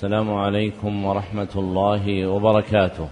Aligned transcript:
السلام 0.00 0.34
عليكم 0.34 1.04
ورحمة 1.04 1.54
الله 1.56 2.26
وبركاته. 2.26 3.08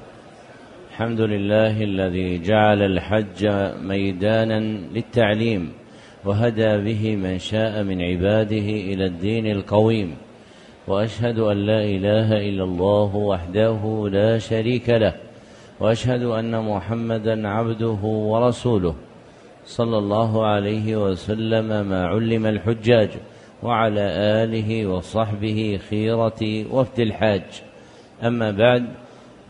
الحمد 0.90 1.20
لله 1.20 1.82
الذي 1.82 2.38
جعل 2.38 2.82
الحج 2.82 3.40
ميدانا 3.82 4.60
للتعليم 4.94 5.72
وهدى 6.24 6.72
به 6.86 7.16
من 7.16 7.38
شاء 7.38 7.82
من 7.82 8.02
عباده 8.02 8.68
إلى 8.88 9.06
الدين 9.06 9.46
القويم. 9.46 10.16
وأشهد 10.88 11.38
أن 11.38 11.56
لا 11.56 11.84
إله 11.84 12.48
إلا 12.48 12.64
الله 12.64 13.16
وحده 13.16 14.08
لا 14.12 14.38
شريك 14.38 14.88
له. 14.88 15.14
وأشهد 15.80 16.22
أن 16.22 16.64
محمدا 16.64 17.48
عبده 17.48 18.02
ورسوله. 18.32 18.94
صلى 19.66 19.98
الله 19.98 20.46
عليه 20.46 20.96
وسلم 20.96 21.68
ما 21.88 22.06
علم 22.06 22.46
الحجاج 22.46 23.10
وعلى 23.62 24.00
آله 24.44 24.86
وصحبه 24.86 25.80
خيرة 25.90 26.40
وفد 26.72 27.00
الحاج. 27.00 27.42
أما 28.22 28.50
بعد 28.50 28.84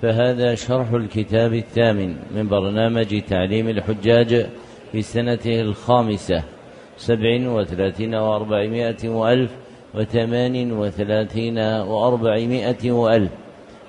فهذا 0.02 0.54
شرح 0.54 0.90
الكتاب 0.92 1.54
الثامن 1.54 2.16
من 2.34 2.48
برنامج 2.48 3.22
تعليم 3.22 3.68
الحجاج 3.68 4.46
في 4.92 5.02
سنته 5.02 5.60
الخامسة 5.60 6.42
سبع 6.96 7.50
وثلاثين 7.50 8.14
وأربعمائة 8.14 9.08
وألف 9.08 9.50
وثمان 9.94 10.72
وثلاثين 10.72 11.58
وأربعمائة 11.58 12.90
وألف. 12.90 13.30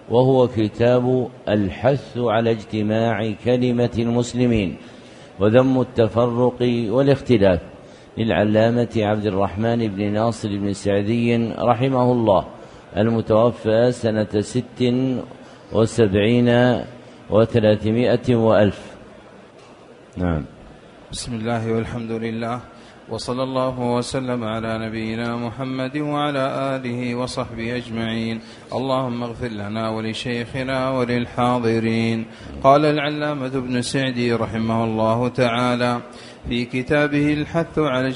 وهو 0.09 0.47
كتاب 0.47 1.27
الحث 1.49 2.17
على 2.17 2.51
اجتماع 2.51 3.31
كلمة 3.45 3.95
المسلمين 3.99 4.77
وذم 5.39 5.81
التفرق 5.81 6.57
والاختلاف. 6.89 7.59
للعلامة 8.19 8.93
عبد 8.97 9.25
الرحمن 9.25 9.87
بن 9.87 10.13
ناصر 10.13 10.49
بن 10.49 10.73
سعدي 10.73 11.37
رحمه 11.59 12.11
الله 12.11 12.45
المتوفى 12.97 13.91
سنة 13.91 14.41
ست 14.41 14.81
وسبعين 15.73 16.49
وثلاثمائة 17.29 18.35
وألف. 18.35 18.79
نعم. 20.17 20.45
بسم 21.11 21.33
الله 21.33 21.71
والحمد 21.71 22.11
لله 22.11 22.59
وصلى 23.09 23.43
الله 23.43 23.79
وسلم 23.79 24.43
على 24.43 24.71
نبينا 24.87 25.35
محمد 25.35 25.97
وعلى 25.97 26.75
آله 26.75 27.15
وصحبه 27.15 27.75
أجمعين. 27.75 28.39
اللهم 28.73 29.23
اغفر 29.23 29.47
لنا 29.47 29.89
ولشيخنا 29.89 30.89
وللحاضرين. 30.89 32.25
قال 32.63 32.85
العلامة 32.85 33.53
ابن 33.63 33.81
سعدي 33.81 34.33
رحمه 34.33 34.83
الله 34.83 35.27
تعالى 35.27 36.01
في 36.47 36.65
كتابه 36.65 37.33
الحث 37.33 37.79
على 37.79 38.13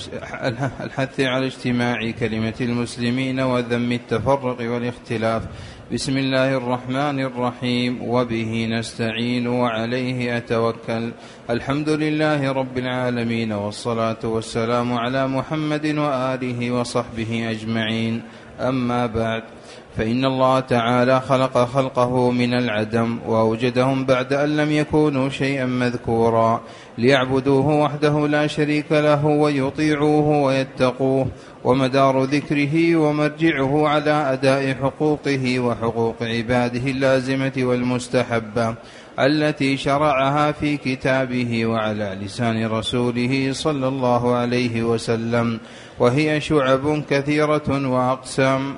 الحث 0.82 1.20
على 1.20 1.46
اجتماع 1.46 2.12
كلمة 2.12 2.54
المسلمين 2.62 3.40
وذم 3.40 3.92
التفرق 3.92 4.72
والاختلاف. 4.72 5.44
بسم 5.94 6.18
الله 6.18 6.58
الرحمن 6.58 7.20
الرحيم. 7.20 8.02
وبه 8.02 8.68
نستعين 8.72 9.48
وعليه 9.48 10.38
أتوكل. 10.38 11.12
الحمد 11.50 11.90
لله 11.90 12.52
رب 12.52 12.78
العالمين 12.78 13.52
والصلاة 13.52 14.18
والسلام 14.24 14.94
على 14.94 15.28
محمد 15.28 15.86
وآله 15.86 16.72
وصحبه 16.72 17.52
أجمعين. 17.52 18.22
أما 18.60 19.06
بعد. 19.06 19.44
فإن 19.98 20.26
الله 20.26 20.60
تعالى 20.60 21.22
خلق 21.22 21.58
خلقه 21.58 22.32
من 22.32 22.54
العدم 22.54 23.20
وأوجدهم 23.28 24.06
بعد 24.06 24.34
أن 24.34 24.58
لم 24.58 24.72
يكونوا 24.72 25.30
شيئا 25.30 25.66
مذكورا 25.66 26.62
ليعبدوه 26.98 27.68
وحده 27.68 28.28
لا 28.28 28.48
شريك 28.48 28.92
له 28.92 29.26
ويطيعوه 29.26 30.44
ويتقوه 30.44 31.28
ومدار 31.64 32.24
ذكره 32.24 32.96
ومرجعه 32.96 33.88
على 33.88 34.34
أداء 34.34 34.74
حقوقه 34.74 35.60
وحقوق 35.60 36.16
عباده 36.22 36.92
اللازمة 36.92 37.54
والمستحبة 37.58 38.76
التي 39.20 39.78
شرعها 39.78 40.52
في 40.52 40.78
كتابه 40.78 41.66
وعلى 41.66 42.18
لسان 42.22 42.66
رسوله 42.66 43.50
صلى 43.54 43.88
الله 43.88 44.36
عليه 44.36 44.84
وسلم 44.84 45.60
وهي 46.00 46.42
شعب 46.42 47.04
كثيرة 47.10 47.90
وأقسام 47.90 48.76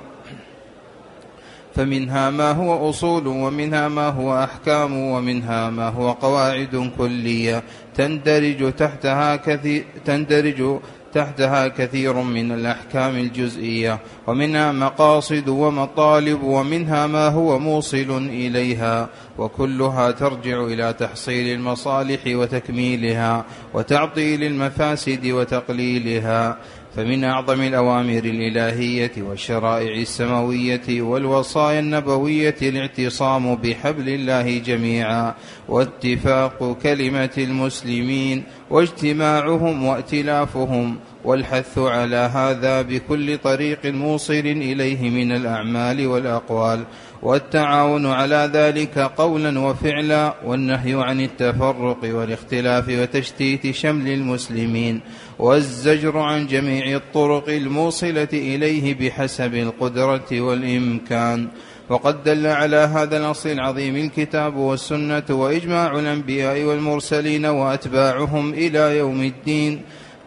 فمنها 1.76 2.30
ما 2.30 2.52
هو 2.52 2.90
أصول 2.90 3.26
ومنها 3.26 3.88
ما 3.88 4.08
هو 4.08 4.44
أحكام 4.44 4.96
ومنها 4.96 5.70
ما 5.70 5.88
هو 5.88 6.12
قواعد 6.12 6.90
كلية 6.98 7.62
تندرج 7.94 8.72
تحتها 8.72 9.36
كثير 9.36 9.84
تندرج 10.04 10.78
تحتها 11.16 11.68
كثير 11.68 12.12
من 12.12 12.52
الأحكام 12.52 13.16
الجزئية. 13.16 13.98
ومنها 14.26 14.72
مقاصد 14.72 15.48
ومطالب 15.48 16.42
ومنها 16.42 17.06
ما 17.06 17.28
هو 17.28 17.58
موصل 17.58 18.28
إليها. 18.30 19.08
وكلها 19.38 20.10
ترجع 20.10 20.64
إلى 20.64 20.92
تحصيل 20.92 21.54
المصالح 21.54 22.20
وتكميلها 22.26 23.44
وتعطيل 23.74 24.44
المفاسد 24.44 25.26
وتقليلها. 25.26 26.58
فمن 26.96 27.24
أعظم 27.24 27.60
الأوامر 27.60 28.24
الإلهية 28.24 29.12
والشرائع 29.18 29.94
السماوية 29.94 31.02
والوصايا 31.02 31.80
النبوية 31.80 32.56
الاعتصام 32.62 33.54
بحبل 33.54 34.08
الله 34.08 34.58
جميعا 34.58 35.34
واتفاق 35.68 36.78
كلمة 36.82 37.30
المسلمين 37.38 38.42
واجتماعهم 38.70 39.84
وائتلافهم 39.84 40.96
والحث 41.24 41.78
على 41.78 42.16
هذا 42.16 42.82
بكل 42.82 43.38
طريق 43.38 43.86
موصل 43.86 44.32
إليه 44.34 45.10
من 45.10 45.32
الأعمال 45.32 46.06
والأقوال 46.06 46.84
والتعاون 47.22 48.06
على 48.06 48.50
ذلك 48.52 48.98
قولا 48.98 49.58
وفعلا 49.58 50.34
والنهي 50.44 50.94
عن 50.94 51.20
التفرق 51.20 51.98
والاختلاف 52.04 52.88
وتشتيت 52.88 53.70
شمل 53.70 54.08
المسلمين. 54.08 55.00
والزجر 55.38 56.18
عن 56.18 56.46
جميع 56.46 56.96
الطرق 56.96 57.48
الموصلة 57.48 58.28
إليه 58.32 58.94
بحسب 58.94 59.54
القدرة 59.54 60.40
والإمكان. 60.40 61.48
وقد 61.88 62.24
دل 62.24 62.46
على 62.46 62.76
هذا 62.76 63.16
الأصل 63.16 63.48
العظيم 63.48 63.96
الكتاب 63.96 64.56
والسنة 64.56 65.24
وإجماع 65.30 65.98
الأنبياء 65.98 66.62
والمرسلين 66.62 67.46
وأتباعهم 67.46 68.54
إلى 68.54 68.98
يوم 68.98 69.22
الدين. 69.22 69.80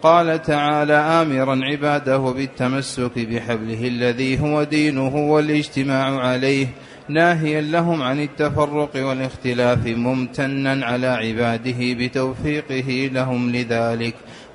قال 0.03 0.41
تعالى 0.41 0.93
آمرا 0.93 1.59
عباده 1.63 2.17
بالتمسك 2.17 3.19
بحبله 3.19 3.87
الذي 3.87 4.39
هو 4.39 4.63
دينه 4.63 5.15
والاجتماع 5.15 6.19
عليه 6.19 6.67
ناهيا 7.09 7.61
لهم 7.61 8.01
عن 8.01 8.19
التفرق 8.19 8.89
والاختلاف 8.95 9.87
ممتنا 9.87 10.85
على 10.85 11.07
عباده 11.07 11.77
بتوفيقه 11.79 13.09
لهم 13.13 13.51
لذلك. 13.55 14.13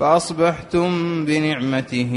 فأصبحتم 0.00 1.24
بنعمته 1.24 2.12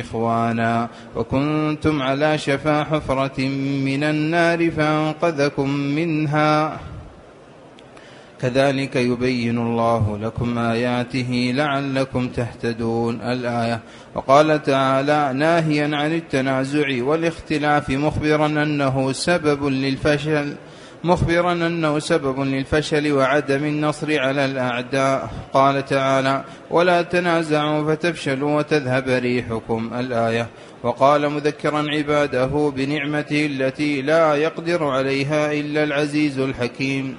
إخوانا 0.00 0.88
وكنتم 1.16 2.02
على 2.02 2.38
شفا 2.38 2.84
حفرة 2.84 3.40
من 3.84 4.02
النار 4.02 4.70
فأنقذكم 4.70 5.70
منها. 5.70 6.80
كذلك 8.40 8.96
يبين 8.96 9.58
الله 9.58 10.18
لكم 10.22 10.58
آياته 10.58 11.52
لعلكم 11.54 12.28
تهتدون. 12.28 13.20
الآية 13.20 13.80
وقال 14.14 14.62
تعالى 14.62 15.32
ناهيا 15.34 15.96
عن 15.96 16.12
التنازع 16.12 17.02
والاختلاف 17.02 17.90
مخبرا 17.90 18.46
أنه 18.46 19.12
سبب 19.12 19.66
للفشل 19.66 20.54
مخبرا 21.04 21.52
أنه 21.52 21.98
سبب 21.98 22.40
للفشل 22.40 23.12
وعدم 23.12 23.64
النصر 23.64 24.20
على 24.20 24.44
الأعداء. 24.44 25.30
قال 25.52 25.84
تعالى 25.84 26.44
ولا 26.70 27.02
تنازعوا 27.02 27.94
فتفشلوا 27.94 28.58
وتذهب 28.58 29.08
ريحكم 29.08 29.90
الآية 29.98 30.48
وقال 30.82 31.28
مذكرا 31.28 31.84
عباده 31.90 32.72
بنعمته 32.76 33.46
التي 33.46 34.02
لا 34.02 34.34
يقدر 34.34 34.84
عليها 34.84 35.52
إلا 35.52 35.84
العزيز 35.84 36.38
الحكيم 36.38 37.16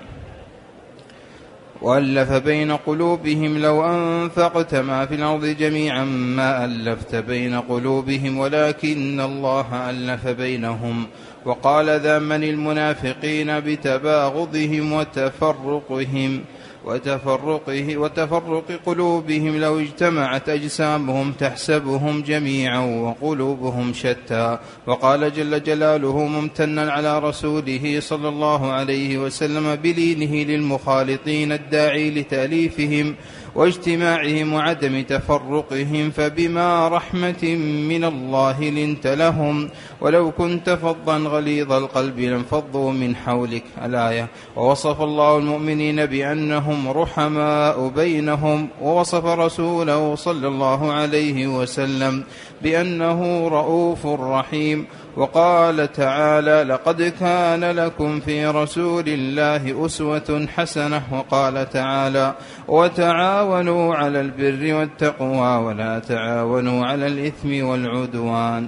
وألف 1.81 2.31
بين 2.31 2.71
قلوبهم 2.71 3.57
لو 3.57 3.85
أنفقت 3.85 4.75
ما 4.75 5.05
في 5.05 5.15
الأرض 5.15 5.45
جميعا 5.45 6.03
ما 6.05 6.65
ألفت 6.65 7.15
بين 7.15 7.59
قلوبهم 7.61 8.37
ولكن 8.37 9.21
الله 9.21 9.89
ألف 9.89 10.27
بينهم 10.27 11.05
وقال 11.45 11.99
ذاما 11.99 12.35
المنافقين 12.35 13.59
بتباغضهم 13.59 14.93
وتفرقهم 14.93 16.41
وتفرقه 16.85 17.97
وتفرق 17.97 18.79
قلوبهم 18.85 19.57
لو 19.61 19.79
اجتمعت 19.79 20.49
أجسامهم 20.49 21.31
تحسبهم 21.31 22.21
جميعا 22.21 22.79
وقلوبهم 22.79 23.93
شتى. 23.93 24.57
وقال 24.87 25.33
جل 25.33 25.63
جلاله 25.63 26.27
ممتنا 26.27 26.91
على 26.91 27.19
رسوله 27.19 27.99
صلى 27.99 28.29
الله 28.29 28.71
عليه 28.71 29.17
وسلم 29.17 29.75
بلينه 29.75 30.51
للمخالطين 30.51 31.51
الداعي 31.51 32.11
لتأليفهم 32.11 33.15
واجتماعهم 33.55 34.53
وعدم 34.53 35.03
تفرقهم 35.03 36.11
فبما 36.11 36.87
رحمة 36.87 37.43
من 37.89 38.03
الله 38.03 38.63
لنت 38.69 39.07
لهم. 39.07 39.69
ولو 40.01 40.31
كنت 40.31 40.69
فظا 40.69 41.17
غليظ 41.17 41.71
القلب 41.71 42.19
لانفضوا 42.19 42.91
من 42.91 43.15
حولك. 43.15 43.63
الآية 43.85 44.27
ووصف 44.55 45.01
الله 45.01 45.37
المؤمنين 45.37 46.05
بأنهم 46.05 46.87
رحماء 46.87 47.87
بينهم 47.87 48.67
ووصف 48.81 49.25
رسوله 49.25 50.15
صلى 50.15 50.47
الله 50.47 50.91
عليه 50.93 51.47
وسلم 51.47 52.23
بأنه 52.61 53.47
رؤوف 53.47 54.05
رحيم. 54.05 54.85
وقال 55.17 55.91
تعالى 55.91 56.63
لقد 56.63 57.03
كان 57.19 57.63
لكم 57.63 58.19
في 58.19 58.45
رسول 58.45 59.03
الله 59.07 59.85
أسوة 59.85 60.47
حسنة 60.55 61.03
وقال 61.11 61.69
تعالى 61.69 62.35
وتعاونوا 62.67 63.95
على 63.95 64.21
البر 64.21 64.73
والتقوى 64.75 65.65
ولا 65.65 65.99
تعاونوا 65.99 66.85
على 66.85 67.07
الإثم 67.07 67.65
والعدوان. 67.65 68.67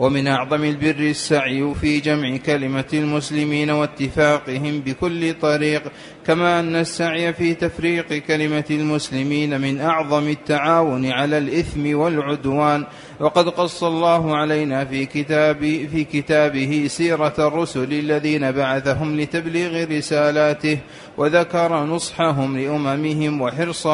ومن 0.00 0.26
أعظم 0.26 0.64
البر 0.64 1.00
السعي 1.00 1.74
في 1.80 2.00
جمع 2.00 2.36
كلمة 2.36 2.84
المسلمين 2.92 3.70
واتفاقهم 3.70 4.80
بكل 4.80 5.34
طريق 5.34 5.82
كما 6.26 6.60
أن 6.60 6.76
السعي 6.76 7.32
في 7.32 7.54
تفريق 7.54 8.12
كلمة 8.12 8.64
المسلمين 8.70 9.60
من 9.60 9.80
أعظم 9.80 10.28
التعاون 10.28 11.06
على 11.06 11.38
الإثم 11.38 11.96
والعدوان 11.96 12.86
وقد 13.20 13.48
قص 13.48 13.84
الله 13.84 14.36
علينا 14.36 14.84
في 14.84 15.06
كتاب 15.06 15.58
في 15.60 16.04
كتابه 16.04 16.86
سيرة 16.88 17.34
الرسل 17.38 17.92
الذين 17.92 18.52
بعثهم 18.52 19.20
لتبليغ 19.20 19.98
رسالاته 19.98 20.78
وذكر 21.16 21.84
نصحهم 21.84 22.58
لأممهم 22.58 23.40
وحرص 23.40 23.86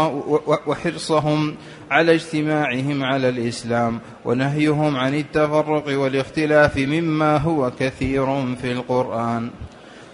وحرصهم 0.67 1.55
على 1.90 2.14
اجتماعهم 2.14 3.05
على 3.05 3.28
الإسلام 3.28 4.00
ونهيهم 4.25 4.96
عن 4.96 5.14
التفرق 5.14 5.99
والاختلاف 6.00 6.76
مما 6.76 7.37
هو 7.37 7.70
كثير 7.79 8.55
في 8.56 8.72
القرآن. 8.72 9.50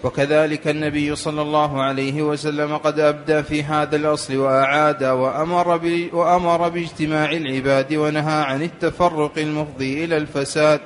وكذلك 0.03 0.67
النبي 0.67 1.15
صلى 1.15 1.41
الله 1.41 1.83
عليه 1.83 2.21
وسلم 2.21 2.77
قد 2.77 2.99
أبدى 2.99 3.43
في 3.43 3.63
هذا 3.63 3.95
الأصل 3.95 4.37
وأعاد 4.37 5.03
وأمر, 5.03 5.79
وأمر 6.13 6.69
باجتماع 6.69 7.31
العباد 7.31 7.93
ونهى 7.93 8.43
عن 8.43 8.61
التفرق 8.61 9.31
المفضي 9.37 10.03
إلى 10.05 10.17
الفساد. 10.17 10.79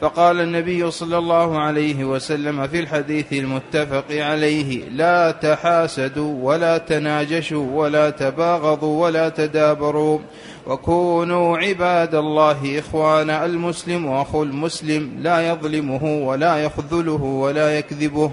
فقال 0.00 0.40
النبي 0.40 0.90
صلى 0.90 1.18
الله 1.18 1.58
عليه 1.58 2.04
وسلم 2.04 2.66
في 2.66 2.80
الحديث 2.80 3.32
المتفق 3.32 4.04
عليه 4.10 4.88
لا 4.88 5.30
تحاسدوا 5.30 6.34
ولا 6.42 6.78
تناجشوا 6.78 7.66
ولا 7.72 8.10
تباغضوا 8.10 9.02
ولا 9.04 9.28
تدابروا. 9.28 10.18
وكونوا 10.66 11.58
عباد 11.58 12.14
الله 12.14 12.78
إخوانا 12.78 13.44
المسلم 13.46 14.08
أخو 14.08 14.42
المسلم 14.42 15.10
لا 15.20 15.48
يظلمه 15.48 16.04
ولا 16.04 16.56
يخذله 16.56 17.22
ولا 17.22 17.78
يكذبه 17.78 18.30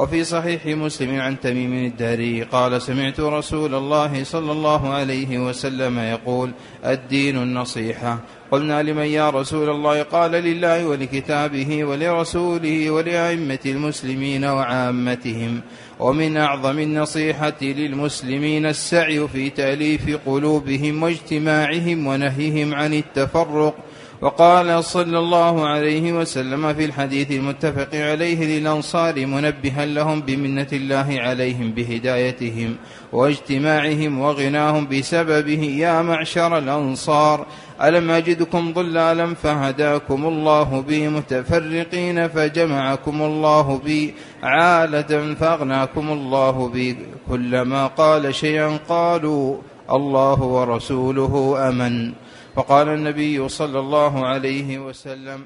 وفي 0.00 0.24
صحيح 0.24 0.66
مسلم 0.66 1.20
عن 1.20 1.40
تميم 1.40 1.72
الداري 1.72 2.42
قال 2.42 2.82
سمعت 2.82 3.20
رسول 3.20 3.74
الله 3.74 4.24
صلى 4.24 4.52
الله 4.52 4.88
عليه 4.88 5.38
وسلم 5.38 5.98
يقول 5.98 6.50
الدين 6.84 7.36
النصيحة. 7.36 8.18
قلنا 8.50 8.82
لمن 8.82 9.04
يا 9.04 9.30
رسول 9.30 9.70
الله؟ 9.70 10.02
قال 10.02 10.30
لله 10.30 10.86
ولكتابه 10.86 11.84
ولرسوله 11.84 12.90
ولأئمة 12.90 13.58
المسلمين 13.66 14.44
وعامتهم. 14.44 15.60
ومن 16.00 16.36
أعظم 16.36 16.78
النصيحة 16.78 17.60
للمسلمين 17.62 18.66
السعي 18.66 19.28
في 19.28 19.50
تأليف 19.50 20.18
قلوبهم 20.26 21.02
واجتماعهم 21.02 22.06
ونهيهم 22.06 22.74
عن 22.74 22.94
التفرق 22.94 23.74
وقال 24.22 24.84
صلى 24.84 25.18
الله 25.18 25.68
عليه 25.68 26.12
وسلم 26.12 26.74
في 26.74 26.84
الحديث 26.84 27.30
المتفق 27.30 27.88
عليه 27.94 28.58
للأنصار 28.58 29.26
منبها 29.26 29.86
لهم 29.86 30.20
بمنة 30.20 30.66
الله 30.72 31.06
عليهم 31.10 31.72
بهدايتهم 31.72 32.76
واجتماعهم 33.12 34.20
وغناهم 34.20 34.88
بسببه 34.88 35.62
يا 35.62 36.02
معشر 36.02 36.58
الأنصار 36.58 37.46
ألم 37.82 38.10
أجدكم 38.10 38.72
ضلالا 38.72 39.34
فهداكم 39.34 40.26
الله 40.26 40.80
بي 40.80 41.08
متفرقين 41.08 42.28
فجمعكم 42.28 43.22
الله 43.22 43.80
بي 43.84 44.14
عالة 44.42 45.34
فأغناكم 45.34 46.12
الله 46.12 46.68
بي 46.68 46.96
كلما 47.28 47.86
قال 47.86 48.34
شيئا 48.34 48.78
قالوا 48.88 49.56
الله 49.90 50.42
ورسوله 50.42 51.68
أمن. 51.68 52.12
وقال 52.56 52.88
النبي 52.88 53.48
صلى 53.48 53.78
الله 53.78 54.26
عليه 54.26 54.78
وسلم 54.78 55.44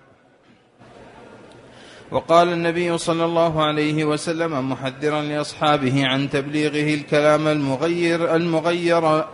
وقال 2.10 2.52
النبي 2.52 2.98
صلى 2.98 3.24
الله 3.24 3.64
عليه 3.64 4.04
وسلم 4.04 4.70
محذرا 4.70 5.22
لأصحابه 5.22 6.06
عن 6.06 6.30
تبليغه 6.30 6.94
الكلام 6.94 7.48
المغير 7.48 8.34
المغير 8.34 9.24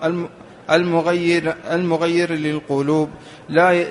المغير 0.70 1.54
المغير 1.70 2.32
للقلوب. 2.32 3.08
لا 3.48 3.84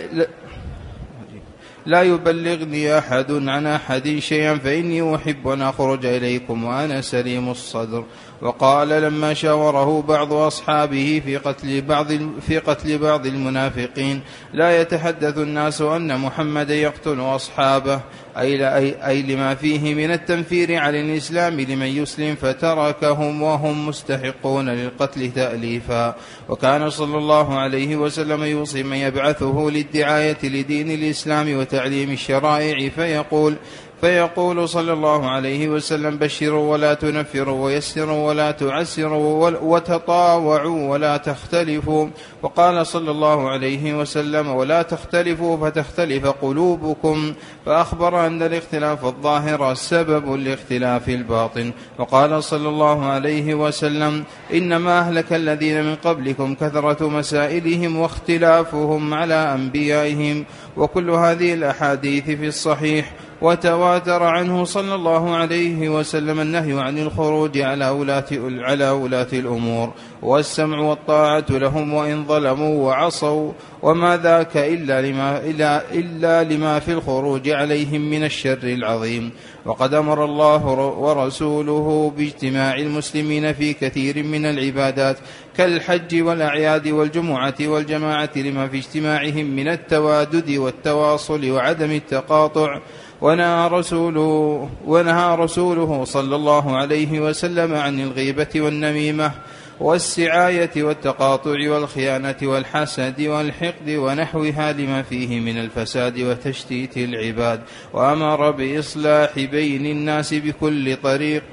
لا 1.86 2.02
يبلغني 2.02 2.98
أحد 2.98 3.32
عن 3.32 3.68
أحد 3.68 4.20
شيئا 4.20 4.58
فإني 4.58 5.16
أحب 5.16 5.48
أن 5.48 5.62
أخرج 5.62 6.06
إليكم 6.06 6.64
وأنا 6.64 7.02
سليم 7.02 7.50
الصدر. 7.50 8.04
وقال 8.42 8.90
لما 8.90 9.34
شاوره 9.34 10.02
بعض 10.02 10.34
أصحابه 10.34 11.22
في 11.26 11.38
قتل 11.38 11.82
بعض 11.82 12.08
في 12.48 12.58
قتل 12.58 12.98
بعض 12.98 13.26
المنافقين 13.26 14.22
لا 14.54 14.82
يتحدث 14.82 15.38
الناس 15.38 15.82
أن 15.82 16.20
محمدا 16.20 16.76
يقتل 16.76 17.20
أصحابه 17.22 18.02
أي, 18.38 19.06
أي, 19.08 19.22
لما 19.22 19.56
فيه 19.56 19.96
من 19.96 20.12
التنفير 20.12 20.76
عن 20.76 20.96
الإسلام 20.96 21.60
لمن 21.60 21.86
يسلم 21.86 22.36
فتركهم 22.36 23.42
وهم 23.42 23.88
مستحقون 23.88 24.70
للقتل 24.70 25.32
تأليفا. 25.32 26.16
وكان 26.50 26.90
صلى 26.90 27.18
الله 27.18 27.60
عليه 27.60 27.96
وسلم 27.96 28.44
يوصي 28.44 28.84
من 28.84 28.98
يبعثه 28.98 29.70
للدعاية 29.70 30.38
لدين 30.44 30.92
الإسلام 30.92 31.58
وتعليم 31.58 32.12
الشرائع 32.12 32.90
فيقول 32.90 33.56
فيقول 34.02 34.70
صلى 34.70 34.94
الله 34.94 35.30
عليه 35.30 35.70
وسلم 35.70 36.18
بشروا 36.18 36.72
ولا 36.72 36.94
تنفروا 36.94 37.66
ويسروا 37.66 38.28
ولا 38.28 38.52
تعسروا 38.52 39.50
وتطاوعوا 39.62 40.90
ولا 40.90 41.18
تختلفوا. 41.18 42.08
وقال 42.44 42.88
صلى 42.88 43.12
الله 43.12 43.50
عليه 43.50 44.00
وسلم 44.00 44.48
ولا 44.48 44.82
تختلفوا 44.82 45.58
فتختلف 45.58 46.28
قلوبكم. 46.28 47.34
فأخبر 47.66 48.28
أن 48.28 48.42
الاختلاف 48.42 49.06
الظاهر 49.06 49.74
سبب 49.74 50.34
لاختلاف 50.34 51.10
الباطن. 51.10 51.72
وقال 52.00 52.44
صلى 52.44 52.70
الله 52.70 53.06
عليه 53.06 53.54
وسلم 53.54 54.24
إنما 54.54 55.00
أهلك 55.00 55.34
الذين 55.34 55.84
من 55.84 55.96
قبلكم 55.96 56.56
كثرة 56.56 57.10
مسائلهم 57.10 57.98
واختلافهم 57.98 59.14
على 59.14 59.54
أنبيائهم. 59.54 60.46
وكل 60.78 61.10
هذه 61.10 61.54
الأحاديث 61.54 62.24
في 62.24 62.48
الصحيح 62.48 63.14
وتواتر 63.42 64.24
عنه 64.24 64.64
صلى 64.64 64.96
الله 64.96 65.36
عليه 65.36 65.90
وسلم 65.90 66.40
النهي 66.40 66.82
عن 66.82 66.98
الخروج 66.98 67.58
على 67.58 67.90
ولاة 67.90 68.26
على 68.44 68.90
ولاة 68.90 69.28
الأمور. 69.34 69.94
والسمع 70.22 70.80
والطاعة 70.80 71.46
لهم 71.50 71.94
وإن 71.94 72.26
ظلموا 72.26 72.88
وعصوا 72.88 73.52
وما 73.82 74.18
ذاك 74.18 74.58
إلا 74.58 75.02
لما, 75.02 75.38
إلا, 75.38 75.92
إلا 75.94 76.44
لما 76.44 76.80
في 76.80 76.92
الخروج 76.92 77.50
عليهم 77.50 78.02
من 78.10 78.24
الشر 78.24 78.64
العظيم. 78.64 79.32
وقد 79.66 79.94
أمر 79.94 80.26
الله 80.26 80.66
ورسوله 81.00 82.14
باجتماع 82.18 82.76
المسلمين 82.76 83.54
في 83.54 83.74
كثير 83.74 84.24
من 84.24 84.46
العبادات 84.46 85.18
كالحج 85.58 86.22
والأعياد 86.22 86.88
والجمعة 86.88 87.56
والجماعة 87.62 88.30
لما 88.36 88.68
في 88.68 88.78
اجتماعهم 88.78 89.46
من 89.46 89.68
التوادد 89.68 90.52
والتواصل 90.58 91.52
وعدم 91.52 91.92
التقاطع 91.92 92.80
ونهى 93.22 93.68
رسوله 93.68 94.70
ونهى 94.86 95.36
رسوله 95.36 96.04
صلى 96.04 96.36
الله 96.36 96.78
عليه 96.78 97.20
وسلم 97.20 97.76
عن 97.76 98.00
الغيبة 98.00 98.48
والنميمة 98.56 99.32
والسعاية 99.80 100.84
والتقاطع 100.84 101.72
والخيانة 101.72 102.36
والحسد 102.44 103.22
والحقد 103.22 103.90
ونحوها 103.90 104.72
لما 104.72 105.02
فيه 105.02 105.40
من 105.40 105.58
الفساد 105.58 106.20
وتشتيت 106.20 106.98
العباد 106.98 107.62
وأمر 107.94 108.52
بإصلاح 108.52 109.40
بين 109.40 109.86
الناس 109.86 110.34
بكل 110.34 110.96
طريق 110.96 111.44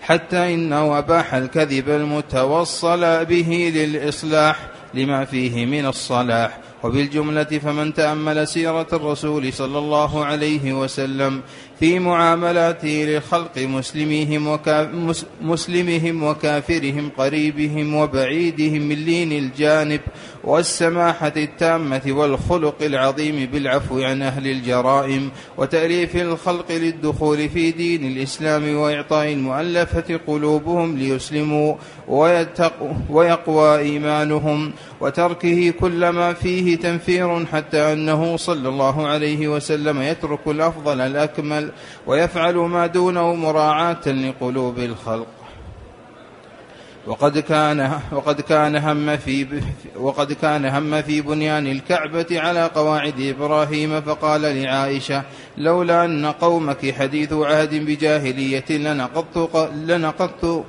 حتى 0.00 0.54
إنه 0.54 0.98
أباح 0.98 1.34
الكذب 1.34 1.88
المتوصل 1.88 3.24
به 3.24 3.72
للإصلاح 3.74 4.56
لما 4.94 5.24
فيه 5.24 5.66
من 5.66 5.86
الصلاح. 5.86 6.58
وبالجملة 6.84 7.44
فمن 7.44 7.94
تأمل 7.94 8.48
سيرة 8.48 8.86
الرسول 8.92 9.52
صلى 9.52 9.78
الله 9.78 10.24
عليه 10.24 10.72
وسلم 10.72 11.40
في 11.80 11.98
معاملاته 11.98 12.88
للخلق 12.88 13.58
مسلمهم, 13.58 14.48
وكا 14.48 14.92
مسلمهم 15.40 16.22
وكافرهم 16.22 17.10
قريبهم 17.18 17.94
وبعيدهم 17.94 18.82
من 18.82 18.94
لين 18.94 19.32
الجانب 19.32 20.00
والسماحة 20.44 21.32
التامة 21.36 22.02
والخلق 22.06 22.82
العظيم 22.82 23.48
بالعفو 23.52 24.02
عن 24.02 24.22
أهل 24.22 24.46
الجرائم 24.46 25.30
وتأليف 25.56 26.16
الخلق 26.16 26.72
للدخول 26.72 27.48
في 27.48 27.70
دين 27.70 28.04
الإسلام 28.12 28.76
وإعطاء 28.76 29.32
المؤلفة 29.32 30.20
قلوبهم 30.26 30.96
ليسلموا 30.98 31.74
ويقوى 33.08 33.78
إيمانهم 33.78 34.72
وتركه 35.00 35.70
كل 35.70 36.08
ما 36.08 36.32
فيه 36.32 36.76
تنفير 36.76 37.46
حتى 37.46 37.92
أنه 37.92 38.36
صلى 38.36 38.68
الله 38.68 39.06
عليه 39.06 39.48
وسلم 39.48 40.02
يترك 40.02 40.46
الأفضل 40.46 41.00
الأكمل 41.00 41.70
ويفعل 42.06 42.54
ما 42.54 42.86
دونه 42.86 43.34
مراعاة 43.34 44.08
لقلوب 44.08 44.78
الخلق. 44.78 45.26
وقد 47.06 47.38
كان 47.38 48.00
وقد 48.12 48.40
كان 48.40 48.76
هم 48.76 49.16
في 49.16 49.46
وقد 49.96 50.32
كان 50.32 50.64
هم 50.64 51.02
في 51.02 51.20
بنيان 51.20 51.66
الكعبة 51.66 52.26
على 52.30 52.70
قواعد 52.74 53.20
إبراهيم 53.20 54.00
فقال 54.00 54.40
لعائشة 54.42 55.22
لولا 55.58 56.04
أن 56.04 56.26
قومك 56.26 56.94
حديث 56.94 57.32
عهد 57.32 57.74
بجاهلية 57.74 58.64
لنقضت 58.70 59.70
لنقضت 59.74 60.64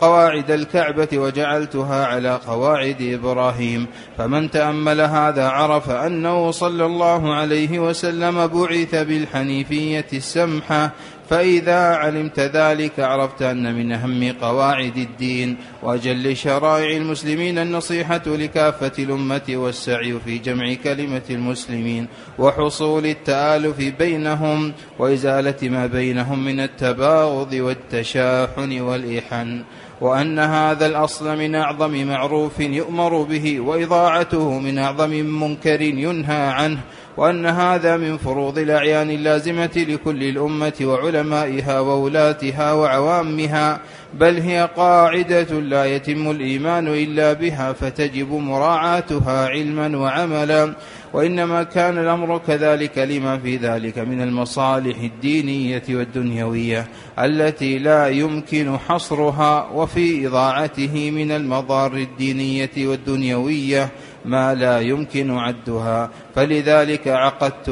قواعد 0.00 0.50
الكعبة 0.50 1.08
وجعلتها 1.14 2.06
على 2.06 2.40
قواعد 2.46 2.96
إبراهيم. 3.00 3.86
فمن 4.18 4.50
تأمل 4.50 5.00
هذا 5.00 5.48
عرف 5.48 5.90
أنه 5.90 6.50
صلى 6.50 6.86
الله 6.86 7.34
عليه 7.34 7.78
وسلم 7.78 8.46
بعث 8.46 8.94
بالحنيفية 8.94 10.06
السمحة 10.12 10.90
فإذا 11.30 11.80
علمت 11.94 12.40
ذلك 12.40 13.00
عرفت 13.00 13.42
أن 13.42 13.74
من 13.74 13.92
أهم 13.92 14.32
قواعد 14.40 14.96
الدين 14.96 15.56
وأجل 15.82 16.36
شرائع 16.36 16.96
المسلمين 16.96 17.58
النصيحة 17.58 18.22
لكافة 18.26 18.92
الأمة 18.98 19.42
والسعي 19.48 20.18
في 20.24 20.38
جمع 20.38 20.74
كلمة 20.74 21.22
المسلمين 21.30 22.06
وحصول 22.38 23.06
التآلف 23.06 23.76
بينهم 23.98 24.72
وإزالة 24.98 25.68
ما 25.68 25.86
بينهم 25.86 26.44
من 26.44 26.60
التباغض 26.60 27.52
والتشاحن 27.52 28.80
والإحن 28.80 29.64
وأن 30.00 30.38
هذا 30.38 30.86
الأصل 30.86 31.38
من 31.38 31.54
أعظم 31.54 32.06
معروف 32.06 32.60
يؤمر 32.60 33.22
به 33.22 33.60
وإضاعته 33.60 34.58
من 34.58 34.78
أعظم 34.78 35.10
منكر 35.10 35.80
ينهى 35.80 36.46
عنه 36.46 36.80
وأن 37.16 37.46
هذا 37.46 37.96
من 37.96 38.16
فروض 38.16 38.58
الأعيان 38.58 39.10
اللازمة 39.10 39.70
لكل 39.88 40.22
الأمة 40.22 40.72
وعلمائها 40.82 41.80
وولاتها 41.80 42.72
وعوامها 42.72 43.80
بل 44.14 44.38
هي 44.38 44.68
قاعدة 44.76 45.60
لا 45.60 45.84
يتم 45.84 46.30
الإيمان 46.30 46.88
إلا 46.88 47.32
بها 47.32 47.72
فتجب 47.72 48.32
مراعاتها 48.32 49.48
علما 49.48 49.98
وعملا. 49.98 50.74
وإنما 51.12 51.62
كان 51.62 51.98
الأمر 51.98 52.38
كذلك 52.38 52.98
لما 52.98 53.38
في 53.38 53.56
ذلك 53.56 53.98
من 53.98 54.22
المصالح 54.22 54.98
الدينية 54.98 55.82
والدنيوية 55.90 56.86
التي 57.18 57.78
لا 57.78 58.08
يمكن 58.08 58.78
حصرها 58.78 59.70
وفي 59.74 60.26
إضاعته 60.26 61.10
من 61.10 61.30
المضار 61.30 61.94
الدينية 61.94 62.70
والدنيوية. 62.78 63.90
ما 64.26 64.54
لا 64.54 64.80
يمكن 64.80 65.30
عدها 65.30 66.10
فلذلك 66.34 67.08
عقدت 67.08 67.68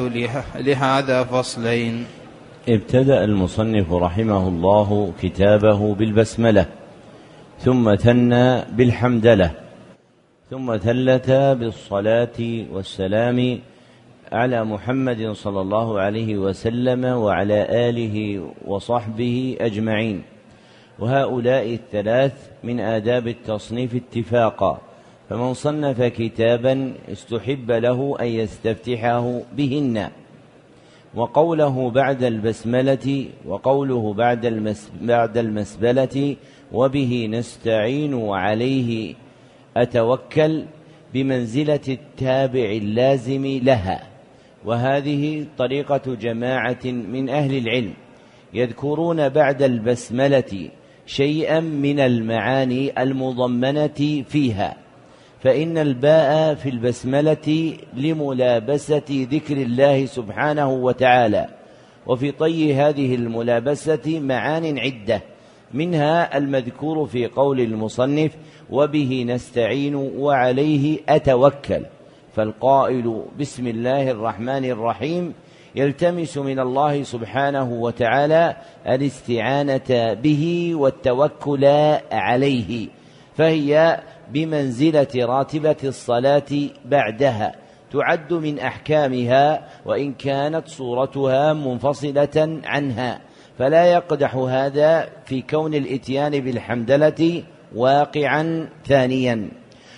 لهذا 0.55 1.23
فصلين. 1.23 2.05
ابتدأ 2.67 3.23
المصنف 3.23 3.93
رحمه 3.93 4.47
الله 4.47 5.13
كتابه 5.21 5.95
بالبسملة 5.95 6.65
ثم 7.59 7.95
ثنى 7.95 8.61
بالحمدلة 8.77 9.51
ثم 10.51 10.77
ثلث 10.77 11.29
بالصلاة 11.59 12.39
والسلام 12.71 13.59
على 14.31 14.63
محمد 14.63 15.31
صلى 15.31 15.61
الله 15.61 15.99
عليه 15.99 16.37
وسلم 16.37 17.03
وعلى 17.05 17.89
آله 17.89 18.45
وصحبه 18.65 19.57
أجمعين. 19.61 20.23
وهؤلاء 20.99 21.73
الثلاث 21.73 22.33
من 22.63 22.79
آداب 22.79 23.27
التصنيف 23.27 23.95
اتفاقا. 23.95 24.81
فمن 25.29 25.53
صنف 25.53 26.01
كتابا 26.01 26.93
استحب 27.11 27.71
له 27.71 28.17
أن 28.21 28.27
يستفتحه 28.27 29.41
بهن. 29.57 30.09
وقوله 31.15 31.89
بعد 31.89 32.23
البسملة 32.23 33.25
وقوله 33.45 34.13
بعد 34.13 34.45
بعد 35.01 35.37
المسبلة 35.37 36.35
وبه 36.71 37.27
نستعين 37.31 38.13
وعليه 38.13 39.15
أتوكل 39.77 40.63
بمنزلة 41.13 41.79
التابع 41.87 42.69
اللازم 42.69 43.59
لها. 43.63 44.07
وهذه 44.65 45.45
طريقة 45.57 46.15
جماعة 46.15 46.85
من 46.85 47.29
أهل 47.29 47.57
العلم 47.57 47.93
يذكرون 48.53 49.29
بعد 49.29 49.63
البسملة 49.63 50.69
شيئا 51.05 51.59
من 51.59 51.99
المعاني 51.99 53.01
المضمنة 53.01 54.23
فيها. 54.27 54.84
فإن 55.45 55.77
الباء 55.77 56.55
في 56.55 56.69
البسملة 56.69 57.73
لملابسة 57.93 59.27
ذكر 59.31 59.57
الله 59.57 60.05
سبحانه 60.05 60.69
وتعالى 60.69 61.47
وفي 62.07 62.31
طي 62.31 62.73
هذه 62.73 63.15
الملابسة 63.15 64.19
معان 64.19 64.79
عدة 64.79 65.21
منها 65.73 66.37
المذكور 66.37 67.05
في 67.05 67.27
قول 67.27 67.59
المصنف 67.61 68.31
وبه 68.69 69.25
نستعين 69.27 69.95
وعليه 69.95 70.99
أتوكل 71.09 71.81
فالقائل 72.35 73.23
بسم 73.39 73.67
الله 73.67 74.11
الرحمن 74.11 74.65
الرحيم 74.65 75.33
يلتمس 75.75 76.37
من 76.37 76.59
الله 76.59 77.03
سبحانه 77.03 77.71
وتعالى 77.71 78.57
الاستعانة 78.87 80.13
به 80.13 80.71
والتوكل 80.75 81.65
عليه 82.11 82.87
فهي 83.35 83.99
بمنزلة 84.31 85.07
راتبة 85.15 85.75
الصلاة 85.83 86.69
بعدها 86.85 87.55
تعد 87.91 88.33
من 88.33 88.59
أحكامها 88.59 89.67
وإن 89.85 90.13
كانت 90.13 90.67
صورتها 90.67 91.53
منفصلة 91.53 92.59
عنها. 92.63 93.21
فلا 93.59 93.85
يقدح 93.85 94.35
هذا 94.35 95.09
في 95.25 95.41
كون 95.41 95.73
الإتيان 95.73 96.39
بالحمدلة 96.39 97.43
واقعا 97.75 98.69
ثانيا. 98.85 99.49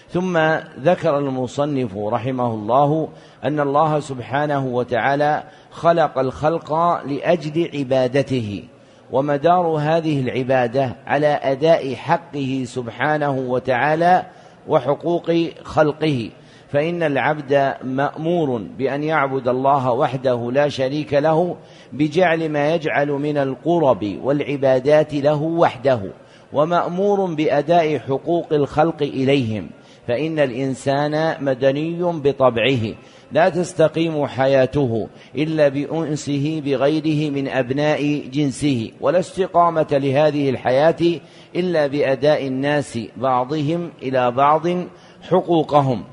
ثم 0.10 0.38
ذكر 0.80 1.18
المصنف 1.18 1.98
رحمه 1.98 2.54
الله 2.54 3.10
أن 3.44 3.60
الله 3.60 4.00
سبحانه 4.00 4.66
وتعالى 4.66 5.44
خلق 5.72 6.18
الخلق 6.18 6.74
لأجل 7.06 7.70
عبادته. 7.74 8.64
ومدار 9.12 9.66
هذه 9.68 10.22
العبادة 10.22 10.96
على 11.08 11.28
أداء 11.28 11.96
حقه 11.96 12.64
سبحانه 12.66 13.32
وتعالى 13.32 14.26
وحقوق 14.68 15.32
خلقه. 15.64 16.30
فإن 16.70 17.04
العبد 17.04 17.74
مأمور 17.84 18.62
بأن 18.78 19.04
يعبد 19.04 19.48
الله 19.48 19.92
وحده 19.92 20.52
لا 20.52 20.70
شريك 20.70 21.14
له 21.14 21.56
بجعل 21.94 22.50
ما 22.50 22.76
يجعل 22.76 23.08
من 23.08 23.38
القرب 23.38 24.20
والعبادات 24.24 25.14
له 25.14 25.42
وحده 25.42 26.02
ومأمور 26.54 27.26
بأداء 27.26 28.00
حقوق 28.00 28.54
الخلق 28.54 29.02
إليهم. 29.02 29.70
فإن 30.08 30.40
الإنسان 30.40 31.44
مدني 31.46 32.02
بطبعه 32.02 32.96
لا 33.32 33.50
تستقيم 33.50 34.28
حياته 34.28 35.08
إلا 35.36 35.68
بأنسه 35.68 36.62
بغيره 36.66 37.32
من 37.32 37.48
أبناء 37.48 38.22
جنسه 38.34 38.92
ولا 39.02 39.20
استقامة 39.20 39.88
لهذه 39.92 40.50
الحياة 40.50 41.20
إلا 41.56 41.88
بأداء 41.88 42.48
الناس 42.48 43.00
بعضهم 43.18 43.92
إلى 44.02 44.32
بعض 44.32 44.68
حقوقهم. 45.30 46.04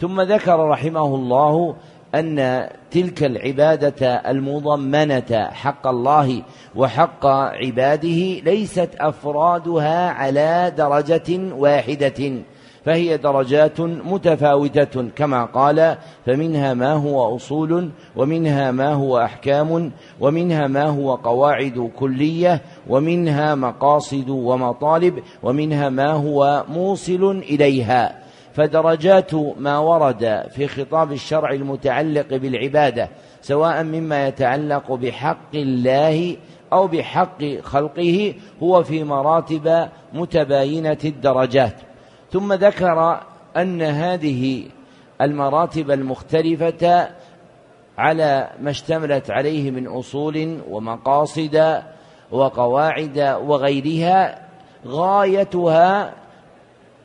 ثم 0.00 0.20
ذكر 0.20 0.68
رحمه 0.68 1.14
الله 1.14 1.76
أن 2.14 2.68
تلك 2.90 3.24
العبادة 3.24 4.06
المضمنة 4.06 5.48
حق 5.52 5.86
الله 5.86 6.42
وحق 6.76 7.26
عباده 7.26 8.40
ليست 8.40 8.90
أفرادها 9.00 10.10
على 10.10 10.72
درجة 10.76 11.54
واحدة. 11.54 12.44
فهي 12.84 13.16
درجات 13.16 13.80
متفاوتة 13.80 15.08
كما 15.16 15.44
قال 15.44 15.96
فمنها 16.26 16.74
ما 16.74 16.92
هو 16.92 17.36
أصول 17.36 17.90
ومنها 18.16 18.70
ما 18.70 18.92
هو 18.92 19.18
أحكام 19.18 19.92
ومنها 20.20 20.66
ما 20.66 20.84
هو 20.84 21.14
قواعد 21.14 21.90
كلية 21.96 22.62
ومنها 22.88 23.54
مقاصد 23.54 24.28
ومطالب 24.28 25.22
ومنها 25.42 25.88
ما 25.88 26.12
هو 26.12 26.64
موصل 26.68 27.42
إليها. 27.50 28.24
فدرجات 28.52 29.34
ما 29.34 29.78
ورد 29.78 30.44
في 30.50 30.66
خطاب 30.66 31.12
الشرع 31.12 31.50
المتعلق 31.50 32.36
بالعبادة 32.36 33.08
سواء 33.42 33.82
مما 33.82 34.28
يتعلق 34.28 34.92
بحق 34.92 35.54
الله 35.54 36.36
أو 36.72 36.86
بحق 36.86 37.44
خلقه 37.62 38.34
هو 38.62 38.82
في 38.82 39.04
مراتب 39.04 39.88
متباينة 40.12 40.98
الدرجات. 41.04 41.74
ثم 42.34 42.52
ذكر 42.52 43.20
أن 43.56 43.82
هذه 43.82 44.64
المراتب 45.20 45.90
المختلفة 45.90 47.08
على 47.98 48.50
ما 48.60 48.70
اشتملت 48.70 49.30
عليه 49.30 49.70
من 49.70 49.86
أصول 49.86 50.58
ومقاصد 50.70 51.82
وقواعد 52.30 53.18
وغيرها 53.18 54.48
غايتها 54.86 56.14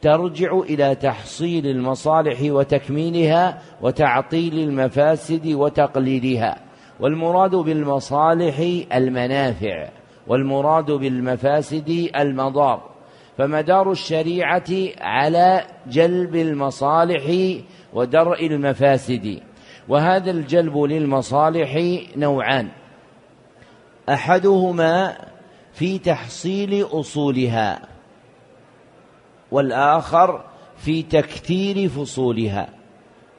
ترجع 0.01 0.59
إلى 0.59 0.95
تحصيل 0.95 1.67
المصالح 1.67 2.39
وتكميلها 2.41 3.61
وتعطيل 3.81 4.59
المفاسد 4.59 5.47
وتقليلها. 5.47 6.57
والمراد 6.99 7.55
بالمصالح 7.55 8.59
المنافع 8.93 9.89
والمراد 10.27 10.91
بالمفاسد 10.91 12.09
المضار. 12.15 12.88
فمدار 13.39 13.91
الشريعة 13.91 14.69
على 15.01 15.67
جلب 15.87 16.35
المصالح 16.35 17.55
ودرء 17.93 18.45
المفاسد. 18.45 19.39
وهذا 19.87 20.31
الجلب 20.31 20.77
للمصالح 20.77 21.99
نوعان. 22.15 22.69
أحدهما 24.09 25.17
في 25.73 25.97
تحصيل 25.97 26.85
أصولها 26.91 27.87
والآخر 29.51 30.45
في 30.77 31.03
تكثير 31.03 31.89
فصولها. 31.89 32.69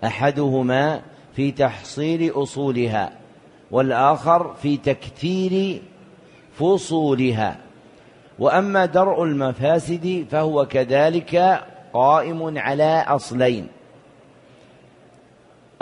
أحدهما 0.04 1.02
في 1.32 1.52
تحصيل 1.52 2.30
أصولها 2.30 3.12
والآخر 3.70 4.54
في 4.54 4.76
تكثير 4.76 5.82
فصولها. 6.52 7.69
وأما 8.40 8.86
درء 8.86 9.24
المفاسد 9.24 10.26
فهو 10.30 10.66
كذلك 10.66 11.64
قائم 11.92 12.58
على 12.58 13.04
أصلين. 13.08 13.68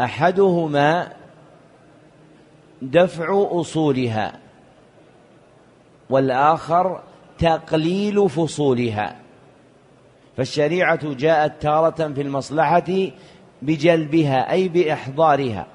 أحدهما 0.00 1.12
دفع 2.82 3.46
أصولها 3.50 4.32
والآخر 6.10 7.00
تقليل 7.38 8.28
فصولها. 8.28 9.16
فالشريعة 10.36 11.14
جاءت 11.14 11.62
تارة 11.62 12.12
في 12.14 12.22
المصلحة 12.22 13.10
بجلبها 13.62 14.52
أي 14.52 14.68
بإحضارها. 14.68 15.66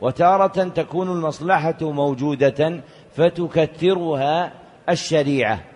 وتارة 0.00 0.64
تكون 0.68 1.08
المصلحة 1.08 1.78
موجودة 1.82 2.80
فتكثرها 3.16 4.52
الشريعة. 4.88 5.71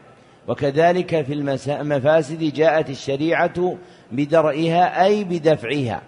وكذلك 0.49 1.25
في 1.25 1.33
المفاسد 1.69 2.39
جاءت 2.39 2.91
الشريعة 2.91 3.77
بدرئها 4.13 5.05
أي 5.05 5.25
بدفعها. 5.25 6.03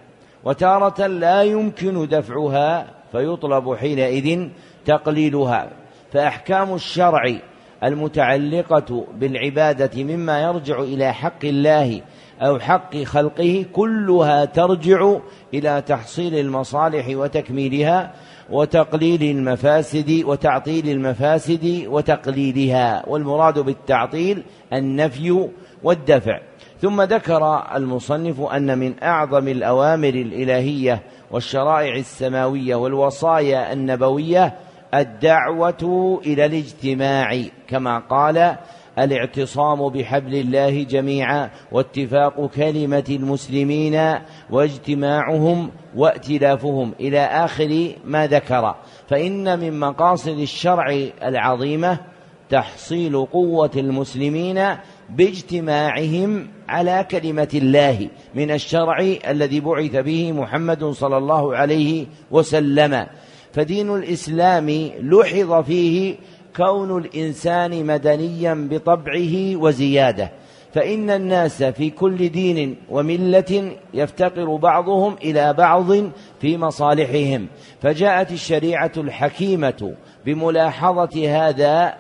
وتارة 0.45 1.07
لا 1.07 1.42
يمكن 1.42 2.09
دفعها 2.09 2.87
فيطلب 3.12 3.75
حينئذ 3.75 4.49
تقليلها. 4.85 5.71
فأحكام 6.12 6.75
الشرع 6.75 7.38
المتعلقة 7.85 9.07
بالعبادة 9.14 10.02
مما 10.04 10.42
يرجع 10.42 10.80
إلى 10.80 11.12
حق 11.12 11.45
الله 11.45 12.00
أو 12.40 12.59
حق 12.59 12.97
خلقه 12.97 13.64
كلها 13.73 14.45
ترجع 14.45 15.16
إلى 15.54 15.83
تحصيل 15.87 16.38
المصالح 16.38 17.07
وتكميلها 17.09 18.12
وتقليل 18.50 19.22
المفاسد 19.22 20.22
وتعطيل 20.24 20.88
المفاسد 20.88 21.84
وتقليلها 21.87 23.04
والمراد 23.06 23.58
بالتعطيل 23.58 24.42
النفي 24.72 25.48
والدفع. 25.82 26.40
ثم 26.80 27.02
ذكر 27.02 27.64
المصنف 27.76 28.40
أن 28.40 28.78
من 28.78 29.02
أعظم 29.02 29.48
الأوامر 29.48 30.08
الإلهية 30.08 31.02
والشرائع 31.30 31.94
السماوية 31.94 32.74
والوصايا 32.74 33.72
النبوية 33.72 34.54
الدعوة 34.94 36.20
إلى 36.26 36.46
الاجتماع 36.46 37.42
كما 37.68 37.98
قال 37.98 38.56
الاعتصام 38.98 39.88
بحبل 39.88 40.34
الله 40.34 40.82
جميعا 40.82 41.50
واتفاق 41.72 42.46
كلمة 42.46 43.04
المسلمين 43.11 44.14
واجتماعهم 44.50 45.70
وائتلافهم 45.96 46.92
إلى 47.00 47.20
آخر 47.20 47.92
ما 48.04 48.26
ذكر. 48.26 48.74
فإن 49.08 49.58
من 49.58 49.80
مقاصد 49.80 50.38
الشرع 50.38 51.06
العظيمة 51.22 51.98
تحصيل 52.50 53.26
قوة 53.26 53.70
المسلمين 53.76 54.64
باجتماعهم 55.11 56.48
على 56.68 57.06
كلمة 57.11 57.48
الله 57.54 58.08
من 58.34 58.50
الشرع 58.50 58.98
الذي 59.28 59.61
بعث 59.61 59.96
به 59.96 60.32
محمد 60.32 60.84
صلى 60.84 61.16
الله 61.16 61.56
عليه 61.56 62.06
وسلم. 62.30 63.06
فدين 63.52 63.94
الإسلام 63.94 64.90
لحظ 65.00 65.64
فيه 65.64 66.16
كون 66.59 66.99
الإنسان 66.99 67.87
مدنيا 67.87 68.68
بطبعه 68.71 69.57
وزيادة 69.57 70.31
فإن 70.75 71.11
الناس 71.11 71.62
في 71.62 71.90
كل 71.90 72.29
دين 72.29 72.77
وملة 72.90 73.73
يفتقر 73.94 74.57
بعضهم 74.57 75.16
إلى 75.25 75.53
بعض 75.53 75.92
في 76.40 76.59
مصالحهم. 76.59 77.47
فجاءت 77.83 78.33
الشريعة 78.33 78.92
الحكيمة 78.97 79.94
بملاحظة 80.27 81.29
هذا 81.49 81.94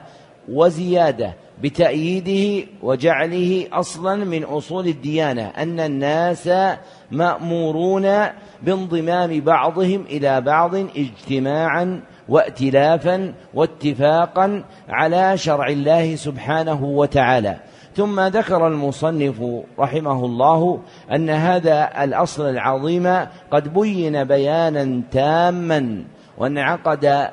وزيادة 0.48 1.34
بتأييده 1.62 2.66
وجعله 2.82 3.66
أصلا 3.72 4.24
من 4.24 4.44
أصول 4.44 4.86
الديانة 4.86 5.46
أن 5.46 5.80
الناس 5.80 6.50
مأمورون 7.10 8.08
بانضمام 8.62 9.40
بعضهم 9.40 10.04
إلى 10.10 10.40
بعض 10.40 10.74
اجتماعا 10.74 12.02
وائتلافا 12.28 13.32
واتفاقا 13.54 14.64
على 14.88 15.36
شرع 15.38 15.68
الله 15.68 16.16
سبحانه 16.16 16.84
وتعالى. 16.84 17.56
ثم 17.96 18.20
ذكر 18.20 18.66
المصنف 18.66 19.42
رحمه 19.78 20.24
الله 20.24 20.80
أن 21.14 21.30
هذا 21.30 22.04
الأصل 22.04 22.50
العظيم 22.50 23.26
قد 23.50 23.74
بين 23.74 24.24
بيانا 24.24 25.02
تاما 25.10 26.04
وانعقد 26.38 27.28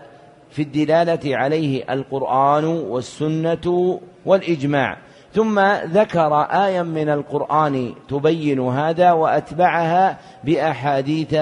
في 0.51 0.61
الدلالة 0.61 1.37
عليه 1.37 1.83
القرآن 1.93 2.65
والسنة 2.65 3.99
والإجماع. 4.25 4.97
ثم 5.33 5.59
ذكر 5.85 6.41
آية 6.41 6.81
من 6.81 7.09
القرآن 7.09 7.93
تبين 8.09 8.59
هذا 8.59 9.11
وأتبعها 9.11 10.17
بأحاديث 10.43 11.35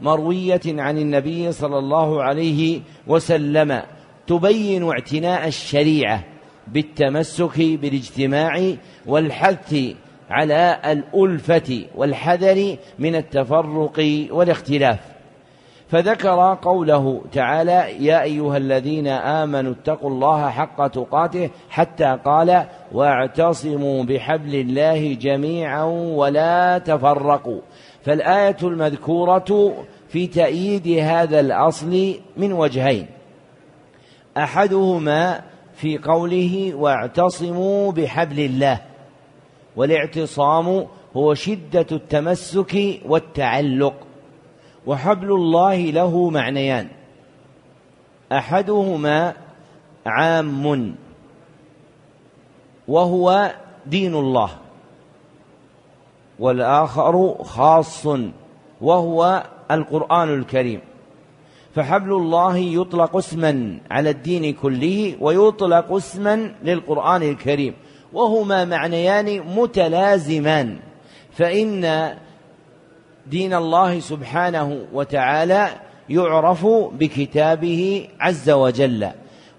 مروية 0.00 0.60
عن 0.66 0.98
النبي 0.98 1.52
صلى 1.52 1.78
الله 1.78 2.22
عليه 2.22 2.80
وسلم 3.06 3.82
تبين 4.26 4.88
اعتناء 4.88 5.48
الشريعة 5.48 6.24
بالتمسك 6.68 7.58
بالاجتماع 7.58 8.74
والحث 9.06 9.76
على 10.30 10.80
الألفة 10.84 11.84
والحذر 11.94 12.76
من 12.98 13.14
التفرق 13.14 14.26
والاختلاف. 14.30 14.98
فذكر 15.88 16.58
قوله 16.62 17.20
تعالى 17.32 18.06
يا 18.06 18.22
أيها 18.22 18.56
الذين 18.56 19.06
آمنوا 19.06 19.72
اتقوا 19.72 20.10
الله 20.10 20.50
حق 20.50 20.86
تقاته 20.86 21.50
حتى 21.70 22.18
قال 22.24 22.64
واعتصموا 22.92 24.04
بحبل 24.04 24.54
الله 24.54 25.14
جميعا 25.14 25.84
ولا 25.84 26.78
تفرقوا 26.78 27.60
فالآية 28.06 28.56
المذكورة 28.62 29.74
في 30.08 30.26
تأييد 30.26 30.88
هذا 30.88 31.40
الأصل 31.40 32.14
من 32.36 32.52
وجهين. 32.52 33.06
أحدهما 34.36 35.42
في 35.74 35.98
قوله 35.98 36.74
واعتصموا 36.74 37.92
بحبل 37.92 38.40
الله 38.40 38.80
والاعتصام 39.76 40.86
هو 41.16 41.34
شدة 41.34 41.86
التمسك 41.92 43.00
والتعلق 43.06 43.94
وحبل 44.86 45.32
الله 45.32 45.76
له 45.76 46.30
معنيان. 46.30 46.88
أحدهما 48.32 49.34
عام 50.06 50.94
وهو 52.88 53.54
دين 53.86 54.14
الله. 54.14 54.65
والآخر 56.38 57.34
خاص 57.42 58.06
وهو 58.80 59.42
القرآن 59.70 60.34
الكريم. 60.34 60.80
فحبل 61.74 62.12
الله 62.12 62.56
يطلق 62.56 63.16
اسما 63.16 63.78
على 63.90 64.10
الدين 64.10 64.52
كله 64.52 65.14
ويطلق 65.20 65.92
اسما 65.92 66.50
للقرآن 66.64 67.22
الكريم. 67.22 67.74
وهما 68.12 68.64
معنيان 68.64 69.40
متلازمان. 69.56 70.76
فإن 71.32 72.14
دين 73.26 73.54
الله 73.54 74.00
سبحانه 74.00 74.80
وتعالى 74.92 75.68
يعرف 76.08 76.66
بكتابه 76.92 78.08
عز 78.20 78.50
وجل. 78.50 79.08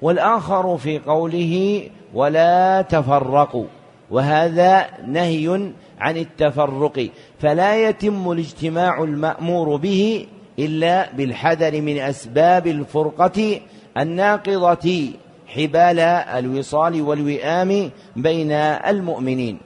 والآخر 0.01 0.77
في 0.77 0.99
قوله 0.99 1.83
ولا 2.13 2.81
تفرقوا. 2.81 3.65
وهذا 4.11 4.85
نهي 5.07 5.71
عن 5.99 6.17
التفرق 6.17 7.09
فلا 7.39 7.89
يتم 7.89 8.31
الاجتماع 8.31 9.03
المأمور 9.03 9.75
به 9.75 10.27
إلا 10.59 11.11
بالحذر 11.11 11.81
من 11.81 11.97
أسباب 11.97 12.67
الفرقة 12.67 13.59
الناقضة 13.97 15.11
حبال 15.47 15.99
الوصال 15.99 17.01
والوئام 17.01 17.91
بين 18.15 18.51
المؤمنين. 18.51 19.57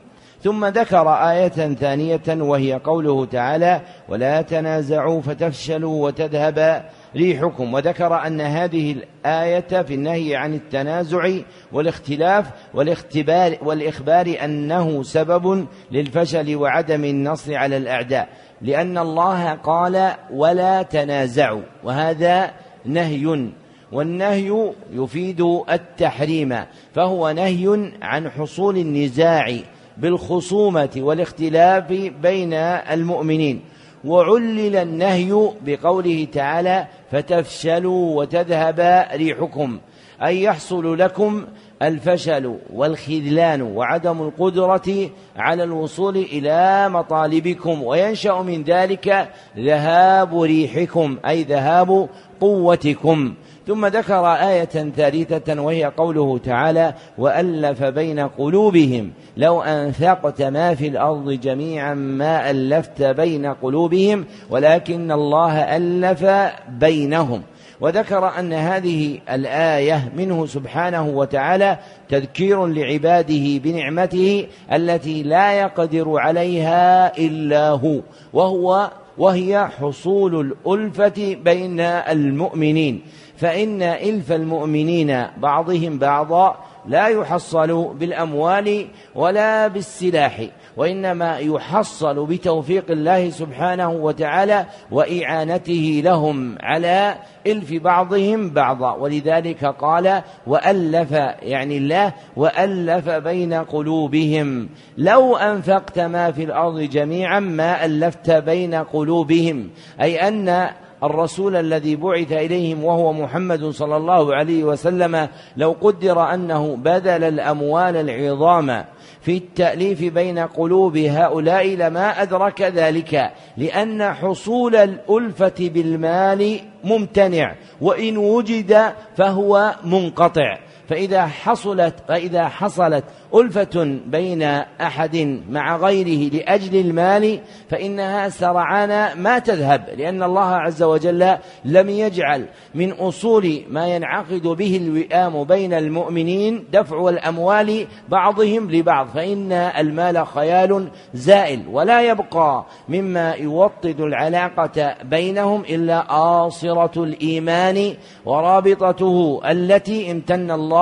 ثم 0.44 0.66
ذكر 0.66 1.10
آية 1.10 1.74
ثانية 1.74 2.22
وهي 2.28 2.74
قوله 2.74 3.26
تعالى 3.26 3.82
ولا 4.10 4.42
تنازعوا 4.42 5.22
فتفشلوا 5.22 6.06
وتذهب 6.06 6.86
ريحكم 7.16 7.74
وذكر 7.74 8.28
أن 8.28 8.42
هذه 8.42 8.92
الآية 8.92 9.82
في 9.82 9.94
النهي 9.94 10.36
عن 10.36 10.54
التنازع 10.54 11.30
والاختلاف 11.72 12.52
والاختبار 12.74 13.58
والإخبار 13.62 14.36
أنه 14.44 15.04
سبب 15.04 15.68
للفشل 15.92 16.56
وعدم 16.56 17.06
النصر 17.06 17.56
على 17.56 17.78
الأعداء. 17.78 18.30
لأن 18.62 18.98
الله 18.98 19.54
قال 19.54 20.12
ولا 20.32 20.82
تنازعوا 20.82 21.62
وهذا 21.84 22.52
نهي. 22.86 23.50
والنهي 23.92 24.74
يفيد 24.92 25.42
التحريم 25.70 26.56
فهو 26.94 27.32
نهي 27.32 27.92
عن 28.02 28.30
حصول 28.30 28.78
النزاع 28.78 29.58
بالخصومة 29.98 30.90
والاختلاف 30.98 31.84
بين 32.22 32.54
المؤمنين. 32.54 33.62
وعلل 34.06 34.76
النهي 34.76 35.50
بقوله 35.62 36.28
تعالى 36.34 36.88
فتفشلوا 37.12 38.18
وتذهب 38.18 39.08
ريحكم 39.14 39.80
أي 40.24 40.44
يحصل 40.44 41.00
لكم 41.00 41.46
الفشل 41.82 42.56
والخذلان 42.74 43.62
وعدم 43.62 44.22
القدرة 44.22 45.10
على 45.38 45.64
الوصول 45.64 46.18
إلى 46.18 46.90
مطالبكم 46.90 47.84
وينشأ 47.84 48.34
من 48.34 48.64
ذلك 48.64 49.30
ذهاب 49.58 50.42
ريحكم 50.42 51.18
أي 51.28 51.44
ذهاب 51.44 52.10
قوتكم. 52.42 53.34
ثم 53.68 53.86
ذكر 53.86 54.26
آية 54.26 54.92
ثالثة 54.96 55.62
وهي 55.62 55.86
قوله 55.86 56.38
تعالى 56.38 56.94
وألف 57.18 57.84
بين 57.84 58.20
قلوبهم 58.20 59.12
لو 59.38 59.62
أنفقت 59.62 60.42
ما 60.42 60.76
في 60.76 60.88
الأرض 60.88 61.32
جميعا 61.32 61.94
ما 61.94 62.52
ألفت 62.52 63.04
بين 63.04 63.46
قلوبهم 63.46 64.26
ولكن 64.50 65.12
الله 65.12 65.78
ألف 65.78 66.26
بينهم. 66.70 67.42
وذكر 67.82 68.40
أن 68.40 68.54
هذه 68.54 69.20
الآية 69.32 70.12
منه 70.18 70.46
سبحانه 70.46 71.08
وتعالى 71.08 71.78
تذكير 72.10 72.66
لعباده 72.66 73.58
بنعمته 73.58 74.48
التي 74.74 75.24
لا 75.24 75.54
يقدر 75.54 76.20
عليها 76.20 77.18
إلا 77.18 77.70
هو 77.70 78.02
وهو 78.34 78.92
وهي 79.18 79.68
حصول 79.80 80.40
الألفة 80.68 81.36
بين 81.44 81.80
المؤمنين. 81.80 83.02
فإن 83.42 83.82
إلف 83.82 84.32
المؤمنين 84.32 85.28
بعضهم 85.38 85.98
بعضا 85.98 86.56
لا 86.86 87.08
يحصل 87.08 87.94
بالأموال 87.94 88.88
ولا 89.16 89.68
بالسلاح 89.68 90.42
وإنما 90.78 91.38
يحصل 91.38 92.26
بتوفيق 92.26 92.92
الله 92.92 93.30
سبحانه 93.30 93.90
وتعالى 93.90 94.66
وإعانته 94.92 96.02
لهم 96.04 96.58
على 96.62 97.16
إلف 97.48 97.74
بعضهم 97.74 98.50
بعضا. 98.50 98.94
ولذلك 98.94 99.66
قال 99.66 100.22
وألف 100.48 101.12
يعني 101.42 101.78
الله 101.78 102.14
وألف 102.36 103.10
بين 103.10 103.54
قلوبهم. 103.54 104.70
لو 104.98 105.38
أنفقت 105.38 106.00
ما 106.00 106.32
في 106.32 106.44
الأرض 106.44 106.80
جميعا 106.80 107.40
ما 107.40 107.86
ألفت 107.86 108.32
بين 108.32 108.76
قلوبهم 108.76 109.70
أي 110.02 110.28
أن 110.28 110.70
الرسول 111.04 111.56
الذي 111.56 111.96
بعث 111.96 112.32
إليهم 112.32 112.84
وهو 112.84 113.14
محمد 113.14 113.66
صلى 113.66 113.98
الله 113.98 114.36
عليه 114.36 114.64
وسلم 114.64 115.28
لو 115.58 115.76
قدر 115.82 116.34
أنه 116.34 116.76
بذل 116.76 117.24
الأموال 117.24 117.96
العظام 117.96 118.86
في 119.22 119.38
التأليف 119.38 120.14
بين 120.14 120.40
قلوب 120.40 120.98
هؤلاء 120.98 121.68
لما 121.68 122.22
أدرك 122.22 122.62
ذلك 122.62 123.32
لأن 123.58 124.14
حصول 124.14 124.76
الألفة 124.76 125.54
بالمال 125.60 126.60
ممتنع 126.84 127.56
وإن 127.82 128.18
وجد 128.18 128.94
فهو 129.18 129.76
منقطع. 129.86 130.58
فإذا 130.90 131.26
حصلت 131.26 131.96
فإذا 132.08 132.48
حصلت 132.48 133.04
ألفة 133.36 134.00
بين 134.06 134.44
أحد 134.82 135.42
مع 135.50 135.78
غيره 135.78 136.34
لأجل 136.34 136.80
المال 136.80 137.40
فإنها 137.70 138.30
سرعان 138.30 139.22
ما 139.22 139.40
تذهب 139.40 139.90
لأن 139.98 140.24
الله 140.24 140.56
عز 140.56 140.84
وجل 140.84 141.38
لم 141.66 141.90
يجعل 141.90 142.46
من 142.76 142.92
أصول 142.92 143.62
ما 143.70 143.88
ينعقد 143.88 144.42
به 144.42 144.78
الوئام 144.78 145.44
بين 145.44 145.74
المؤمنين 145.74 146.66
دفع 146.74 147.10
الأموال 147.10 147.88
بعضهم 148.10 148.72
لبعض 148.72 149.08
فإن 149.08 149.52
المال 149.52 150.28
خيال 150.28 150.88
زائل 151.14 151.64
ولا 151.72 152.02
يبقى 152.02 152.66
مما 152.90 153.34
يوطد 153.34 154.02
العلاقة 154.02 154.96
بينهم 155.04 155.62
إلا 155.62 156.06
آصرة 156.10 157.04
الإيمان 157.04 157.94
ورابطته 158.26 159.42
التي 159.52 160.12
امتن 160.12 160.52
الله 160.52 160.81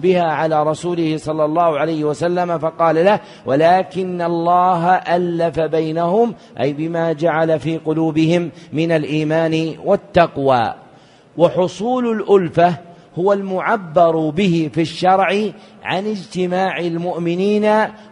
بها 0.00 0.22
على 0.22 0.62
رسوله 0.62 1.16
صلى 1.16 1.44
الله 1.44 1.78
عليه 1.78 1.94
عليه 1.94 2.04
وسلم 2.04 2.58
فقال 2.58 3.04
له 3.04 3.20
ولكن 3.46 4.22
الله 4.22 4.94
ألف 4.94 5.60
بينهم 5.60 6.34
أي 6.60 6.72
بما 6.72 7.12
جعل 7.12 7.60
في 7.60 7.78
قلوبهم 7.78 8.50
من 8.72 8.92
الإيمان 8.92 9.74
والتقوى. 9.84 10.74
وحصول 11.36 12.20
الألفة 12.20 12.74
هو 13.18 13.32
المعبر 13.32 14.30
به 14.30 14.70
في 14.74 14.80
الشرع 14.80 15.28
عن 15.82 16.06
اجتماع 16.06 16.78
المؤمنين 16.78 17.64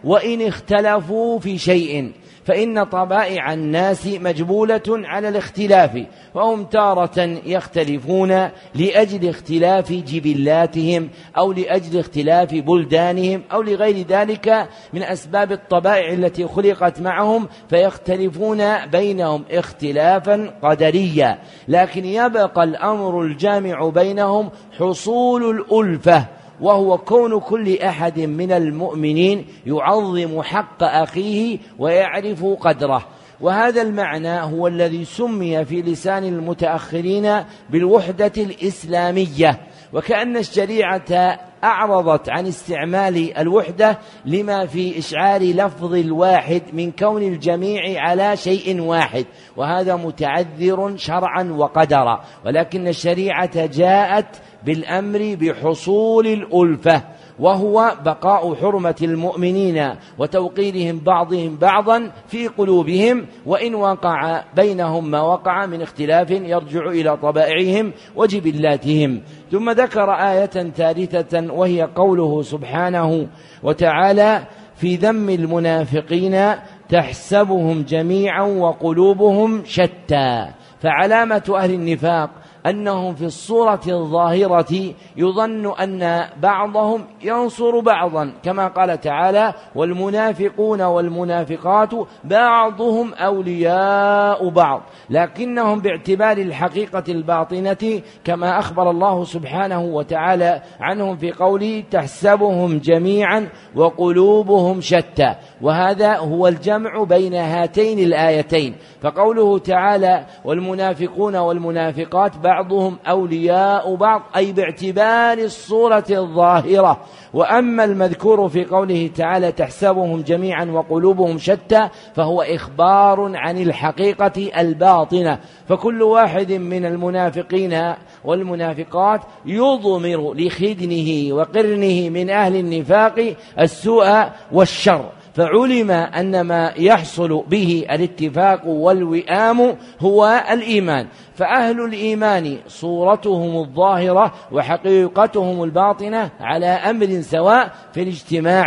وإن 0.03 0.41
اختلفوا 0.41 1.39
في 1.39 1.57
شيء. 1.57 2.11
فإن 2.45 2.83
طبائع 2.83 3.53
الناس 3.53 4.07
مجبولة 4.07 4.81
على 4.87 5.29
الاختلاف 5.29 6.05
فهم 6.33 6.63
تارة 6.63 7.19
يختلفون 7.45 8.49
لأجل 8.75 9.29
اختلاف 9.29 9.91
جبلاتهم 9.91 11.09
أو 11.37 11.51
لأجل 11.53 11.99
اختلاف 11.99 12.53
بلدانهم 12.53 13.41
أو 13.51 13.61
لغير 13.61 14.05
ذلك 14.07 14.67
من 14.93 15.03
أسباب 15.03 15.51
الطبائع 15.51 16.13
التي 16.13 16.47
خلقت 16.47 17.01
معهم 17.01 17.47
فيختلفون 17.69 18.85
بينهم 18.85 19.43
اختلافا 19.51 20.53
قدريا. 20.63 21.39
لكن 21.67 22.05
يبقى 22.05 22.63
الأمر 22.63 23.21
الجامع 23.21 23.89
بينهم 23.89 24.49
حصول 24.79 25.49
الألفة 25.49 26.25
وهو 26.63 26.97
كون 26.97 27.39
كل 27.39 27.77
أحد 27.77 28.19
من 28.19 28.51
المؤمنين 28.51 29.45
يعظم 29.65 30.41
حق 30.41 30.83
أخيه 30.83 31.57
ويعرف 31.79 32.45
قدره. 32.45 33.05
وهذا 33.41 33.81
المعنى 33.81 34.41
هو 34.41 34.67
الذي 34.67 35.05
سمي 35.05 35.65
في 35.65 35.81
لسان 35.81 36.23
المتأخرين 36.23 37.43
بالوحدة 37.69 38.31
الإسلامية. 38.37 39.59
وكأن 39.93 40.37
الشريعة 40.37 41.39
أعرضت 41.63 42.29
عن 42.29 42.47
استعمال 42.47 43.37
الوحدة 43.37 43.99
لما 44.25 44.65
في 44.65 44.99
إشعار 44.99 45.41
لفظ 45.41 45.93
الواحد 45.93 46.61
من 46.73 46.91
كون 46.91 47.23
الجميع 47.23 47.81
على 48.01 48.37
شيء 48.37 48.81
واحد 48.81 49.25
وهذا 49.57 49.95
متعذر 49.95 50.97
شرعا 50.97 51.43
وقدرا. 51.43 52.23
ولكن 52.45 52.87
الشريعة 52.87 53.65
جاءت 53.65 54.41
بالأمر 54.65 55.37
بحصول 55.41 56.27
الألفة 56.27 57.01
وهو 57.39 57.95
بقاء 58.05 58.55
حرمة 58.55 58.95
المؤمنين 59.01 59.89
وتوقيرهم 60.17 60.99
بعضهم 60.99 61.57
بعضا 61.57 62.11
في 62.27 62.47
قلوبهم 62.47 63.25
وإن 63.45 63.75
وقع 63.75 64.43
بينهم 64.55 65.11
ما 65.11 65.21
وقع 65.21 65.65
من 65.65 65.81
اختلاف 65.81 66.31
يرجع 66.31 66.87
إلى 66.87 67.17
طبائعهم 67.17 67.91
وجبلاتهم. 68.15 69.21
ثم 69.51 69.69
ذكر 69.69 70.11
آية 70.11 70.71
ثالثة 70.75 71.53
وهي 71.53 71.81
قوله 71.95 72.41
سبحانه 72.41 73.27
وتعالى 73.63 74.43
في 74.75 74.95
ذم 74.95 75.29
المنافقين 75.29 76.55
تحسبهم 76.89 77.81
جميعا 77.81 78.41
وقلوبهم 78.41 79.63
شتى 79.65 80.47
فعلامة 80.81 81.53
أهل 81.57 81.73
النفاق 81.73 82.29
أنهم 82.67 83.15
في 83.15 83.25
الصورة 83.25 83.81
الظاهرة 83.87 84.93
يظن 85.17 85.73
أن 85.79 86.27
بعضهم 86.41 87.05
ينصر 87.23 87.79
بعضا. 87.79 88.33
كما 88.43 88.67
قال 88.67 89.01
تعالى 89.01 89.53
والمنافقون 89.75 90.81
والمنافقات 90.81 91.89
بعضهم 92.23 93.13
أولياء 93.13 94.49
بعض. 94.49 94.81
لكنهم 95.09 95.79
باعتبار 95.79 96.37
الحقيقة 96.37 97.03
الباطنة 97.09 98.01
كما 98.23 98.59
أخبر 98.59 98.89
الله 98.89 99.23
سبحانه 99.23 99.81
وتعالى 99.81 100.61
عنهم 100.79 101.17
في 101.17 101.31
قوله 101.31 101.83
تحسبهم 101.91 102.77
جميعا 102.77 103.49
وقلوبهم 103.75 104.81
شتى. 104.81 105.35
وهذا 105.61 106.17
هو 106.17 106.47
الجمع 106.47 107.03
بين 107.03 107.33
هاتين 107.33 107.99
الآيتين. 107.99 108.75
فقوله 109.03 109.57
تعالى 109.57 110.25
والمنافقون 110.45 111.35
والمنافقات 111.35 112.37
بعضهم 112.37 112.97
أولياء 113.07 113.95
بعض 113.95 114.21
أي 114.35 114.51
باعتبار 114.51 115.37
الصورة 115.37 116.05
الظاهرة. 116.09 116.99
وأما 117.33 117.83
المذكور 117.83 118.49
في 118.49 118.65
قوله 118.65 119.09
تعالى 119.15 119.51
تحسبهم 119.51 120.21
جميعا 120.21 120.65
وقلوبهم 120.65 121.37
شتى 121.37 121.89
فهو 122.15 122.41
إخبار 122.41 123.31
عن 123.35 123.57
الحقيقة 123.57 124.61
الباطنة. 124.61 125.39
فكل 125.67 126.01
واحد 126.01 126.51
من 126.51 126.85
المنافقين 126.85 127.93
والمنافقات 128.25 129.21
يضمر 129.45 130.33
لخدنه 130.33 131.35
وقرنه 131.35 132.09
من 132.09 132.29
أهل 132.29 132.55
النفاق 132.55 133.35
السوء 133.59 134.29
والشر. 134.51 135.22
فعلم 135.33 135.91
أن 135.91 136.41
ما 136.41 136.73
يحصل 136.77 137.43
به 137.47 137.85
الاتفاق 137.91 138.67
والوئام 138.67 139.75
هو 139.99 140.43
الإيمان. 140.51 141.07
فأهل 141.35 141.85
الإيمان 141.85 142.57
صورتهم 142.67 143.57
الظاهرة 143.57 144.33
وحقيقتهم 144.51 145.63
الباطنة 145.63 146.29
على 146.39 146.65
أمر 146.65 147.21
سواء 147.21 147.71
في 147.93 148.03
الاجتماع 148.03 148.65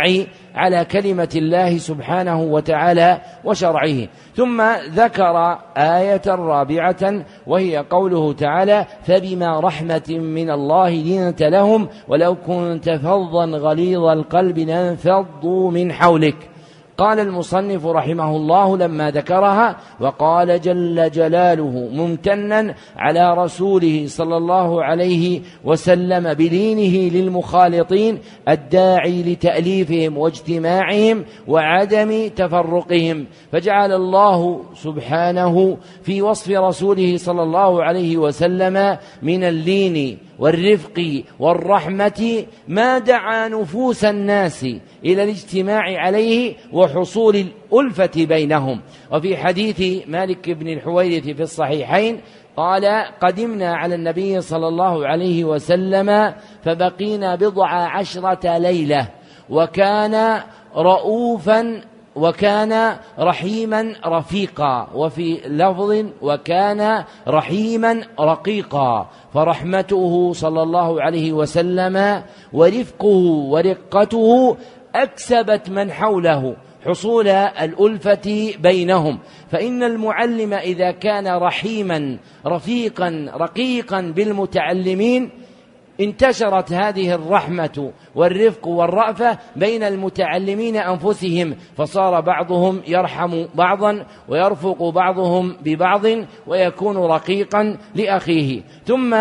على 0.55 0.85
كلمة 0.85 1.29
الله 1.35 1.77
سبحانه 1.77 2.41
وتعالى 2.41 3.21
وشرعه. 3.45 4.07
ثم 4.35 4.61
ذكر 4.89 5.59
آية 5.77 6.21
رابعة 6.27 7.25
وهي 7.47 7.77
قوله 7.77 8.33
تعالى 8.33 8.85
فبما 9.03 9.59
رحمة 9.59 10.03
من 10.09 10.49
الله 10.49 10.89
لنت 10.89 11.43
لهم 11.43 11.87
ولو 12.07 12.35
كنت 12.35 12.89
فظا 12.89 13.45
غليظ 13.45 14.03
القلب 14.03 14.57
لانفضوا 14.59 15.71
من 15.71 15.93
حولك 15.93 16.56
قال 16.97 17.19
المصنف 17.19 17.85
رحمه 17.85 18.35
الله 18.35 18.77
لما 18.77 19.11
ذكرها 19.11 19.77
وقال 19.99 20.61
جل 20.61 21.11
جلاله 21.11 21.89
ممتنا 21.93 22.75
على 22.97 23.33
رسوله 23.33 24.03
صلى 24.07 24.37
الله 24.37 24.83
عليه 24.83 25.41
وسلم 25.63 26.33
بدينه 26.33 27.13
للمخالطين 27.15 28.19
الداعي 28.49 29.23
لتأليفهم 29.23 30.17
واجتماعهم 30.17 31.25
وعدم 31.47 32.27
تفرقهم. 32.35 33.25
فجعل 33.51 33.91
الله 33.91 34.61
سبحانه 34.75 35.77
في 36.03 36.21
وصف 36.21 36.51
رسوله 36.51 37.17
صلى 37.17 37.43
الله 37.43 37.83
عليه 37.83 38.17
وسلم 38.17 38.97
من 39.21 39.43
اللين 39.43 40.17
والرفق 40.39 41.23
والرحمة 41.39 42.45
ما 42.67 42.97
دعا 42.99 43.47
نفوس 43.47 44.03
الناس 44.05 44.63
إلى 45.05 45.23
الاجتماع 45.23 45.81
عليه 45.81 46.55
وحصول 46.73 47.35
الألفة 47.35 48.25
بينهم. 48.25 48.81
وفي 49.11 49.37
حديث 49.37 50.07
مالك 50.07 50.49
بن 50.49 50.67
الحويرث 50.67 51.29
في 51.29 51.41
الصحيحين 51.41 52.21
قال 52.57 52.85
قدمنا 53.21 53.75
على 53.75 53.95
النبي 53.95 54.41
صلى 54.41 54.67
الله 54.67 55.07
عليه 55.07 55.43
وسلم 55.43 56.33
فبقينا 56.63 57.35
بضع 57.35 57.69
عشرة 57.69 58.57
ليلة 58.57 59.09
وكان 59.49 60.41
رؤوفا 60.75 61.81
وكان 62.17 62.97
رحيما 63.19 63.95
رفيقا 64.05 64.87
وفي 64.95 65.39
لفظ 65.45 66.05
وكان 66.21 67.03
رحيما 67.27 68.01
رقيقا. 68.19 69.09
فرحمته 69.33 70.33
صلى 70.33 70.61
الله 70.63 71.01
عليه 71.01 71.31
وسلم 71.33 72.23
ورفقه 72.53 73.17
ورقته 73.53 74.57
أكسبت 74.95 75.69
من 75.69 75.91
حوله 75.91 76.55
حصول 76.85 77.27
الألفة 77.27 78.53
بينهم. 78.59 79.19
فإن 79.51 79.83
المعلم 79.83 80.53
إذا 80.53 80.91
كان 80.91 81.27
رحيما 81.27 82.17
رفيقا 82.45 83.31
رقيقا 83.35 84.01
بالمتعلمين 84.01 85.29
انتشرت 86.01 86.73
هذه 86.73 87.13
الرحمة 87.15 87.91
والرفق 88.15 88.67
والرأفة 88.67 89.37
بين 89.55 89.83
المتعلمين 89.83 90.75
أنفسهم 90.75 91.55
فصار 91.77 92.21
بعضهم 92.21 92.81
يرحم 92.87 93.45
بعضا 93.55 94.05
ويرفق 94.29 94.89
بعضهم 94.89 95.57
ببعض 95.63 96.05
ويكون 96.47 96.97
رقيقا 96.97 97.77
لأخيه. 97.95 98.61
ثم 98.85 99.15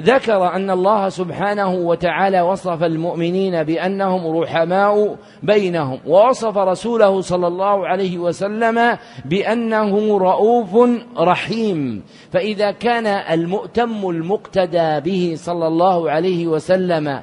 ذكر 0.00 0.54
أن 0.54 0.70
الله 0.70 1.08
سبحانه 1.08 1.74
وتعالى 1.74 2.40
وصف 2.40 2.82
المؤمنين 2.82 3.62
بأنهم 3.62 4.38
رحماء 4.38 5.16
بينهم 5.42 5.98
ووصف 6.06 6.58
رسوله 6.58 7.20
صلى 7.20 7.46
الله 7.46 7.86
عليه 7.86 8.18
وسلم 8.18 8.98
بأنه 9.24 10.18
رؤوف 10.18 10.90
رحيم. 11.18 12.02
فإذا 12.32 12.70
كان 12.70 13.06
المؤتم 13.06 14.10
المقتدى 14.10 15.00
به 15.00 15.32
صلى 15.36 15.66
الله 15.66 16.10
عليه 16.10 16.46
وسلم 16.46 17.20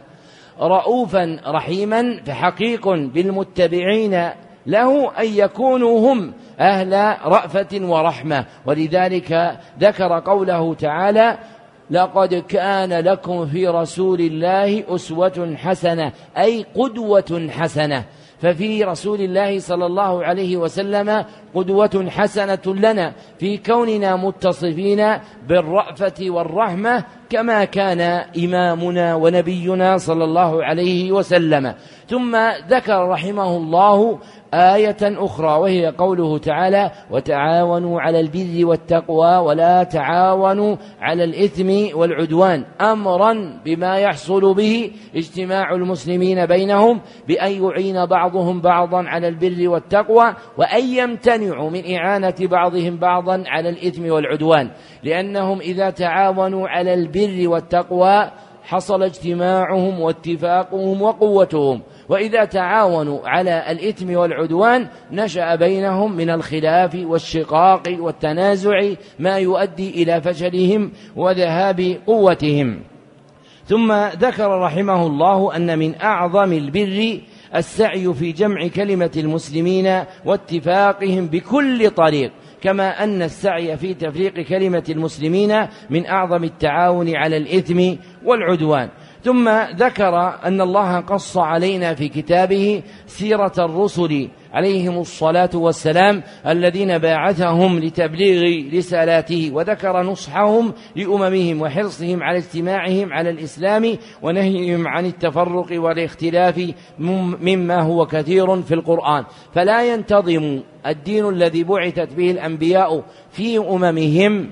رؤوفا 0.61 1.39
رحيما 1.47 2.21
فحقيق 2.25 2.89
بالمتبعين 2.89 4.29
له 4.65 5.11
أن 5.19 5.25
يكونوا 5.25 6.13
هم 6.13 6.33
أهل 6.59 7.17
رأفة 7.25 7.79
ورحمة. 7.81 8.45
ولذلك 8.65 9.59
ذكر 9.79 10.19
قوله 10.19 10.73
تعالى 10.73 11.37
لقد 11.91 12.35
كان 12.35 12.93
لكم 12.93 13.45
في 13.45 13.67
رسول 13.67 14.19
الله 14.21 14.83
أسوة 14.95 15.55
حسنة 15.55 16.11
أي 16.37 16.65
قدوة 16.75 17.49
حسنة. 17.49 18.03
ففي 18.41 18.83
رسول 18.83 19.21
الله 19.21 19.59
صلى 19.59 19.85
الله 19.85 20.23
عليه 20.23 20.57
وسلم 20.57 21.25
قدوة 21.55 22.07
حسنة 22.09 22.65
لنا 22.65 23.13
في 23.39 23.57
كوننا 23.57 24.15
متصفين 24.15 25.17
بالرأفة 25.47 26.13
والرحمة 26.21 27.03
كما 27.29 27.65
كان 27.65 28.01
إمامنا 28.37 29.15
ونبينا 29.15 29.97
صلى 29.97 30.23
الله 30.23 30.63
عليه 30.63 31.11
وسلم. 31.11 31.73
ثم 32.07 32.37
ذكر 32.69 33.07
رحمه 33.07 33.57
الله 33.57 34.19
آية 34.53 34.97
أخرى 35.01 35.59
وهي 35.59 35.87
قوله 35.87 36.37
تعالى 36.37 36.91
وتعاونوا 37.11 38.01
على 38.01 38.19
البر 38.19 38.65
والتقوى 38.65 39.37
ولا 39.37 39.83
تعاونوا 39.83 40.75
على 41.01 41.23
الإثم 41.23 41.97
والعدوان 41.97 42.65
أمرا 42.81 43.59
بما 43.65 43.97
يحصل 43.97 44.53
به 44.53 44.91
اجتماع 45.15 45.73
المسلمين 45.75 46.45
بينهم 46.45 47.01
بأن 47.27 47.63
يعين 47.63 48.05
بعضهم 48.05 48.61
بعضا 48.61 49.03
على 49.07 49.27
البر 49.27 49.69
والتقوى 49.69 50.33
وأن 50.57 50.83
يمتنعوا 50.83 51.69
من 51.69 51.95
إعانة 51.95 52.35
بعضهم 52.41 52.97
بعضا 52.97 53.43
على 53.47 53.69
الإثم 53.69 54.11
والعدوان 54.11 54.69
لأنهم 55.03 55.59
إذا 55.59 55.89
تعاونوا 55.89 56.67
على 56.67 56.93
البر 56.93 57.49
والتقوى 57.49 58.31
حصل 58.63 59.03
اجتماعهم 59.03 59.99
واتفاقهم 59.99 61.01
وقوتهم 61.01 61.81
وإذا 62.11 62.45
تعاونوا 62.45 63.19
على 63.25 63.71
الإثم 63.71 64.15
والعدوان 64.15 64.87
نشأ 65.11 65.55
بينهم 65.55 66.17
من 66.17 66.29
الخلاف 66.29 66.95
والشقاق 66.95 67.83
والتنازع 67.99 68.81
ما 69.19 69.37
يؤدي 69.37 70.03
إلى 70.03 70.21
فشلهم 70.21 70.91
وذهاب 71.15 71.97
قوتهم. 72.07 72.79
ثم 73.65 73.93
ذكر 74.19 74.59
رحمه 74.59 75.07
الله 75.07 75.55
أن 75.55 75.79
من 75.79 75.95
أعظم 76.01 76.53
البر 76.53 77.19
السعي 77.55 78.13
في 78.13 78.31
جمع 78.31 78.67
كلمة 78.67 79.11
المسلمين 79.17 80.03
واتفاقهم 80.25 81.27
بكل 81.27 81.89
طريق 81.89 82.31
كما 82.61 83.03
أن 83.03 83.21
السعي 83.21 83.77
في 83.77 83.93
تفريق 83.93 84.33
كلمة 84.33 84.83
المسلمين 84.89 85.67
من 85.89 86.05
أعظم 86.05 86.43
التعاون 86.43 87.15
على 87.15 87.37
الإثم 87.37 87.95
والعدوان. 88.25 88.89
ثم 89.23 89.49
ذكر 89.75 90.39
أن 90.45 90.61
الله 90.61 90.99
قص 90.99 91.37
علينا 91.37 91.93
في 91.93 92.07
كتابه 92.07 92.83
سيرة 93.07 93.53
الرسل 93.59 94.27
عليهم 94.53 94.99
الصلاة 94.99 95.49
والسلام 95.53 96.23
الذين 96.47 96.97
باعثهم 96.97 97.79
لتبليغ 97.79 98.71
رسالاته 98.77 99.51
وذكر 99.53 100.01
نصحهم 100.03 100.73
لأممهم 100.95 101.61
وحرصهم 101.61 102.23
على 102.23 102.37
اجتماعهم 102.37 103.13
على 103.13 103.29
الإسلام 103.29 103.97
ونهيهم 104.21 104.87
عن 104.87 105.05
التفرق 105.05 105.67
والاختلاف 105.71 106.73
مما 107.41 107.81
هو 107.81 108.05
كثير 108.05 108.61
في 108.61 108.73
القرآن. 108.73 109.23
فلا 109.53 109.93
ينتظم 109.93 110.59
الدين 110.87 111.29
الذي 111.29 111.63
بعثت 111.63 112.13
به 112.13 112.31
الأنبياء 112.31 113.03
في 113.31 113.57
أممهم 113.57 114.49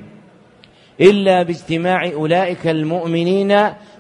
إلا 1.02 1.44
باجتماع 1.44 2.12
أولئك 2.14 2.68
المؤمنين 2.68 3.56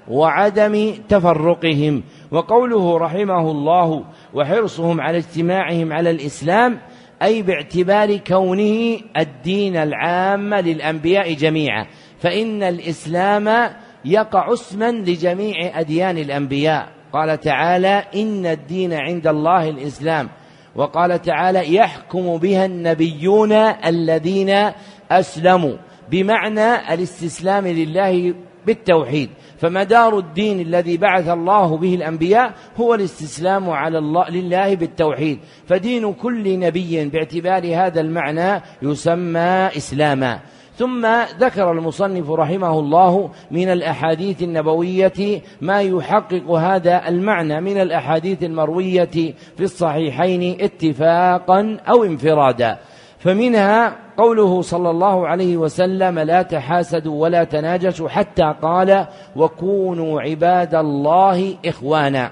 وعدم 0.10 0.94
تفرقهم. 1.10 2.04
وقوله 2.32 2.98
رحمه 2.98 3.52
الله 3.52 4.04
وحرصهم 4.34 5.02
على 5.02 5.18
اجتماعهم 5.18 5.94
على 5.94 6.10
الإسلام 6.10 6.80
أي 7.24 7.42
باعتبار 7.42 8.18
كونه 8.18 9.00
الدين 9.18 9.76
العام 9.76 10.54
للأنبياء 10.54 11.34
جميعا. 11.34 11.86
فإن 12.20 12.64
الإسلام 12.64 13.70
يقع 14.06 14.54
اسما 14.54 14.92
لجميع 14.92 15.80
أديان 15.80 16.18
الأنبياء. 16.18 16.90
قال 17.14 17.40
تعالى 17.40 18.04
إن 18.16 18.46
الدين 18.46 18.94
عند 18.94 19.28
الله 19.28 19.70
الإسلام. 19.70 20.30
وقال 20.76 21.22
تعالى 21.22 21.76
يحكم 21.76 22.38
بها 22.38 22.66
النبيون 22.66 23.52
الذين 23.86 24.72
أسلموا. 25.12 25.74
بمعنى 26.12 26.94
الاستسلام 26.94 27.68
لله 27.68 28.34
بالتوحيد. 28.66 29.30
فمدار 29.60 30.18
الدين 30.18 30.60
الذي 30.60 30.98
بعث 30.98 31.30
الله 31.30 31.78
به 31.78 31.96
الأنبياء 31.96 32.54
هو 32.78 32.96
الاستسلام 32.96 33.70
على 33.70 33.98
الله 33.98 34.30
لله 34.30 34.76
بالتوحيد. 34.76 35.40
فدين 35.68 36.14
كل 36.14 36.60
نبي 36.60 37.06
باعتبار 37.06 37.76
هذا 37.76 38.02
المعنى 38.02 38.62
يسمى 38.82 39.70
إسلاما. 39.78 40.40
ثم 40.76 41.08
ذكر 41.40 41.72
المصنف 41.72 42.32
رحمه 42.32 42.80
الله 42.80 43.30
من 43.52 43.70
الأحاديث 43.70 44.44
النبوية 44.44 45.42
ما 45.62 45.82
يحقق 45.82 46.52
هذا 46.52 47.08
المعنى 47.08 47.62
من 47.62 47.82
الأحاديث 47.82 48.44
المروية 48.44 49.36
في 49.58 49.64
الصحيحين 49.64 50.58
اتفاقا 50.62 51.78
أو 51.90 52.04
انفرادا. 52.04 52.78
فمنها 53.20 53.96
قوله 54.18 54.62
صلى 54.62 54.90
الله 54.90 55.28
عليه 55.28 55.58
وسلم 55.58 56.20
لا 56.20 56.42
تحاسدوا 56.42 57.22
ولا 57.22 57.44
تناجشوا 57.44 58.10
حتى 58.10 58.56
قال 58.62 59.08
وكونوا 59.36 60.22
عباد 60.22 60.76
الله 60.76 61.56
إخوانا. 61.66 62.32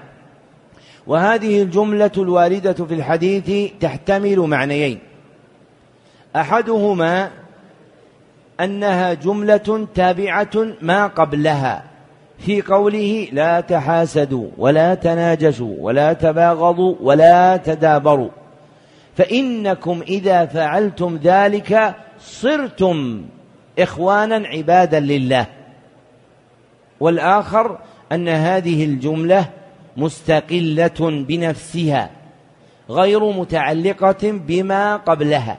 وهذه 1.06 1.62
الجملة 1.62 2.10
الواردة 2.18 2.72
في 2.72 2.94
الحديث 2.94 3.72
تحتمل 3.80 4.38
معنيين. 4.38 4.98
أحدهما 6.36 7.30
أنها 8.60 9.14
جملة 9.14 9.86
تابعة 9.94 10.66
ما 10.82 11.06
قبلها 11.06 11.84
في 12.38 12.62
قوله 12.62 13.28
لا 13.32 13.60
تحاسدوا 13.60 14.48
ولا 14.58 14.94
تناجشوا 14.94 15.74
ولا 15.80 16.12
تباغضوا 16.12 16.94
ولا 17.00 17.56
تدابروا. 17.56 18.28
فإنكم 19.18 20.02
إذا 20.08 20.46
فعلتم 20.46 21.16
ذلك 21.22 21.94
صرتم 22.20 23.24
إخوانا 23.78 24.48
عبادا 24.48 25.00
لله. 25.00 25.46
والآخر 27.00 27.78
أن 28.12 28.28
هذه 28.28 28.84
الجملة 28.84 29.48
مستقلة 29.96 31.24
بنفسها 31.28 32.10
غير 32.90 33.32
متعلقة 33.32 34.30
بما 34.32 34.96
قبلها 34.96 35.58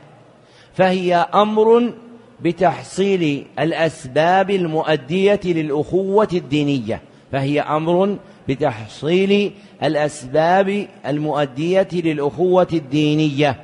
فهي 0.74 1.16
أمر 1.16 1.94
بتحصيل 2.42 3.46
الأسباب 3.60 4.50
المؤدية 4.50 5.40
للأخوة 5.46 6.28
الدينية 6.34 7.02
فهي 7.32 7.62
أمر 7.62 8.18
بتحصيل 8.50 9.52
الأسباب 9.84 10.88
المؤدية 11.08 11.88
للأخوة 11.94 12.68
الدينية. 12.74 13.56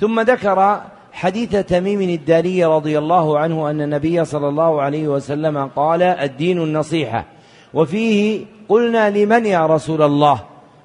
ثم 0.00 0.20
ذكر 0.20 0.80
حديث 1.12 1.50
تميم 1.56 2.00
الداري 2.00 2.64
رضي 2.64 2.98
الله 2.98 3.38
عنه 3.38 3.70
أن 3.70 3.80
النبي 3.80 4.24
صلى 4.24 4.48
الله 4.48 4.82
عليه 4.82 5.08
وسلم 5.08 5.66
قال 5.66 6.02
الدين 6.02 6.62
النصيحة. 6.62 7.24
وفيه 7.74 8.44
قلنا 8.68 9.10
لمن 9.10 9.46
يا 9.46 9.66
رسول 9.66 10.02
الله؟ 10.02 10.40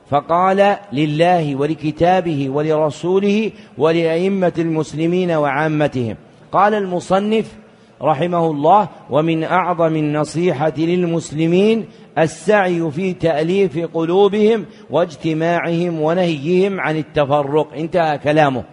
فقال 0.09 0.77
لله 0.93 1.55
ولكتابه 1.55 2.49
ولرسوله 2.49 3.51
ولأئمة 3.77 4.53
المسلمين 4.57 5.31
وعامتهم. 5.31 6.15
قال 6.51 6.73
المصنف 6.73 7.55
رحمه 8.01 8.45
الله 8.51 8.87
ومن 9.09 9.43
أعظم 9.43 9.95
النصيحة 9.95 10.73
للمسلمين 10.77 11.85
السعي 12.17 12.91
في 12.91 13.13
تأليف 13.13 13.77
قلوبهم 13.93 14.65
واجتماعهم 14.89 16.01
ونهيهم 16.01 16.79
عن 16.79 16.97
التفرق. 16.97 17.73
انتهى 17.73 18.17
كلامه. 18.17 18.63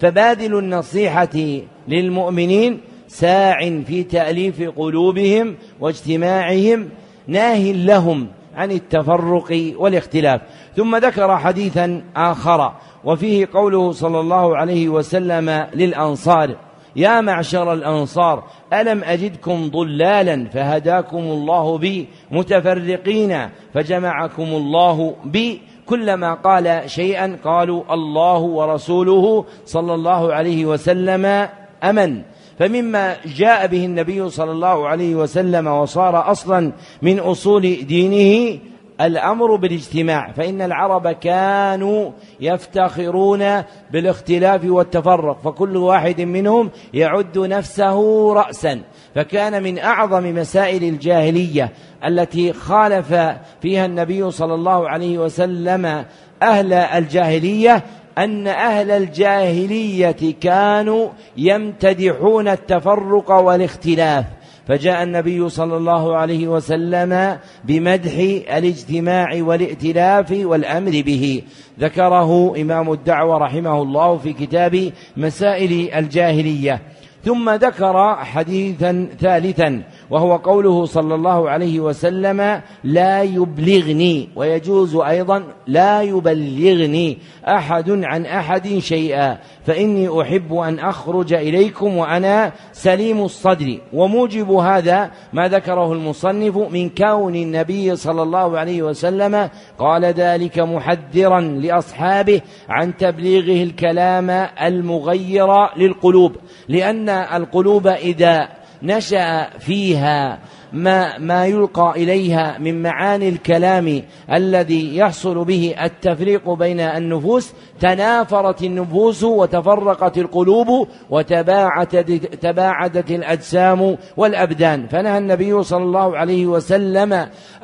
فبادل 0.00 0.58
النصيحة 0.58 1.60
للمؤمنين 1.88 2.80
ساع 3.08 3.58
في 3.86 4.02
تأليف 4.02 4.62
قلوبهم 4.62 5.56
واجتماعهم 5.80 6.88
ناه 7.26 7.72
لهم 7.72 8.26
عن 8.56 8.70
التفرق 8.70 9.72
والاختلاف. 9.76 10.40
ثم 10.76 10.96
ذكر 10.96 11.36
حديثا 11.38 12.02
آخر 12.16 12.72
وفيه 13.04 13.48
قوله 13.54 13.92
صلى 13.92 14.20
الله 14.20 14.56
عليه 14.56 14.88
وسلم 14.88 15.66
للأنصار 15.74 16.56
يا 16.96 17.20
معشر 17.20 17.72
الأنصار 17.72 18.44
ألم 18.72 19.04
أجدكم 19.04 19.68
ضلالا 19.70 20.44
فهداكم 20.48 21.18
الله 21.18 21.78
بي 21.78 22.08
متفرقين 22.30 23.48
فجمعكم 23.74 24.42
الله 24.42 25.14
بي 25.24 25.60
كلما 25.86 26.34
قال 26.34 26.82
شيئا 26.86 27.38
قالوا 27.44 27.94
الله 27.94 28.38
ورسوله 28.38 29.44
صلى 29.66 29.94
الله 29.94 30.32
عليه 30.34 30.66
وسلم 30.66 31.48
أمن. 31.84 32.22
فمما 32.58 33.16
جاء 33.36 33.66
به 33.66 33.84
النبي 33.84 34.30
صلى 34.30 34.52
الله 34.52 34.88
عليه 34.88 35.14
وسلم 35.14 35.66
وصار 35.66 36.30
أصلا 36.30 36.72
من 37.02 37.18
أصول 37.18 37.86
دينه 37.86 38.58
الأمر 39.00 39.56
بالاجتماع 39.56 40.32
فإن 40.32 40.62
العرب 40.62 41.08
كانوا 41.08 42.10
يفتخرون 42.40 43.62
بالاختلاف 43.92 44.64
والتفرق 44.64 45.40
فكل 45.44 45.76
واحد 45.76 46.20
منهم 46.20 46.70
يعد 46.94 47.38
نفسه 47.38 48.32
رأسا. 48.34 48.80
فكان 49.14 49.62
من 49.62 49.78
أعظم 49.78 50.34
مسائل 50.34 50.84
الجاهلية 50.84 51.72
التي 52.04 52.52
خالف 52.52 53.14
فيها 53.62 53.86
النبي 53.86 54.30
صلى 54.30 54.54
الله 54.54 54.88
عليه 54.88 55.18
وسلم 55.18 56.04
أهل 56.42 56.72
الجاهلية 56.72 57.84
أن 58.18 58.46
أهل 58.46 58.90
الجاهلية 58.90 60.34
كانوا 60.40 61.08
يمتدحون 61.36 62.48
التفرق 62.48 63.30
والاختلاف. 63.30 64.24
فجاء 64.70 65.02
النبي 65.02 65.48
صلى 65.48 65.76
الله 65.76 66.16
عليه 66.16 66.48
وسلم 66.48 67.38
بمدح 67.64 68.12
الاجتماع 68.56 69.28
والائتلاف 69.34 70.30
والامر 70.30 70.90
به. 70.90 71.42
ذكره 71.80 72.60
إمام 72.60 72.92
الدعوة 72.92 73.38
رحمه 73.38 73.82
الله 73.82 74.16
في 74.16 74.32
كتاب 74.32 74.92
مسائل 75.16 75.94
الجاهلية. 75.94 76.82
ثم 77.24 77.50
ذكر 77.50 78.14
حديثا 78.16 79.08
ثالثا 79.20 79.82
وهو 80.10 80.36
قوله 80.36 80.84
صلى 80.84 81.14
الله 81.14 81.50
عليه 81.50 81.80
وسلم 81.80 82.62
لا 82.84 83.22
يبلغني 83.22 84.28
ويجوز 84.36 84.96
أيضا 84.96 85.44
لا 85.66 86.02
يبلغني 86.02 87.18
أحد 87.48 87.90
عن 87.90 88.26
أحد 88.26 88.78
شيئا 88.78 89.38
فإني 89.66 90.22
أحب 90.22 90.54
أن 90.54 90.78
أخرج 90.78 91.32
إليكم 91.32 91.96
وأنا 91.96 92.52
سليم 92.72 93.22
الصدر. 93.22 93.78
وموجب 93.92 94.50
هذا 94.50 95.10
ما 95.32 95.48
ذكره 95.48 95.92
المصنف 95.92 96.56
من 96.56 96.88
كون 96.88 97.34
النبي 97.34 97.96
صلى 97.96 98.22
الله 98.22 98.58
عليه 98.58 98.82
وسلم 98.82 99.48
قال 99.78 100.04
ذلك 100.04 100.58
محذرا 100.58 101.40
لأصحابه 101.40 102.40
عن 102.68 102.96
تبليغه 102.96 103.62
الكلام 103.62 104.30
المغير 104.62 105.76
للقلوب 105.76 106.36
لأن 106.68 107.08
القلوب 107.08 107.86
إذا 107.86 108.59
نشأ 108.82 109.50
فيها 109.58 110.38
ما 110.72 111.18
ما 111.18 111.46
يلقى 111.46 111.92
إليها 111.96 112.58
من 112.58 112.82
معاني 112.82 113.28
الكلام 113.28 114.02
الذي 114.32 114.96
يحصل 114.96 115.44
به 115.44 115.74
التفريق 115.82 116.50
بين 116.50 116.80
النفوس. 116.80 117.52
تنافرت 117.80 118.62
النفوس 118.62 119.24
وتفرقت 119.24 120.18
القلوب 120.18 120.88
وتباعدت 121.10 122.10
تباعدت 122.42 123.10
الأجسام 123.10 123.96
والأبدان. 124.16 124.86
فنهى 124.86 125.18
النبي 125.18 125.62
صلى 125.62 125.82
الله 125.82 126.16
عليه 126.16 126.46
وسلم 126.46 127.12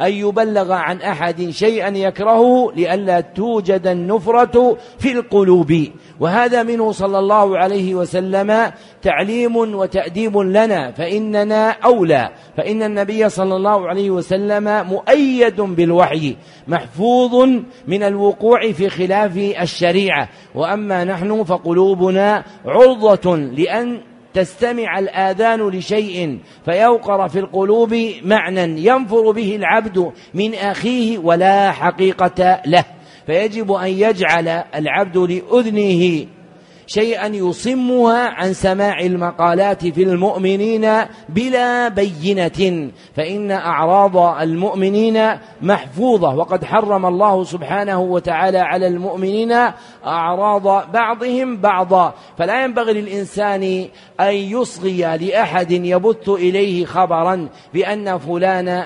أن 0.00 0.12
يبلغ 0.12 0.72
عن 0.72 1.00
أحد 1.00 1.50
شيئا 1.50 1.88
يكرهه 1.88 2.72
لئلا 2.76 3.20
توجد 3.20 3.86
النفرة 3.86 4.76
في 4.98 5.12
القلوب. 5.12 5.86
وهذا 6.20 6.62
منه 6.62 6.92
صلى 6.92 7.18
الله 7.18 7.58
عليه 7.58 7.94
وسلم 7.94 8.72
تعليم 9.02 9.56
وتأديب 9.56 10.38
لنا 10.38 10.92
فإننا 10.92 11.70
أولى 11.70 12.30
فإن 12.56 12.82
النبي 12.96 13.28
صلى 13.28 13.56
الله 13.56 13.88
عليه 13.88 14.10
وسلم 14.10 14.86
مؤيد 14.86 15.60
بالوحي 15.60 16.36
محفوظ 16.68 17.48
من 17.88 18.02
الوقوع 18.02 18.72
في 18.72 18.88
خلاف 18.88 19.36
الشريعة. 19.36 20.28
وأما 20.54 21.04
نحن 21.04 21.44
فقلوبنا 21.44 22.44
عرضة 22.64 23.36
لأن 23.36 24.00
تستمع 24.34 24.98
الآذان 24.98 25.68
لشيء 25.68 26.38
فيوقر 26.64 27.28
في 27.28 27.38
القلوب 27.38 27.94
معنى 28.22 28.86
ينفر 28.86 29.30
به 29.30 29.56
العبد 29.56 30.12
من 30.34 30.54
أخيه 30.54 31.18
ولا 31.18 31.72
حقيقة 31.72 32.60
له. 32.66 32.84
فيجب 33.26 33.72
أن 33.72 33.88
يجعل 33.88 34.48
العبد 34.74 35.16
لأذنه 35.16 36.26
شيئا 36.86 37.26
يصمها 37.26 38.28
عن 38.28 38.52
سماع 38.52 39.00
المقالات 39.00 39.86
في 39.86 40.02
المؤمنين 40.02 40.88
بلا 41.28 41.88
بينة 41.88 42.90
فإن 43.16 43.50
أعراض 43.50 44.16
المؤمنين 44.16 45.30
محفوظة 45.62 46.34
وقد 46.34 46.64
حرم 46.64 47.06
الله 47.06 47.44
سبحانه 47.44 48.00
وتعالى 48.00 48.58
على 48.58 48.86
المؤمنين 48.86 49.56
أعراض 50.06 50.92
بعضهم 50.92 51.56
بعضا. 51.56 52.14
فلا 52.38 52.64
ينبغي 52.64 52.92
للإنسان 52.92 53.88
أن 54.20 54.34
يصغي 54.34 55.16
لأحد 55.16 55.70
يبث 55.70 56.28
إليه 56.28 56.84
خبرا 56.84 57.48
بأن 57.74 58.18
فلان 58.18 58.84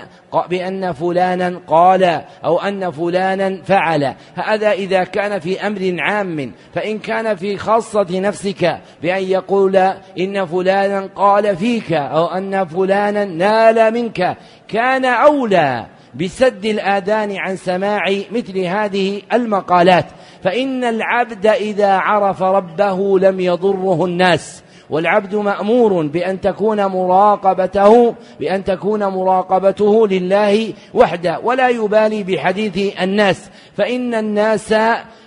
بأن 0.51 0.93
فلانا 0.93 1.61
قال 1.67 2.23
أو 2.45 2.61
أن 2.61 2.91
فلانا 2.91 3.63
فعل. 3.63 4.15
هذا 4.35 4.73
إذا 4.73 5.05
كان 5.05 5.39
في 5.39 5.67
أمر 5.67 5.97
عام. 5.99 6.53
فإن 6.75 6.99
كان 6.99 7.37
في 7.37 7.57
خاصة 7.57 8.07
نفسك 8.11 8.81
بأن 9.03 9.23
يقول 9.23 9.77
إن 10.19 10.47
فلانا 10.47 11.09
قال 11.17 11.57
فيك 11.57 11.93
أو 11.93 12.27
أن 12.27 12.65
فلانا 12.65 13.25
نال 13.25 13.95
منك 13.95 14.37
كان 14.69 15.05
أولى 15.05 15.87
بسد 16.15 16.65
الآذان 16.65 17.37
عن 17.37 17.57
سماع 17.57 18.05
مثل 18.33 18.59
هذه 18.59 19.23
المقالات. 19.33 20.07
فإن 20.43 20.85
العبد 20.85 21.47
إذا 21.47 21.93
عرف 21.93 22.43
ربه 22.43 23.19
لم 23.19 23.41
يضره 23.41 24.05
الناس 24.05 24.63
والعبد 24.91 25.35
مأمور 25.35 26.07
بأن 26.07 26.41
تكون 26.41 26.87
مراقبته 26.87 28.15
بأن 28.41 28.65
تكون 28.65 29.05
مراقبته 29.05 30.09
لله 30.09 30.73
وحده 30.95 31.41
ولا 31.43 31.69
يبالي 31.69 32.23
بحديث 32.23 33.01
الناس 33.03 33.51
فإن 33.77 34.15
الناس 34.15 34.75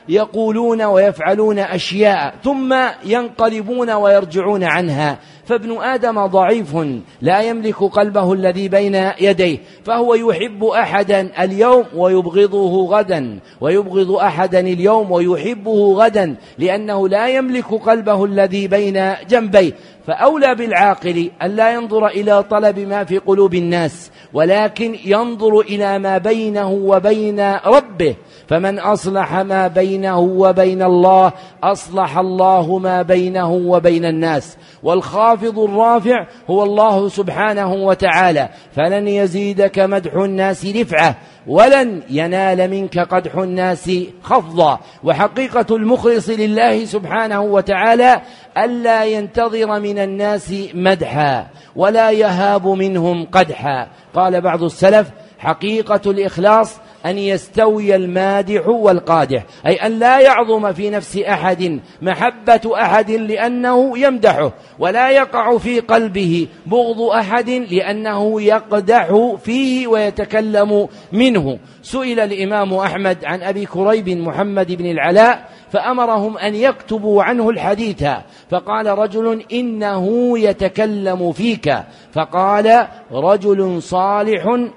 يقولون 0.10 0.82
ويفعلون 0.82 1.60
أشياء 1.60 2.34
ثم 2.44 2.76
ينقلبون 3.06 3.92
ويرجعون 3.92 4.64
عنها. 4.64 5.18
فابن 5.46 5.82
آدم 5.82 6.26
ضعيف 6.26 6.78
لا 7.22 7.42
يملك 7.42 7.84
قلبه 7.84 8.34
الذي 8.34 8.68
بين 8.68 8.96
يديه 9.22 9.58
فهو 9.86 10.14
يحب 10.16 10.64
أحدا 10.64 11.44
اليوم 11.44 11.86
ويبغضه 11.96 12.86
غدا 12.88 13.40
ويبغض 13.62 14.12
أحدا 14.12 14.60
اليوم 14.60 15.12
ويحبه 15.12 15.94
غدا 15.94 16.36
لأنه 16.58 17.10
لا 17.10 17.28
يملك 17.28 17.74
قلبه 17.74 18.26
الذي 18.26 18.68
بين 18.68 19.14
جنبيه. 19.30 19.74
فأولى 20.08 20.56
بالعاقل 20.56 21.32
أن 21.42 21.56
لا 21.56 21.74
ينظر 21.74 22.08
إلى 22.08 22.44
طلب 22.44 22.80
ما 22.80 23.04
في 23.04 23.18
قلوب 23.18 23.54
الناس 23.54 24.12
ولكن 24.34 24.96
ينظر 25.06 25.60
إلى 25.60 26.00
ما 26.00 26.18
بينه 26.18 26.72
وبين 26.72 27.56
ربه. 27.66 28.16
فمن 28.48 28.80
أصلح 28.80 29.34
ما 29.34 29.68
بينه 29.68 30.20
وبين 30.20 30.84
الله 30.84 31.32
أصلح 31.64 32.18
الله 32.18 32.78
ما 32.78 33.02
بينه 33.02 33.54
وبين 33.54 34.06
الناس. 34.06 34.58
والخافض 34.84 35.60
الرافع 35.60 36.28
هو 36.50 36.64
الله 36.64 37.10
سبحانه 37.10 37.74
وتعالى. 37.74 38.50
فلن 38.76 39.08
يزيدك 39.08 39.80
مدح 39.80 40.14
الناس 40.14 40.66
رفعه 40.66 41.16
ولن 41.48 42.02
ينال 42.10 42.70
منك 42.72 43.00
قدح 43.00 43.36
الناس 43.36 43.92
خفضا. 44.24 44.80
وحقيقة 45.04 45.76
المخلص 45.76 46.30
لله 46.30 46.86
سبحانه 46.86 47.42
وتعالى 47.42 48.22
ألا 48.58 49.06
ينتظر 49.06 49.80
من 49.80 50.00
الناس 50.00 50.54
مدحا 50.74 51.48
ولا 51.76 52.12
يهاب 52.12 52.68
منهم 52.68 53.26
قدحا. 53.26 53.88
قال 54.16 54.42
بعض 54.42 54.64
السلف 54.64 55.08
حقيقة 55.40 56.12
الإخلاص 56.12 56.78
أن 57.06 57.18
يستوي 57.18 57.96
المادح 57.96 58.68
والقادح 58.68 59.46
أي 59.66 59.76
أن 59.76 60.00
لا 60.00 60.20
يعظم 60.20 60.74
في 60.74 60.90
نفس 60.90 61.18
أحد 61.18 61.80
محبة 62.02 62.62
أحد 62.76 63.12
لأنه 63.12 63.98
يمدحه 63.98 64.52
ولا 64.80 65.10
يقع 65.10 65.58
في 65.58 65.80
قلبه 65.80 66.48
بغض 66.66 67.02
أحد 67.02 67.50
لأنه 67.50 68.42
يقدح 68.42 69.36
فيه 69.44 69.88
ويتكلم 69.88 70.88
منه. 71.12 71.60
سئل 71.82 72.20
الإمام 72.20 72.74
أحمد 72.74 73.26
عن 73.26 73.42
أبي 73.42 73.66
كريب 73.66 74.10
محمد 74.10 74.72
بن 74.72 74.86
العلاء 74.86 75.50
فأمرهم 75.72 76.38
أن 76.38 76.56
يكتبوا 76.56 77.24
عنه 77.24 77.50
الحديث 77.50 78.04
فقال 78.50 78.88
رجل 78.88 79.44
إنه 79.54 80.40
يتكلم 80.40 81.32
فيك 81.32 81.76
فقال 82.14 82.88
رجل 83.12 83.82
صالح 83.82 84.68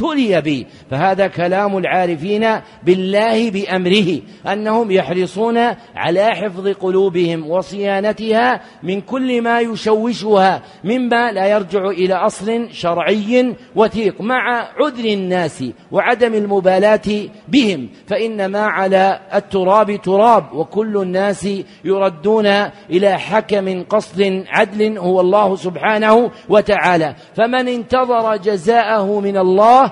ابتلي 0.00 0.40
بي 0.40 0.66
فهذا 0.90 1.26
كلام 1.26 1.78
العارفين 1.78 2.46
بالله 2.82 3.50
بأمره 3.50 4.20
أنهم 4.52 4.90
يحرصون 4.90 5.58
على 5.94 6.24
حفظ 6.24 6.68
قلوبهم 6.68 7.50
وصيانتها 7.50 8.60
من 8.82 9.00
كل 9.00 9.42
ما 9.42 9.60
يشوشها 9.60 10.62
مما 10.84 11.32
لا 11.32 11.46
يرجع 11.46 11.84
إلى 11.86 12.14
أصل 12.14 12.68
شرعي 12.72 13.54
وثيق 13.76 14.20
مع 14.20 14.68
عذر 14.76 15.04
الناس 15.04 15.64
وعدم 15.92 16.34
المبالاة 16.34 17.28
بهم. 17.48 17.88
فإنما 18.06 18.60
على 18.60 19.20
التراب 19.34 20.02
تراب 20.02 20.52
وكل 20.52 20.96
الناس 20.96 21.48
يردون 21.84 22.46
إلى 22.90 23.18
حكم 23.18 23.82
قصد 23.82 24.44
عدل 24.48 24.98
هو 24.98 25.20
الله 25.20 25.56
سبحانه 25.56 26.30
وتعالى. 26.48 27.14
فمن 27.34 27.68
انتظر 27.68 28.36
جزاءه 28.36 29.20
من 29.20 29.36
الله 29.36 29.85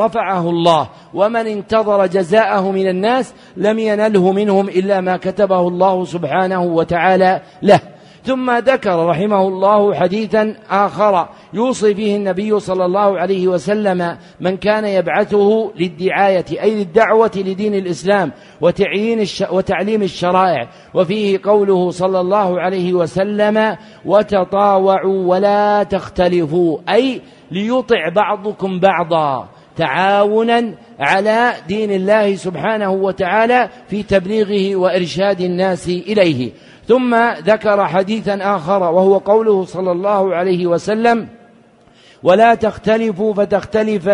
رفعه 0.00 0.50
الله 0.50 0.88
ومن 1.14 1.46
انتظر 1.46 2.06
جزاءه 2.06 2.70
من 2.70 2.88
الناس 2.88 3.34
لم 3.56 3.78
ينله 3.78 4.32
منهم 4.32 4.68
إلا 4.68 5.00
ما 5.00 5.16
كتبه 5.16 5.60
الله 5.60 6.04
سبحانه 6.04 6.62
وتعالى 6.62 7.40
له. 7.62 7.80
ثم 8.24 8.50
ذكر 8.50 9.06
رحمه 9.06 9.48
الله 9.48 9.94
حديثا 9.94 10.54
آخر 10.70 11.28
يوصي 11.52 11.94
فيه 11.94 12.16
النبي 12.16 12.60
صلى 12.60 12.84
الله 12.84 13.18
عليه 13.18 13.48
وسلم 13.48 14.16
من 14.40 14.56
كان 14.56 14.84
يبعثه 14.84 15.72
للدعاية 15.76 16.44
أي 16.62 16.74
للدعوة 16.74 17.30
لدين 17.36 17.74
الإسلام 17.74 18.32
وتعيين 18.60 19.20
الش 19.20 19.44
وتعليم 19.52 20.02
الشرائع. 20.02 20.68
وفيه 20.94 21.40
قوله 21.44 21.90
صلى 21.90 22.20
الله 22.20 22.60
عليه 22.60 22.92
وسلم 22.92 23.76
وتطاوعوا 24.04 25.26
ولا 25.26 25.82
تختلفوا 25.82 26.78
أي 26.88 27.20
ليطع 27.50 28.08
بعضكم 28.08 28.80
بعضا 28.80 29.48
تعاونا 29.80 30.74
على 31.00 31.52
دين 31.68 31.90
الله 31.90 32.36
سبحانه 32.36 32.90
وتعالى 32.90 33.68
في 33.88 34.02
تبليغه 34.02 34.76
وإرشاد 34.76 35.40
الناس 35.40 35.88
إليه. 35.88 36.50
ثم 36.88 37.14
ذكر 37.32 37.86
حديثا 37.86 38.38
آخر 38.56 38.82
وهو 38.82 39.18
قوله 39.18 39.64
صلى 39.64 39.92
الله 39.92 40.34
عليه 40.34 40.66
وسلم 40.66 41.28
ولا 42.22 42.54
تختلفوا 42.54 43.34
فتختلف 43.34 44.08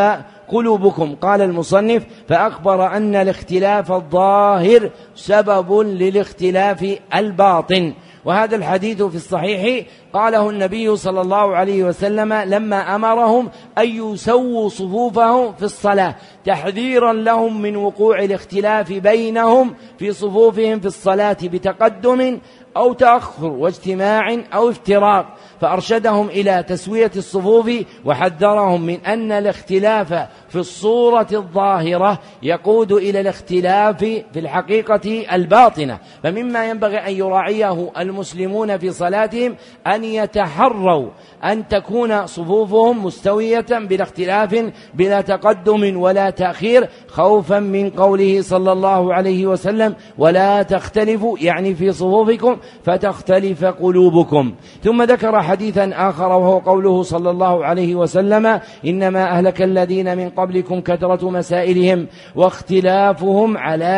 قلوبكم 0.48 1.14
قال 1.14 1.42
المصنف 1.42 2.02
فأخبر 2.28 2.86
أن 2.86 3.14
الاختلاف 3.14 3.92
الظاهر 3.92 4.90
سبب 5.14 5.72
للاختلاف 5.80 6.98
الباطن 7.14 7.92
وهذا 8.26 8.56
الحديث 8.56 9.02
في 9.02 9.16
الصحيح 9.16 9.86
قاله 10.12 10.50
النبي 10.50 10.96
صلى 10.96 11.20
الله 11.20 11.56
عليه 11.56 11.84
وسلم 11.84 12.32
لما 12.32 12.94
أمرهم 12.96 13.48
أن 13.78 13.88
يسووا 13.88 14.68
صفوفهم 14.68 15.52
في 15.52 15.62
الصلاة 15.62 16.14
تحذيرا 16.44 17.12
لهم 17.12 17.62
من 17.62 17.76
وقوع 17.76 18.18
الاختلاف 18.18 18.92
بينهم 18.92 19.74
في 19.98 20.12
صفوفهم 20.12 20.80
في 20.80 20.86
الصلاة 20.86 21.36
بتقدم 21.42 22.38
أو 22.76 22.92
تأخر 22.92 23.46
واجتماع 23.46 24.38
أو 24.54 24.70
افتراق. 24.70 25.26
فأرشدهم 25.60 26.28
إلى 26.28 26.64
تسوية 26.68 27.10
الصفوف 27.16 27.70
وحذرهم 28.04 28.86
من 28.86 28.98
أن 29.06 29.32
الاختلاف 29.32 30.12
في 30.48 30.56
الصورة 30.56 31.26
الظاهرة 31.32 32.18
يقود 32.42 32.92
إلى 32.92 33.20
الاختلاف 33.20 33.98
في 33.98 34.36
الحقيقة 34.36 35.34
الباطنة. 35.34 35.98
فمما 36.22 36.70
ينبغي 36.70 36.98
أن 36.98 37.12
يراعيه 37.12 37.90
المسلمون 37.98 38.78
في 38.78 38.90
صلاتهم 38.90 39.56
أن 39.86 40.04
يتحروا 40.04 41.08
أن 41.44 41.68
تكون 41.68 42.26
صفوفهم 42.26 43.04
مستوية 43.04 43.66
بلا 43.70 44.02
اختلاف 44.02 44.72
بلا 44.94 45.20
تقدم 45.20 45.96
ولا 45.96 46.30
تأخير 46.30 46.88
خوفا 47.08 47.58
من 47.58 47.90
قوله 47.90 48.42
صلى 48.42 48.72
الله 48.72 49.14
عليه 49.14 49.46
وسلم 49.46 49.94
ولا 50.18 50.62
تختلفوا 50.62 51.38
يعني 51.40 51.74
في 51.74 51.92
صفوفكم 51.92 52.56
فتختلف 52.84 53.64
قلوبكم. 53.64 54.54
ثم 54.82 55.02
ذكر 55.02 55.42
حديثا 55.46 55.90
آخر 55.94 56.28
وهو 56.28 56.58
قوله 56.58 57.02
صلى 57.02 57.30
الله 57.30 57.64
عليه 57.64 57.94
وسلم 57.94 58.60
إنما 58.86 59.22
أهلك 59.34 59.62
الذين 59.62 60.08
من 60.18 60.28
قبلكم 60.30 60.80
كثرة 60.80 61.30
مسائلهم 61.30 62.06
واختلافهم 62.34 63.56
على 63.56 63.96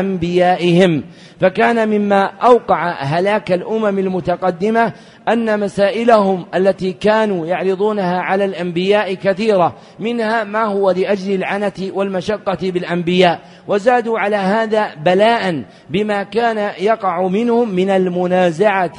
أنبيائهم. 0.00 0.92
فكان 1.40 1.88
مما 1.88 2.24
أوقع 2.24 3.02
هلاك 3.02 3.52
الأمم 3.52 3.98
المتقدمة 3.98 4.92
أن 5.28 5.60
مسائلهم 5.60 6.46
التي 6.54 6.92
كانوا 6.92 7.46
يعرضونها 7.46 8.18
على 8.20 8.44
الأنبياء 8.44 9.14
كثيرة 9.14 9.76
منها 9.98 10.44
ما 10.44 10.64
هو 10.64 10.90
لأجل 10.90 11.34
العنة 11.34 11.72
والمشقة 11.92 12.58
بالأنبياء. 12.62 13.40
وزادوا 13.68 14.18
على 14.18 14.36
هذا 14.36 14.94
بلاء 14.94 15.64
بما 15.90 16.22
كان 16.22 16.70
يقع 16.80 17.28
منهم 17.28 17.74
من 17.74 17.90
المنازعة 17.90 18.98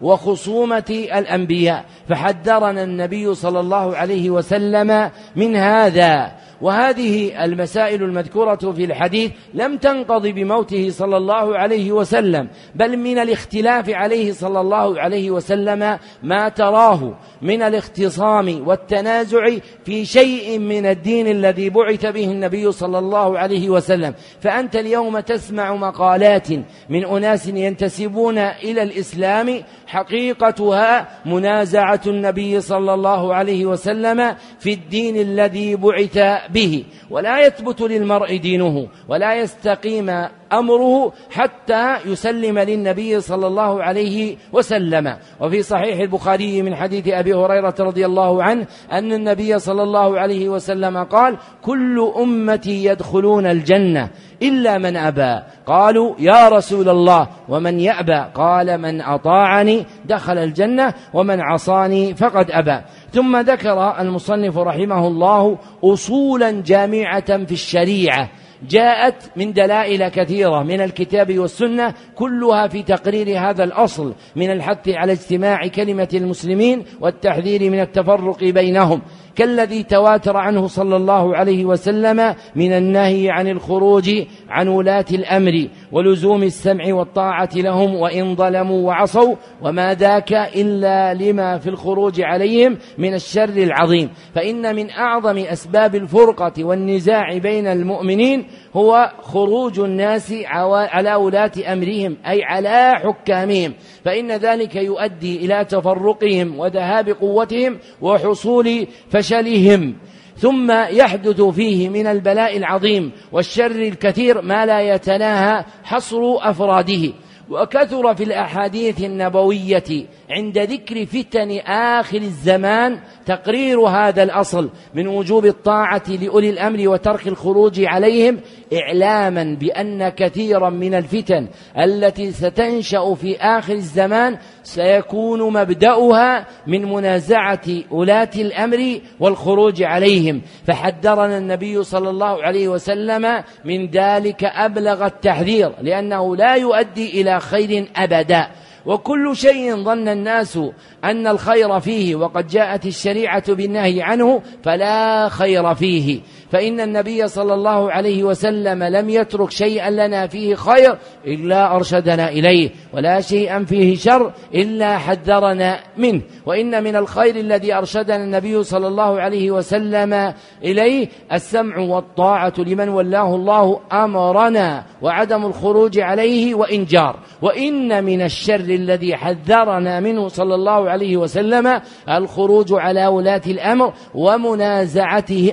وخصومة 0.00 1.06
الأنبياء. 1.18 1.84
فحذرنا 2.08 2.82
النبي 2.82 3.34
صلى 3.34 3.60
الله 3.60 3.96
عليه 3.96 4.30
وسلم 4.30 5.10
من 5.36 5.56
هذا. 5.56 6.32
وهذه 6.60 7.44
المسائل 7.44 8.02
المذكورة 8.02 8.72
في 8.76 8.84
الحديث 8.84 9.32
لم 9.54 9.76
تنقضي 9.76 10.32
بموته 10.32 10.90
صلى 10.90 11.16
الله 11.16 11.58
عليه 11.58 11.92
وسلم 11.92 12.48
بل 12.74 12.96
من 12.96 13.18
الاختلاف 13.18 13.90
عليه 13.90 14.32
صلى 14.32 14.60
الله 14.60 15.00
عليه 15.00 15.30
وسلم 15.30 15.98
ما 16.22 16.48
تراه. 16.48 17.18
من 17.42 17.62
الاختصام 17.62 18.68
والتنازع 18.68 19.48
في 19.84 20.04
شيء 20.04 20.58
من 20.58 20.86
الدين 20.86 21.26
الذي 21.26 21.70
بعث 21.70 22.06
به 22.06 22.24
النبي 22.24 22.72
صلى 22.72 22.98
الله 22.98 23.38
عليه 23.38 23.70
وسلم. 23.70 24.14
فأنت 24.40 24.76
اليوم 24.76 25.20
تسمع 25.20 25.74
مقالات 25.74 26.48
من 26.88 27.04
أناس 27.04 27.46
ينتسبون 27.46 28.38
إلى 28.38 28.82
الإسلام 28.82 29.62
حقيقتها 29.86 31.08
منازعة 31.26 32.00
النبي 32.06 32.60
صلى 32.60 32.94
الله 32.94 33.34
عليه 33.34 33.66
وسلم 33.66 34.36
في 34.58 34.72
الدين 34.72 35.16
الذي 35.16 35.76
بعث 35.76 36.18
به. 36.50 36.84
ولا 37.10 37.46
يثبت 37.46 37.80
للمرء 37.80 38.36
دينه 38.36 38.88
ولا 39.08 39.34
يستقيم 39.34 40.10
أمره 40.52 41.12
حتى 41.30 41.96
يسلم 42.06 42.58
للنبي 42.58 43.20
صلى 43.20 43.46
الله 43.46 43.82
عليه 43.82 44.36
وسلم. 44.52 45.16
وفي 45.40 45.62
صحيح 45.62 45.98
البخاري 45.98 46.62
من 46.62 46.74
حديث 46.74 47.08
أبي 47.08 47.27
هريرة 47.34 47.74
رضي 47.80 48.06
الله 48.06 48.42
عنه 48.42 48.66
أن 48.92 49.12
النبي 49.12 49.58
صلى 49.58 49.82
الله 49.82 50.20
عليه 50.20 50.48
وسلم 50.48 51.04
قال 51.04 51.36
كل 51.62 52.12
أمتي 52.16 52.84
يدخلون 52.84 53.46
الجنة 53.46 54.10
إلا 54.42 54.78
من 54.78 54.96
أبى. 54.96 55.42
قالوا 55.66 56.14
يا 56.18 56.48
رسول 56.48 56.88
الله 56.88 57.28
ومن 57.48 57.80
يأبى؟ 57.80 58.24
قال 58.34 58.78
من 58.78 59.00
أطاعني 59.00 59.86
دخل 60.04 60.38
الجنة 60.38 60.94
ومن 61.14 61.40
عصاني 61.40 62.14
فقد 62.14 62.50
أبى. 62.50 62.80
ثم 63.12 63.36
ذكر 63.36 64.00
المصنف 64.00 64.58
رحمه 64.58 65.06
الله 65.06 65.58
أصولا 65.84 66.50
جامعة 66.50 67.44
في 67.44 67.52
الشريعة. 67.52 68.28
جاءت 68.62 69.30
من 69.36 69.52
دلائل 69.52 70.08
كثيرة 70.08 70.62
من 70.62 70.80
الكتاب 70.80 71.38
والسنة 71.38 71.94
كلها 72.14 72.68
في 72.68 72.82
تقرير 72.82 73.38
هذا 73.38 73.64
الأصل 73.64 74.14
من 74.36 74.50
الحث 74.50 74.88
على 74.88 75.12
اجتماع 75.12 75.66
كلمة 75.66 76.08
المسلمين 76.14 76.84
والتحذير 77.00 77.70
من 77.70 77.80
التفرق 77.80 78.44
بينهم. 78.44 79.02
كالذي 79.38 79.82
تواتر 79.82 80.36
عنه 80.36 80.66
صلى 80.66 80.96
الله 80.96 81.36
عليه 81.36 81.64
وسلم 81.64 82.34
من 82.56 82.72
النهي 82.72 83.30
عن 83.30 83.48
الخروج 83.48 84.10
عن 84.48 84.68
ولاة 84.68 85.04
الأمر 85.12 85.68
ولزوم 85.92 86.42
السمع 86.42 86.94
والطاعة 86.94 87.48
لهم 87.54 87.94
وإن 87.94 88.36
ظلموا 88.36 88.86
وعصوا 88.86 89.34
وما 89.62 89.94
ذاك 89.94 90.32
إلا 90.32 91.14
لما 91.14 91.58
في 91.58 91.70
الخروج 91.70 92.20
عليهم 92.20 92.78
من 92.98 93.14
الشر 93.14 93.48
العظيم. 93.48 94.10
فإن 94.34 94.76
من 94.76 94.90
أعظم 94.90 95.38
أسباب 95.38 95.94
الفرقة 95.94 96.64
والنزاع 96.64 97.38
بين 97.38 97.66
المؤمنين 97.66 98.46
هو 98.74 99.12
خروج 99.22 99.80
الناس 99.80 100.34
على 100.46 101.14
ولاة 101.14 101.52
أمرهم 101.72 102.16
أي 102.26 102.44
على 102.44 102.94
حكامهم. 103.04 103.74
فإن 104.04 104.32
ذلك 104.32 104.76
يؤدي 104.76 105.36
إلى 105.36 105.64
تفرقهم 105.64 106.58
وذهاب 106.58 107.08
قوتهم 107.08 107.78
وحصول 108.02 108.86
فشلهم 109.28 109.94
ثم 110.36 110.70
يحدث 110.70 111.40
فيه 111.40 111.88
من 111.88 112.06
البلاء 112.06 112.56
العظيم 112.56 113.12
والشر 113.32 113.70
الكثير 113.70 114.42
ما 114.42 114.66
لا 114.66 114.80
يتناهى 114.80 115.64
حصر 115.84 116.20
أفراده. 116.38 117.12
وكثر 117.50 118.14
في 118.14 118.24
الأحاديث 118.24 119.04
النبوية 119.04 120.06
عند 120.30 120.58
ذكر 120.58 121.06
فتن 121.06 121.58
آخر 121.66 122.18
الزمان 122.18 122.98
تقرير 123.26 123.80
هذا 123.80 124.22
الأصل 124.22 124.70
من 124.94 125.06
وجوب 125.06 125.46
الطاعة 125.46 126.02
لأولي 126.08 126.50
الأمر 126.50 126.88
وترك 126.88 127.28
الخروج 127.28 127.80
عليهم 127.84 128.40
إعلاما 128.72 129.56
بأن 129.60 130.08
كثيرا 130.08 130.70
من 130.70 130.94
الفتن 130.94 131.48
التي 131.78 132.32
ستنشأ 132.32 133.14
في 133.14 133.36
آخر 133.36 133.72
الزمان 133.72 134.38
سيكون 134.62 135.52
مبدأها 135.52 136.46
من 136.66 136.84
منازعة 136.84 137.66
ولاة 137.90 138.30
الأمر 138.36 139.00
والخروج 139.20 139.82
عليهم. 139.82 140.42
فحذرنا 140.66 141.38
النبي 141.38 141.82
صلى 141.82 142.10
الله 142.10 142.42
عليه 142.42 142.68
وسلم 142.68 143.42
من 143.64 143.90
ذلك 143.90 144.44
أبلغ 144.44 145.06
التحذير 145.06 145.72
لأنه 145.82 146.36
لا 146.36 146.54
يؤدي 146.54 147.20
إلى 147.20 147.40
خير 147.40 147.88
أبدا. 147.96 148.48
وكل 148.86 149.36
شيء 149.36 149.76
ظن 149.76 150.08
الناس 150.08 150.58
أن 151.04 151.26
الخير 151.26 151.80
فيه 151.80 152.14
وقد 152.14 152.46
جاءت 152.46 152.86
الشريعة 152.86 153.54
بالنهي 153.54 154.02
عنه 154.02 154.42
فلا 154.62 155.28
خير 155.28 155.74
فيه. 155.74 156.20
فإن 156.52 156.80
النبي 156.80 157.28
صلى 157.28 157.54
الله 157.54 157.92
عليه 157.92 158.24
وسلم 158.24 158.84
لم 158.84 159.10
يترك 159.10 159.50
شيئا 159.50 159.90
لنا 159.90 160.26
فيه 160.26 160.54
خير 160.54 160.98
إلا 161.26 161.76
أرشدنا 161.76 162.28
إليه 162.28 162.70
ولا 162.94 163.20
شيئا 163.20 163.64
فيه 163.64 163.96
شر 163.96 164.32
إلا 164.54 164.98
حذرنا 164.98 165.80
منه. 165.96 166.20
وإن 166.46 166.84
من 166.84 166.96
الخير 166.96 167.36
الذي 167.36 167.74
أرشدنا 167.74 168.24
النبي 168.24 168.62
صلى 168.62 168.86
الله 168.86 169.20
عليه 169.20 169.50
وسلم 169.50 170.34
إليه 170.64 171.08
السمع 171.32 171.78
والطاعة 171.78 172.54
لمن 172.58 172.88
ولاه 172.88 173.34
الله 173.34 173.80
أمرنا 173.92 174.84
وعدم 175.02 175.46
الخروج 175.46 175.98
عليه 175.98 176.54
وإن 176.54 176.84
جار 176.84 177.16
وإن 177.42 178.04
من 178.04 178.22
الشر 178.22 178.60
الذي 178.60 179.16
حذرنا 179.16 180.00
منه 180.00 180.28
صلى 180.28 180.54
الله 180.54 180.90
عليه 180.90 181.16
وسلم 181.16 181.80
الخروج 182.08 182.72
على 182.72 183.06
ولاة 183.06 183.42
الأمر 183.46 183.92
ومنازعته 184.14 185.52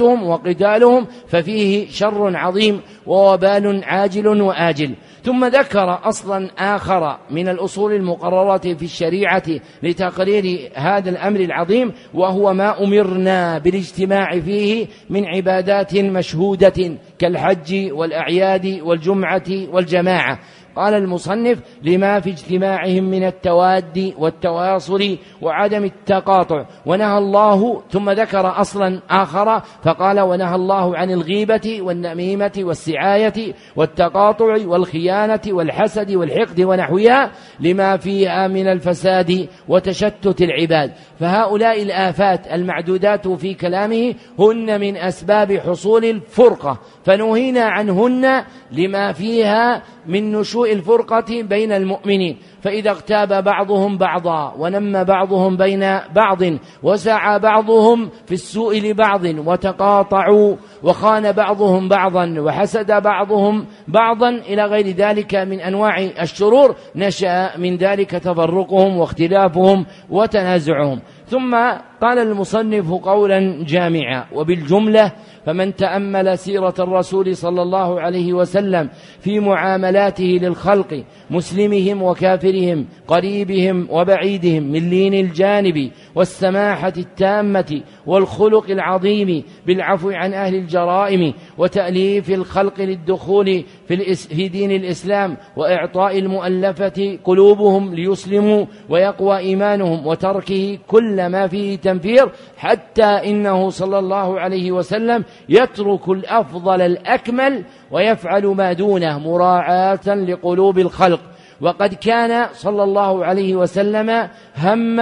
ومنازعتهم 0.00 0.28
وقتالهم 0.28 1.06
ففيه 1.28 1.88
شر 1.90 2.36
عظيم 2.36 2.80
ووبال 3.06 3.84
عاجل 3.84 4.26
وآجل. 4.42 4.94
ثم 5.24 5.44
ذكر 5.44 5.98
أصلا 6.04 6.50
آخر 6.58 7.18
من 7.30 7.48
الأصول 7.48 7.92
المقررة 7.92 8.74
في 8.74 8.82
الشريعة 8.82 9.42
لتقرير 9.82 10.70
هذا 10.74 11.10
الأمر 11.10 11.40
العظيم 11.40 11.92
وهو 12.14 12.54
ما 12.54 12.84
أمرنا 12.84 13.58
بالاجتماع 13.58 14.40
فيه 14.40 14.86
من 15.10 15.26
عبادات 15.26 15.96
مشهودة 15.96 16.96
كالحج 17.18 17.92
والأعياد 17.92 18.80
والجمعة 18.82 19.50
والجماعة. 19.72 20.38
قال 20.78 20.94
المصنف 20.94 21.58
لما 21.82 22.20
في 22.20 22.30
اجتماعهم 22.30 23.04
من 23.04 23.24
التواد 23.24 24.14
والتواصل 24.18 25.18
وعدم 25.42 25.84
التقاطع. 25.84 26.66
ونهى 26.86 27.18
الله 27.18 27.82
ثم 27.90 28.10
ذكر 28.10 28.60
أصلا 28.60 29.00
آخر 29.10 29.60
فقال 29.82 30.20
ونهى 30.20 30.54
الله 30.54 30.96
عن 30.96 31.10
الغيبة 31.10 31.78
والنميمة 31.82 32.52
والسعاية 32.58 33.54
والتقاطع 33.76 34.56
والخيانة 34.66 35.40
والحسد 35.48 36.10
والحقد 36.10 36.60
ونحوها 36.60 37.30
لما 37.60 37.96
فيها 37.96 38.48
من 38.48 38.66
الفساد 38.68 39.48
وتشتت 39.68 40.42
العباد. 40.42 40.92
فهؤلاء 41.20 41.82
الآفات 41.82 42.46
المعدودات 42.46 43.28
في 43.28 43.54
كلامه 43.54 44.14
هن 44.38 44.80
من 44.80 44.96
أسباب 44.96 45.52
حصول 45.52 46.04
الفرقة. 46.04 46.78
فنهينا 47.04 47.64
عنهن 47.64 48.44
لما 48.72 49.12
فيها 49.12 49.82
من 50.06 50.32
نشوء 50.32 50.72
الفرقة 50.72 51.42
بين 51.42 51.72
المؤمنين. 51.72 52.36
فإذا 52.62 52.90
اغتاب 52.90 53.44
بعضهم 53.44 53.98
بعضا 53.98 54.54
ونم 54.58 55.04
بعضهم 55.04 55.56
بين 55.56 55.80
بعض 56.14 56.38
وسعى 56.82 57.38
بعضهم 57.38 58.10
في 58.26 58.32
السوء 58.32 58.80
لبعض 58.80 59.24
وتقاطعوا 59.24 60.56
وخان 60.82 61.32
بعضهم 61.32 61.88
بعضا 61.88 62.34
وحسد 62.38 63.02
بعضهم 63.02 63.66
بعضا 63.88 64.28
إلى 64.28 64.64
غير 64.64 64.86
ذلك 64.88 65.34
من 65.34 65.60
أنواع 65.60 65.98
الشرور. 65.98 66.76
نشأ 66.96 67.58
من 67.58 67.76
ذلك 67.76 68.10
تفرقهم 68.10 68.96
واختلافهم 68.96 69.86
وتنازعهم. 70.10 71.00
ثم 71.30 71.78
قال 72.00 72.18
المصنف 72.18 72.90
قولا 72.90 73.64
جامعا 73.64 74.26
وبالجملة 74.32 75.12
فمن 75.46 75.74
تأمل 75.76 76.38
سيرة 76.38 76.74
الرسول 76.78 77.36
صلى 77.36 77.62
الله 77.62 78.00
عليه 78.00 78.32
وسلم 78.32 78.88
في 79.20 79.40
معاملاته 79.40 80.38
للخلق 80.42 81.04
مسلمهم 81.30 82.02
وكافرهم 82.02 82.86
قريبهم 83.08 83.88
وبعيدهم 83.90 84.62
من 84.62 84.90
لين 84.90 85.14
الجانب 85.14 85.90
والسماحة 86.14 86.92
التامة 86.96 87.82
والخلق 88.06 88.70
العظيم 88.70 89.44
بالعفو 89.66 90.10
عن 90.10 90.34
أهل 90.34 90.54
الجرائم 90.54 91.34
وتأليف 91.58 92.30
الخلق 92.30 92.80
للدخول 92.80 93.64
في, 93.88 94.14
في 94.14 94.48
دين 94.48 94.70
الإسلام 94.70 95.36
وإعطاء 95.56 96.18
المؤلفة 96.18 97.18
قلوبهم 97.24 97.94
ليسلموا 97.94 98.66
ويقوى 98.88 99.38
إيمانهم 99.38 100.06
وتركه 100.06 100.78
كل 100.86 101.26
ما 101.26 101.46
فيه 101.46 101.76
تنفير 101.92 102.32
حتى 102.56 103.04
إنه 103.04 103.70
صلى 103.70 103.98
الله 103.98 104.40
عليه 104.40 104.72
وسلم 104.72 105.24
يترك 105.48 106.08
الأفضل 106.08 106.80
الأكمل 106.80 107.64
ويفعل 107.90 108.46
ما 108.46 108.72
دونه 108.72 109.18
مراعاة 109.18 110.06
لقلوب 110.06 110.78
الخلق. 110.78 111.20
وقد 111.60 111.94
كان 111.94 112.48
صلى 112.52 112.82
الله 112.82 113.24
عليه 113.24 113.56
وسلم 113.56 114.28
هم 114.56 114.96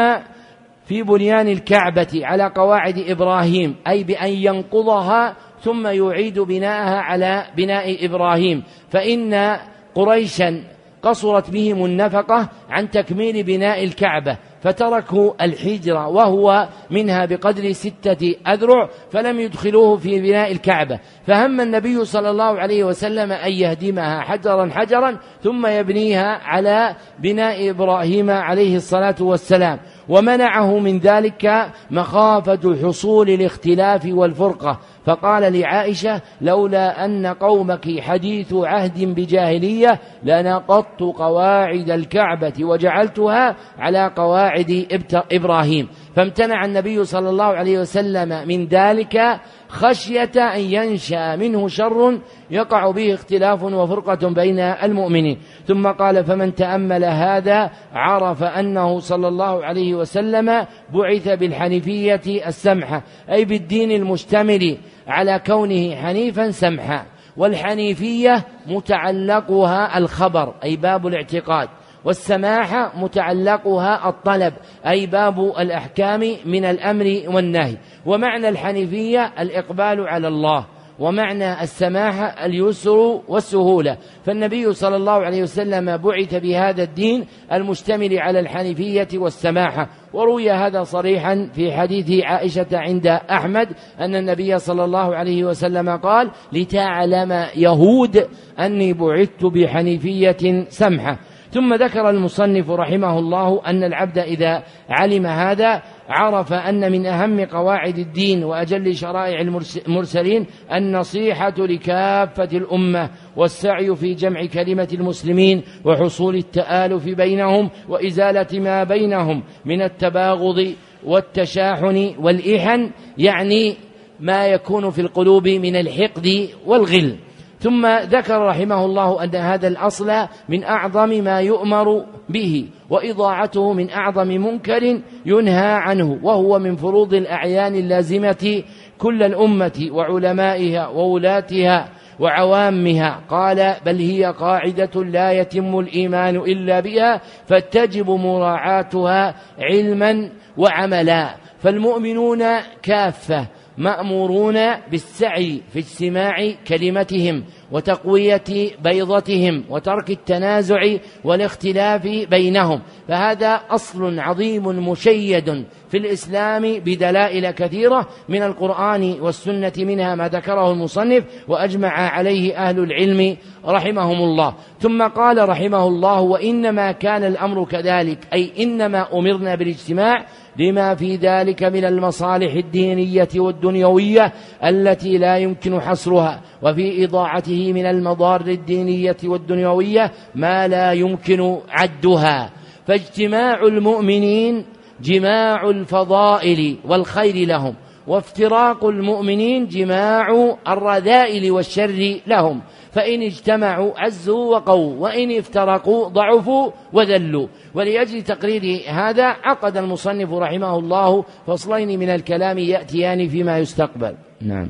في 0.86 1.02
بنيان 1.02 1.48
الكعبة 1.48 2.20
على 2.22 2.52
قواعد 2.54 2.98
إبراهيم 2.98 3.76
أي 3.88 4.04
بأن 4.04 4.32
ينقضها 4.32 5.36
ثم 5.60 5.86
يعيد 5.86 6.38
بناءها 6.38 6.98
على 7.00 7.44
بناء 7.56 8.04
إبراهيم. 8.06 8.62
فإن 8.90 9.56
قريشا 9.94 10.64
قصرت 11.02 11.50
بهم 11.50 11.84
النفقة 11.84 12.48
عن 12.70 12.90
تكميل 12.90 13.42
بناء 13.42 13.84
الكعبة. 13.84 14.36
فتركوا 14.66 15.44
الحجرة 15.44 16.08
وهو 16.08 16.68
منها 16.90 17.24
بقدر 17.24 17.72
ستة 17.72 18.34
أذرع 18.48 18.88
فلم 19.10 19.40
يدخلوه 19.40 19.96
في 19.96 20.20
بناء 20.20 20.52
الكعبة. 20.52 21.00
فهم 21.26 21.60
النبي 21.60 22.04
صلى 22.04 22.30
الله 22.30 22.60
عليه 22.60 22.84
وسلم 22.84 23.32
أن 23.32 23.52
يهدمها 23.52 24.20
حجرا 24.20 24.70
حجرا 24.72 25.18
ثم 25.42 25.66
يبنيها 25.66 26.40
على 26.44 26.96
بناء 27.18 27.70
إبراهيم 27.70 28.30
عليه 28.30 28.76
الصلاة 28.76 29.16
والسلام. 29.20 29.78
ومنعه 30.08 30.78
من 30.78 30.98
ذلك 30.98 31.72
مخافة 31.90 32.76
حصول 32.82 33.30
الاختلاف 33.30 34.06
والفرقة. 34.06 34.80
فقال 35.06 35.60
لعائشة 35.60 36.22
لولا 36.40 37.04
أن 37.04 37.26
قومك 37.26 38.00
حديث 38.00 38.54
عهد 38.54 39.14
بجاهلية 39.14 40.00
لنقضت 40.22 41.00
قواعد 41.00 41.90
الكعبة 41.90 42.52
وجعلتها 42.60 43.56
على 43.78 44.12
قواعد 44.16 44.86
إبراهيم. 45.32 45.88
فامتنع 46.16 46.64
النبي 46.64 47.04
صلى 47.04 47.28
الله 47.28 47.44
عليه 47.44 47.78
وسلم 47.78 48.48
من 48.48 48.66
ذلك 48.66 49.40
خشية 49.76 50.30
أن 50.36 50.60
ينشأ 50.60 51.36
منه 51.36 51.68
شر 51.68 52.18
يقع 52.50 52.90
به 52.90 53.14
اختلاف 53.14 53.62
وفرقة 53.62 54.28
بين 54.28 54.58
المؤمنين. 54.58 55.38
ثم 55.66 55.86
قال 55.86 56.24
فمن 56.24 56.54
تأمل 56.54 57.04
هذا 57.04 57.70
عرف 57.92 58.42
أنه 58.42 58.98
صلى 58.98 59.28
الله 59.28 59.64
عليه 59.64 59.94
وسلم 59.94 60.66
بعث 60.94 61.28
بالحنيفية 61.28 62.46
السمحة 62.46 63.02
أي 63.30 63.44
بالدين 63.44 63.90
المشتمل 63.90 64.78
على 65.08 65.40
كونه 65.46 65.94
حنيفا 65.94 66.50
سمحا. 66.50 67.06
والحنيفية 67.36 68.44
متعلقها 68.66 69.98
الخبر 69.98 70.54
أي 70.64 70.76
باب 70.76 71.06
الاعتقاد. 71.06 71.68
والسماحة 72.06 72.92
متعلقها 72.96 74.08
الطلب 74.08 74.54
أي 74.86 75.06
باب 75.06 75.40
الأحكام 75.40 76.20
من 76.46 76.64
الأمر 76.64 77.22
والنهي. 77.26 77.76
ومعنى 78.06 78.48
الحنيفية 78.48 79.32
الإقبال 79.40 80.08
على 80.08 80.28
الله 80.28 80.66
ومعنى 80.98 81.62
السماحة 81.62 82.46
اليسر 82.46 83.20
والسهولة. 83.28 83.96
فالنبي 84.24 84.72
صلى 84.72 84.96
الله 84.96 85.12
عليه 85.12 85.42
وسلم 85.42 85.96
بعث 85.96 86.34
بهذا 86.34 86.82
الدين 86.82 87.26
المشتمل 87.52 88.18
على 88.18 88.40
الحنيفية 88.40 89.08
والسماحة 89.14 89.88
وروي 90.12 90.50
هذا 90.50 90.82
صريحا 90.82 91.50
في 91.54 91.72
حديث 91.72 92.24
عائشة 92.24 92.66
عند 92.72 93.06
أحمد 93.06 93.68
أن 94.00 94.14
النبي 94.16 94.58
صلى 94.58 94.84
الله 94.84 95.16
عليه 95.16 95.44
وسلم 95.44 95.96
قال 95.96 96.30
لتعلم 96.52 97.46
يهود 97.56 98.28
أني 98.60 98.92
بعثت 98.92 99.44
بحنيفية 99.44 100.64
سمحة 100.68 101.18
ثم 101.56 101.74
ذكر 101.74 102.10
المصنف 102.10 102.70
رحمه 102.70 103.18
الله 103.18 103.60
أن 103.66 103.84
العبد 103.84 104.18
إذا 104.18 104.62
علم 104.88 105.26
هذا 105.26 105.82
عرف 106.08 106.52
أن 106.52 106.92
من 106.92 107.06
أهم 107.06 107.44
قواعد 107.44 107.98
الدين 107.98 108.44
وأجل 108.44 108.94
شرائع 108.94 109.40
المرسلين 109.88 110.46
النصيحة 110.72 111.54
لكافة 111.58 112.56
الأمة 112.56 113.10
والسعي 113.36 113.96
في 113.96 114.14
جمع 114.14 114.46
كلمة 114.46 114.88
المسلمين 114.92 115.62
وحصول 115.84 116.36
التآلف 116.36 117.04
بينهم 117.04 117.70
وإزالة 117.88 118.60
ما 118.60 118.84
بينهم 118.84 119.42
من 119.64 119.82
التباغض 119.82 120.72
والتشاحن 121.04 122.14
والإحن 122.18 122.90
يعني 123.18 123.76
ما 124.20 124.46
يكون 124.46 124.90
في 124.90 125.00
القلوب 125.00 125.48
من 125.48 125.76
الحقد 125.76 126.48
والغل. 126.66 127.16
ثم 127.60 127.86
ذكر 127.86 128.46
رحمه 128.46 128.84
الله 128.84 129.24
أن 129.24 129.36
هذا 129.36 129.68
الأصل 129.68 130.12
من 130.48 130.64
أعظم 130.64 131.08
ما 131.08 131.40
يؤمر 131.40 132.04
به 132.28 132.68
وإضاعته 132.90 133.72
من 133.72 133.90
أعظم 133.90 134.28
منكر 134.28 135.00
ينهى 135.26 135.72
عنه 135.72 136.18
وهو 136.22 136.58
من 136.58 136.76
فروض 136.76 137.14
الأعيان 137.14 137.74
اللازمة 137.74 138.62
كل 138.98 139.22
الأمة 139.22 139.88
وعلمائها 139.90 140.88
وولاتها 140.88 141.88
وعوامها. 142.20 143.20
قال 143.28 143.74
بل 143.86 143.96
هي 143.96 144.24
قاعدة 144.24 145.04
لا 145.04 145.32
يتم 145.32 145.78
الإيمان 145.78 146.36
إلا 146.36 146.80
بها 146.80 147.20
فتجب 147.46 148.10
مراعاتها 148.10 149.34
علما 149.58 150.30
وعملا. 150.56 151.34
فالمؤمنون 151.58 152.44
كافة 152.82 153.46
مأمورون 153.78 154.54
بالسعي 154.90 155.62
في 155.72 155.78
اجتماع 155.78 156.52
كلمتهم 156.68 157.44
وتقوية 157.72 158.44
بيضتهم 158.84 159.64
وترك 159.70 160.10
التنازع 160.10 160.96
والاختلاف 161.24 162.02
بينهم. 162.30 162.82
فهذا 163.08 163.60
أصل 163.70 164.20
عظيم 164.20 164.88
مشيد 164.88 165.64
في 165.88 165.96
الإسلام 165.96 166.62
بدلائل 166.62 167.50
كثيرة 167.50 168.08
من 168.28 168.42
القرآن 168.42 169.16
والسنة 169.20 169.72
منها 169.78 170.14
ما 170.14 170.28
ذكره 170.28 170.72
المصنف 170.72 171.24
وأجمع 171.48 171.88
عليه 171.88 172.56
أهل 172.56 172.78
العلم 172.78 173.36
رحمهم 173.66 174.18
الله. 174.18 174.54
ثم 174.80 175.02
قال 175.02 175.48
رحمه 175.48 175.88
الله 175.88 176.20
وإنما 176.20 176.92
كان 176.92 177.24
الأمر 177.24 177.64
كذلك. 177.64 178.18
أي 178.32 178.52
إنما 178.58 179.06
أمرنا 179.12 179.54
بالاجتماع 179.54 180.26
لما 180.58 180.94
في 180.94 181.16
ذلك 181.16 181.62
من 181.62 181.84
المصالح 181.84 182.52
الدينية 182.52 183.28
والدنيوية 183.36 184.32
التي 184.64 185.18
لا 185.18 185.36
يمكن 185.36 185.80
حصرها 185.80 186.40
وفي 186.62 187.04
إضاعته 187.04 187.72
من 187.72 187.86
المضار 187.86 188.40
الدينية 188.40 189.16
والدنيوية 189.24 190.12
ما 190.34 190.68
لا 190.68 190.92
يمكن 190.92 191.58
عدها. 191.68 192.50
فاجتماع 192.86 193.62
المؤمنين 193.62 194.64
جماع 195.00 195.70
الفضائل 195.70 196.76
والخير 196.84 197.46
لهم 197.46 197.74
وافتراق 198.06 198.84
المؤمنين 198.84 199.66
جماع 199.66 200.56
الرذائل 200.68 201.50
والشر 201.50 202.20
لهم. 202.26 202.60
فإن 202.96 203.22
اجتمعوا 203.22 204.00
عزوا 204.00 204.56
وقوا 204.56 204.94
وإن 204.96 205.38
افترقوا 205.38 206.08
ضعفوا 206.08 206.70
وذلوا. 206.92 207.48
ولأجل 207.74 208.22
تقرير 208.22 208.82
هذا 208.88 209.24
عقد 209.24 209.76
المصنف 209.76 210.32
رحمه 210.32 210.78
الله 210.78 211.24
فصلين 211.46 211.98
من 211.98 212.08
الكلام 212.08 212.58
يأتيان 212.58 213.28
فيما 213.28 213.58
يستقبل. 213.58 214.16
نعم. 214.40 214.68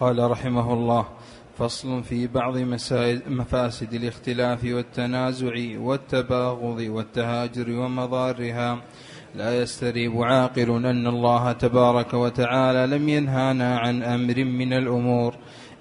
قال 0.00 0.30
رحمه 0.30 0.72
الله 0.72 1.06
فصل 1.58 2.02
في 2.02 2.26
بعض 2.26 2.56
مفاسد 3.26 3.94
الاختلاف 3.94 4.64
والتنازع 4.64 5.54
والتباغض 5.78 6.80
والتهاجر 6.80 7.70
ومضارها. 7.70 8.78
لا 9.34 9.62
يستريب 9.62 10.22
عاقل 10.22 10.86
أن 10.86 11.06
الله 11.06 11.52
تبارك 11.52 12.14
وتعالى 12.14 12.96
لم 12.96 13.08
ينهانا 13.08 13.78
عن 13.78 14.02
أمر 14.02 14.44
من 14.44 14.72
الأمور 14.72 15.34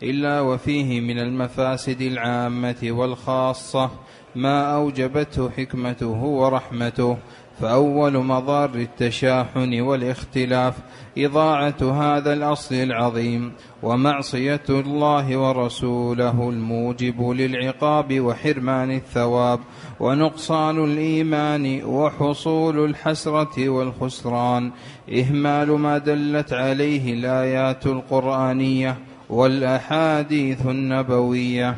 إلا 0.03 0.41
وفيه 0.41 1.01
من 1.01 1.19
المفاسد 1.19 2.01
العامة 2.01 2.75
والخاصة 2.83 3.89
ما 4.35 4.75
أوجبته 4.75 5.49
حكمته 5.49 6.23
ورحمته 6.23 7.17
فأول 7.61 8.17
مضار 8.17 8.69
التشاحن 8.75 9.81
والاختلاف 9.81 10.75
إضاعة 11.17 11.75
هذا 11.81 12.33
الأصل 12.33 12.75
العظيم 12.75 13.51
ومعصية 13.83 14.61
الله 14.69 15.37
ورسوله 15.37 16.49
الموجب 16.49 17.29
للعقاب 17.29 18.19
وحرمان 18.19 18.91
الثواب 18.91 19.59
ونقصان 19.99 20.83
الإيمان 20.83 21.83
وحصول 21.83 22.85
الحسرة 22.85 23.69
والخسران. 23.69 24.71
إهمال 25.13 25.71
ما 25.71 25.97
دلت 25.97 26.53
عليه 26.53 27.13
الآيات 27.13 27.85
القرآنية 27.85 28.97
والأحاديث 29.29 30.65
النبوية. 30.65 31.75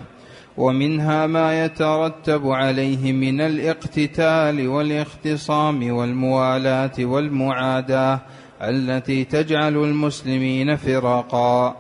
ومنها 0.58 1.28
ما 1.28 1.66
يترتب 1.66 2.48
عليه 2.48 3.14
من 3.14 3.42
الاقتتال 3.42 4.68
والاختصام 4.68 5.92
والموالاة 5.92 6.92
والمعاداة 7.00 8.20
التي 8.62 9.24
تجعل 9.24 9.78
المسلمين 9.78 10.76
فرقا 10.76 11.76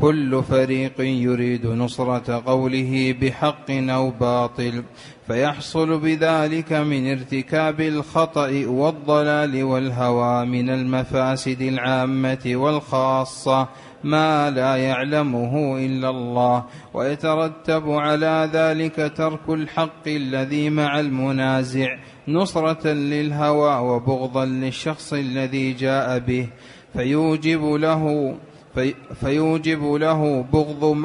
كل 0.00 0.42
فريق 0.42 1.00
يريد 1.00 1.66
نصرة 1.66 2.42
قوله 2.46 3.14
بحق 3.20 3.70
أو 3.70 4.10
باطل 4.10 4.82
فيحصل 5.26 5.98
بذلك 5.98 6.72
من 6.72 7.10
ارتكاب 7.10 7.80
الخطأ 7.80 8.66
والضلال 8.66 9.62
والهوى 9.64 10.46
من 10.46 10.70
المفاسد 10.70 11.62
العامة 11.62 12.42
والخاصة 12.46 13.68
ما 14.04 14.50
لا 14.50 14.76
يعلمه 14.76 15.78
إلا 15.78 16.10
الله 16.10 16.64
ويترتب 16.94 17.90
على 17.90 18.50
ذلك 18.52 19.12
ترك 19.16 19.48
الحق 19.48 20.06
الذي 20.06 20.70
مع 20.70 21.00
المنازع 21.00 21.96
نصرة 22.28 22.88
للهوى 22.88 23.88
وبغضا 23.88 24.44
للشخص 24.44 25.12
الذي 25.12 25.72
جاء 25.72 26.18
به. 26.18 26.48
فيوجب 26.92 27.64
له 27.64 28.34
في 28.74 28.94
فيوجب 29.20 29.92
له 29.92 30.44
بغض, 30.52 30.96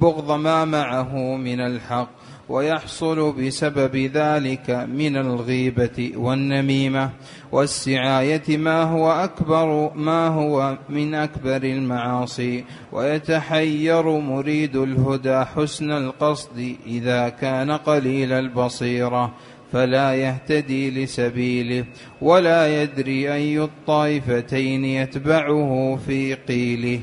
بغض 0.00 0.32
ما 0.32 0.64
معه 0.64 1.36
من 1.36 1.60
الحق. 1.60 2.19
ويحصل 2.50 3.32
بسبب 3.32 3.96
ذلك 3.96 4.70
من 4.70 5.16
الغيبة 5.16 6.12
والنميمة 6.16 7.10
والسعاية 7.52 8.56
ما 8.56 8.82
هو 8.82 9.12
أكبر 9.12 9.92
ما 9.94 10.26
هو 10.26 10.78
من 10.88 11.14
أكبر 11.14 11.56
المعاصي. 11.56 12.64
ويتحير 12.92 14.18
مريد 14.18 14.76
الهدى 14.76 15.44
حسن 15.44 15.90
القصد 15.90 16.76
إذا 16.86 17.28
كان 17.28 17.70
قليل 17.70 18.32
البصيرة. 18.32 19.34
فلا 19.72 20.14
يهتدي 20.14 20.90
لسبيله 20.90 21.84
ولا 22.20 22.82
يدري 22.82 23.32
أي 23.32 23.60
الطائفتين 23.60 24.84
يتبعه 24.84 25.98
في 26.06 26.34
قيله. 26.34 27.00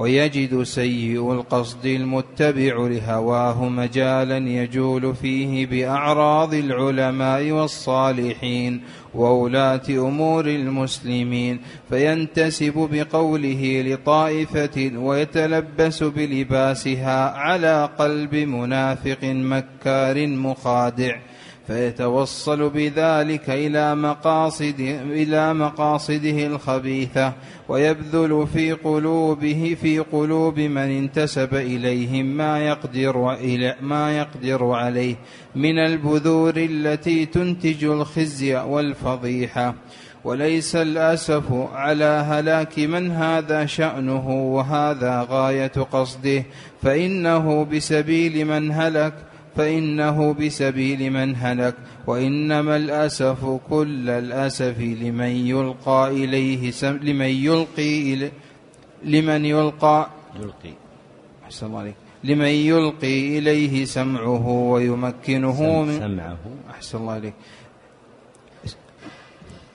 ويجد 0.00 0.62
سيء 0.62 1.32
القصد 1.32 1.86
المتبع 1.86 2.86
لهواه 2.86 3.68
مجالا 3.68 4.38
يجول 4.38 5.14
فيه 5.14 5.66
بأعراض 5.66 6.54
العلماء 6.54 7.50
والصالحين 7.50 8.82
وولاة 9.14 9.88
أمور 9.88 10.46
المسلمين 10.46 11.60
فينتسب 11.90 12.88
بقوله 12.92 13.82
لطائفة 13.86 14.90
ويتلبس 14.96 16.02
بلباسها 16.02 17.30
على 17.30 17.88
قلب 17.98 18.34
منافق 18.34 19.24
مكار 19.24 20.26
مخادع. 20.26 21.16
فيتوصل 21.70 22.70
بذلك 22.70 23.50
إلى 23.50 23.94
مقاصد 23.94 24.80
إلى 25.10 25.54
مقاصده 25.54 26.46
الخبيثة 26.46 27.32
ويبذل 27.68 28.46
في 28.52 28.72
قلوبه 28.72 29.76
في 29.80 29.98
قلوب 29.98 30.60
من 30.60 30.78
انتسب 30.78 31.54
إليهم 31.54 32.26
ما 32.26 32.58
يقدر 32.58 33.32
إلى 33.32 33.76
ما 33.80 34.18
يقدر 34.18 34.70
عليه 34.70 35.16
من 35.54 35.78
البذور 35.78 36.56
التي 36.56 37.26
تنتج 37.26 37.84
الخزي 37.84 38.56
والفضيحة. 38.56 39.74
وليس 40.24 40.76
الأسف 40.76 41.52
على 41.72 42.24
هلاك 42.28 42.78
من 42.78 43.10
هذا 43.10 43.66
شأنه 43.66 44.28
وهذا 44.30 45.26
غاية 45.30 45.72
قصده 45.92 46.44
فإنه 46.82 47.64
بسبيل 47.64 48.44
من 48.44 48.72
هلك 48.72 49.29
فإنه 49.56 50.32
بسبيل 50.32 51.10
من 51.10 51.36
هلك 51.36 51.74
وإنما 52.06 52.76
الأسف 52.76 53.44
كل 53.70 54.10
الأسف 54.10 54.78
لمن 54.78 55.32
يلقى 55.46 56.10
إليه 56.10 56.70
سم 56.70 56.96
لمن 57.02 57.26
يلقي 57.26 58.14
إلي 58.14 58.30
لمن 59.04 59.44
يلقى 59.44 60.10
يلقي. 60.36 60.74
أحسن 61.44 61.66
الله 61.66 61.78
عليك. 61.78 61.94
لمن 62.24 62.46
يلقي 62.46 63.38
إليه 63.38 63.84
سمعه 63.84 64.48
ويمكنه 64.48 65.82
من 65.82 65.98
سمعه. 65.98 66.38
أحسن 66.70 66.98
الله 66.98 67.12
عليك. 67.12 67.34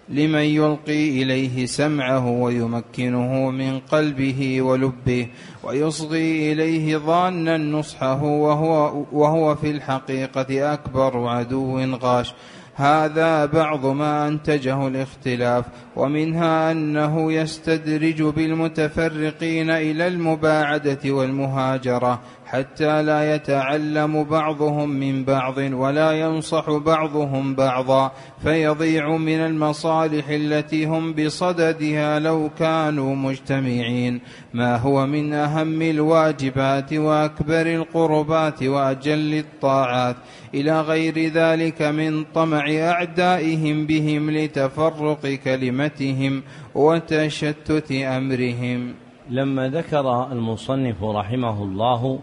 لمن 0.09 0.39
يلقي 0.39 1.23
إليه 1.23 1.65
سمعه 1.65 2.27
ويمكنه 2.29 3.49
من 3.49 3.79
قلبه 3.79 4.61
ولبه 4.61 5.27
ويصغي 5.63 6.51
إليه 6.51 6.97
ظانا 6.97 7.57
نصحه 7.57 8.23
وهو, 8.23 9.03
وهو 9.11 9.55
في 9.55 9.71
الحقيقة 9.71 10.73
أكبر 10.73 11.27
عدو 11.27 11.79
غاش. 11.79 12.33
هذا 12.75 13.45
بعض 13.45 13.85
ما 13.85 14.27
أنتجه 14.27 14.87
الاختلاف 14.87 15.65
ومنها 15.95 16.71
أنه 16.71 17.33
يستدرج 17.33 18.21
بالمتفرقين 18.23 19.69
إلى 19.69 20.07
المباعدة 20.07 20.99
والمهاجرة. 21.05 22.21
حتى 22.55 23.03
لا 23.03 23.35
يتعلم 23.35 24.23
بعضهم 24.23 24.89
من 24.89 25.23
بعض 25.23 25.57
ولا 25.57 26.11
ينصح 26.11 26.71
بعضهم 26.71 27.55
بعضا 27.55 28.11
فيضيع 28.43 29.17
من 29.17 29.39
المصالح 29.39 30.29
التي 30.29 30.85
هم 30.85 31.13
بصددها 31.13 32.19
لو 32.19 32.49
كانوا 32.59 33.15
مجتمعين. 33.15 34.21
ما 34.53 34.77
هو 34.77 35.05
من 35.05 35.33
أهم 35.33 35.81
الواجبات 35.81 36.93
وأكبر 36.93 37.61
القربات 37.75 38.63
وأجل 38.63 39.33
الطاعات. 39.33 40.15
إلى 40.53 40.81
غير 40.81 41.27
ذلك 41.27 41.81
من 41.81 42.23
طمع 42.23 42.65
أعدائهم 42.69 43.85
بهم 43.85 44.31
لتفرق 44.31 45.27
كلمتهم 45.27 46.43
وتشتت 46.75 47.91
أمرهم. 47.91 48.93
لما 49.29 49.69
ذكر 49.69 50.31
المصنف 50.31 51.03
رحمه 51.03 51.63
الله 51.63 52.19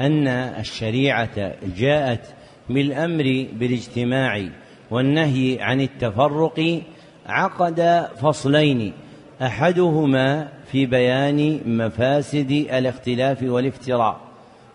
أن 0.00 0.28
الشريعة 0.28 1.52
جاءت 1.76 2.20
بالأمر 2.68 3.46
بالاجتماع 3.52 4.44
والنهي 4.90 5.58
عن 5.60 5.80
التفرق 5.80 6.80
عقد 7.26 8.08
فصلين 8.22 8.92
أحدهما 9.42 10.48
في 10.72 10.86
بيان 10.86 11.60
مفاسد 11.66 12.50
الاختلاف 12.50 13.42
والافتراء 13.42 14.20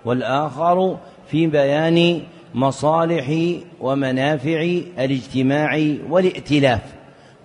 والآخر 0.06 0.98
في 1.28 1.48
بيان 1.48 2.22
مصالح 2.54 3.56
ومنافع 3.82 4.62
الاجتماع 5.00 5.96
والائتلاف. 6.10 6.82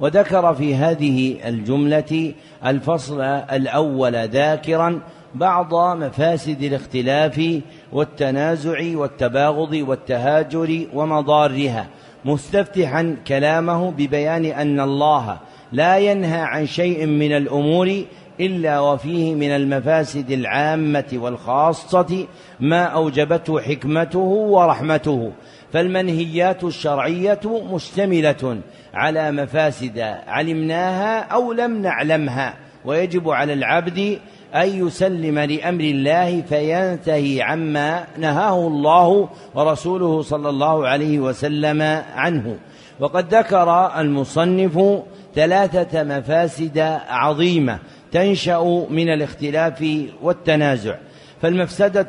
وذكر 0.01 0.55
في 0.55 0.75
هذه 0.75 1.37
الجملة 1.49 2.35
الفصل 2.67 3.21
الأول 3.21 4.17
ذاكرا 4.29 5.01
بعض 5.35 5.75
مفاسد 5.75 6.63
الاختلاف 6.63 7.61
والتنازع 7.93 8.97
والتباغض 8.97 9.73
والتهاجر 9.73 10.87
ومضارها 10.95 11.87
مستفتحا 12.25 13.17
كلامه 13.27 13.91
ببيان 13.91 14.45
أن 14.45 14.81
الله 14.81 15.39
لا 15.73 15.99
ينهى 15.99 16.41
عن 16.41 16.67
شيء 16.67 17.07
من 17.07 17.33
الأمور 17.33 18.05
إلا 18.41 18.81
وفيه 18.81 19.35
من 19.35 19.51
المفاسد 19.51 20.31
العامة 20.31 21.05
والخاصة 21.13 22.27
ما 22.61 22.85
أوجبته 22.85 23.61
حكمته 23.61 24.19
ورحمته 24.19 25.33
فالمنهيات 25.73 26.65
الشرعية 26.65 27.41
مشتملة 27.73 28.61
على 28.95 29.33
مفاسد 29.33 29.99
علمناها 30.27 31.21
أو 31.21 31.53
لم 31.53 31.83
نعلمها 31.83 32.55
ويجب 32.85 33.31
على 33.31 33.53
العبد 33.53 34.19
أن 34.55 34.87
يسلم 34.87 35.39
لأمر 35.39 35.81
الله 35.81 36.43
فينتهي 36.43 37.43
عما 37.43 38.05
نهاه 38.19 38.67
الله 38.67 39.29
ورسوله 39.55 40.23
صلى 40.23 40.49
الله 40.49 40.89
عليه 40.89 41.19
وسلم 41.19 42.03
عنه. 42.15 42.57
وقد 43.01 43.35
ذكر 43.35 44.01
المصنف 44.01 45.03
ثلاثة 45.35 46.03
مفاسد 46.03 46.79
عظيمة 47.09 47.79
تنشأ 48.13 48.87
من 48.91 49.09
الاختلاف 49.09 50.07
والتنازع. 50.23 50.95
فالمفسدة 51.43 52.09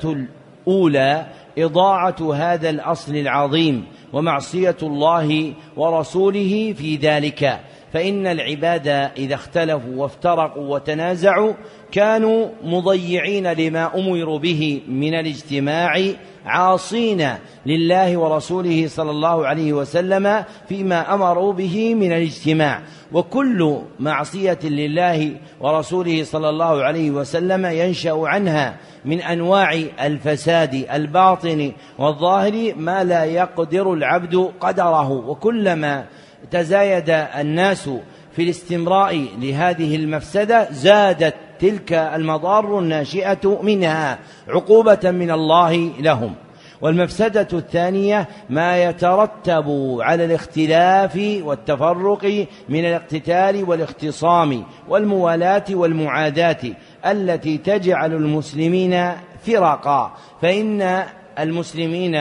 الأولى 0.68 1.26
إضاعة 1.58 2.34
هذا 2.36 2.70
الأصل 2.70 3.16
العظيم 3.16 3.86
ومعصية 4.14 4.78
الله 4.84 5.54
ورسوله 5.78 6.74
في 6.78 6.96
ذلك. 6.96 7.60
فإن 7.94 8.28
العباد 8.28 8.88
إذا 9.18 9.36
اختلفوا 9.36 9.96
وافترقوا 9.96 10.76
وتنازعوا 10.76 11.54
كانوا 11.92 12.48
مضيعين 12.64 13.54
لما 13.54 13.96
أمروا 13.96 14.40
به 14.40 14.82
من 14.88 15.14
الاجتماع 15.14 16.02
عاصين 16.46 17.30
لله 17.66 18.18
ورسوله 18.18 18.88
صلى 18.88 19.12
الله 19.12 19.48
عليه 19.48 19.74
وسلم 19.74 20.44
فيما 20.70 21.14
أمروا 21.14 21.54
به 21.54 21.96
من 21.96 22.12
الاجتماع. 22.12 22.82
وكل 23.14 23.78
معصية 24.00 24.60
لله 24.64 25.32
ورسوله 25.60 26.24
صلى 26.24 26.50
الله 26.50 26.84
عليه 26.84 27.12
وسلم 27.12 27.66
ينشأ 27.66 28.22
عنها 28.24 28.78
من 29.06 29.22
أنواع 29.22 29.82
الفساد 30.02 30.86
الباطن 30.94 31.72
والظاهر 32.00 32.74
ما 32.76 33.04
لا 33.04 33.24
يقدر 33.24 33.94
العبد 33.94 34.52
قدره. 34.60 35.12
وكلما 35.12 36.06
تزايد 36.52 37.10
الناس 37.10 37.90
في 38.36 38.42
الاستمراء 38.42 39.28
لهذه 39.40 39.96
المفسدة 39.96 40.72
زادت 40.72 41.36
تلك 41.60 41.94
المضار 41.94 42.80
الناشئة 42.80 43.60
منها 43.64 44.20
عقوبة 44.48 45.00
من 45.12 45.32
الله 45.32 45.92
لهم. 46.00 46.36
والمفسدة 46.82 47.48
الثانية 47.54 48.28
ما 48.50 48.84
يترتب 48.84 49.98
على 50.02 50.26
الاختلاف 50.26 51.40
والتفرق 51.44 52.48
من 52.70 52.86
الاقتتال 52.86 53.64
والاختصام 53.70 54.64
والموالاة 54.90 55.66
والمعاداة 55.70 56.58
التي 57.06 57.58
تجعل 57.58 58.14
المسلمين 58.14 59.12
فرقا. 59.46 60.14
فإن 60.42 61.04
المسلمين 61.40 62.16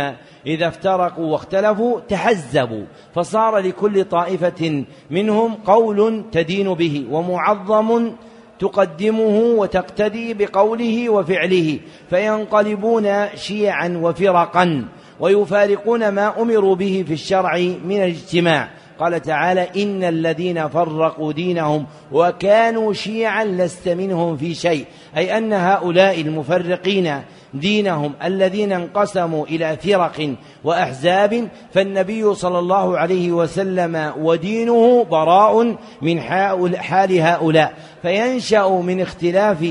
إذا 0.47 0.69
افترقوا 0.69 1.33
واختلفوا 1.33 2.01
تحزبوا 2.01 2.85
فصار 3.15 3.59
لكل 3.59 4.05
طائفة 4.05 4.85
منهم 5.11 5.55
قول 5.55 6.25
تدين 6.33 6.75
به 6.75 7.07
ومعظم 7.11 8.13
تقدمه 8.59 9.39
وتقتدي 9.39 10.35
بقوله 10.35 11.09
وفعله 11.09 11.79
فينقلبون 12.11 13.27
شيعا 13.35 14.01
وفرقا 14.03 14.85
ويفارقون 15.21 16.09
ما 16.09 16.43
أمروا 16.43 16.75
به 16.75 17.05
في 17.07 17.13
الشرع 17.13 17.57
من 17.85 17.97
الاجتماع. 17.97 18.69
قال 18.99 19.23
تعالى 19.23 19.69
إن 19.77 20.05
الذين 20.05 20.69
فرقوا 20.69 21.33
دينهم 21.33 21.87
وكانوا 22.13 22.93
شيعا 22.93 23.45
لست 23.45 23.89
منهم 23.89 24.37
في 24.37 24.55
شيء. 24.55 24.85
أي 25.17 25.39
أن 25.39 25.53
هؤلاء 25.53 26.21
المفرقين 26.21 27.23
دينهم 27.55 28.13
الذين 28.25 28.73
انقسموا 28.73 29.47
إلى 29.47 29.77
فرق 29.77 30.35
وأحزاب 30.65 31.49
فالنبي 31.73 32.35
صلى 32.35 32.59
الله 32.59 32.99
عليه 32.99 33.33
وسلم 33.33 34.13
ودينه 34.19 35.05
براء 35.05 35.77
من 36.03 36.21
حال 36.21 37.21
هؤلاء. 37.21 37.75
فينشأ 38.03 38.69
من 38.69 39.01
اختلاف 39.01 39.67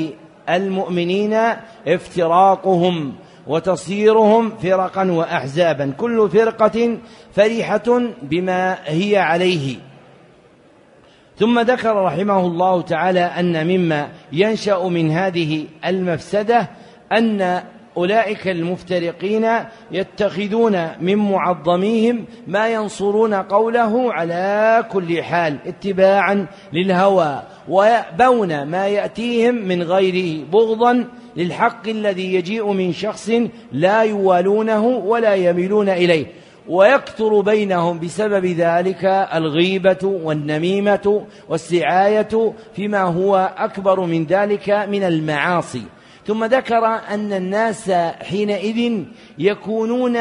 المؤمنين 0.49 1.37
افتراقهم 1.87 3.13
وتصيرهم 3.47 4.51
فرقا 4.63 5.11
واحزابا. 5.11 5.93
كل 5.97 6.29
فرقة 6.29 6.97
فرحه 7.35 8.01
بما 8.21 8.77
هي 8.85 9.17
عليه. 9.17 9.88
ثم 11.39 11.59
ذكر 11.59 11.95
رحمه 12.03 12.39
الله 12.39 12.81
تعالى 12.81 13.19
أن 13.19 13.67
مما 13.67 14.09
ينشأ 14.31 14.87
من 14.87 15.11
هذه 15.11 15.65
المفسدة 15.85 16.69
أن 17.11 17.61
أولئك 17.97 18.47
المفترقين 18.47 19.47
يتخذون 19.91 20.87
من 21.01 21.15
معظميهم 21.15 22.25
ما 22.47 22.69
ينصرون 22.69 23.33
قوله 23.33 24.13
على 24.13 24.85
كل 24.91 25.23
حال 25.23 25.57
اتباعا 25.65 26.45
للهوى 26.73 27.43
ويأبون 27.69 28.63
ما 28.63 28.87
يأتيهم 28.87 29.55
من 29.55 29.83
غيره 29.83 30.45
بغضا 30.51 31.05
للحق 31.35 31.87
الذي 31.87 32.33
يجيء 32.33 32.71
من 32.71 32.93
شخص 32.93 33.31
لا 33.71 34.01
يوالونه 34.01 34.85
ولا 34.85 35.35
يميلون 35.35 35.89
إليه. 35.89 36.25
ويكثر 36.69 37.41
بينهم 37.41 37.99
بسبب 37.99 38.45
ذلك 38.45 39.05
الغيبة 39.33 40.03
والنميمة 40.03 41.25
والسعاية 41.49 42.53
فيما 42.75 43.01
هو 43.01 43.53
أكبر 43.57 43.99
من 43.99 44.25
ذلك 44.25 44.69
من 44.69 45.03
المعاصي. 45.03 45.83
ثم 46.27 46.45
ذكر 46.45 46.85
أن 46.85 47.33
الناس 47.33 47.91
حينئذ 48.21 49.03
يكونون 49.37 50.17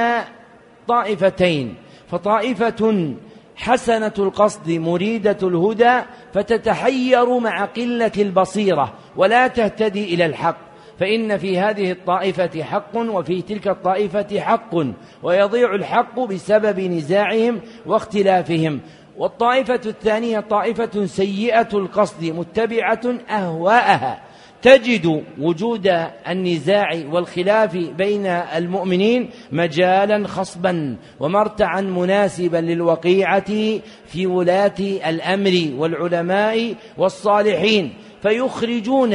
طائفتين 0.89 1.75
فطائفة 2.11 3.15
حسنة 3.57 4.13
القصد 4.19 4.71
مريدة 4.71 5.39
الهدى 5.43 6.01
فتتحير 6.35 7.39
مع 7.39 7.65
قلة 7.65 8.13
البصيرة 8.19 8.93
ولا 9.17 9.47
تهتدي 9.47 10.15
إلى 10.15 10.27
الحق. 10.27 10.68
فإن 10.99 11.39
في 11.39 11.59
هذه 11.59 11.91
الطائفة 11.91 12.63
حق 12.63 12.97
وفي 12.97 13.43
تلك 13.43 13.69
الطائفة 13.69 14.41
حق 14.41 14.75
ويضيع 15.23 15.75
الحق 15.75 16.21
بسبب 16.21 16.81
نزاعهم 16.81 17.61
واختلافهم. 17.87 18.81
والطائفة 19.17 19.81
الثانية 19.87 20.41
طائفة 20.41 21.07
سيئة 21.07 21.69
القصد 21.75 22.25
متبعة 22.25 23.01
أهواءها. 23.31 24.23
تجد 24.63 25.25
وجود 25.41 25.91
النزاع 26.29 26.89
والخلاف 27.11 27.77
بين 27.77 28.27
المؤمنين 28.27 29.31
مجالا 29.53 30.27
خصبا 30.27 30.97
ومرتعا 31.21 31.81
مناسبا 31.81 32.57
للوقيعة 32.57 33.81
في 34.07 34.27
ولاة 34.27 34.79
الأمر 34.81 35.69
والعلماء 35.77 36.75
والصالحين. 36.99 37.95
فيخرجون 38.23 39.15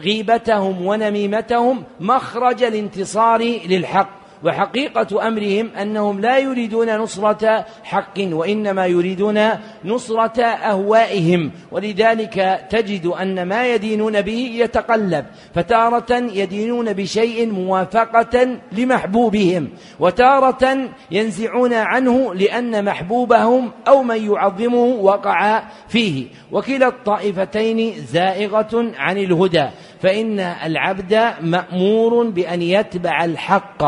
غيبتهم 0.00 0.86
ونميمتهم 0.86 1.84
مخرج 2.00 2.62
الانتصار 2.62 3.42
للحق. 3.68 4.20
وحقيقة 4.44 5.28
أمرهم 5.28 5.70
أنهم 5.82 6.20
لا 6.20 6.38
يريدون 6.38 6.96
نصرة 6.96 7.64
حق 7.84 8.14
وإنما 8.18 8.86
يريدون 8.86 9.48
نصرة 9.84 10.42
أهوائهم. 10.42 11.50
ولذلك 11.72 12.66
تجد 12.70 13.06
أن 13.06 13.42
ما 13.42 13.74
يدينون 13.74 14.20
به 14.20 14.50
يتقلب. 14.54 15.26
فتارة 15.54 16.12
يدينون 16.12 16.92
بشيء 16.92 17.52
موافقة 17.52 18.56
لمحبوبهم 18.72 19.68
وتارة 20.00 20.88
ينزعون 21.10 21.72
عنه 21.72 22.34
لأن 22.34 22.84
محبوبهم 22.84 23.70
أو 23.88 24.02
من 24.02 24.32
يعظمه 24.32 24.84
وقع 24.84 25.62
فيه. 25.88 26.26
وكلا 26.52 26.88
الطائفتين 26.88 27.92
زائغة 28.12 28.92
عن 28.96 29.18
الهدى. 29.18 29.68
فإن 30.00 30.40
العبد 30.40 31.20
مأمور 31.40 32.30
بأن 32.30 32.62
يتبع 32.62 33.24
الحق 33.24 33.82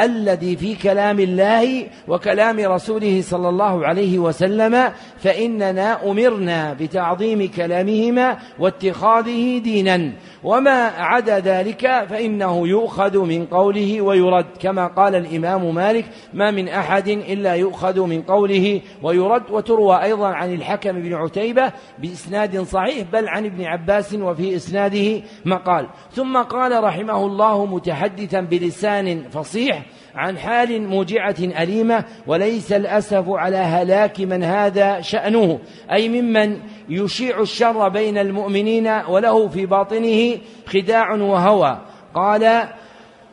الذي 0.00 0.56
في 0.56 0.74
كلام 0.74 1.20
الله 1.20 1.86
وكلام 2.08 2.60
رسوله 2.60 3.22
صلى 3.22 3.48
الله 3.48 3.86
عليه 3.86 4.18
وسلم 4.18 4.92
فإننا 5.18 6.10
أمرنا 6.10 6.74
بتعظيم 6.74 7.50
كلامهما 7.56 8.38
واتخاذه 8.58 9.58
دينا. 9.58 10.12
وما 10.44 10.86
عدا 10.98 11.38
ذلك 11.38 12.06
فإنه 12.10 12.68
يؤخذ 12.68 13.18
من 13.18 13.46
قوله 13.46 14.00
ويرد. 14.00 14.46
كما 14.60 14.86
قال 14.86 15.14
الإمام 15.14 15.74
مالك 15.74 16.04
ما 16.34 16.50
من 16.50 16.68
أحد 16.68 17.08
إلا 17.08 17.54
يؤخذ 17.54 18.00
من 18.00 18.22
قوله 18.22 18.80
ويرد 19.02 19.42
وتروى 19.50 20.02
أيضا 20.02 20.28
عن 20.28 20.54
الحكم 20.54 20.92
بن 20.92 21.14
عتيبة 21.14 21.72
بإسناد 21.98 22.62
صحيح 22.62 23.06
بل 23.12 23.28
عن 23.28 23.44
ابن 23.44 23.64
عباس 23.64 24.14
وفي 24.14 24.56
إسناده 24.56 25.22
مقال 25.58 25.86
ثم 26.12 26.42
قال 26.42 26.84
رحمه 26.84 27.26
الله 27.26 27.66
متحدثا 27.66 28.40
بلسان 28.40 29.22
فصيح 29.30 29.82
عن 30.14 30.38
حال 30.38 30.88
موجعة 30.88 31.36
أليمة 31.40 32.04
وليس 32.26 32.72
الأسف 32.72 33.24
على 33.28 33.56
هلاك 33.56 34.20
من 34.20 34.42
هذا 34.42 35.00
شأنه 35.00 35.58
أي 35.92 36.08
ممن 36.08 36.60
يشيع 36.88 37.40
الشر 37.40 37.88
بين 37.88 38.18
المؤمنين 38.18 38.88
وله 39.08 39.48
في 39.48 39.66
باطنه 39.66 40.38
خداع 40.66 41.12
وهوى. 41.12 41.78
قال 42.14 42.68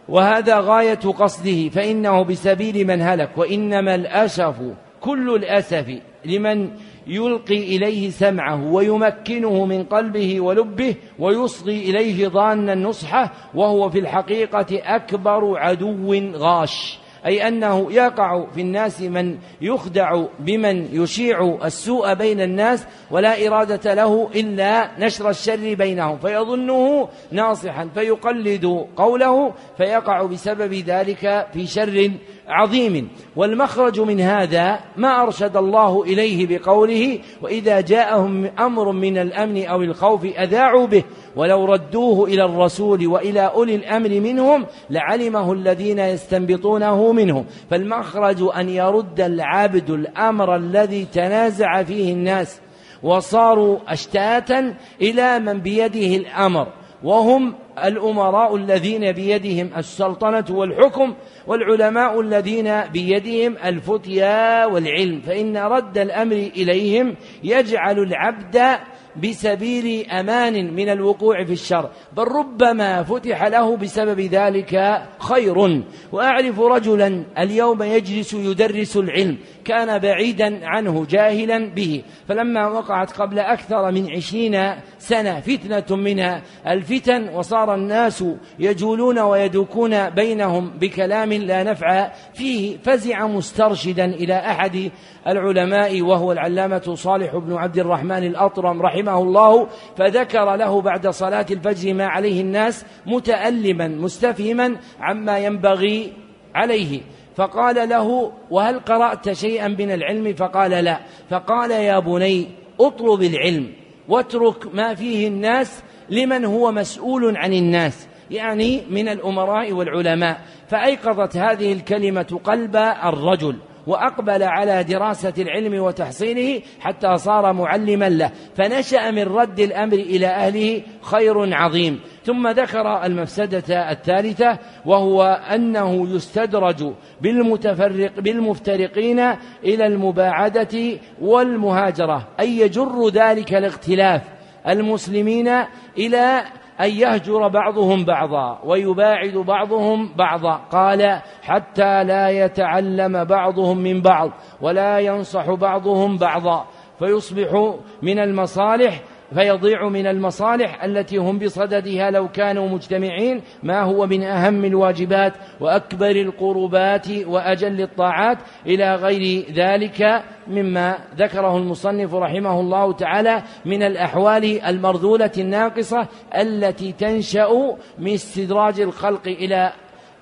وهذا 0.10 0.60
غاية 0.60 1.00
قصده 1.00 1.70
فإنه 1.70 2.24
بسبيل 2.24 2.88
من 2.88 3.02
هلك 3.02 3.30
وإنما 3.38 3.96
الأسف 3.96 4.56
كل 5.02 5.36
الأسف 5.36 6.00
لمن 6.26 6.70
يلقي 7.08 7.76
إليه 7.76 8.10
سمعه 8.10 8.74
ويمكنه 8.74 9.66
من 9.66 9.84
قلبه 9.84 10.42
ولبه 10.42 10.96
ويصغي 11.20 11.90
إليه 11.90 12.28
ظان 12.28 12.70
النصح 12.70 13.32
وهو 13.56 13.90
في 13.90 14.00
الحقيقة 14.00 14.66
أكبر 14.72 15.58
عدو 15.58 16.32
غاش. 16.36 17.00
أي 17.26 17.48
أنه 17.48 17.92
يقع 17.92 18.46
في 18.46 18.62
الناس 18.62 19.02
من 19.02 19.38
يخدع 19.62 20.26
بمن 20.40 21.02
يشيع 21.02 21.58
السوء 21.66 22.14
بين 22.14 22.42
الناس 22.42 22.88
ولا 23.12 23.48
إرادة 23.48 23.94
له 23.94 24.30
إلا 24.36 24.92
نشر 25.00 25.30
الشر 25.30 25.74
بينهم. 25.74 26.18
فيظنه 26.18 27.08
ناصحا 27.32 27.90
فيقلد 27.94 28.66
قوله 28.96 29.54
فيقع 29.78 30.24
بسبب 30.24 30.74
ذلك 30.74 31.48
في 31.54 31.68
شر 31.68 32.12
عظيم. 32.48 33.10
والمخرج 33.36 34.00
من 34.00 34.22
هذا 34.22 34.80
ما 34.98 35.24
أرشد 35.24 35.58
الله 35.58 36.04
إليه 36.04 36.48
بقوله 36.48 37.20
وإذا 37.42 37.82
جاءهم 37.82 38.52
أمر 38.60 38.92
من 38.92 39.18
الأمن 39.18 39.66
أو 39.66 39.82
الخوف 39.82 40.26
أذاعوا 40.26 40.88
به 40.88 41.04
ولو 41.36 41.66
ردوه 41.66 42.28
إلى 42.28 42.46
الرسول 42.46 43.08
وإلى 43.08 43.42
أولي 43.42 43.76
الأمر 43.76 44.10
منهم 44.10 44.66
لعلمه 44.90 45.54
الذين 45.54 46.00
يستنبطونه 46.00 47.12
منهم. 47.12 47.46
فالمخرج 47.70 48.50
أن 48.58 48.70
يرد 48.70 49.22
العبد 49.22 49.90
الأمر 49.90 50.56
الذي 50.56 51.06
تنازع 51.06 51.84
فيه 51.84 52.14
الناس 52.14 52.60
وصاروا 53.04 53.78
أشتاتا 53.88 54.74
إلى 55.02 55.40
من 55.40 55.60
بيده 55.60 56.16
الأمر. 56.16 56.68
وهم 57.06 57.54
الأمراء 57.86 58.56
الذين 58.56 59.12
بيدهم 59.12 59.70
السلطنة 59.78 60.46
والحكم 60.50 61.16
والعلماء 61.48 62.22
الذين 62.22 62.82
بيدهم 62.82 63.56
الفتيا 63.66 64.66
والعلم. 64.66 65.22
فإن 65.22 65.58
رد 65.58 65.98
الأمر 65.98 66.36
إليهم 66.36 67.16
يجعل 67.44 68.00
العبد 68.00 68.80
بسبيل 69.24 70.10
أمان 70.10 70.74
من 70.74 70.90
الوقوع 70.90 71.44
في 71.44 71.54
الشر 71.54 71.90
بل 72.18 72.24
ربما 72.24 73.04
فتح 73.04 73.44
له 73.44 73.78
بسبب 73.78 74.20
ذلك 74.20 75.02
خير. 75.20 75.84
وأعرف 76.12 76.60
رجلا 76.60 77.24
اليوم 77.38 77.84
يجلس 77.84 78.34
يدرس 78.34 78.98
العلم 78.98 79.38
كان 79.66 80.00
بعيدا 80.00 80.60
عنه 80.68 81.06
جاهلا 81.10 81.70
به. 81.70 82.04
فلما 82.28 82.68
وقعت 82.68 83.12
قبل 83.12 83.40
أكثر 83.40 83.92
من 83.92 84.12
عشرين 84.12 84.76
سنة 84.98 85.40
فتنة 85.40 85.98
من 85.98 86.20
الفتن 86.68 87.30
وصار 87.30 87.76
الناس 87.76 88.24
يجولون 88.60 89.20
ويدوكون 89.20 90.10
بينهم 90.10 90.70
بكلام 90.70 91.34
لا 91.34 91.64
نفع 91.64 92.12
فيه 92.34 92.78
فزع 92.78 93.28
مسترشدا 93.28 94.06
إلى 94.06 94.34
أحد 94.34 94.92
العلماء 95.28 96.02
وهو 96.02 96.32
العلامة 96.32 96.96
صالح 96.96 97.36
بن 97.36 97.54
عبد 97.54 97.78
الرحمن 97.78 98.24
الأطرم 98.24 98.82
رحمه 98.82 98.96
رحمه 98.96 99.22
الله 99.22 99.68
فذكر 99.98 100.56
له 100.56 100.82
بعد 100.82 101.08
صلاة 101.08 101.46
الفجر 101.52 101.94
ما 101.94 102.06
عليه 102.06 102.42
الناس 102.42 102.86
متألما 103.06 103.88
مستفهما 103.88 104.76
عما 105.00 105.38
ينبغي 105.38 106.14
عليه. 106.56 107.02
فقال 107.36 107.90
له 107.90 108.32
وهل 108.52 108.80
قرأت 108.80 109.32
شيئا 109.32 109.68
من 109.68 109.92
العلم؟ 109.92 110.34
فقال 110.34 110.72
لا. 110.72 111.00
فقال 111.30 111.72
يا 111.72 112.00
بني 112.00 112.48
اطلب 112.80 113.22
العلم 113.22 113.74
واترك 114.10 114.76
ما 114.76 114.96
فيه 114.96 115.28
الناس 115.28 115.84
لمن 116.10 116.46
هو 116.46 116.72
مسؤول 116.72 117.38
عن 117.38 117.54
الناس. 117.54 118.08
يعني 118.32 118.84
من 118.90 119.10
الأمراء 119.10 119.74
والعلماء. 119.74 120.42
فأيقظت 120.68 121.38
هذه 121.38 121.74
الكلمة 121.74 122.40
قلب 122.44 122.76
الرجل. 123.04 123.56
وأقبل 123.88 124.44
على 124.44 124.84
دراسة 124.84 125.34
العلم 125.38 125.84
وتحصيله 125.84 126.62
حتى 126.80 127.18
صار 127.18 127.54
معلما 127.54 128.10
له. 128.10 128.32
فنشأ 128.56 129.12
من 129.12 129.24
رد 129.24 129.60
الأمر 129.60 129.94
إلى 129.94 130.28
أهله 130.28 130.82
خير 131.02 131.56
عظيم. 131.56 132.00
ثم 132.24 132.48
ذكر 132.48 133.06
المفسدة 133.06 133.92
الثالثة 133.92 134.60
وهو 134.86 135.24
أنه 135.24 136.16
يستدرج 136.16 136.94
بالمتفرق 137.22 138.20
بالمفترقين 138.20 139.20
إلى 139.64 139.88
المباعدة 139.88 141.00
والمهاجرة 141.22 142.28
أي 142.40 142.60
يجر 142.60 143.10
ذلك 143.10 143.54
الاختلاف 143.54 144.22
المسلمين 144.70 145.50
إلى 145.98 146.44
أن 146.82 146.90
يهجر 146.90 147.48
بعضهم 147.48 148.06
بعضا 148.06 148.60
ويباعد 148.64 149.34
بعضهم 149.34 150.14
بعضا. 150.16 150.56
قال 150.72 151.22
حتى 151.44 152.04
لا 152.04 152.30
يتعلم 152.30 153.24
بعضهم 153.24 153.78
من 153.78 154.02
بعض 154.02 154.32
ولا 154.62 155.00
ينصح 155.00 155.52
بعضهم 155.52 156.18
بعضا. 156.18 156.66
فيصبح 157.00 157.76
من 158.02 158.20
المصالح 158.20 159.02
فيضيع 159.34 159.90
من 159.90 160.08
المصالح 160.08 160.84
التي 160.84 161.18
هم 161.18 161.40
بصددها 161.40 162.12
لو 162.12 162.28
كانوا 162.28 162.70
مجتمعين 162.70 163.42
ما 163.64 163.82
هو 163.82 164.08
من 164.08 164.24
أهم 164.24 164.66
الواجبات 164.66 165.34
وأكبر 165.60 166.12
القربات 166.12 167.08
وأجل 167.10 167.82
الطاعات 167.82 168.38
إلى 168.66 168.96
غير 168.96 169.46
ذلك 169.52 170.24
مما 170.48 170.98
ذكره 171.18 171.58
المصنف 171.58 172.14
رحمه 172.14 172.60
الله 172.60 172.94
تعالى 172.94 173.44
من 173.66 173.84
الأحوال 173.84 174.62
المرذولة 174.62 175.32
الناقصة 175.38 176.08
التي 176.36 176.92
تنشأ 176.92 177.78
من 178.00 178.14
استدراج 178.14 178.80
الخلق 178.80 179.28
إلى 179.28 179.74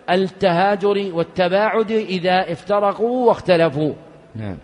التهاجر 0.10 1.12
والتباعد 1.14 1.92
إذا 1.92 2.52
افترقوا 2.52 3.28
واختلفوا. 3.28 3.94
نعم. 4.36 4.58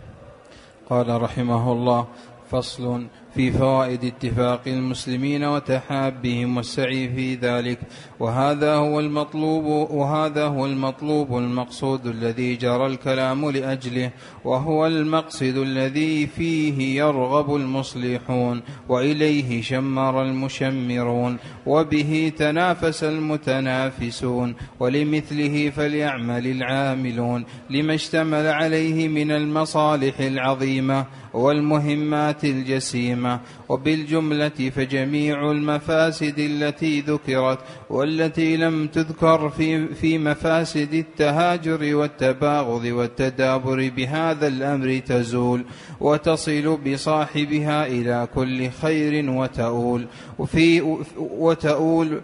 قال 0.90 1.22
رحمه 1.22 1.72
الله 1.72 2.08
فصل 2.50 3.08
في 3.40 3.52
فوائد 3.52 4.06
اتفاق 4.06 4.62
المسلمين 4.68 5.44
وتحابهم 5.44 6.58
والسعي 6.58 7.10
في 7.10 7.36
ذلك. 7.36 7.80
وهذا 8.20 8.76
هو 8.76 9.00
المطلوب 9.00 9.92
وهذا 9.92 10.46
هو 10.46 10.66
المطلوب 10.66 11.38
المقصود 11.38 12.08
الذي 12.08 12.56
جرى 12.56 12.86
الكلام 12.86 13.50
لأجله 13.50 14.12
وهو 14.46 14.88
المقصد 14.88 15.58
الذي 15.58 16.28
فيه 16.28 17.00
يرغب 17.00 17.56
المصلحون 17.56 18.62
وإليه 18.90 19.62
شمر 19.62 20.22
المشمرون 20.22 21.38
وبه 21.66 22.32
تنافس 22.38 23.04
المتنافسون 23.04 24.56
ولمثله 24.80 25.70
فليعمل 25.70 26.48
العاملون. 26.48 27.46
لما 27.70 27.94
اشتمل 27.94 28.48
عليه 28.48 29.08
من 29.08 29.32
المصالح 29.32 30.20
العظيمة 30.20 31.06
والمهمات 31.34 32.44
الجسيمة 32.44 33.40
وبالجملة 33.70 34.50
فجميع 34.50 35.52
المفاسد 35.52 36.40
التي 36.40 37.02
ذكرت 37.02 37.60
والتي 37.90 38.58
لم 38.58 38.88
تذكر 38.88 39.50
في, 39.50 39.88
في 39.88 40.18
مفاسد 40.18 40.94
التهاجر 40.94 41.96
والتباغض 41.96 42.86
والتدابر 42.86 43.90
بهذا 43.96 44.48
الأمر 44.48 45.00
تزول 45.00 45.66
وتصل 46.00 46.78
بصاحبها 46.78 47.88
إلى 47.88 48.28
كل 48.36 48.70
خير 48.70 49.30
وتؤول 49.30 50.08
وفي 50.40 50.82
وتؤول 51.18 52.22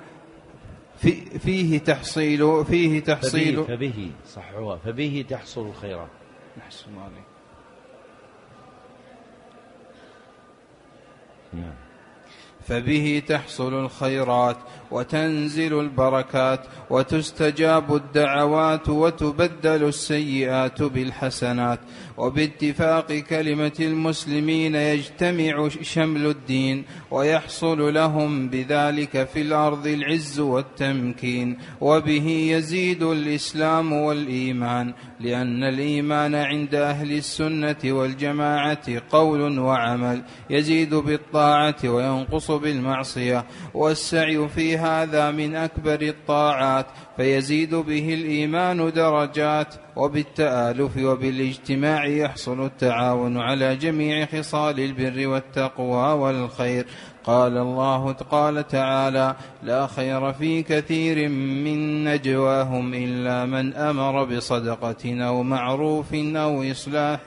في 0.97 1.39
فيه 1.39 1.77
تحصيل 1.77 2.65
فيه 2.65 2.99
تحصيل 2.99 3.63
فبه, 3.63 3.75
فبه 3.75 4.11
صح 4.27 4.51
هو 4.53 4.77
فبه 4.77 5.25
تحصل 5.29 5.67
الخيرات. 5.67 6.09
نحسن 6.57 6.97
عليك. 6.97 7.24
نعم. 11.55 11.73
فبه 12.67 13.23
تحصل 13.27 13.73
الخيرات 13.73 14.57
وتنزل 14.91 15.79
البركات 15.79 16.59
وتستجاب 16.89 17.95
الدعوات 17.95 18.89
وتبدل 18.89 19.83
السيئات 19.83 20.83
بالحسنات. 20.83 21.79
وباتفاق 22.17 23.13
كلمة 23.13 23.77
المسلمين 23.79 24.75
يجتمع 24.75 25.69
شمل 25.81 26.25
الدين 26.25 26.85
ويحصل 27.11 27.93
لهم 27.93 28.49
بذلك 28.49 29.27
في 29.27 29.41
الأرض 29.41 29.87
العز 29.87 30.39
والتمكين 30.39 31.57
وبه 31.81 32.27
يزيد 32.27 33.03
الإسلام 33.03 33.93
والإيمان 33.93 34.93
لأن 35.19 35.63
الإيمان 35.63 36.35
عند 36.35 36.75
أهل 36.75 37.11
السنة 37.11 37.77
والجماعة 37.85 39.01
قول 39.09 39.59
وعمل 39.59 40.23
يزيد 40.49 40.95
بالطاعة 40.95 41.75
وينقص 41.85 42.51
بالمعصية 42.51 43.45
والسعي 43.73 44.47
في 44.47 44.77
هذا 44.77 45.31
من 45.31 45.55
أكبر 45.55 46.01
الطاعات 46.01 46.85
فيزيد 47.17 47.75
به 47.75 48.13
الإيمان 48.13 48.91
درجات 48.91 49.75
وبالتآلف 49.95 50.97
وبالاجتماع 50.97 52.05
يحصل 52.05 52.65
التعاون 52.65 53.37
على 53.37 53.75
جميع 53.75 54.25
خصال 54.25 54.79
البر 54.79 55.27
والتقوى 55.27 56.13
والخير. 56.13 56.85
قال 57.23 57.57
الله 57.57 58.11
قال 58.11 58.67
تعالى 58.67 59.35
لا 59.63 59.87
خير 59.87 60.33
في 60.33 60.63
كثير 60.63 61.29
من 61.29 62.03
نجواهم 62.03 62.93
إلا 62.93 63.45
من 63.45 63.73
أمر 63.73 64.23
بصدقة 64.23 65.23
أو 65.27 65.43
معروف 65.43 66.13
أو 66.13 66.71
إصلاح 66.71 67.19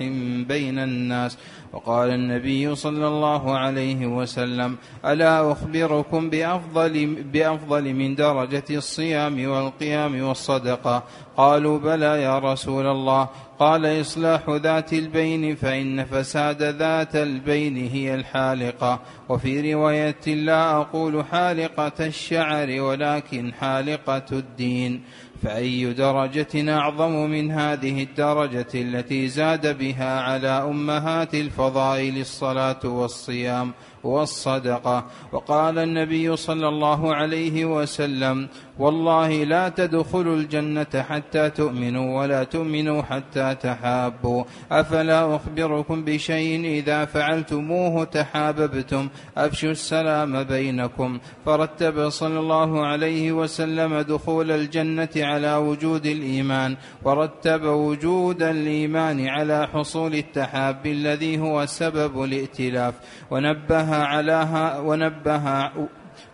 بين 0.49 0.79
الناس. 0.79 1.39
وقال 1.73 2.11
النبي 2.11 2.75
صلى 2.75 3.09
الله 3.09 3.59
عليه 3.59 4.07
وسلم 4.07 4.77
ألا 5.07 5.53
أخبركم 5.53 6.31
بافضل 6.31 7.07
بأفضل 7.33 7.95
من 7.95 8.15
درجة 8.15 8.65
الصيام 8.71 9.51
والقيام 9.51 10.23
والصدقة? 10.23 11.03
قالوا 11.37 11.79
بلى 11.79 12.23
يا 12.23 12.39
رسول 12.39 12.87
الله. 12.87 13.29
قال 13.59 14.01
إصلاح 14.01 14.41
ذات 14.49 14.93
البين 14.93 15.55
فإن 15.55 16.05
فساد 16.05 16.63
ذات 16.63 17.17
البين 17.17 17.77
هي 17.77 18.15
الحالقة. 18.15 19.01
وفي 19.29 19.75
رواية 19.75 20.27
لا 20.27 20.77
أقول 20.77 21.25
حالقة 21.25 22.07
الشعر 22.07 22.81
ولكن 22.81 23.53
حالقة 23.53 24.27
الدين. 24.33 25.03
فأي 25.43 25.93
درجة 25.93 26.79
أعظم 26.79 27.31
من 27.31 27.51
هذه 27.51 28.03
الدرجة 28.03 28.67
التي 28.75 29.29
زاد 29.29 29.79
بها 29.79 30.21
على 30.21 30.49
أمهات 30.49 31.35
الفضائل 31.35 32.19
الصلاة 32.19 32.81
والصيام 32.85 33.73
والصدقة. 34.05 35.07
وقال 35.33 35.79
النبي 35.79 36.37
صلى 36.37 36.69
الله 36.69 37.15
عليه 37.15 37.65
وسلم 37.65 38.49
والله 38.79 39.45
لا 39.45 39.69
تدخلوا 39.69 40.37
الجنة 40.37 41.05
حتى 41.09 41.51
تؤمنوا 41.51 42.21
ولا 42.21 42.45
تؤمنوا 42.45 43.03
حتى 43.03 43.55
تحابوا. 43.55 44.45
أفلا 44.73 45.37
أخبركم 45.37 46.05
بشيء 46.05 46.65
إذا 46.65 47.05
فعلتموه 47.05 48.05
تحاببتم؟ 48.05 49.09
أفشوا 49.37 49.71
السلام 49.71 50.43
بينكم. 50.45 51.19
فرتب 51.47 52.09
صلى 52.09 52.39
الله 52.39 52.87
عليه 52.87 53.33
وسلم 53.33 54.01
دخول 54.01 54.51
الجنة 54.51 55.09
على 55.17 55.55
وجود 55.55 56.07
الإيمان. 56.07 56.77
ورتب 57.05 57.63
وجود 57.63 58.43
الإيمان 58.43 59.29
على 59.29 59.69
حصول 59.73 60.15
التحاب 60.15 60.87
الذي 60.87 61.39
هو 61.39 61.67
سبب 61.67 62.25
الائتلاف. 62.25 62.95
ونبه 63.31 63.88
على 63.95 64.79
ونبه 64.85 65.71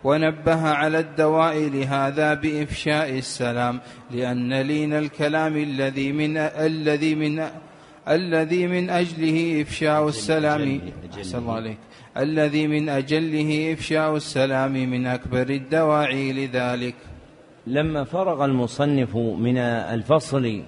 ونبه 0.04 0.68
على 0.68 0.98
الدواء 0.98 1.58
لهذا 1.58 2.34
بإفشاء 2.34 3.18
السلام 3.18 3.80
لأن 4.10 4.60
لين 4.60 4.92
الكلام 4.92 5.56
الذي 5.56 6.12
من 6.12 6.36
الذي 6.36 7.14
من 7.14 7.46
الذي 8.08 8.66
من 8.66 8.90
أجله 8.90 9.62
إفشاء 9.62 10.08
السلام. 10.08 10.80
الله 11.34 11.52
عليك. 11.54 11.78
الذي 12.16 12.66
من 12.66 12.88
أجله 12.88 13.72
إفشاء 13.72 14.16
السلام 14.16 14.72
من 14.72 15.06
أكبر 15.06 15.48
الدواعي 15.50 16.32
لذلك 16.32 16.94
لما 17.66 18.04
فرغ 18.04 18.44
المصنف 18.44 19.16
من 19.16 19.58
الفصل 19.58 20.62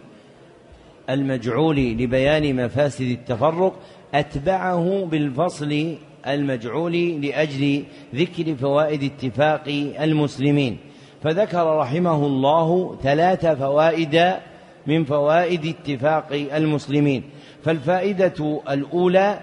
المجعول 1.11 1.77
لبيان 1.77 2.65
مفاسد 2.65 3.11
التفرق 3.11 3.79
أتبعه 4.15 5.05
بالفصل 5.05 5.97
المجعول 6.29 7.21
لأجل 7.23 7.85
ذكر 8.15 8.55
فوائد 8.55 9.03
اتفاق 9.03 9.63
المسلمين. 10.01 10.79
فذكر 11.23 11.77
رحمه 11.79 12.27
الله 12.27 12.97
ثلاث 13.03 13.47
فوائد 13.47 14.33
من 14.87 15.05
فوائد 15.05 15.67
اتفاق 15.67 16.27
المسلمين. 16.33 17.23
فالفائدة 17.65 18.63
الأولى 18.71 19.41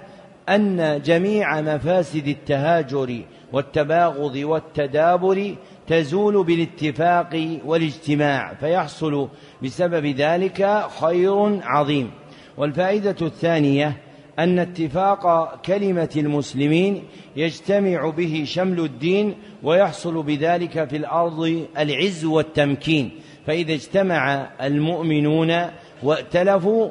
أن 0.49 1.01
جميع 1.05 1.61
مفاسد 1.61 2.27
التهاجر 2.27 3.21
والتباغض 3.53 4.35
والتدابر 4.35 5.55
تزول 5.87 6.43
بالاتفاق 6.43 7.59
والاجتماع 7.65 8.53
فيحصل 8.53 9.27
بسبب 9.63 10.05
ذلك 10.05 10.85
خير 11.01 11.59
عظيم. 11.63 12.11
والفائدة 12.57 13.15
الثانية 13.21 13.97
أن 14.39 14.59
اتفاق 14.59 15.55
كلمة 15.65 16.09
المسلمين 16.15 17.03
يجتمع 17.35 18.09
به 18.09 18.43
شمل 18.47 18.79
الدين 18.79 19.35
ويحصل 19.63 20.23
بذلك 20.23 20.89
في 20.89 20.97
الأرض 20.97 21.65
العز 21.77 22.25
والتمكين. 22.25 23.11
فإذا 23.47 23.73
اجتمع 23.73 24.49
المؤمنون 24.61 25.55
وائتلفوا 26.03 26.89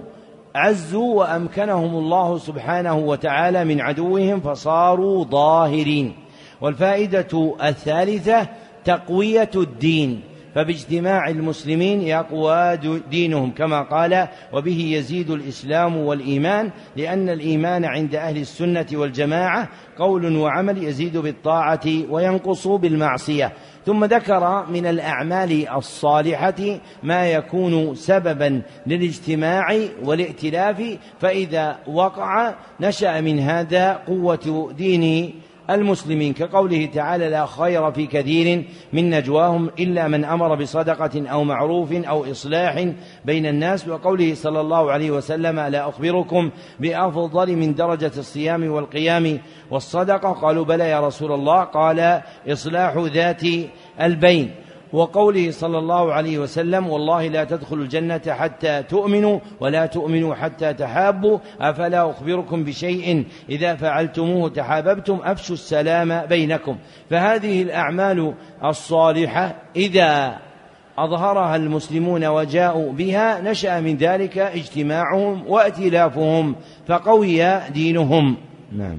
عزوا 0.55 1.15
وأمكنهم 1.15 1.95
الله 1.95 2.39
سبحانه 2.39 2.99
وتعالى 2.99 3.65
من 3.65 3.81
عدوهم 3.81 4.41
فصاروا 4.41 5.25
ظاهرين. 5.25 6.13
والفائدة 6.61 7.57
الثالثة 7.63 8.49
تقوية 8.85 9.51
الدين. 9.57 10.21
فباجتماع 10.55 11.29
المسلمين 11.29 12.01
يقوى 12.01 12.79
دينهم 13.11 13.51
كما 13.51 13.83
قال 13.83 14.29
وبه 14.53 14.97
يزيد 14.97 15.31
الإسلام 15.31 15.97
والإيمان 15.97 16.71
لأن 16.97 17.29
الإيمان 17.29 17.85
عند 17.85 18.15
أهل 18.15 18.37
السنة 18.37 18.87
والجماعة 18.93 19.69
قول 19.99 20.37
وعمل 20.37 20.85
يزيد 20.85 21.17
بالطاعة 21.17 21.87
وينقص 22.11 22.69
بالمعصية. 22.69 23.53
ثم 23.87 24.05
ذكر 24.05 24.67
من 24.67 24.87
الأعمال 24.87 25.69
الصالحة 25.69 26.81
ما 27.03 27.27
يكون 27.27 27.95
سببا 27.95 28.63
للاجتماع 28.87 29.79
والائتلاف 30.05 30.99
فإذا 31.21 31.79
وقع 31.87 32.55
نشأ 32.81 33.21
من 33.21 33.39
هذا 33.39 33.93
قوة 33.93 34.73
دين 34.77 35.35
المسلمين 35.71 36.33
كقوله 36.33 36.87
تعالى 36.87 37.29
لا 37.29 37.47
خير 37.47 37.93
في 37.93 38.07
كثير 38.07 38.65
من 38.93 39.11
نجواهم 39.11 39.71
إلا 39.79 40.09
من 40.09 40.25
أمر 40.25 40.55
بصدقة 40.55 41.29
أو 41.29 41.45
معروف 41.45 41.93
أو 41.93 42.31
إصلاح 42.31 42.89
بين 43.25 43.47
الناس 43.47 43.89
وقوله 43.89 44.35
صلى 44.35 44.61
الله 44.61 44.93
عليه 44.93 45.11
وسلم 45.11 45.61
لا 45.61 45.89
أخبركم 45.89 46.51
بأفضل 46.81 47.57
من 47.57 47.75
درجة 47.75 48.13
الصيام 48.17 48.71
والقيام 48.71 49.41
والصدقة 49.71 50.33
قالوا 50.33 50.65
بلى 50.65 50.89
يا 50.89 51.07
رسول 51.07 51.33
الله 51.33 51.65
قال 51.65 52.23
إصلاح 52.49 52.97
ذات 52.97 53.43
البين 54.01 54.51
وقوله 54.93 55.51
صلى 55.51 55.79
الله 55.79 56.13
عليه 56.13 56.39
وسلم 56.39 56.89
والله 56.89 57.29
لا 57.29 57.45
تدخلوا 57.45 57.85
الجنة 57.85 58.23
حتى 58.29 58.83
تؤمنوا 58.83 59.39
ولا 59.61 59.87
تؤمنوا 59.87 60.35
حتى 60.35 60.75
تحابوا 60.75 61.39
أفلا 61.61 62.11
أخبركم 62.11 62.65
بشيء؟ 62.65 63.25
إذا 63.49 63.75
فعلتموه 63.75 64.49
تحاببتم 64.49 65.21
أفشوا 65.25 65.55
السلام 65.55 66.27
بينكم. 66.27 66.77
فهذه 67.11 67.63
الأعمال 67.63 68.35
الصالحة 68.65 69.55
إذا 69.77 70.39
أظهرها 70.99 71.57
المسلمون 71.57 72.25
وجاءوا 72.25 72.93
بها 72.93 73.41
نشأ 73.41 73.81
من 73.81 73.97
ذلك 73.97 74.39
اجتماعهم 74.39 75.49
وائتلافهم 75.49 76.57
فقوي 76.87 77.61
دينهم. 77.71 78.37
نعم. 78.73 78.99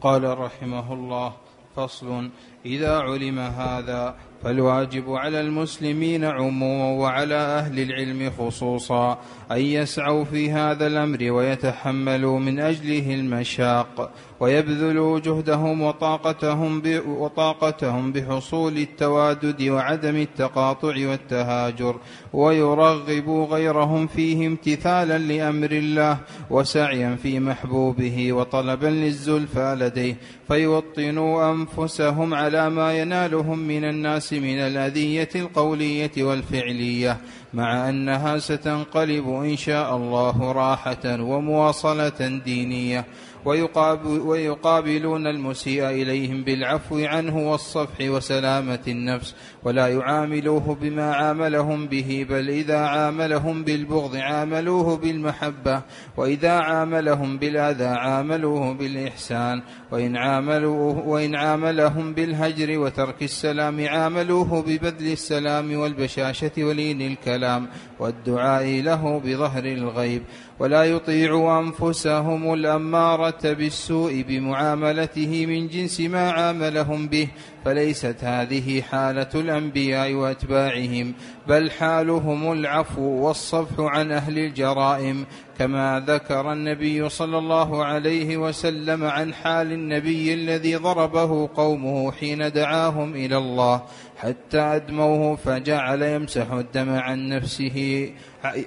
قال 0.00 0.38
رحمه 0.38 0.92
الله 0.92 1.32
فصل. 1.76 2.30
إذا 2.66 2.98
علم 2.98 3.38
هذا 3.38 4.14
فالواجب 4.42 5.12
على 5.12 5.40
المسلمين 5.40 6.24
عموما 6.24 7.00
وعلى 7.02 7.34
أهل 7.34 7.80
العلم 7.80 8.32
خصوصا 8.38 9.18
أن 9.50 9.60
يسعوا 9.60 10.24
في 10.24 10.50
هذا 10.50 10.86
الأمر 10.86 11.32
ويتحملوا 11.32 12.38
من 12.38 12.60
أجله 12.60 13.14
المشاق. 13.14 14.12
ويبذلوا 14.40 15.18
جهدهم 15.18 15.82
وطاقتهم 15.82 16.82
وطاقتهم 17.06 18.12
بحصول 18.12 18.78
التوادد 18.78 19.62
وعدم 19.62 20.16
التقاطع 20.16 21.08
والتهاجر 21.08 21.96
ويرغبوا 22.32 23.46
غيرهم 23.46 24.06
فيه 24.06 24.46
امتثالا 24.46 25.18
لأمر 25.18 25.70
الله 25.72 26.18
وسعيا 26.50 27.16
في 27.22 27.40
محبوبه 27.40 28.32
وطلبا 28.32 28.86
للزلفى 28.86 29.76
لديه 29.80 30.16
فيوطنوا 30.48 31.50
أنفسهم 31.50 32.34
على 32.34 32.70
ما 32.70 32.98
ينالهم 32.98 33.58
من 33.58 33.84
الناس 33.84 34.32
من 34.32 34.58
الأذية 34.58 35.28
القولية 35.34 36.10
والفعلية 36.18 37.16
مع 37.54 37.88
أنها 37.88 38.38
ستنقلب 38.38 39.28
إن 39.28 39.56
شاء 39.56 39.96
الله 39.96 40.52
راحة 40.52 41.04
ومواصلة 41.06 42.40
دينية. 42.44 43.04
ويقابلون 43.46 45.26
المسيء 45.26 45.88
إليهم 45.88 46.44
بالعفو 46.44 46.98
عنه 46.98 47.50
والصفح 47.50 48.00
وسلامة 48.00 48.84
النفس. 48.88 49.34
ولا 49.64 49.88
يعاملوه 49.88 50.76
بما 50.80 51.14
عاملهم 51.14 51.86
به 51.86 52.26
بل 52.30 52.50
إذا 52.50 52.78
عاملهم 52.78 53.64
بالبغض 53.64 54.16
عاملوه 54.16 54.96
بالمحبة 54.96 55.82
وإذا 56.16 56.50
عاملهم 56.50 57.38
بالأذى 57.38 57.84
عاملوه 57.84 58.74
بالإحسان 58.74 59.62
وإن 59.92 60.16
عاملوه 60.16 61.08
وإن 61.08 61.34
عاملهم 61.34 62.12
بالهجر 62.12 62.78
وترك 62.78 63.22
السلام 63.22 63.88
عاملوه 63.88 64.62
ببذل 64.62 65.12
السلام 65.12 65.76
والبشاشة 65.76 66.52
ولين 66.58 67.02
الكلام 67.02 67.68
والدعاء 67.98 68.66
له 68.66 69.20
بظهر 69.24 69.64
الغيب. 69.64 70.22
ولا 70.58 70.84
يطيع 70.84 71.60
أنفسهم 71.60 72.54
الأمارة 72.54 73.52
بالسوء 73.52 74.24
بمعاملته 74.28 75.46
من 75.46 75.68
جنس 75.68 76.00
ما 76.00 76.30
عاملهم 76.30 77.08
به 77.08 77.28
فليست 77.64 78.16
هذه 78.22 78.82
حالة 78.82 79.28
الأنبياء 79.34 80.12
وأتباعهم 80.12 81.14
بل 81.48 81.70
حالهم 81.70 82.52
العفو 82.52 83.02
والصفح 83.02 83.74
عن 83.78 84.12
أهل 84.12 84.38
الجرائم 84.38 85.26
كما 85.58 86.04
ذكر 86.06 86.52
النبي 86.52 87.08
صلى 87.08 87.38
الله 87.38 87.84
عليه 87.84 88.36
وسلم 88.36 89.04
عن 89.04 89.34
حال 89.34 89.72
النبي 89.72 90.34
الذي 90.34 90.76
ضربه 90.76 91.48
قومه 91.54 92.12
حين 92.12 92.52
دعاهم 92.52 93.14
إلى 93.14 93.36
الله 93.36 93.82
حتى 94.16 94.58
أدموه 94.58 95.36
فجعل 95.36 96.02
يمسح 96.02 96.52
الدم 96.52 96.90
عن 96.90 97.28
نفسه 97.28 98.10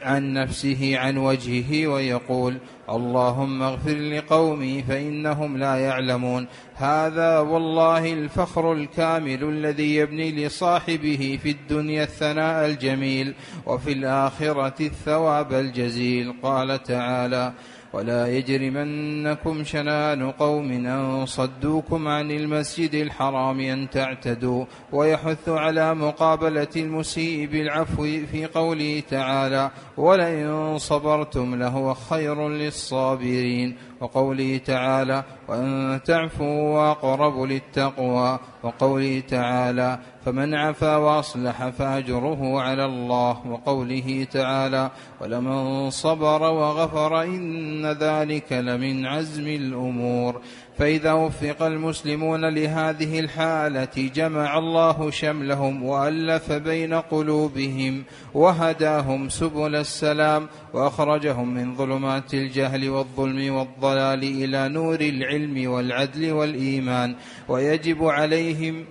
عن 0.02 0.34
نفسه 0.34 0.98
عن 0.98 1.18
وجهه 1.18 1.88
ويقول 1.88 2.58
اللهم 2.90 3.62
اغفر 3.62 3.96
لقومي 3.96 4.84
فإنهم 4.84 5.58
لا 5.58 5.76
يعلمون. 5.76 6.48
هذا 6.76 7.40
والله 7.40 8.14
الفخر 8.14 8.74
الكامل 8.74 9.44
الذي 9.44 9.96
يبني 9.96 10.46
لصاحبه 10.46 11.40
في 11.44 11.50
الدنيا 11.50 12.04
الثناء 12.04 12.66
الجميل 12.66 13.34
وفي 13.66 13.92
الآخرة 13.92 14.82
الثواب 14.82 15.54
الجزيل. 15.54 16.34
قال 16.44 16.84
تعالى 16.84 17.54
ولا 17.94 18.28
يجرمنكم 18.28 19.64
شنان 19.64 20.32
قوم 20.32 20.72
أن 20.72 21.26
صدوكم 21.26 22.08
عن 22.08 22.32
المسجد 22.32 22.96
الحرام 22.96 23.60
أن 23.60 23.90
تعتدوا 23.90 24.66
ويحث 24.92 25.50
على 25.50 25.96
مقابلة 25.96 26.68
المسيء 26.76 27.48
بالعفو 27.48 28.04
في 28.32 28.46
قوله 28.46 29.04
تعالى 29.10 29.72
ولئن 29.98 30.78
صبرتم 30.78 31.56
لهو 31.56 31.94
خير 31.94 32.50
للصابرين 32.50 33.76
وقوله 34.02 34.58
تعالى 34.66 35.24
وأن 35.48 36.00
تعفوا 36.06 36.76
وأقرب 36.76 37.42
للتقوى 37.42 38.40
وقوله 38.64 39.24
تعالى 39.28 40.00
فمن 40.28 40.54
عفا 40.54 40.96
وأصلح 40.96 41.70
فأجره 41.70 42.62
على 42.62 42.86
الله 42.86 43.48
وقوله 43.48 44.28
تعالى 44.32 44.92
ولمن 45.22 45.90
صبر 45.90 46.42
وغفر 46.42 47.24
إن 47.24 47.86
ذلك 47.86 48.54
لمن 48.54 49.06
عزم 49.06 49.48
الأمور. 49.48 50.42
فإذا 50.78 51.14
وفق 51.14 51.64
المسلمون 51.64 52.50
لهذه 52.50 53.20
الحالة 53.20 54.10
جمع 54.16 54.58
الله 54.58 55.12
شملهم 55.12 55.84
وألف 55.84 56.52
بين 56.52 56.94
قلوبهم 56.94 58.04
وهداهم 58.34 59.30
سبل 59.30 59.76
السلام 59.76 60.48
وأخرجهم 60.74 61.54
من 61.54 61.76
ظلمات 61.76 62.34
الجهل 62.34 62.90
والظلم 62.90 63.56
والضلال 63.56 64.24
إلى 64.24 64.70
نور 64.70 65.02
العلم 65.02 65.72
والعدل 65.72 66.32
والإيمان. 66.32 67.16
ويجب 67.48 68.04
عليهم 68.04 68.86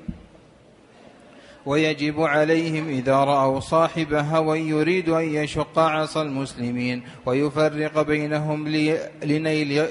ويجب 1.67 2.21
عليهم 2.21 2.89
إذا 2.89 3.17
رأوا 3.17 3.61
صاحب 3.61 4.15
هوى 4.15 4.61
يريد 4.61 5.09
أن 5.09 5.35
يشق 5.35 5.79
عصا 5.79 6.23
المسلمين 6.23 7.03
ويفرق 7.27 8.03
بينهم 8.03 8.69
لنيل, 9.25 9.87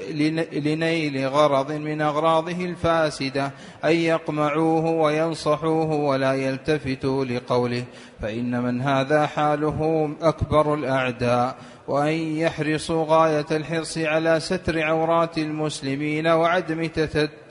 لنيل 0.52 1.28
غرض 1.28 1.72
من 1.72 2.00
أغراضه 2.00 2.64
الفاسدة 2.64 3.52
أن 3.84 3.96
يقمعوه 3.96 4.86
وينصحوه 4.86 5.92
ولا 5.92 6.34
يلتفتوا 6.34 7.24
لقوله 7.24 7.84
فإن 8.20 8.62
من 8.62 8.80
هذا 8.82 9.26
حاله 9.26 10.10
أكبر 10.22 10.74
الأعداء. 10.74 11.56
وأن 11.88 12.12
يحرصوا 12.12 13.04
غاية 13.08 13.46
الحرص 13.50 13.98
على 13.98 14.40
ستر 14.40 14.82
عورات 14.82 15.38
المسلمين 15.38 16.26
وعدم, 16.26 16.90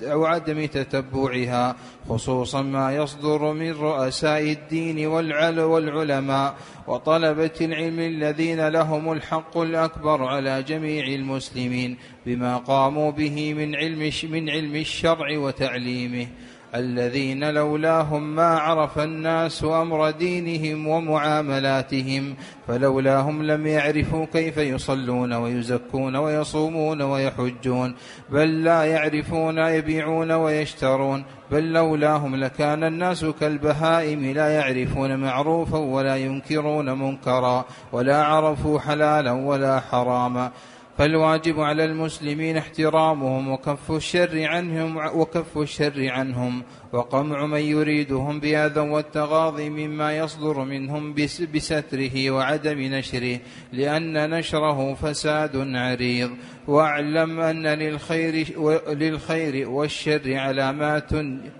وعدم 0.03 0.65
تتبعها 0.65 1.75
خصوصا 2.09 2.61
ما 2.61 2.95
يصدر 2.95 3.53
من 3.53 3.71
رؤساء 3.71 4.41
الدين 4.41 5.07
والعلماء 5.07 6.55
وطلبة 6.87 7.51
العلم 7.61 7.99
الذين 7.99 8.67
لهم 8.67 9.11
الحق 9.11 9.57
الأكبر 9.57 10.23
على 10.23 10.63
جميع 10.63 11.05
المسلمين 11.07 11.97
بما 12.25 12.57
قاموا 12.57 13.11
به 13.11 13.53
من 13.53 13.75
علم 13.75 14.11
من 14.23 14.49
علم 14.49 14.75
الشرع 14.75 15.37
وتعليمه. 15.37 16.27
الذين 16.75 17.49
لولاهم 17.49 18.35
ما 18.35 18.47
عرف 18.59 18.99
الناس 18.99 19.63
أمر 19.63 20.11
دينهم 20.11 20.87
ومعاملاتهم 20.87 22.35
فلولاهم 22.67 23.43
لم 23.43 23.67
يعرفوا 23.67 24.25
كيف 24.25 24.57
يصلون 24.57 25.33
ويزكون 25.33 26.15
ويصومون 26.15 27.01
ويحجون 27.01 27.95
بل 28.29 28.63
لا 28.63 28.83
يعرفون 28.83 29.57
يبيعون 29.57 30.31
ويشترون 30.31 31.23
بل 31.51 31.73
لولاهم 31.73 32.35
لكان 32.35 32.83
الناس 32.83 33.25
كالبهائم 33.25 34.25
لا 34.25 34.49
يعرفون 34.49 35.19
معروفا 35.19 35.77
ولا 35.77 36.15
ينكرون 36.15 36.99
منكرا 36.99 37.65
ولا 37.91 38.23
عرفوا 38.23 38.79
حلالا 38.79 39.31
ولا 39.31 39.79
حراما. 39.79 40.51
فالواجب 40.97 41.59
على 41.59 41.85
المسلمين 41.85 42.57
احترامهم 42.57 43.51
وكف 43.51 43.91
الشر 43.91 44.43
عنهم 44.43 44.97
وكف 44.97 45.57
الشر 45.57 46.09
عنهم. 46.09 46.63
وقمع 46.93 47.45
من 47.45 47.59
يريدهم 47.59 48.39
بأذى 48.39 48.79
والتغاضي 48.79 49.69
مما 49.69 50.17
يصدر 50.17 50.59
منهم 50.63 51.13
بستره 51.53 52.31
وعدم 52.31 52.79
نشره 52.79 53.39
لأن 53.73 54.29
نشره 54.29 54.93
فساد 54.93 55.75
عريض. 55.75 56.31
واعلم 56.67 57.39
أن 57.39 57.67
للخير, 57.67 58.59
للخير 58.87 59.69
والشر 59.69 60.33
علامات 60.33 61.11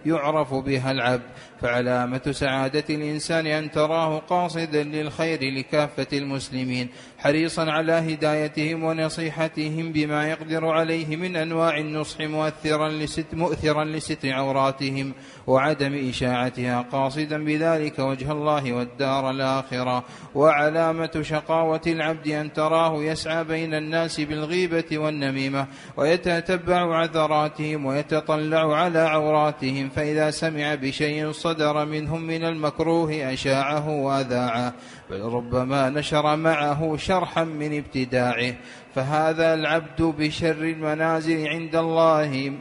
يعرف 0.05 0.53
بها 0.53 0.91
العبد. 0.91 1.29
فعلامة 1.61 2.31
سعادة 2.31 2.83
الإنسان 2.89 3.47
أن 3.47 3.71
تراه 3.71 4.17
قاصدا 4.19 4.83
للخير 4.83 5.39
لكافة 5.43 6.07
المسلمين. 6.13 6.89
حريصا 7.25 7.71
على 7.71 7.91
هدايتهم 7.91 8.83
ونصيحتهم 8.83 9.91
بما 9.91 10.29
يقدر 10.29 10.65
عليه 10.67 11.15
من 11.15 11.35
أنواع 11.35 11.77
النصح 11.77 12.21
مؤثرا 12.21 12.89
لست 12.89 13.25
مؤثرا 13.33 13.83
لستر 13.83 14.33
عوراتهم 14.33 15.13
وعدم 15.47 16.09
إشاعتها 16.09 16.81
قاصدا 16.81 17.45
بذلك 17.45 17.99
وجه 17.99 18.31
الله 18.31 18.73
والدار 18.73 19.29
الآخرة. 19.29 20.03
وعلامة 20.35 21.21
شقاوة 21.21 21.81
العبد 21.87 22.27
أن 22.27 22.53
تراه 22.53 23.03
يسعى 23.03 23.43
بين 23.43 23.73
الناس 23.73 24.21
بالغيبة 24.21 24.97
والنميمة 24.97 25.67
ويتتبع 25.97 26.97
عثراتهم 26.97 27.85
ويتطلع 27.85 28.75
على 28.75 28.99
عوراتهم 28.99 29.89
فإذا 29.89 30.31
سمع 30.31 30.75
بشيء 30.75 31.31
صدر 31.31 31.85
منهم 31.85 32.21
من 32.21 32.43
المكروه 32.43 33.33
أشاعه 33.33 33.89
وأذاعه. 33.89 34.73
بل 35.09 35.21
ربما 35.21 35.89
نشر 35.89 36.35
معه 36.35 36.97
شرحا 36.97 37.43
من 37.43 37.77
ابتداعه. 37.77 38.55
فهذا 38.95 39.53
العبد 39.53 40.01
بشر 40.01 40.51
المنازل 40.63 41.47
عند 41.47 41.75
الله 41.75 42.51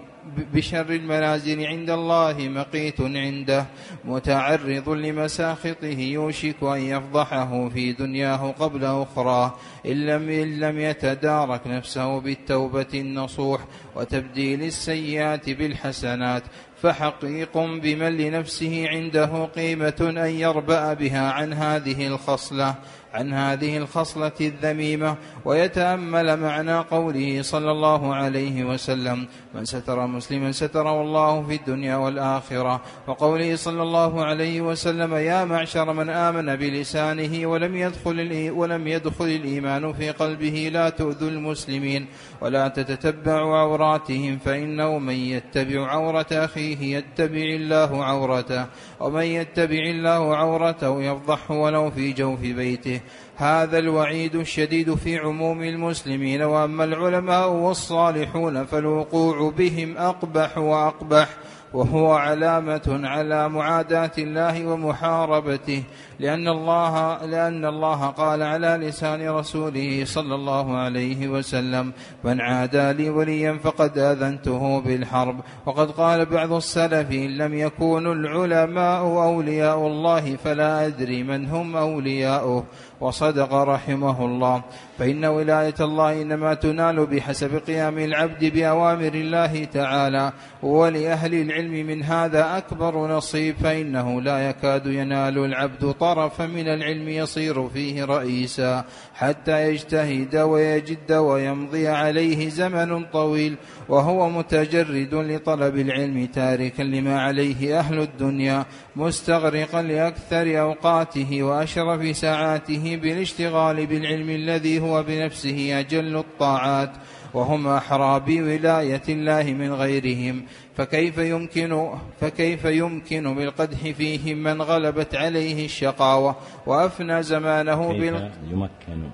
بشر 0.55 0.91
المنازل 0.91 1.67
عند 1.67 1.91
الله 1.91 2.49
مقيت 2.49 3.01
عنده 3.01 3.67
متعرض 4.05 4.89
لمساخطه 4.89 5.99
يوشك 5.99 6.63
أن 6.63 6.81
يفضحه 6.81 7.69
في 7.69 7.93
دنياه 7.93 8.55
قبل 8.59 8.85
أخراه 8.85 9.55
إن 9.87 10.07
لم, 10.07 10.29
إن 10.29 10.61
لم 10.61 10.79
يتدارك 10.79 11.67
نفسه 11.67 12.21
بالتوبة 12.21 12.87
النصوح 12.95 13.61
وتبديل 13.97 14.63
السيئات 14.63 15.51
بالحسنات 15.51 16.43
فحقيق 16.85 17.59
بمن 17.59 18.17
لنفسه 18.17 18.89
عنده 18.89 19.45
قيمة 19.45 19.95
أن 20.01 20.31
يربأ 20.31 20.95
بها 20.95 21.31
عن 21.33 21.53
هذه 21.53 22.07
الخصلة. 22.07 22.75
عن 23.15 23.33
هذه 23.33 23.77
الخصلة 23.77 24.33
الذميمة 24.41 25.17
ويتأمل 25.45 26.41
معنى 26.41 26.79
قوله 26.79 27.43
صلى 27.43 27.71
الله 27.71 28.15
عليه 28.15 28.65
وسلم 28.65 29.27
من 29.55 29.65
ستر 29.65 30.07
مسلما 30.07 30.53
ستره 30.53 31.03
الله 31.03 31.43
في 31.43 31.55
الدنيا 31.55 31.97
والآخرة 31.97 32.81
وقوله 33.07 33.57
صلى 33.57 33.83
الله 33.83 34.25
عليه 34.25 34.61
وسلم 34.61 35.15
يا 35.15 35.45
معشر 35.45 35.93
من 35.93 36.11
آمن 36.11 36.57
بلسانه 36.57 37.47
ولم 37.47 37.77
يدخل 37.77 38.51
ولم 38.51 38.89
يدخل 38.89 39.25
الإيمان 39.25 39.93
في 39.93 40.11
قلبه 40.11 40.71
لا 40.73 40.89
تؤذوا 40.89 41.29
المسلمين 41.31 42.07
ولا 42.41 42.69
تتتبعوا 42.69 43.57
عوراتهم 43.57 44.39
فإنه 44.39 44.99
من 44.99 45.15
يتبع 45.15 45.87
عورة 45.87 46.27
أخيه 46.33 46.97
يتبع 46.97 47.43
الله 47.43 48.05
عورته 48.05 48.67
ومن 49.05 49.23
يتبع 49.23 49.79
الله 49.79 50.37
عورته 50.37 51.03
يفضحه 51.03 51.55
ولو 51.55 51.91
في 51.91 52.13
جوف 52.13 52.41
بيته. 52.41 53.01
هذا 53.37 53.79
الوعيد 53.79 54.35
الشديد 54.35 54.95
في 54.95 55.19
عموم 55.19 55.63
المسلمين 55.63 56.43
وأما 56.43 56.85
العلماء 56.85 57.51
والصالحون 57.51 58.65
فالوقوع 58.65 59.51
بهم 59.51 59.97
أقبح 59.99 60.59
وأقبح 60.59 61.29
وهو 61.75 62.13
علامة 62.13 63.01
على 63.05 63.49
معاداة 63.49 64.13
الله 64.19 64.67
ومحاربته. 64.67 65.83
لأن 66.21 66.49
الله 66.49 67.25
لأن 67.25 67.65
الله 67.65 68.07
قال 68.07 68.43
على 68.43 68.79
لسان 68.81 69.29
رسوله 69.29 70.05
صلى 70.05 70.35
الله 70.35 70.77
عليه 70.77 71.29
وسلم 71.29 71.93
من 72.25 72.41
عادى 72.41 72.93
لي 72.93 73.11
وليا 73.11 73.59
فقد 73.63 73.99
آذنته 73.99 74.81
بالحرب. 74.81 75.41
وقد 75.67 75.91
قال 75.91 76.27
بعض 76.27 76.53
السلف 76.53 77.11
إن 77.11 77.39
لم 77.39 77.55
يكونوا 77.55 78.15
العلماء 78.15 79.01
أولياء 79.01 79.87
الله 79.87 80.37
فلا 80.37 80.87
أدري 80.87 81.23
من 81.23 81.47
هم 81.47 81.77
أولياؤه. 81.77 82.65
وصدق 83.01 83.55
رحمه 83.55 84.25
الله. 84.25 84.63
فإن 84.99 85.25
ولاية 85.25 85.75
الله 85.81 86.23
إنما 86.23 86.55
تنال 86.55 87.07
بحسب 87.07 87.57
قيام 87.67 87.99
العبد 87.99 88.45
بأوامر 88.45 89.15
الله 89.15 89.65
تعالى. 89.65 90.33
ولأهل 90.63 91.35
العلم 91.35 91.87
من 91.87 92.03
هذا 92.03 92.57
أكبر 92.57 93.17
نصيب 93.17 93.55
فإنه 93.57 94.21
لا 94.21 94.49
يكاد 94.49 94.87
ينال 94.87 95.39
العبد 95.39 95.85
طرفا 96.05 96.47
من 96.47 96.69
العلم 96.69 97.09
يصير 97.09 97.69
فيه 97.69 98.05
رئيسا 98.05 98.85
حتى 99.15 99.69
يجتهد 99.69 100.37
ويجد 100.37 101.13
ويمضي 101.13 101.89
عليه 101.89 102.49
زمن 102.49 103.05
طويل 103.05 103.57
وهو 103.89 104.29
متجرد 104.29 105.15
لطلب 105.15 105.79
العلم 105.79 106.27
تاركا 106.27 106.83
لما 106.83 107.21
عليه 107.21 107.79
أهل 107.79 108.01
الدنيا 108.01 108.65
مستغرقا 108.97 109.83
لأكثر 109.83 110.61
أوقاته 110.61 111.43
وأشرف 111.43 112.17
ساعاته 112.17 112.97
بالاشتغال 113.03 113.87
بالعلم 113.87 114.31
الذي 114.31 114.81
هو 114.81 115.03
بنفسه 115.03 115.81
أجل 115.81 116.17
الطاعات. 116.17 116.91
وهم 117.35 117.69
أحرى 117.69 118.21
بولاية 118.21 119.03
الله 119.09 119.43
من 119.43 119.73
غيرهم. 119.73 120.45
فكيف 120.77 121.19
يمكن 121.19 121.91
فكيف 122.21 122.65
يمكن 122.65 123.35
بالقدح 123.35 123.79
فيهم 123.91 124.39
من 124.39 124.63
غلبت 124.63 125.15
عليه 125.15 125.65
الشقاوة 125.65 126.37
وأفنى 126.67 127.23
زمانه 127.23 127.89
بال 127.93 128.31
يمكن؟ 128.51 129.09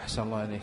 أحسن 0.00 0.22
الله 0.22 0.38
عليك 0.38 0.62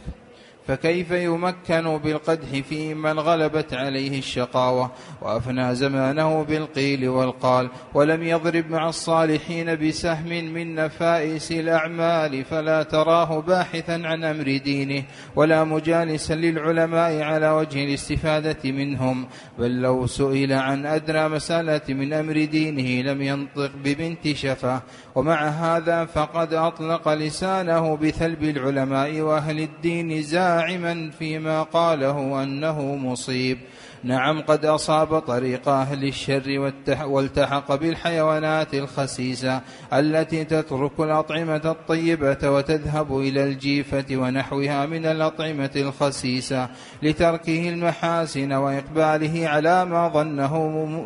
فكيف 0.69 1.11
يمكن 1.11 1.97
بالقدح 1.97 2.59
في 2.69 2.93
من 2.93 3.19
غلبت 3.19 3.73
عليه 3.73 4.19
الشقاوة 4.19 4.91
وأفنى 5.21 5.75
زمانه 5.75 6.43
بالقيل 6.43 7.09
والقال 7.09 7.69
ولم 7.93 8.23
يضرب 8.23 8.69
مع 8.69 8.89
الصالحين 8.89 9.87
بسهم 9.87 10.53
من 10.53 10.75
نفائس 10.75 11.51
الأعمال 11.51 12.45
فلا 12.45 12.83
تراه 12.83 13.39
باحثا 13.41 14.01
عن 14.05 14.23
أمر 14.23 14.57
دينه 14.57 15.03
ولا 15.35 15.63
مجالسا 15.63 16.33
للعلماء 16.33 17.21
على 17.21 17.49
وجه 17.49 17.85
الاستفادة 17.85 18.71
منهم 18.71 19.27
بل 19.59 19.81
لو 19.81 20.07
سئل 20.07 20.53
عن 20.53 20.85
أدنى 20.85 21.29
مسألة 21.29 21.81
من 21.89 22.13
أمر 22.13 22.45
دينه 22.45 23.11
لم 23.11 23.21
ينطق 23.21 23.71
ببنت 23.83 24.31
شفاه 24.31 24.81
ومع 25.15 25.47
هذا 25.47 26.05
فقد 26.05 26.53
أطلق 26.53 27.09
لسانه 27.13 27.95
بثلب 27.95 28.43
العلماء 28.43 29.21
وأهل 29.21 29.59
الدين 29.59 30.21
زاعما 30.59 31.09
فيما 31.19 31.63
قاله 31.63 32.43
أنه 32.43 32.95
مصيب. 32.95 33.57
نعم 34.03 34.41
قد 34.41 34.65
أصاب 34.65 35.19
طريق 35.19 35.69
أهل 35.69 36.07
الشر 36.07 36.71
والتحق 37.03 37.75
بالحيوانات 37.75 38.73
الخسيسة 38.73 39.61
التي 39.93 40.43
تترك 40.43 40.99
الأطعمة 40.99 41.61
الطيبة 41.65 42.49
وتذهب 42.49 43.19
إلى 43.19 43.43
الجيفة 43.43 44.05
ونحوها 44.11 44.85
من 44.85 45.05
الأطعمة 45.05 45.71
الخسيسة 45.75 46.69
لتركه 47.03 47.69
المحاسن 47.69 48.53
وإقباله 48.53 49.47
على 49.47 49.85
ما 49.85 50.07
ظنه 50.07 50.55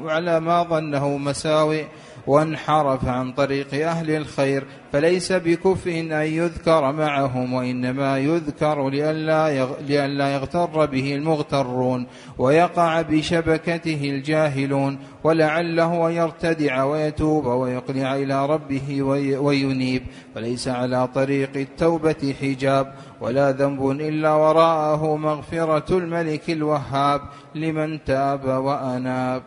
على 0.10 0.40
ما 0.40 0.64
ظنه 0.64 1.18
مساوئ. 1.18 1.84
وانحرف 2.28 3.06
عن 3.06 3.32
طريق 3.32 3.88
أهل 3.88 4.12
الخير 4.12 4.64
فليس 4.94 5.32
بكفء 5.32 6.00
أن 6.00 6.12
يذكر 6.12 6.92
معهم 6.92 7.54
وإنما 7.54 8.18
يذكر 8.18 8.90
لئلا 8.90 9.66
لئلا 9.82 10.34
يغتر 10.34 10.86
به 10.86 11.16
المغترون 11.16 12.08
ويقع 12.38 13.02
بشبكته 13.02 14.10
الجاهلون 14.10 14.98
ولعله 15.24 16.12
يرتدع 16.12 16.84
ويتوب 16.84 17.46
ويقلع 17.46 18.16
إلى 18.16 18.46
ربه 18.46 19.04
وينيب. 19.40 20.04
فليس 20.36 20.68
على 20.68 21.08
طريق 21.08 21.50
التوبة 21.56 22.34
حجاب 22.42 22.94
ولا 23.22 23.52
ذنب 23.52 23.92
إلا 23.92 24.34
وراءه 24.34 25.16
مغفرة 25.16 25.98
الملك 25.98 26.50
الوهاب 26.50 27.22
لمن 27.56 28.04
تاب 28.04 28.46
وأناب. 28.46 29.44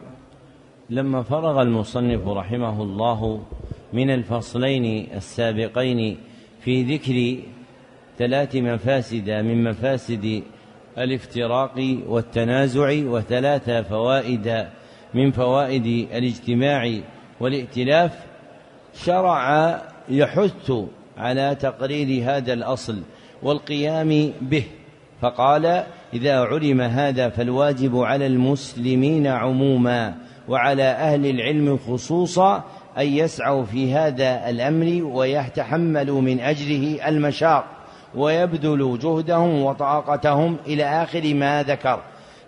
لما 0.91 1.23
فرغ 1.23 1.63
المصنف 1.63 2.29
رحمه 2.29 2.83
الله 2.83 3.43
من 3.93 4.11
الفصلين 4.11 5.09
السابقين 5.15 6.19
في 6.61 6.83
ذكر 6.83 7.43
ثلاث 8.19 8.57
مفاسد 8.57 9.31
من 9.31 9.65
مفاسد 9.65 10.43
الافتراق 10.99 11.99
والتنازع 12.07 13.03
وثلاث 13.05 13.71
فوائد 13.71 14.67
من 15.15 15.31
فوائد 15.31 15.87
الاجتماع 16.13 17.01
والائتلاف 17.41 18.27
شرع 18.95 19.83
يحث 20.09 20.73
على 21.19 21.57
تقرير 21.61 22.25
هذا 22.25 22.53
الأصل 22.53 23.03
والقيام 23.43 24.33
به 24.41 24.65
فقال 25.21 25.85
إذا 26.15 26.41
علم 26.41 26.81
هذا 26.81 27.29
فالواجب 27.29 27.99
على 27.99 28.27
المسلمين 28.27 29.27
عموما. 29.27 30.26
وعلى 30.49 30.83
أهل 30.83 31.27
العلم 31.27 31.79
خصوصا 31.89 32.65
أن 32.99 33.07
يسعوا 33.07 33.65
في 33.65 33.93
هذا 33.95 34.51
الأمر 34.51 35.05
ويتحملوا 35.05 36.21
من 36.21 36.41
أجله 36.41 37.09
المشاق 37.09 37.65
ويبذلوا 38.15 38.97
جهدهم 38.97 39.63
وطاقتهم 39.63 40.57
إلى 40.67 40.85
آخر 40.85 41.35
ما 41.35 41.63
ذكر. 41.63 42.01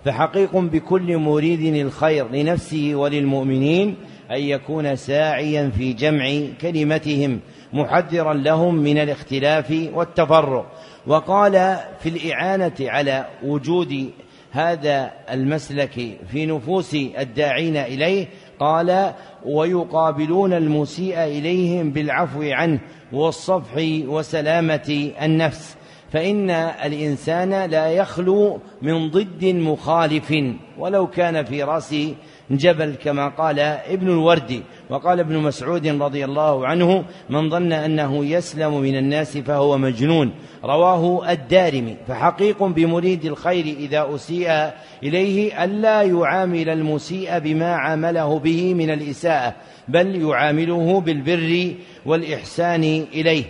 فحقيق 0.05 0.57
بكل 0.57 1.17
مريد 1.19 1.75
الخير 1.75 2.29
لنفسه 2.33 2.91
وللمؤمنين 2.95 3.97
أن 4.31 4.41
يكون 4.41 4.97
ساعيا 4.97 5.71
في 5.79 5.93
جمع 5.93 6.41
كلمتهم 6.61 7.41
محذرا 7.73 8.35
لهم 8.35 8.75
من 8.75 8.99
الاختلاف 8.99 9.89
والتفرق. 9.95 10.67
وقال 11.07 11.77
في 12.01 12.09
الإعانة 12.09 12.73
على 12.81 13.27
وجود 13.45 14.11
هذا 14.51 15.11
المسلك 15.31 16.19
في 16.29 16.47
نفوس 16.47 16.95
الداعين 16.95 17.77
إليه؟ 17.77 18.27
قال 18.59 19.13
ويقابلون 19.45 20.53
المسيء 20.53 21.25
إليهم 21.25 21.91
بالعفو 21.91 22.43
عنه 22.43 22.81
والصفح 23.13 23.75
وسلامة 24.07 25.11
النفس. 25.23 25.77
فإن 26.13 26.51
الإنسان 26.51 27.71
لا 27.71 27.89
يخلو 27.89 28.61
من 28.83 29.11
ضد 29.11 29.45
مخالف 29.45 30.35
ولو 30.79 31.07
كان 31.07 31.45
في 31.45 31.63
راسه 31.63 32.15
جبل 32.51 32.95
كما 32.95 33.29
قال 33.29 33.61
ابن 33.61 34.09
الوردي 34.09 34.63
وقال 34.91 35.21
ابن 35.21 35.39
مسعود 35.39 35.87
رضي 35.87 36.25
الله 36.25 36.67
عنه 36.67 37.05
من 37.31 37.51
ظن 37.51 37.73
أنه 37.73 38.25
يسلم 38.25 38.81
من 38.81 38.99
الناس 38.99 39.39
فهو 39.39 39.79
مجنون 39.79 40.33
رواه 40.65 41.33
الدارمي 41.33 41.97
فحقيق 42.09 42.63
بمريد 42.63 43.25
الخير 43.25 43.65
إذا 43.65 44.15
أسيء 44.15 44.71
إليه 45.03 45.65
ألا 45.65 46.03
يعامل 46.03 46.69
المسيء 46.69 47.39
بما 47.39 47.75
عامله 47.75 48.39
به 48.39 48.75
من 48.75 48.91
الإساءة 48.91 49.55
بل 49.89 50.23
يعامله 50.23 51.01
بالبر 51.01 51.75
والإحسان 52.07 53.05
إليه. 53.13 53.45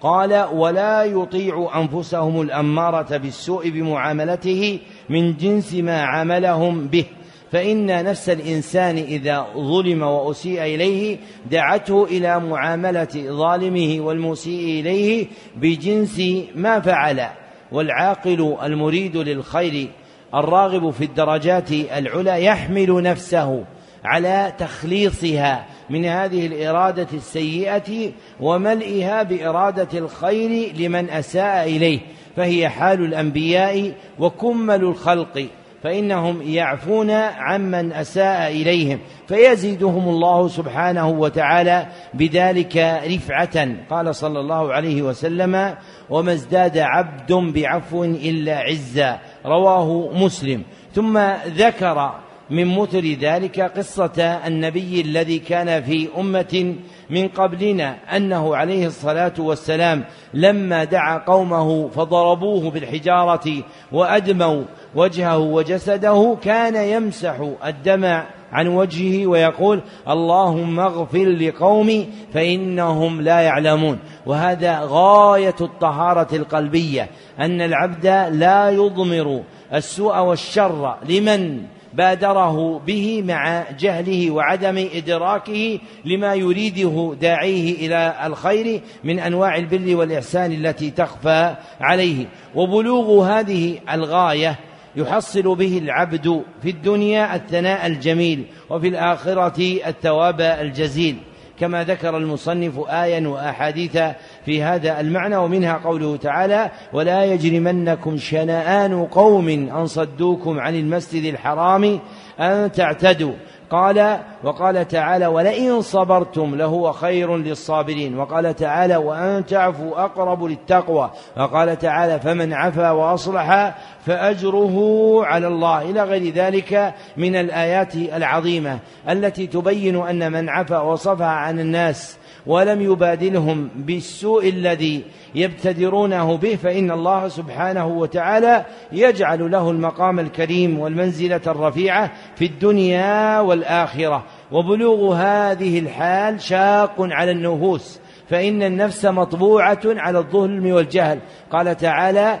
قال 0.00 0.44
ولا 0.52 1.04
يطيع 1.04 1.70
أنفسهم 1.76 2.40
الأمارة 2.40 3.16
بالسوء 3.16 3.70
بمعاملته 3.70 4.78
من 5.08 5.36
جنس 5.36 5.74
ما 5.74 6.02
عاملهم 6.02 6.86
به. 6.86 7.04
فإن 7.52 8.04
نفس 8.04 8.28
الإنسان 8.28 8.96
إذا 8.96 9.46
ظلم 9.56 10.02
وأسيء 10.02 10.62
إليه 10.62 11.18
دعته 11.50 12.04
إلى 12.04 12.40
معاملة 12.40 13.08
ظالمه 13.16 14.00
والمسيء 14.00 14.80
إليه 14.80 15.26
بجنس 15.56 16.22
ما 16.54 16.80
فعل. 16.80 17.28
والعاقل 17.72 18.56
المريد 18.62 19.16
للخير 19.16 19.88
الراغب 20.34 20.90
في 20.90 21.04
الدرجات 21.04 21.72
العلى 21.72 22.44
يحمل 22.44 23.02
نفسه 23.02 23.64
على 24.04 24.52
تخليصها 24.58 25.66
من 25.90 26.04
هذه 26.04 26.46
الإرادة 26.46 27.06
السيئة 27.14 28.12
وملئها 28.40 29.22
بإرادة 29.22 29.98
الخير 29.98 30.72
لمن 30.76 31.10
أساء 31.10 31.64
إليه. 31.64 32.00
فهي 32.36 32.68
حال 32.68 33.04
الأنبياء 33.04 33.92
وكمل 34.18 34.80
الخلق. 34.84 35.46
فإنهم 35.82 36.42
يعفون 36.42 37.10
عمن 37.10 37.92
أساء 37.92 38.50
إليهم 38.50 38.98
فيزيدهم 39.28 40.08
الله 40.08 40.48
سبحانه 40.48 41.08
وتعالى 41.08 41.86
بذلك 42.14 42.76
رفعة. 43.06 43.68
قال 43.90 44.14
صلى 44.14 44.40
الله 44.40 44.72
عليه 44.72 45.02
وسلم 45.02 45.74
وما 46.10 46.32
ازداد 46.32 46.78
عبد 46.78 47.32
بعفو 47.32 48.04
إلا 48.04 48.58
عزا 48.58 49.18
رواه 49.46 50.10
مسلم. 50.14 50.62
ثم 50.94 51.18
ذكر 51.46 52.14
من 52.50 52.78
مثل 52.78 53.16
ذلك 53.20 53.60
قصة 53.60 54.22
النبي 54.22 55.00
الذي 55.00 55.38
كان 55.38 55.82
في 55.82 56.08
أمة 56.18 56.74
من 57.10 57.28
قبلنا 57.28 57.96
أنه 58.16 58.56
عليه 58.56 58.86
الصلاة 58.86 59.32
والسلام 59.38 60.04
لما 60.34 60.84
دعا 60.84 61.18
قومه 61.18 61.88
فضربوه 61.88 62.70
بالحجارة 62.70 63.64
وأدموا 63.92 64.62
وجهه 64.94 65.38
وجسده 65.38 66.36
كان 66.42 66.76
يمسح 66.76 67.34
الدم 67.66 68.22
عن 68.52 68.66
وجهه 68.68 69.26
ويقول 69.26 69.80
اللهم 70.08 70.80
اغفر 70.80 71.24
لقومي 71.24 72.08
فإنهم 72.34 73.20
لا 73.20 73.40
يعلمون. 73.40 73.98
وهذا 74.26 74.80
غاية 74.82 75.54
الطهارة 75.60 76.36
القلبية 76.36 77.08
أن 77.40 77.60
العبد 77.60 78.06
لا 78.32 78.70
يضمر 78.70 79.42
السوء 79.74 80.18
والشر 80.18 80.96
لمن 81.08 81.62
بادره 81.94 82.78
به 82.86 83.22
مع 83.26 83.64
جهله 83.78 84.30
وعدم 84.30 84.88
إدراكه 84.94 85.78
لما 86.04 86.34
يريده 86.34 87.14
داعيه 87.20 87.86
إلى 87.86 88.14
الخير 88.24 88.80
من 89.04 89.18
أنواع 89.18 89.56
البر 89.56 89.96
والإحسان 89.96 90.52
التي 90.52 90.90
تخفى 90.90 91.54
عليه. 91.80 92.26
وبلوغ 92.54 93.24
هذه 93.24 93.78
الغاية 93.92 94.58
يحصل 94.98 95.56
به 95.56 95.78
العبد 95.78 96.42
في 96.62 96.70
الدنيا 96.70 97.36
الثناء 97.36 97.86
الجميل 97.86 98.44
وفي 98.70 98.88
الآخرة 98.88 99.78
الثواب 99.86 100.40
الجزيل. 100.40 101.16
كما 101.60 101.84
ذكر 101.84 102.16
المصنف 102.16 102.78
آية 102.88 103.26
وأحاديث 103.26 103.98
في 104.44 104.62
هذا 104.62 105.00
المعنى 105.00 105.36
ومنها 105.36 105.80
قوله 105.84 106.16
تعالى 106.16 106.70
ولا 106.92 107.24
يجرمنكم 107.24 108.16
شنآن 108.16 109.04
قوم 109.04 109.48
أن 109.48 109.86
صدوكم 109.86 110.60
عن 110.60 110.74
المسجد 110.74 111.24
الحرام 111.24 112.00
أن 112.40 112.72
تعتدوا 112.72 113.32
قال 113.70 114.18
وقال 114.44 114.88
تعالى 114.88 115.26
ولئن 115.26 115.80
صبرتم 115.80 116.54
لهو 116.54 116.92
خير 116.92 117.36
للصابرين 117.36 118.18
وقال 118.18 118.56
تعالى 118.56 118.96
وأن 118.96 119.46
تعفوا 119.46 120.04
أقرب 120.04 120.44
للتقوى 120.44 121.10
وقال 121.36 121.78
تعالى 121.78 122.20
فمن 122.20 122.52
عفا 122.52 122.90
وأصلح 122.90 123.74
فأجره 124.06 124.76
على 125.24 125.46
الله 125.46 125.82
إلى 125.82 126.02
غير 126.02 126.34
ذلك 126.34 126.94
من 127.16 127.36
الآيات 127.36 127.94
العظيمة 127.94 128.78
التي 129.08 129.46
تبين 129.46 129.96
أن 129.96 130.32
من 130.32 130.48
عفا 130.48 130.78
وصفى 130.78 131.24
عن 131.24 131.60
الناس 131.60 132.18
ولم 132.48 132.82
يبادلهم 132.82 133.68
بالسوء 133.76 134.48
الذي 134.48 135.02
يبتدرونه 135.34 136.36
به 136.36 136.54
فإن 136.54 136.90
الله 136.90 137.28
سبحانه 137.28 137.86
وتعالى 137.86 138.64
يجعل 138.92 139.50
له 139.50 139.70
المقام 139.70 140.20
الكريم 140.20 140.78
والمنزلة 140.78 141.40
الرفيعة 141.46 142.10
في 142.36 142.44
الدنيا 142.44 143.40
والآخرة. 143.40 144.24
وبلوغ 144.52 145.14
هذه 145.14 145.78
الحال 145.78 146.40
شاق 146.40 146.94
على 146.98 147.30
النفوس 147.30 148.00
فإن 148.30 148.62
النفس 148.62 149.06
مطبوعة 149.06 149.80
على 149.84 150.18
الظلم 150.18 150.72
والجهل. 150.72 151.18
قال 151.50 151.76
تعالى 151.76 152.40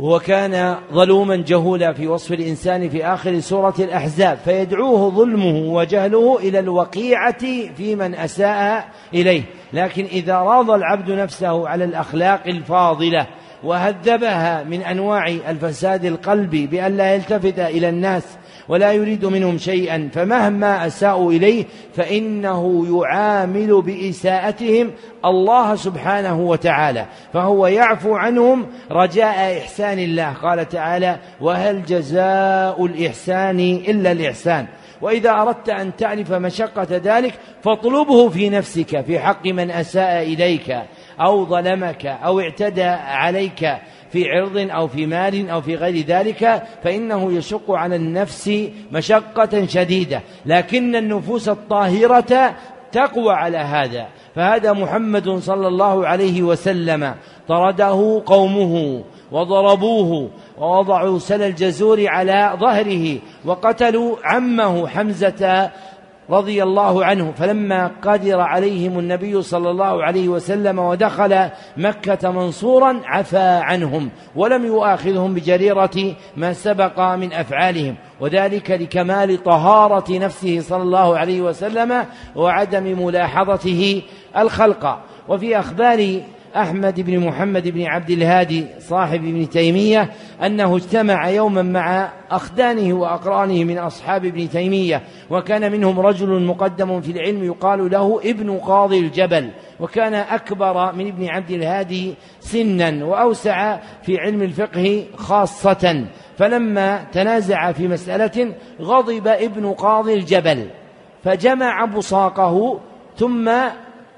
وكان 0.00 0.76
ظلوما 0.92 1.36
جهولا 1.36 1.92
في 1.92 2.06
وصف 2.06 2.32
الإنسان 2.32 2.88
في 2.88 3.06
آخر 3.06 3.40
سورة 3.40 3.74
الأحزاب 3.78 4.38
فيدعوه 4.44 5.10
ظلمه 5.10 5.72
وجهله 5.72 6.38
إلى 6.38 6.58
الوقيعة 6.58 7.38
في 7.76 7.96
من 7.96 8.14
أساء 8.14 8.88
إليه. 9.14 9.42
لكن 9.72 10.04
إذا 10.04 10.34
راض 10.34 10.70
العبد 10.70 11.10
نفسه 11.10 11.68
على 11.68 11.84
الأخلاق 11.84 12.42
الفاضلة 12.46 13.26
وهذبها 13.64 14.62
من 14.62 14.82
أنواع 14.82 15.28
الفساد 15.28 16.04
القلبي 16.04 16.66
بأن 16.66 16.96
لا 16.96 17.14
يلتفت 17.14 17.58
إلى 17.58 17.88
الناس 17.88 18.38
ولا 18.68 18.92
يريد 18.92 19.24
منهم 19.24 19.58
شيئا 19.58 20.08
فمهما 20.12 20.86
أساءوا 20.86 21.32
إليه 21.32 21.64
فإنه 21.94 22.86
يعامل 22.98 23.82
بإساءتهم 23.82 24.90
الله 25.24 25.76
سبحانه 25.76 26.40
وتعالى 26.40 27.06
فهو 27.32 27.66
يعفو 27.66 28.14
عنهم 28.14 28.66
رجاء 28.90 29.58
إحسان 29.58 29.98
الله. 29.98 30.32
قال 30.32 30.68
تعالى 30.68 31.18
وهل 31.40 31.84
جزاء 31.84 32.86
الإحسان 32.86 33.60
إلا 33.60 34.12
الإحسان؟ 34.12 34.66
وإذا 35.00 35.30
أردت 35.30 35.68
أن 35.68 35.96
تعرف 35.96 36.32
مشقة 36.32 36.86
ذلك 36.90 37.34
فاطلبه 37.62 38.28
في 38.28 38.48
نفسك 38.48 39.00
في 39.00 39.18
حق 39.18 39.46
من 39.46 39.70
أساء 39.70 40.22
إليك 40.22 40.76
أو 41.20 41.46
ظلمك 41.46 42.06
أو 42.06 42.40
اعتدى 42.40 42.84
عليك. 42.84 43.68
في 44.12 44.30
عرض 44.30 44.68
أو 44.70 44.88
في 44.88 45.06
مال 45.06 45.50
أو 45.50 45.60
في 45.60 45.74
غير 45.74 46.04
ذلك 46.06 46.62
فإنه 46.84 47.32
يشق 47.32 47.70
على 47.70 47.96
النفس 47.96 48.68
مشقة 48.92 49.66
شديدة. 49.66 50.22
لكن 50.46 50.96
النفوس 50.96 51.48
الطاهرة 51.48 52.54
تقوى 52.92 53.32
على 53.32 53.58
هذا. 53.58 54.06
فهذا 54.34 54.72
محمد 54.72 55.30
صلى 55.30 55.68
الله 55.68 56.06
عليه 56.06 56.42
وسلم 56.42 57.14
طرده 57.48 58.22
قومه 58.26 59.04
وضربوه 59.32 60.30
ووضعوا 60.58 61.18
سل 61.18 61.42
الجزور 61.42 62.08
على 62.08 62.56
ظهره 62.60 63.18
وقتلوا 63.44 64.16
عمه 64.24 64.88
حمزة 64.88 65.70
رضي 66.30 66.62
الله 66.62 67.04
عنه 67.04 67.32
فلما 67.32 67.90
قدر 68.02 68.40
عليهم 68.40 68.98
النبي 68.98 69.42
صلى 69.42 69.70
الله 69.70 70.04
عليه 70.04 70.28
وسلم 70.28 70.78
ودخل 70.78 71.48
مكة 71.76 72.30
منصورا 72.30 73.00
عفى 73.04 73.60
عنهم 73.62 74.10
ولم 74.36 74.64
يؤاخذهم 74.64 75.34
بجريرة 75.34 76.14
ما 76.36 76.52
سبق 76.52 77.00
من 77.00 77.32
أفعالهم. 77.32 77.94
وذلك 78.20 78.70
لكمال 78.70 79.42
طهارة 79.42 80.18
نفسه 80.18 80.60
صلى 80.60 80.82
الله 80.82 81.18
عليه 81.18 81.40
وسلم 81.40 82.04
وعدم 82.36 83.04
ملاحظته 83.06 84.02
الخلق. 84.36 84.98
وفي 85.28 85.58
أخبار 85.58 86.20
أحمد 86.56 87.00
بن 87.00 87.18
محمد 87.18 87.68
بن 87.68 87.82
عبد 87.82 88.10
الهادي 88.10 88.66
صاحب 88.78 89.24
ابن 89.24 89.48
تيمية 89.48 90.10
أنه 90.46 90.76
اجتمع 90.76 91.28
يوما 91.28 91.62
مع 91.62 92.12
أخدانه 92.30 92.94
وأقرانه 92.94 93.64
من 93.64 93.78
أصحاب 93.78 94.24
ابن 94.24 94.50
تيمية 94.50 95.02
وكان 95.30 95.72
منهم 95.72 96.00
رجل 96.00 96.42
مقدم 96.42 97.00
في 97.00 97.12
العلم 97.12 97.44
يقال 97.44 97.90
له 97.90 98.20
ابن 98.24 98.58
قاضي 98.58 98.98
الجبل 98.98 99.50
وكان 99.80 100.14
أكبر 100.14 100.92
من 100.92 101.06
ابن 101.06 101.28
عبد 101.28 101.50
الهادي 101.50 102.14
سنا 102.40 103.04
وأوسع 103.04 103.78
في 104.02 104.18
علم 104.18 104.42
الفقه 104.42 105.04
خاصة. 105.16 106.04
فلما 106.38 107.04
تنازع 107.12 107.72
في 107.72 107.88
مسألة 107.88 108.54
غضب 108.80 109.28
ابن 109.28 109.72
قاضي 109.72 110.14
الجبل 110.14 110.70
فجمع 111.24 111.84
بصاقه 111.84 112.80
ثم 113.16 113.50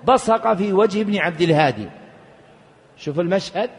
بصق 0.08 0.54
في 0.54 0.72
وجه 0.72 1.00
ابن 1.00 1.16
عبد 1.18 1.40
الهادي. 1.40 1.99
شوف 3.00 3.20
المشهد 3.20 3.70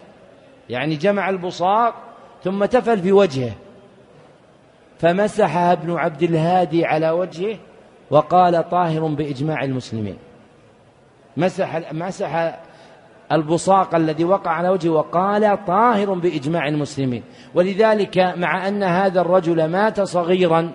يعني 0.70 0.96
جمع 0.96 1.30
البصاق 1.30 1.94
ثم 2.44 2.66
تفل 2.66 3.00
في 3.00 3.12
وجهه 3.12 3.52
فمسحها 5.00 5.72
ابن 5.72 5.92
عبد 5.98 6.24
الهادي 6.24 6.86
على 6.86 7.10
وجهه 7.10 7.58
وقال 8.12 8.70
طاهر 8.70 9.08
بإجماع 9.08 9.64
المسلمين. 9.64 10.18
مسح 11.38 11.94
مسح 11.94 12.60
البصاق 13.32 13.96
الذي 13.96 14.24
وقع 14.24 14.52
على 14.52 14.70
وجهه 14.70 14.90
وقال 14.90 15.66
طاهر 15.66 16.14
بإجماع 16.14 16.68
المسلمين. 16.68 17.24
ولذلك 17.56 18.18
مع 18.18 18.68
أن 18.68 18.84
هذا 18.84 19.22
الرجل 19.22 19.66
مات 19.66 20.02
صغيرا 20.02 20.72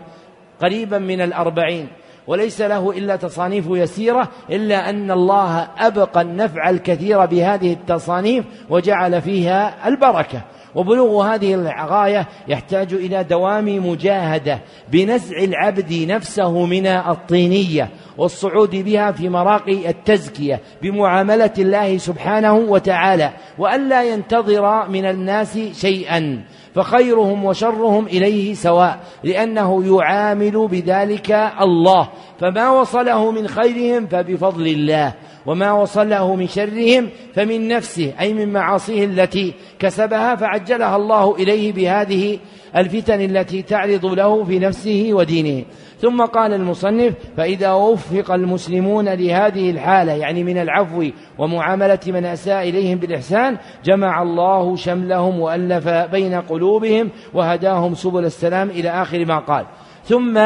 قريبا 0.61 0.99
من 0.99 1.21
الأربعين 1.21 1.89
وليس 2.27 2.61
له 2.61 2.91
إلا 2.91 3.17
تصانيف 3.17 3.67
يسيرة 3.71 4.29
إلا 4.51 4.91
أن 4.91 5.11
الله 5.11 5.69
أبقى 5.79 6.23
النفع 6.23 6.71
الكثير 6.71 7.27
بهذه 7.27 7.73
التصانيف 7.73 8.45
وجعل 8.71 9.23
فيها 9.23 9.89
البركة. 9.89 10.43
وبلوغ 10.77 11.35
هذه 11.35 11.55
الغاية 11.55 12.27
يحتاج 12.49 12.95
إلى 12.95 13.25
دوام 13.25 13.89
مجاهدة 13.89 14.61
بنزع 14.93 15.39
العبد 15.39 15.93
نفسه 16.09 16.67
من 16.67 16.87
الطينية 16.87 17.89
والصعود 18.19 18.71
بها 18.71 19.13
في 19.13 19.29
مراقي 19.29 19.91
التزكية 19.91 20.61
بمعاملة 20.83 21.53
الله 21.59 21.99
سبحانه 21.99 22.55
وتعالى 22.55 23.31
وألا 23.59 24.03
ينتظر 24.03 24.89
من 24.89 25.05
الناس 25.05 25.59
شيئا. 25.59 26.45
فخيرهم 26.77 27.45
وشرهم 27.45 28.07
إليه 28.07 28.55
سواء 28.55 29.01
لأنه 29.25 29.97
يعامل 29.97 30.69
بذلك 30.69 31.31
الله. 31.61 32.09
فما 32.41 32.71
وصله 32.71 33.31
من 33.31 33.49
خيرهم 33.49 34.07
فبفضل 34.07 34.67
الله 34.67 35.15
وما 35.47 35.73
وصله 35.73 36.35
من 36.35 36.49
شرهم 36.49 37.09
فمن 37.35 37.69
نفسه 37.69 38.13
أي 38.21 38.35
من 38.35 38.53
معاصيه 38.53 39.05
التي 39.05 39.55
كسبها 39.79 40.37
فعجلها 40.37 40.97
الله 40.97 41.37
إليه 41.37 41.73
بهذه 41.73 42.39
الفتن 42.77 43.21
التي 43.21 43.63
تعرض 43.63 44.07
له 44.07 44.45
في 44.45 44.59
نفسه 44.59 45.09
ودينه. 45.13 45.65
ثم 46.01 46.25
قال 46.25 46.53
المصنف 46.55 47.15
فإذا 47.37 47.73
وفق 47.73 48.31
المسلمون 48.31 49.09
لهذه 49.09 49.71
الحالة 49.71 50.13
يعني 50.13 50.45
من 50.45 50.59
العفو 50.59 51.05
ومعاملة 51.39 51.99
من 52.07 52.25
أساء 52.25 52.69
إليهم 52.69 52.99
بالإحسان 52.99 53.57
جمع 53.85 54.23
الله 54.23 54.77
شملهم 54.77 55.41
وألف 55.41 55.89
بين 55.89 56.35
قلوبهم 56.35 57.11
وهداهم 57.35 57.95
سبل 57.95 58.25
السلام 58.25 58.71
إلى 58.71 58.91
آخر 58.91 59.25
ما 59.25 59.39
قال. 59.39 59.67
ثم 60.05 60.39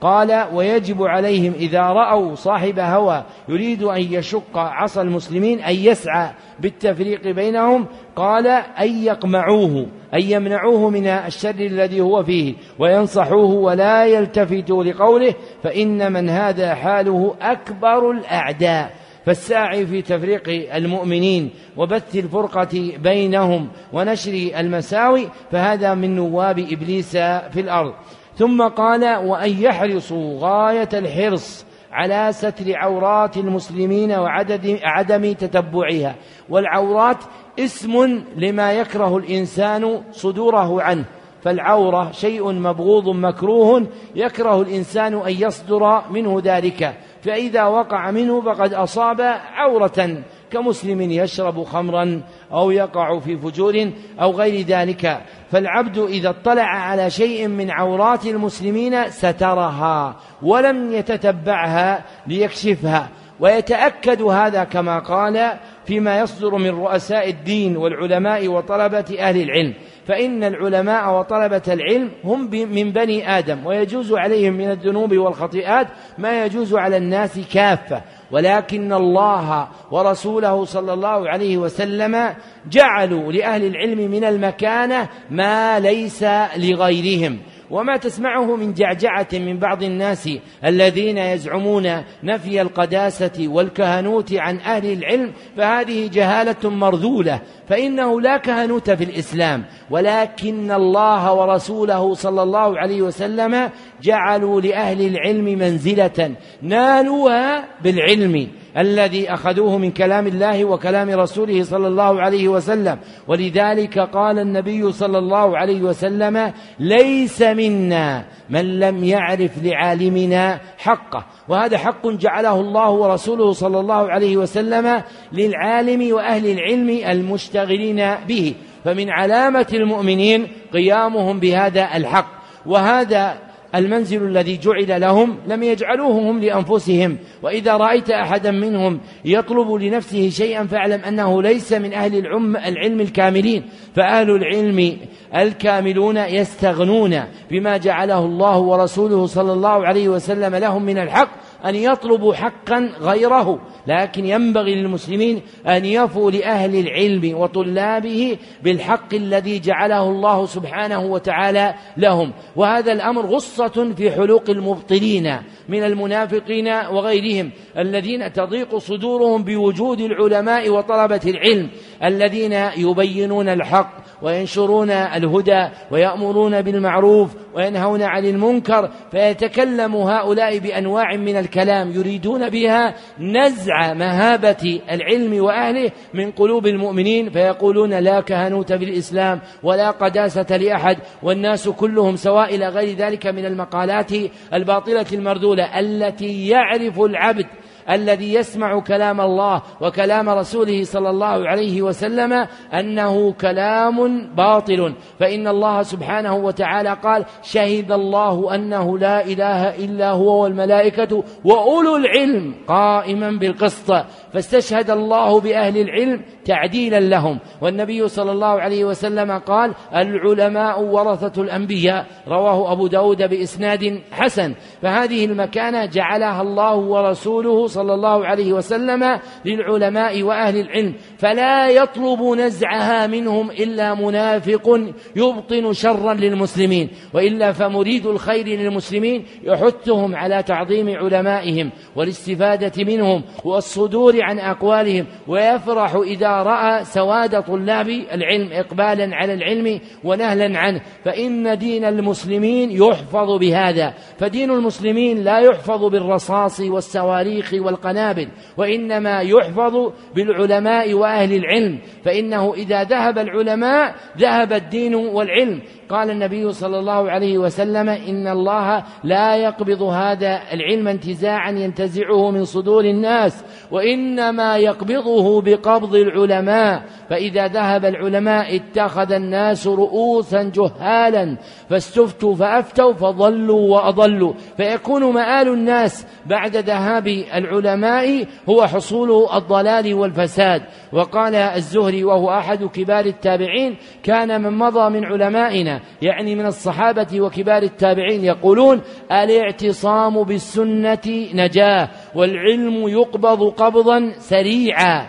قال 0.00 0.46
ويجب 0.52 1.02
عليهم 1.02 1.52
إذا 1.52 1.80
رأوا 1.80 2.34
صاحب 2.34 2.78
هوى 2.78 3.24
يريد 3.48 3.82
أن 3.82 4.00
يشق 4.00 4.58
عصا 4.58 5.02
المسلمين 5.02 5.60
أن 5.60 5.74
يسعى 5.74 6.30
بالتفريق 6.60 7.30
بينهم 7.30 7.86
قال 8.16 8.46
أن 8.46 9.04
يقمعوه 9.04 9.86
أن 10.14 10.20
يمنعوه 10.20 10.90
من 10.90 11.06
الشر 11.06 11.50
الذي 11.50 12.00
هو 12.00 12.22
فيه 12.22 12.54
وينصحوه 12.78 13.54
ولا 13.54 14.06
يلتفتوا 14.06 14.84
لقوله 14.84 15.34
فإن 15.62 16.12
من 16.12 16.28
هذا 16.28 16.74
حاله 16.74 17.34
أكبر 17.40 18.10
الأعداء. 18.10 18.94
فالساعي 19.26 19.86
في 19.86 20.02
تفريق 20.02 20.74
المؤمنين 20.76 21.50
وبث 21.76 22.16
الفرقة 22.16 22.92
بينهم 22.98 23.68
ونشر 23.92 24.50
المساوي 24.56 25.28
فهذا 25.52 25.94
من 25.94 26.16
نواب 26.16 26.58
إبليس 26.58 27.16
في 27.16 27.60
الأرض. 27.60 27.94
ثم 28.36 28.62
قال 28.62 29.16
وأن 29.16 29.62
يحرصوا 29.62 30.38
غاية 30.40 30.88
الحرص 30.94 31.66
على 31.92 32.32
ستر 32.32 32.76
عورات 32.76 33.36
المسلمين 33.36 34.12
وعدد 34.12 34.78
عدم 34.82 35.32
تتبعها. 35.32 36.14
والعورات 36.48 37.16
اسم 37.58 38.22
لما 38.36 38.72
يكره 38.72 39.16
الإنسان 39.16 40.02
صدوره 40.12 40.82
عنه. 40.82 41.04
فالعورة 41.42 42.10
شيء 42.12 42.52
مبغوض 42.52 43.08
مكروه 43.08 43.86
يكره 44.14 44.62
الإنسان 44.62 45.14
أن 45.14 45.32
يصدر 45.32 46.02
منه 46.10 46.40
ذلك. 46.44 46.94
فإذا 47.22 47.64
وقع 47.64 48.10
منه 48.10 48.40
فقد 48.40 48.74
أصاب 48.74 49.20
عورة 49.54 50.22
كمسلم 50.50 51.00
يشرب 51.00 51.64
خمرا 51.64 52.22
أو 52.52 52.70
يقع 52.70 53.18
في 53.18 53.36
فجور 53.36 53.90
أو 54.20 54.30
غير 54.30 54.66
ذلك. 54.66 55.20
فالعبد 55.50 55.98
إذا 55.98 56.30
اطلع 56.30 56.62
على 56.62 57.10
شيء 57.10 57.48
من 57.48 57.70
عورات 57.70 58.26
المسلمين 58.26 59.10
سترها 59.10 60.16
ولم 60.42 60.92
يتتبعها 60.92 62.04
ليكشفها. 62.26 63.08
ويتأكد 63.40 64.22
هذا 64.22 64.64
كما 64.64 64.98
قال 64.98 65.52
فيما 65.84 66.20
يصدر 66.20 66.56
من 66.56 66.70
رؤساء 66.70 67.30
الدين 67.30 67.76
والعلماء 67.76 68.48
وطلبة 68.48 69.16
أهل 69.18 69.42
العلم. 69.42 69.74
فإن 70.06 70.44
العلماء 70.44 71.18
وطلبة 71.18 71.62
العلم 71.68 72.10
هم 72.24 72.50
من 72.50 72.92
بني 72.92 73.38
آدم. 73.38 73.66
ويجوز 73.66 74.12
عليهم 74.12 74.52
من 74.52 74.70
الذنوب 74.70 75.16
والخطيئات 75.16 75.86
ما 76.18 76.44
يجوز 76.44 76.74
على 76.74 76.96
الناس 76.96 77.40
كافة. 77.52 78.02
ولكن 78.30 78.92
الله 78.92 79.68
ورسوله 79.90 80.64
صلى 80.64 80.92
الله 80.92 81.28
عليه 81.28 81.56
وسلم 81.56 82.34
جعلوا 82.70 83.32
لأهل 83.32 83.64
العلم 83.64 84.10
من 84.10 84.24
المكانة 84.24 85.08
ما 85.30 85.80
ليس 85.80 86.24
لغيرهم. 86.56 87.38
وما 87.70 87.96
تسمعه 87.96 88.56
من 88.56 88.74
جعجعة 88.74 89.28
من 89.32 89.58
بعض 89.58 89.82
الناس 89.82 90.30
الذين 90.64 91.18
يزعمون 91.18 92.04
نفي 92.22 92.60
القداسة 92.60 93.48
والكهنوت 93.48 94.32
عن 94.32 94.58
أهل 94.58 94.92
العلم 94.92 95.32
فهذه 95.56 96.10
جهالة 96.12 96.70
مرذولة 96.70 97.40
فإنه 97.68 98.20
لا 98.20 98.36
كهنوت 98.36 98.90
في 98.90 99.04
الإسلام 99.04 99.64
ولكن 99.90 100.72
الله 100.72 101.34
ورسوله 101.34 102.14
صلى 102.14 102.42
الله 102.42 102.78
عليه 102.78 103.02
وسلم 103.02 103.70
جعلوا 104.02 104.60
لأهل 104.60 105.06
العلم 105.06 105.44
منزلة 105.44 106.34
نالوها 106.62 107.64
بالعلم. 107.82 108.48
الذي 108.78 109.32
أخذوه 109.32 109.78
من 109.78 109.90
كلام 109.90 110.26
الله 110.26 110.64
وكلام 110.64 111.10
رسوله 111.10 111.62
صلى 111.62 111.88
الله 111.88 112.20
عليه 112.20 112.48
وسلم. 112.48 112.98
ولذلك 113.28 113.98
قال 113.98 114.38
النبي 114.38 114.92
صلى 114.92 115.18
الله 115.18 115.58
عليه 115.58 115.80
وسلم 115.80 116.52
ليس 116.80 117.42
منا 117.42 118.24
من 118.50 118.80
لم 118.80 119.04
يعرف 119.04 119.50
لعالمنا 119.62 120.60
حقه. 120.78 121.26
وهذا 121.48 121.78
حق 121.78 122.06
جعله 122.08 122.60
الله 122.60 122.90
ورسوله 122.90 123.52
صلى 123.52 123.80
الله 123.80 124.10
عليه 124.10 124.36
وسلم 124.36 125.02
للعالم 125.32 126.14
وأهل 126.14 126.46
العلم 126.46 126.88
المشتغلين 127.10 128.14
به. 128.28 128.54
فمن 128.84 129.10
علامة 129.10 129.66
المؤمنين 129.72 130.48
قيامهم 130.72 131.40
بهذا 131.40 131.96
الحق. 131.96 132.36
وهذا 132.66 133.45
المنزل 133.74 134.22
الذي 134.22 134.56
جعل 134.56 135.00
لهم 135.00 135.38
لم 135.48 135.62
يجعلوه 135.62 136.12
هم 136.12 136.40
لأنفسهم. 136.40 137.18
وإذا 137.42 137.76
رأيت 137.76 138.10
أحدا 138.10 138.50
منهم 138.50 139.00
يطلب 139.24 139.72
لنفسه 139.72 140.28
شيئا 140.28 140.64
فاعلم 140.66 141.00
أنه 141.04 141.42
ليس 141.42 141.72
من 141.72 141.92
أهل 141.92 142.18
العلم, 142.56 143.00
الكاملين. 143.00 143.62
فأهل 143.96 144.30
العلم 144.30 144.96
الكاملون 145.34 146.16
يستغنون 146.16 147.20
بما 147.50 147.76
جعله 147.76 148.18
الله 148.18 148.58
ورسوله 148.58 149.26
صلى 149.26 149.52
الله 149.52 149.86
عليه 149.86 150.08
وسلم 150.08 150.54
لهم 150.54 150.82
من 150.82 150.98
الحق 150.98 151.45
أن 151.68 151.74
يطلبوا 151.74 152.34
حقا 152.34 152.90
غيره 153.00 153.60
لكن 153.86 154.26
ينبغي 154.26 154.74
للمسلمين 154.74 155.42
أن 155.66 155.84
يفوا 155.84 156.30
لأهل 156.30 156.78
العلم 156.78 157.38
وطلابه 157.38 158.38
بالحق 158.62 159.14
الذي 159.14 159.58
جعله 159.58 160.10
الله 160.10 160.46
سبحانه 160.46 161.00
وتعالى 161.00 161.74
لهم. 161.96 162.32
وهذا 162.56 162.92
الأمر 162.92 163.26
غصة 163.26 163.94
في 163.96 164.10
حلوق 164.10 164.50
المبطلين 164.50 165.36
من 165.68 165.82
المنافقين 165.82 166.68
وغيرهم 166.68 167.50
الذين 167.78 168.32
تضيق 168.32 168.78
صدورهم 168.78 169.42
بوجود 169.42 170.00
العلماء 170.00 170.70
وطلبة 170.70 171.20
العلم 171.26 171.70
الذين 172.04 172.52
يبينون 172.76 173.48
الحق 173.48 174.06
وينشرون 174.22 174.90
الهدى 174.90 175.68
ويأمرون 175.90 176.62
بالمعروف 176.62 177.34
وينهون 177.56 178.02
عن 178.02 178.24
المنكر 178.24 178.90
فيتكلم 179.10 179.96
هؤلاء 179.96 180.58
بأنواع 180.58 181.16
من 181.16 181.36
الكلام 181.36 181.92
يريدون 181.92 182.48
بها 182.48 182.94
نزع 183.20 183.94
مهابة 183.94 184.80
العلم 184.90 185.44
وأهله 185.44 185.90
من 186.14 186.30
قلوب 186.30 186.66
المؤمنين 186.66 187.30
فيقولون 187.30 187.94
لا 187.94 188.20
كهنوت 188.20 188.72
في 188.72 188.84
الإسلام 188.84 189.40
ولا 189.62 189.90
قداسة 189.90 190.56
لأحد 190.56 190.96
والناس 191.22 191.68
كلهم 191.68 192.16
سواء 192.16 192.54
إلى 192.54 192.68
غير 192.68 192.96
ذلك 192.96 193.26
من 193.26 193.44
المقالات 193.46 194.12
الباطلة 194.54 195.06
المردولة 195.12 195.80
التي 195.80 196.48
يعرف 196.48 197.00
العبد 197.00 197.46
الذي 197.90 198.34
يسمع 198.34 198.80
كلام 198.80 199.20
الله 199.20 199.62
وكلام 199.80 200.28
رسوله 200.28 200.84
صلى 200.84 201.10
الله 201.10 201.48
عليه 201.48 201.82
وسلم 201.82 202.46
أنه 202.74 203.32
كلام 203.32 204.26
باطل. 204.34 204.94
فإن 205.18 205.48
الله 205.48 205.82
سبحانه 205.82 206.36
وتعالى 206.36 206.96
قال 207.02 207.24
شهد 207.42 207.92
الله 207.92 208.54
أنه 208.54 208.98
لا 208.98 209.24
إله 209.24 209.84
إلا 209.84 210.10
هو 210.10 210.42
والملائكة 210.42 211.24
وأولو 211.44 211.96
العلم 211.96 212.54
قائما 212.68 213.30
بالقسط. 213.30 213.90
فاستشهد 214.32 214.90
الله 214.90 215.40
بأهل 215.40 215.78
العلم 215.78 216.22
تعديلا 216.44 217.00
لهم. 217.00 217.38
والنبي 217.62 218.08
صلى 218.08 218.32
الله 218.32 218.60
عليه 218.60 218.84
وسلم 218.84 219.38
قال 219.38 219.74
العلماء 219.94 220.82
ورثة 220.82 221.42
الأنبياء. 221.42 222.06
رواه 222.28 222.72
أبو 222.72 222.86
داود 222.86 223.22
بإسناد 223.22 224.00
حسن. 224.12 224.54
فهذه 224.82 225.24
المكانة 225.24 225.84
جعلها 225.84 226.42
الله 226.42 226.74
ورسوله 226.74 227.66
صلى 227.66 227.94
الله 227.94 228.26
عليه 228.26 228.52
وسلم 228.52 229.18
للعلماء 229.44 230.22
وأهل 230.22 230.60
العلم. 230.60 230.94
فلا 231.18 231.70
يطلب 231.70 232.22
نزعها 232.22 233.06
منهم 233.06 233.50
إلا 233.50 233.94
منافق 233.94 234.80
يبطن 235.16 235.72
شرا 235.72 236.14
للمسلمين. 236.14 236.90
وإلا 237.14 237.52
فمريد 237.52 238.06
الخير 238.06 238.46
للمسلمين 238.46 239.24
يحثهم 239.42 240.16
على 240.16 240.42
تعظيم 240.42 240.88
علمائهم 240.96 241.70
والاستفادة 241.96 242.84
منهم 242.84 243.22
والصدور 243.44 244.24
عن 244.26 244.38
أقوالهم 244.38 245.06
ويفرح 245.28 245.94
إذا 245.94 246.28
رأى 246.28 246.84
سواد 246.84 247.42
طلاب 247.42 247.88
العلم 247.88 248.48
إقبالا 248.52 249.16
على 249.16 249.34
العلم 249.34 249.80
ونهلا 250.04 250.58
عنه. 250.58 250.80
فإن 251.04 251.58
دين 251.58 251.84
المسلمين 251.84 252.70
يحفظ 252.70 253.38
بهذا. 253.38 253.94
فدين 254.18 254.50
المسلمين 254.50 255.24
لا 255.24 255.38
يحفظ 255.38 255.84
بالرصاص 255.84 256.60
والصواريخ 256.60 257.54
والقنابل 257.54 258.28
وإنما 258.56 259.20
يحفظ 259.20 259.92
بالعلماء 260.14 260.94
وأهل 260.94 261.32
العلم. 261.36 261.78
فإنه 262.04 262.54
إذا 262.54 262.82
ذهب 262.84 263.18
العلماء 263.18 263.94
ذهب 264.18 264.52
الدين 264.52 264.94
والعلم. 264.94 265.62
قال 265.88 266.10
النبي 266.10 266.52
صلى 266.52 266.78
الله 266.78 267.10
عليه 267.10 267.38
وسلم 267.38 267.88
إن 267.88 268.26
الله 268.26 268.84
لا 269.04 269.36
يقبض 269.36 269.82
هذا 269.82 270.40
العلم 270.52 270.88
انتزاعا 270.88 271.50
ينتزعه 271.50 272.30
من 272.30 272.44
صدور 272.44 272.84
الناس. 272.84 273.44
وإن 273.70 274.05
إنما 274.06 274.56
يقبضه 274.56 275.40
بقبض 275.40 275.94
العلماء 275.94 276.82
فإذا 277.10 277.46
ذهب 277.46 277.84
العلماء 277.84 278.56
اتخذ 278.56 279.12
الناس 279.12 279.66
رؤوسا 279.66 280.42
جهالا 280.42 281.36
فاستفتوا 281.70 282.34
فأفتوا 282.34 282.92
فضلوا 282.92 283.74
وأضلوا 283.74 284.32
فيكون 284.56 285.04
مآل 285.04 285.48
الناس 285.48 286.06
بعد 286.26 286.56
ذهاب 286.56 287.06
العلماء 287.08 288.26
هو 288.48 288.66
حصول 288.66 289.28
الضلال 289.34 289.94
والفساد. 289.94 290.62
وقال 290.92 291.34
الزهري 291.34 292.04
وهو 292.04 292.30
أحد 292.30 292.64
كبار 292.64 293.04
التابعين 293.04 293.76
كان 294.02 294.42
من 294.42 294.58
مضى 294.58 294.90
من 294.90 295.04
علمائنا 295.04 295.80
يعني 296.02 296.34
من 296.34 296.46
الصحابة 296.46 297.20
وكبار 297.20 297.62
التابعين 297.62 298.24
يقولون 298.24 298.80
الإعتصام 299.12 300.22
بالسنة 300.22 301.26
نجاة 301.34 301.88
والعلم 302.14 302.88
يقبض 302.88 303.42
قبضا 303.42 303.95
سريعا 304.18 305.06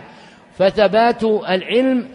فثبات 0.58 1.24
العلم 1.24 2.08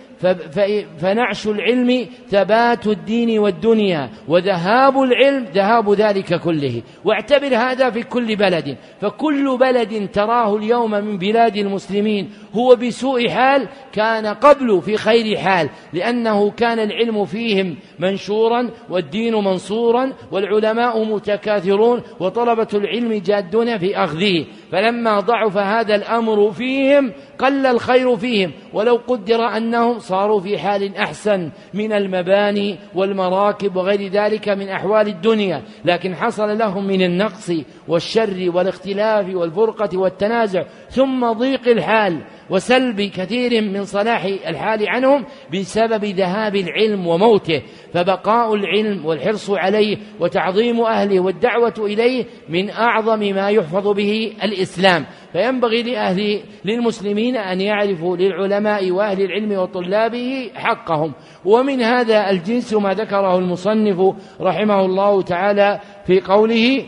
فنعش 0.97 1.47
العلم 1.47 2.07
ثبات 2.29 2.87
الدين 2.87 3.39
والدنيا 3.39 4.09
وذهاب 4.27 5.01
العلم 5.01 5.45
ذهاب 5.53 5.93
ذلك 5.93 6.39
كله. 6.39 6.81
واعتبر 7.05 7.55
هذا 7.55 7.89
في 7.89 8.03
كل 8.03 8.35
بلد. 8.35 8.77
فكل 9.01 9.57
بلد 9.57 10.09
تراه 10.11 10.55
اليوم 10.55 10.91
من 10.91 11.17
بلاد 11.17 11.57
المسلمين 11.57 12.29
هو 12.53 12.75
بسوء 12.75 13.29
حال 13.29 13.67
كان 13.93 14.25
قبل 14.25 14.81
في 14.81 14.97
خير 14.97 15.37
حال 15.37 15.69
لأنه 15.93 16.51
كان 16.51 16.79
العلم 16.79 17.25
فيهم 17.25 17.75
منشورا 17.99 18.69
والدين 18.89 19.35
منصورا 19.35 20.13
والعلماء 20.31 21.03
متكاثرون 21.03 22.01
وطلبة 22.19 22.67
العلم 22.73 23.13
جادون 23.13 23.77
في 23.77 23.97
أخذه. 23.97 24.45
فلما 24.73 25.19
ضعف 25.19 25.57
هذا 25.57 25.95
الأمر 25.95 26.51
فيهم 26.51 27.13
قل 27.39 27.65
الخير 27.65 28.17
فيهم 28.17 28.51
ولو 28.73 28.99
قدر 29.07 29.47
أنهم 29.57 29.99
صاروا 29.99 30.39
في 30.39 30.57
حال 30.57 30.97
أحسن 30.97 31.51
من 31.73 31.93
المباني 31.93 32.79
والمراكب 32.95 33.75
وغير 33.75 34.11
ذلك 34.11 34.49
من 34.49 34.69
أحوال 34.69 35.07
الدنيا. 35.07 35.61
لكن 35.85 36.15
حصل 36.15 36.57
لهم 36.57 36.87
من 36.87 37.01
النقص 37.01 37.51
والشر 37.87 38.51
والاختلاف 38.53 39.35
والفرقة 39.35 39.97
والتنازع 39.97 40.63
ثم 40.89 41.31
ضيق 41.31 41.67
الحال. 41.67 42.21
وسلب 42.49 43.01
كثير 43.01 43.61
من 43.61 43.83
صلاح 43.83 44.23
الحال 44.23 44.89
عنهم 44.89 45.25
بسبب 45.53 46.05
ذهاب 46.05 46.55
العلم 46.55 47.07
وموته 47.07 47.61
فبقاء 47.93 48.53
العلم 48.53 49.05
والحرص 49.05 49.49
عليه 49.49 49.97
وتعظيم 50.19 50.81
أهله 50.81 51.19
والدعوة 51.19 51.73
إليه 51.77 52.25
من 52.49 52.69
أعظم 52.69 53.19
ما 53.19 53.49
يحفظ 53.49 53.87
به 53.87 54.33
الإسلام. 54.43 55.05
فينبغي 55.33 55.83
لأهل 55.83 56.41
للمسلمين 56.65 57.37
أن 57.37 57.61
يعرفوا 57.61 58.17
للعلماء 58.17 58.91
وأهل 58.91 59.21
العلم 59.21 59.51
وطلابه 59.51 60.51
حقهم. 60.55 61.13
ومن 61.45 61.81
هذا 61.81 62.29
الجنس 62.29 62.73
ما 62.73 62.93
ذكره 62.93 63.37
المصنف 63.37 64.15
رحمه 64.41 64.85
الله 64.85 65.21
تعالى 65.21 65.79
في 66.05 66.19
قوله 66.19 66.85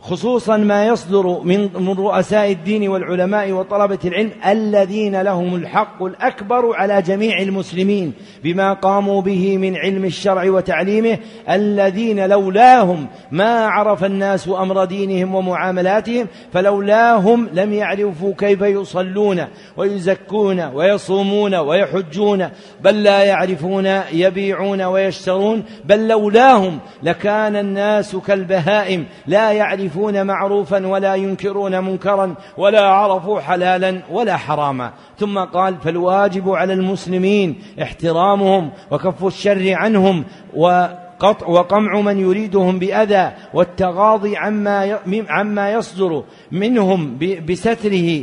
خصوصا 0.00 0.56
ما 0.56 0.86
يصدر 0.86 1.40
من 1.44 1.68
من 1.74 1.92
رؤساء 1.92 2.52
الدين 2.52 2.88
والعلماء 2.88 3.52
وطلبة 3.52 3.98
العلم 4.04 4.30
الذين 4.46 5.20
لهم 5.20 5.54
الحق 5.54 6.02
الأكبر 6.02 6.74
على 6.76 7.02
جميع 7.02 7.38
المسلمين 7.38 8.12
بما 8.44 8.72
قاموا 8.72 9.22
به 9.22 9.58
من 9.58 9.76
علم 9.76 10.04
الشرع 10.04 10.50
وتعليمه 10.50 11.18
الذين 11.50 12.26
لولاهم 12.26 13.06
ما 13.30 13.66
عرف 13.66 14.04
الناس 14.04 14.48
أمر 14.48 14.84
دينهم 14.84 15.34
ومعاملاتهم 15.34 16.26
فلولاهم 16.52 17.48
لم 17.52 17.72
يعرفوا 17.72 18.34
كيف 18.38 18.60
يصلون 18.62 19.44
ويزكون 19.76 20.60
ويصومون 20.60 21.54
ويحجون 21.54 22.48
بل 22.80 23.02
لا 23.02 23.24
يعرفون 23.24 23.86
يبيعون 24.12 24.82
ويشترون 24.82 25.64
بل 25.84 26.08
لولاهم 26.08 26.78
لكان 27.02 27.56
الناس 27.56 28.16
كالبهائم 28.16 29.06
لا 29.26 29.52
يعرفون 29.52 29.87
يعرفون 29.88 30.26
معروفا 30.26 30.86
ولا 30.86 31.14
ينكرون 31.14 31.84
منكرا 31.84 32.34
ولا 32.56 32.80
عرفوا 32.80 33.40
حلالا 33.40 34.02
ولا 34.10 34.36
حراما. 34.36 34.92
ثم 35.18 35.38
قال 35.38 35.76
فالواجب 35.76 36.50
على 36.50 36.72
المسلمين 36.72 37.58
احترامهم 37.82 38.70
وكف 38.90 39.24
الشر 39.24 39.74
عنهم 39.74 40.24
وقطع 40.56 41.46
وقمع 41.46 42.00
من 42.00 42.20
يريدهم 42.20 42.78
بأذى 42.78 43.32
والتغاضي 43.54 44.36
عما 44.36 44.98
عما 45.28 45.72
يصدر 45.72 46.22
منهم 46.52 47.18
بستره 47.48 48.22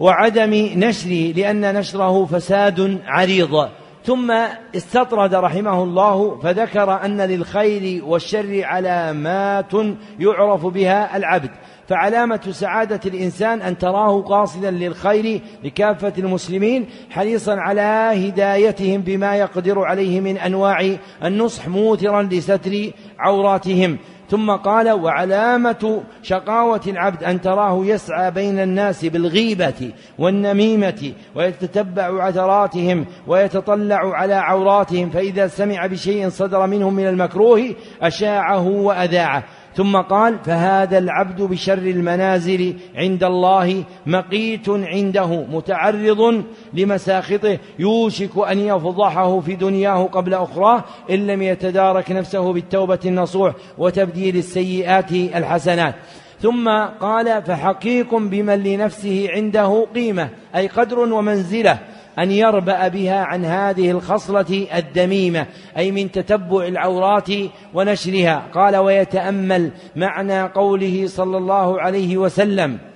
وعدم 0.00 0.54
نشره 0.76 1.32
لأن 1.32 1.74
نشره 1.74 2.24
فساد 2.24 2.98
عريض. 3.06 3.68
ثم 4.04 4.30
استطرد 4.76 5.34
رحمه 5.34 5.82
الله 5.82 6.40
فذكر 6.40 7.04
أن 7.04 7.20
للخير 7.20 8.04
والشر 8.04 8.60
علامات 8.64 9.72
يعرف 10.18 10.66
بها 10.66 11.16
العبد. 11.16 11.50
فعلامة 11.88 12.40
سعادة 12.50 13.00
الإنسان 13.06 13.62
أن 13.62 13.78
تراه 13.78 14.22
قاصدا 14.22 14.70
للخير 14.70 15.40
لكافة 15.64 16.12
المسلمين 16.18 16.86
حريصا 17.10 17.54
على 17.56 18.12
هدايتهم 18.14 19.00
بما 19.00 19.36
يقدر 19.36 19.78
عليه 19.78 20.20
من 20.20 20.36
أنواع 20.36 20.96
النصح 21.24 21.68
موثرا 21.68 22.22
لستر 22.22 22.90
عوراتهم. 23.18 23.98
ثم 24.32 24.50
قال 24.50 24.90
وعلامة 24.90 26.02
شقاوة 26.22 26.80
العبد 26.86 27.24
أن 27.24 27.40
تراه 27.40 27.84
يسعى 27.84 28.30
بين 28.30 28.58
الناس 28.60 29.04
بالغيبة 29.04 29.92
والنميمة 30.18 31.12
ويتتبع 31.34 32.24
عثراتهم 32.24 33.06
ويتطلع 33.26 34.14
على 34.14 34.34
عوراتهم 34.34 35.10
فإذا 35.10 35.46
سمع 35.46 35.86
بشيء 35.86 36.28
صدر 36.28 36.66
منهم 36.66 36.94
من 36.94 37.06
المكروه 37.06 37.74
أشاعه 38.02 38.68
وأذاعه 38.68 39.44
ثم 39.76 39.96
قال 39.96 40.38
فهذا 40.44 40.98
العبد 40.98 41.42
بشر 41.42 41.78
المنازل 41.78 42.76
عند 42.94 43.24
الله 43.24 43.84
مقيت 44.06 44.68
عنده 44.68 45.26
متعرض 45.26 46.44
لمساخطه 46.74 47.58
يوشك 47.78 48.30
أن 48.50 48.58
يفضحه 48.58 49.40
في 49.40 49.54
دنياه 49.54 50.04
قبل 50.04 50.34
أخراه 50.34 50.84
إن 51.10 51.26
لم 51.26 51.42
يتدارك 51.42 52.12
نفسه 52.12 52.52
بالتوبة 52.52 52.98
النصوح 53.04 53.54
وتبديل 53.78 54.36
السيئات 54.36 55.12
الحسنات. 55.12 55.94
ثم 56.40 56.68
قال 57.00 57.42
فحقيق 57.42 58.14
بمن 58.14 58.62
لنفسه 58.62 59.28
عنده 59.30 59.86
قيمة 59.94 60.28
أي 60.56 60.66
قدر 60.66 60.98
ومنزلة. 60.98 61.78
أن 62.18 62.30
يربأ 62.30 62.88
بها 62.88 63.24
عن 63.24 63.44
هذه 63.44 63.90
الخصلة 63.90 64.66
الدميمة 64.74 65.46
أي 65.76 65.90
من 65.90 66.10
تتبع 66.10 66.66
العورات 66.66 67.28
ونشرها. 67.74 68.46
قال 68.54 68.76
ويتأمل 68.76 69.72
معنى 69.96 70.42
قوله 70.42 71.06
صلى 71.06 71.36
الله 71.38 71.80
عليه 71.80 72.16
وسلم 72.16 72.91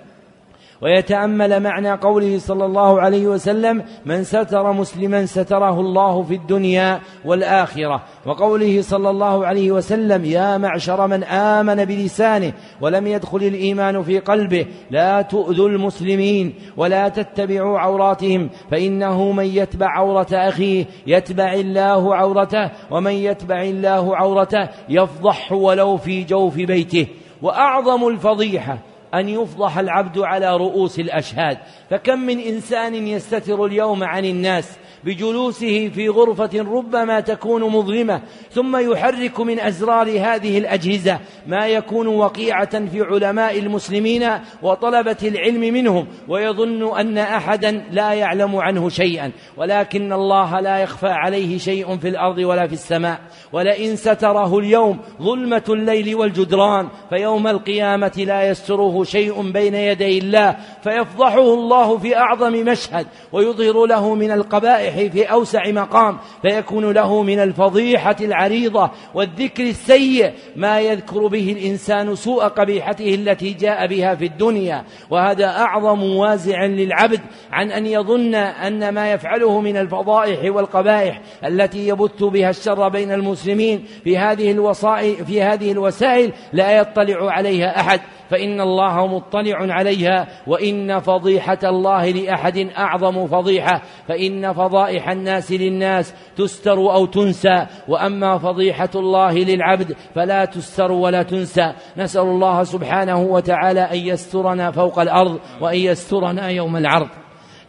ويتأمل 0.82 1.62
معنى 1.62 1.92
قوله 1.92 2.38
صلى 2.38 2.64
الله 2.64 3.00
عليه 3.00 3.26
وسلم 3.26 3.84
من 4.06 4.24
ستر 4.24 4.72
مسلما 4.72 5.26
ستره 5.26 5.80
الله 5.80 6.22
في 6.22 6.34
الدنيا 6.34 7.00
والآخرة 7.24 8.02
وقوله 8.26 8.82
صلى 8.82 9.10
الله 9.10 9.46
عليه 9.46 9.72
وسلم 9.72 10.24
يا 10.24 10.58
معشر 10.58 11.06
من 11.06 11.24
آمن 11.24 11.84
بلسانه 11.84 12.52
ولم 12.80 13.06
يدخل 13.06 13.38
الإيمان 13.38 14.02
في 14.02 14.18
قلبه 14.18 14.66
لا 14.90 15.22
تؤذوا 15.22 15.68
المسلمين 15.68 16.54
ولا 16.76 17.08
تتبعوا 17.08 17.78
عوراتهم 17.78 18.50
فإنه 18.70 19.32
من 19.32 19.44
يتبع 19.44 19.86
عورة 19.86 20.28
أخيه 20.32 20.84
يتبع 21.06 21.52
الله 21.52 22.14
عورته 22.14 22.70
ومن 22.90 23.12
يتبع 23.12 23.62
الله 23.62 24.16
عورته 24.16 24.68
يفضح 24.88 25.52
ولو 25.52 25.96
في 25.96 26.24
جوف 26.24 26.56
بيته 26.56 27.06
وأعظم 27.42 28.08
الفضيحة 28.08 28.78
أن 29.14 29.28
يفضح 29.28 29.78
العبد 29.78 30.18
على 30.18 30.56
رؤوس 30.56 31.00
الأشهاد. 31.00 31.58
فكم 31.90 32.18
من 32.18 32.38
إنسان 32.40 32.94
يستتر 32.94 33.64
اليوم 33.64 34.04
عن 34.04 34.24
الناس 34.24 34.78
بجلوسه 35.06 35.88
في 35.88 36.08
غرفة 36.08 36.50
ربما 36.54 37.20
تكون 37.20 37.62
مظلمة 37.62 38.22
ثم 38.50 38.76
يحرك 38.92 39.40
من 39.40 39.60
أزرار 39.60 40.08
هذه 40.08 40.58
الأجهزة 40.58 41.18
ما 41.46 41.66
يكون 41.66 42.06
وقيعة 42.06 42.86
في 42.86 43.02
علماء 43.02 43.58
المسلمين 43.58 44.28
وطلبة 44.62 45.16
العلم 45.22 45.60
منهم 45.60 46.06
ويظن 46.28 46.98
أن 46.98 47.18
أحدا 47.18 47.84
لا 47.90 48.12
يعلم 48.12 48.56
عنه 48.56 48.88
شيئا 48.88 49.32
ولكن 49.56 50.12
الله 50.12 50.60
لا 50.60 50.78
يخفى 50.78 51.08
عليه 51.08 51.58
شيء 51.58 51.96
في 51.96 52.08
الأرض 52.08 52.38
ولا 52.38 52.66
في 52.66 52.72
السماء. 52.72 53.20
ولئن 53.52 53.96
ستره 53.96 54.58
اليوم 54.58 54.98
ظلمة 55.22 55.64
الليل 55.68 56.14
والجدران 56.14 56.88
فيوم 57.10 57.46
القيامة 57.46 58.12
لا 58.26 58.48
يستره 58.48 59.04
شيء 59.04 59.50
بين 59.50 59.74
يدي 59.74 60.18
الله 60.18 60.56
فيفضحه 60.82 61.54
الله 61.54 61.98
في 61.98 62.16
أعظم 62.16 62.52
مشهد 62.52 63.06
ويظهر 63.32 63.86
له 63.86 64.14
من 64.14 64.30
القبائح 64.30 64.95
في 64.96 65.24
أوسع 65.24 65.70
مقام 65.70 66.18
فيكون 66.42 66.92
له 66.92 67.22
من 67.22 67.38
الفضيحة 67.38 68.16
العريضة 68.20 68.90
والذكر 69.14 69.62
السيء 69.62 70.32
ما 70.56 70.80
يذكر 70.80 71.26
به 71.26 71.56
الإنسان 71.58 72.14
سوء 72.14 72.44
قبيحته 72.44 73.14
التي 73.14 73.52
جاء 73.52 73.86
بها 73.86 74.14
في 74.14 74.24
الدنيا. 74.24 74.84
وهذا 75.10 75.46
أعظم 75.46 76.02
وازع 76.02 76.64
للعبد 76.64 77.20
عن 77.52 77.70
أن 77.70 77.86
يظن 77.86 78.34
أن 78.34 78.88
ما 78.88 79.12
يفعله 79.12 79.60
من 79.60 79.76
الفضائح 79.76 80.54
والقبائح 80.54 81.20
التي 81.44 81.88
يبث 81.88 82.22
بها 82.22 82.50
الشر 82.50 82.88
بين 82.88 83.12
المسلمين 83.12 83.84
في 84.04 84.18
هذه 84.18 84.50
الوسائل 84.50 85.26
في 85.26 85.42
هذه 85.42 85.72
الوسائل 85.72 86.32
لا 86.52 86.78
يطلع 86.78 87.32
عليها 87.32 87.80
أحد. 87.80 88.00
فإن 88.30 88.60
الله 88.60 89.06
مطلع 89.06 89.74
عليها 89.74 90.28
وإن 90.46 91.00
فضيحة 91.00 91.58
الله 91.64 92.10
لأحد 92.10 92.58
أعظم 92.58 93.26
فضيحة 93.26 93.82
فإن 94.08 94.52
فضائح 94.52 95.10
الناس 95.10 95.52
للناس 95.52 96.14
تستر 96.36 96.78
أو 96.78 97.06
تنسى 97.06 97.66
وأما 97.88 98.38
فضيحة 98.38 98.90
الله 98.94 99.32
للعبد 99.32 99.96
فلا 100.14 100.44
تستر 100.44 100.92
ولا 100.92 101.22
تنسى. 101.22 101.72
نسأل 101.96 102.22
الله 102.22 102.64
سبحانه 102.64 103.20
وتعالى 103.20 103.80
أن 103.80 103.98
يسترنا 103.98 104.70
فوق 104.70 104.98
الأرض 104.98 105.40
وأن 105.60 105.76
يسترنا 105.76 106.48
يوم 106.48 106.76
العرض. 106.76 107.08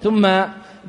ثم 0.02 0.28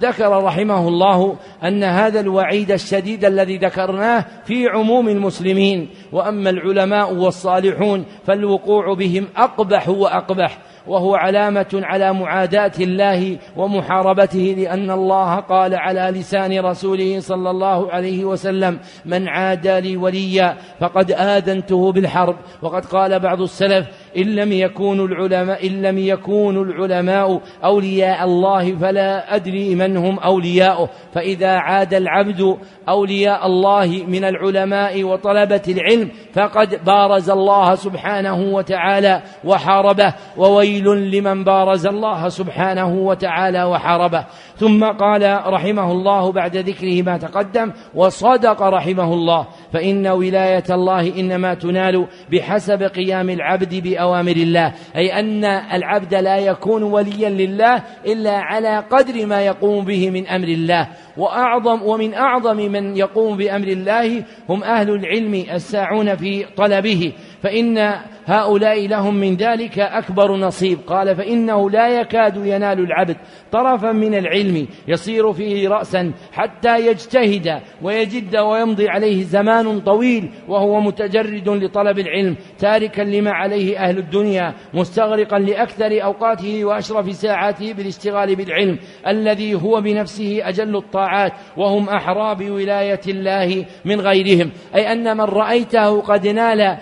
ذكر 0.01 0.45
رحمه 0.45 0.89
الله 0.89 1.37
أن 1.65 1.85
هذا 1.85 2.21
الوعيد 2.21 2.73
الشديد 2.73 3.25
الذي 3.25 3.57
ذكرناه 3.57 4.25
في 4.45 4.69
عموم 4.69 5.09
المسلمين 5.09 5.89
وأما 6.13 6.51
العلماء 6.51 7.15
والصالحون 7.15 8.05
فالوقوع 8.27 8.95
بهم 8.95 9.27
أقبح 9.37 9.89
وأقبح 9.89 10.59
وهو 10.89 11.15
علامة 11.15 11.67
على 11.75 12.13
معاداة 12.13 12.73
الله 12.81 13.39
ومحاربته 13.57 14.55
لأن 14.59 14.91
الله 14.91 15.35
قال 15.35 15.75
على 15.75 16.19
لسان 16.21 16.61
رسوله 16.61 17.21
صلى 17.21 17.51
الله 17.51 17.93
عليه 17.93 18.25
وسلم 18.25 18.79
من 19.05 19.29
عادى 19.29 19.81
لي 19.81 19.97
وليا 19.97 20.57
فقد 20.81 21.13
آذنته 21.13 21.93
بالحرب 21.93 22.37
وقد 22.63 22.85
قال 22.85 23.21
بعض 23.21 23.41
السلف 23.41 23.87
إن 24.17 24.23
لم 24.23 24.53
يكونوا 24.53 25.07
العلماء 25.07 25.67
إن 25.67 25.83
لم 25.83 25.99
يكونوا 25.99 26.65
العلماء 26.65 27.41
أولياء 27.65 28.25
الله 28.25 28.77
فلا 28.77 29.35
أدري 29.35 29.75
من 29.75 29.97
هم 29.97 30.19
أولياؤه. 30.19 30.89
فإذا 31.15 31.51
عاد 31.51 31.95
العبد 31.95 32.57
أولياء 32.89 33.47
الله 33.47 34.05
من 34.09 34.25
العلماء 34.25 35.05
وطلبة 35.05 35.63
العلم 35.69 36.11
فقد 36.33 36.85
بارز 36.85 37.31
الله 37.31 37.75
سبحانه 37.75 38.55
وتعالى 38.55 39.23
وحاربه. 39.45 40.15
وويل 40.37 41.11
لمن 41.11 41.45
بارز 41.45 41.87
الله 41.87 42.29
سبحانه 42.29 42.95
وتعالى 42.95 43.65
وحاربه. 43.65 44.25
ثم 44.57 44.85
قال 44.85 45.41
رحمه 45.47 45.93
الله 45.93 46.33
بعد 46.33 46.57
ذكره 46.57 47.03
ما 47.03 47.17
تقدم 47.19 47.73
وصدق 47.95 48.63
رحمه 48.63 49.15
الله. 49.15 49.47
فإن 49.73 50.07
ولاية 50.07 50.65
الله 50.71 51.21
إنما 51.21 51.55
تنال 51.55 52.07
بحسب 52.33 52.83
قيام 52.83 53.31
العبد 53.31 53.75
بأوامر 53.75 54.37
الله. 54.37 54.75
أي 54.97 55.21
أن 55.21 55.45
العبد 55.45 56.15
لا 56.15 56.37
يكون 56.37 56.83
وليا 56.83 57.31
لله 57.31 57.83
إلا 58.07 58.39
على 58.39 58.85
قدر 58.91 59.27
ما 59.27 59.41
يقوم 59.47 59.85
به 59.85 60.11
من 60.11 60.27
أمر 60.27 60.49
الله. 60.49 60.89
وأعظم 61.17 61.83
ومن 61.83 62.15
أعظم 62.15 62.57
من 62.57 62.97
يقوم 62.97 63.37
بأمر 63.37 63.69
الله 63.69 64.25
هم 64.49 64.65
أهل 64.65 64.91
العلم 64.91 65.45
الساعون 65.53 66.17
في 66.17 66.45
طلبه. 66.57 67.13
فإن 67.43 67.95
هؤلاء 68.27 68.87
لهم 68.87 69.15
من 69.15 69.37
ذلك 69.37 69.79
أكبر 69.79 70.37
نصيب. 70.37 70.79
قال 70.87 71.17
فإنه 71.17 71.71
لا 71.71 72.01
يكاد 72.01 72.37
ينال 72.37 72.81
العبد 72.81 73.17
طرفا 73.53 73.93
من 73.93 74.15
العلم 74.15 74.67
يصير 74.89 75.33
فيه 75.33 75.69
رأسا 75.69 76.13
حتى 76.33 76.87
يجتهد 76.87 77.61
ويجد 77.83 78.37
ويمضي 78.37 78.89
عليه 78.89 79.23
زمان 79.23 79.81
طويل 79.81 80.31
وهو 80.49 80.81
متجرد 80.81 81.49
لطلب 81.49 81.99
العلم 81.99 82.37
تاركا 82.59 83.03
لما 83.03 83.31
عليه 83.31 83.79
أهل 83.79 83.99
الدنيا 83.99 84.55
مستغرقا 84.75 85.39
لأكثر 85.39 86.05
أوقاته 86.05 86.65
وأشرف 86.65 87.13
ساعاته 87.15 87.73
بالاشتغال 87.73 88.37
بالعلم 88.37 88.79
الذي 89.07 89.55
هو 89.55 89.81
بنفسه 89.81 90.49
أجل 90.49 90.77
الطاعات 90.77 91.33
وهم 91.57 91.89
أحرى 91.89 92.35
بولاية 92.35 93.01
الله 93.09 93.65
من 93.85 94.01
غيرهم. 94.01 94.51
أي 94.75 94.93
أن 94.93 95.17
من 95.17 95.25
رأيته 95.25 96.01
قد 96.01 96.27
نال 96.27 96.79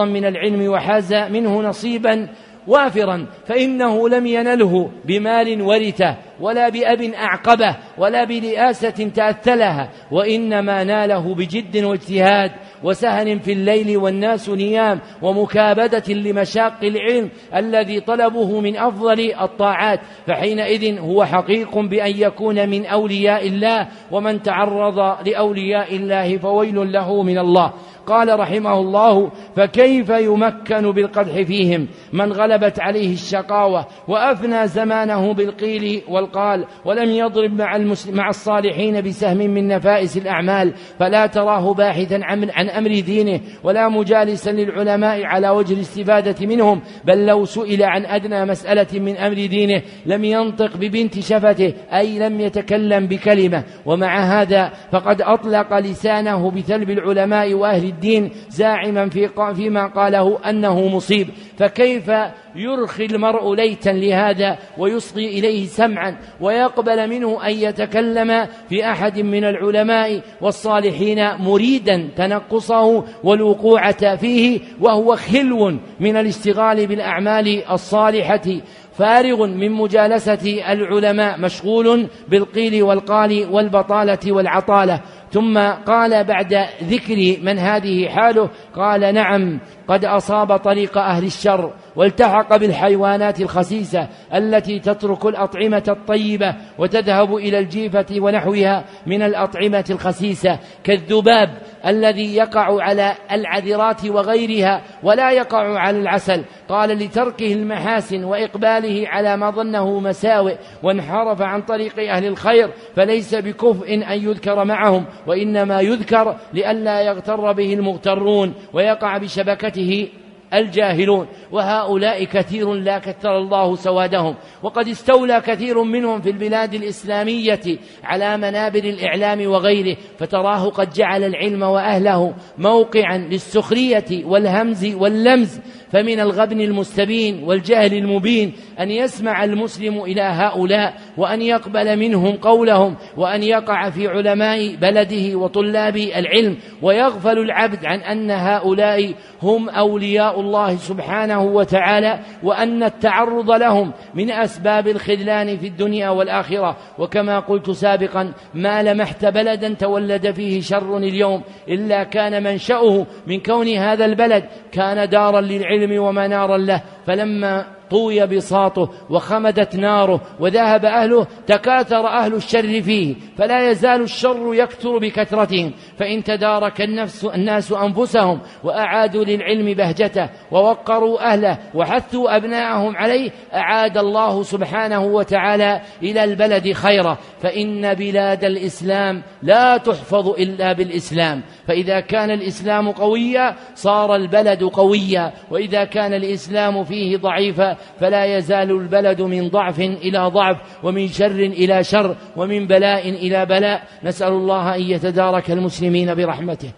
حظا 0.00 0.04
من 0.04 0.24
العلم 0.24 0.72
وحاز 0.72 1.14
منه 1.14 1.62
نصيبا 1.62 2.28
وافرا 2.66 3.26
فإنه 3.46 4.08
لم 4.08 4.26
ينله 4.26 4.90
بمال 5.04 5.62
ورثة 5.62 6.16
ولا 6.40 6.68
بأب 6.68 7.02
أعقبه 7.02 7.76
ولا 7.98 8.24
برئاسة 8.24 9.10
تأثلها 9.14 9.90
وإنما 10.10 10.84
ناله 10.84 11.34
بجد 11.34 11.84
واجتهاد 11.84 12.50
وسهن 12.84 13.38
في 13.38 13.52
الليل 13.52 13.96
والناس 13.96 14.48
نيام 14.48 15.00
ومكابدة 15.22 16.14
لمشاق 16.14 16.78
العلم 16.82 17.30
الذي 17.56 18.00
طلبه 18.00 18.60
من 18.60 18.76
أفضل 18.76 19.32
الطاعات 19.40 20.00
فحينئذ 20.26 20.98
هو 20.98 21.24
حقيق 21.24 21.78
بأن 21.78 22.12
يكون 22.16 22.68
من 22.68 22.86
أولياء 22.86 23.48
الله 23.48 23.88
ومن 24.10 24.42
تعرض 24.42 25.28
لأولياء 25.28 25.96
الله 25.96 26.38
فويل 26.38 26.92
له 26.92 27.22
من 27.22 27.38
الله. 27.38 27.72
قال 28.06 28.40
رحمه 28.40 28.80
الله 28.80 29.30
فكيف 29.56 30.10
يمكن 30.10 30.92
بالقدح 30.92 31.42
فيهم؟ 31.42 31.88
من 32.12 32.32
غلبت 32.32 32.80
عليه 32.80 33.12
الشقاوة 33.12 33.86
وأفنى 34.08 34.66
زمانه 34.66 35.34
بالقيل 35.34 36.02
والقال 36.08 36.64
ولم 36.84 37.10
يضرب 37.10 37.52
مع, 37.52 37.78
مع 38.12 38.28
الصالحين 38.28 39.00
بسهم 39.00 39.36
من 39.36 39.68
نفائس 39.68 40.16
الأعمال 40.16 40.74
فلا 40.98 41.26
تراه 41.26 41.74
باحثا 41.74 42.20
عن, 42.22 42.50
عن 42.50 42.68
أمر 42.68 43.00
دينه 43.00 43.40
ولا 43.64 43.88
مجالسا 43.88 44.50
للعلماء 44.50 45.24
على 45.24 45.50
وجه 45.50 45.74
الاستفادة 45.74 46.46
منهم 46.46 46.82
بل 47.04 47.26
لو 47.26 47.44
سئل 47.44 47.82
عن 47.82 48.06
أدنى 48.06 48.44
مسألة 48.44 49.00
من 49.00 49.16
أمر 49.16 49.34
دينه 49.34 49.82
لم 50.06 50.24
ينطق 50.24 50.76
ببنت 50.76 51.20
شفته 51.20 51.72
أي 51.92 52.18
لم 52.18 52.40
يتكلم 52.40 53.06
بكلمة. 53.06 53.64
ومع 53.86 54.18
هذا 54.18 54.72
فقد 54.92 55.22
أطلق 55.22 55.78
لسانه 55.78 56.50
بثلب 56.50 56.90
العلماء 56.90 57.54
وأهل 57.54 57.84
الدين 57.84 57.99
زاعما 58.48 59.08
في 59.08 59.28
فيما 59.54 59.86
قاله 59.86 60.38
أنه 60.50 60.88
مصيب. 60.88 61.28
فكيف 61.58 62.10
يرخي 62.56 63.04
المرء 63.04 63.54
ليتا 63.54 63.90
لهذا 63.90 64.58
ويصغي 64.78 65.38
إليه 65.38 65.66
سمعا 65.66 66.16
ويقبل 66.40 67.10
منه 67.10 67.46
أن 67.46 67.52
يتكلم 67.52 68.46
في 68.68 68.90
أحد 68.90 69.18
من 69.18 69.44
العلماء 69.44 70.20
والصالحين 70.40 71.34
مريدا 71.34 72.08
تنقصه 72.16 73.04
والوقوع 73.24 73.92
فيه 73.92 74.60
وهو 74.80 75.16
خلو 75.16 75.78
من 76.00 76.16
الاشتغال 76.16 76.86
بالأعمال 76.86 77.70
الصالحة. 77.70 78.60
فارغ 78.92 79.46
من 79.46 79.72
مجالسة 79.72 80.72
العلماء 80.72 81.38
مشغول 81.38 82.06
بالقيل 82.28 82.82
والقال 82.82 83.46
والبطالة 83.50 84.32
والعطالة. 84.32 85.00
ثم 85.32 85.58
قال 85.86 86.24
بعد 86.24 86.66
ذكر 86.82 87.36
من 87.42 87.58
هذه 87.58 88.08
حاله 88.08 88.50
قال 88.76 89.14
نعم 89.14 89.60
قد 89.90 90.04
أصاب 90.04 90.56
طريق 90.56 90.98
أهل 90.98 91.24
الشر 91.24 91.72
والتحق 91.96 92.56
بالحيوانات 92.56 93.40
الخسيسة 93.40 94.08
التي 94.34 94.78
تترك 94.78 95.26
الأطعمة 95.26 95.82
الطيبة 95.88 96.54
وتذهب 96.78 97.36
إلى 97.36 97.58
الجيفة 97.58 98.06
ونحوها 98.18 98.84
من 99.06 99.22
الأطعمة 99.22 99.84
الخسيسة 99.90 100.58
كالذباب 100.84 101.50
الذي 101.86 102.36
يقع 102.36 102.82
على 102.82 103.14
العذرات 103.32 104.06
وغيرها 104.06 104.82
ولا 105.02 105.30
يقع 105.30 105.78
على 105.78 105.98
العسل. 105.98 106.44
قال 106.68 106.88
لتركه 106.88 107.52
المحاسن 107.52 108.24
وإقباله 108.24 109.08
على 109.08 109.36
ما 109.36 109.50
ظنه 109.50 110.00
مساوئ 110.00 110.56
وانحرف 110.82 111.42
عن 111.42 111.62
طريق 111.62 112.10
أهل 112.10 112.26
الخير 112.26 112.70
فليس 112.96 113.34
بكفء 113.34 113.94
أن 113.94 114.28
يذكر 114.28 114.64
معهم 114.64 115.04
وإنما 115.26 115.80
يذكر 115.80 116.36
لئلا 116.54 117.00
يغتر 117.00 117.52
به 117.52 117.74
المغترون 117.74 118.54
ويقع 118.72 119.18
بشبكته 119.18 119.79
بذاته 119.80 120.29
الجاهلون 120.54 121.26
وهؤلاء 121.52 122.24
كثير 122.24 122.74
لا 122.74 122.98
كثر 122.98 123.38
الله 123.38 123.74
سوادهم 123.74 124.34
وقد 124.62 124.88
استولى 124.88 125.40
كثير 125.40 125.82
منهم 125.82 126.20
في 126.20 126.30
البلاد 126.30 126.74
الإسلامية 126.74 127.78
على 128.04 128.36
منابر 128.36 128.84
الإعلام 128.84 129.46
وغيره 129.46 129.96
فتراه 130.18 130.68
قد 130.68 130.90
جعل 130.92 131.24
العلم 131.24 131.62
وأهله 131.62 132.34
موقعا 132.58 133.18
للسخرية 133.18 134.24
والهمز 134.24 134.94
واللمز 134.94 135.60
فمن 135.92 136.20
الغبن 136.20 136.60
المستبين 136.60 137.42
والجهل 137.44 137.94
المبين 137.94 138.52
أن 138.80 138.90
يسمع 138.90 139.44
المسلم 139.44 140.02
إلى 140.02 140.22
هؤلاء 140.22 140.94
وأن 141.16 141.42
يقبل 141.42 141.98
منهم 141.98 142.36
قولهم 142.36 142.96
وأن 143.16 143.42
يقع 143.42 143.90
في 143.90 144.08
علماء 144.08 144.76
بلده 144.76 145.38
وطلاب 145.38 145.96
العلم 145.96 146.56
ويغفل 146.82 147.38
العبد 147.38 147.86
عن 147.86 147.98
أن 148.00 148.30
هؤلاء 148.30 149.14
هم 149.42 149.68
أولياء 149.68 150.39
الله 150.40 150.76
سبحانه 150.76 151.42
وتعالى 151.42 152.20
وأن 152.42 152.82
التعرض 152.82 153.50
لهم 153.50 153.92
من 154.14 154.30
أسباب 154.30 154.88
الخذلان 154.88 155.56
في 155.56 155.66
الدنيا 155.66 156.08
والآخرة. 156.10 156.76
وكما 156.98 157.40
قلت 157.40 157.70
سابقا 157.70 158.32
ما 158.54 158.82
لمحت 158.82 159.24
بلدا 159.24 159.74
تولد 159.74 160.30
فيه 160.30 160.60
شر 160.60 160.96
اليوم 160.96 161.42
إلا 161.68 162.04
كان 162.04 162.42
منشأه 162.42 163.06
من 163.26 163.40
كون 163.40 163.68
هذا 163.68 164.04
البلد 164.04 164.44
كان 164.72 165.08
دارا 165.08 165.40
للعلم 165.40 166.02
ومنارا 166.02 166.58
له. 166.58 166.82
فلما 167.06 167.79
طوي 167.90 168.26
بساطه 168.26 168.90
وخمدت 169.10 169.76
ناره 169.76 170.20
وذهب 170.40 170.84
أهله 170.84 171.26
تكاثر 171.46 172.06
أهل 172.06 172.34
الشر 172.34 172.82
فيه 172.82 173.14
فلا 173.38 173.70
يزال 173.70 174.02
الشر 174.02 174.54
يكثر 174.54 174.98
بكثرتهم 174.98 175.72
فإن 175.98 176.24
تدارك 176.24 176.80
النفس 176.80 177.24
الناس 177.24 177.72
أنفسهم 177.72 178.40
وأعادوا 178.64 179.24
للعلم 179.24 179.74
بهجته 179.74 180.28
ووقروا 180.50 181.32
أهله 181.32 181.58
وحثوا 181.74 182.36
أبناءهم 182.36 182.96
عليه 182.96 183.30
أعاد 183.54 183.98
الله 183.98 184.42
سبحانه 184.42 185.04
وتعالى 185.04 185.80
إلى 186.02 186.24
البلد 186.24 186.72
خيرا 186.72 187.18
فإن 187.42 187.94
بلاد 187.94 188.44
الإسلام 188.44 189.22
لا 189.42 189.76
تحفظ 189.76 190.28
إلا 190.28 190.72
بالإسلام 190.72 191.42
فإذا 191.68 192.00
كان 192.00 192.30
الإسلام 192.30 192.90
قويا 192.90 193.56
صار 193.74 194.14
البلد 194.16 194.64
قويا 194.64 195.32
وإذا 195.50 195.84
كان 195.84 196.14
الإسلام 196.14 196.84
فيه 196.84 197.16
ضعيفا 197.16 197.76
فلا 198.00 198.36
يزال 198.38 198.70
البلد 198.70 199.22
من 199.22 199.48
ضعف 199.48 199.80
إلى 199.80 200.18
ضعف 200.18 200.56
ومن 200.82 201.08
شر 201.08 201.30
إلى 201.30 201.84
شر 201.84 202.16
ومن 202.36 202.66
بلاء 202.66 203.08
إلى 203.08 203.46
بلاء. 203.46 203.82
نسأل 204.04 204.32
الله 204.32 204.74
أن 204.74 204.82
يتدارك 204.82 205.50
المسلمين 205.50 206.14
برحمته. 206.14 206.72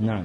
نعم. 0.00 0.24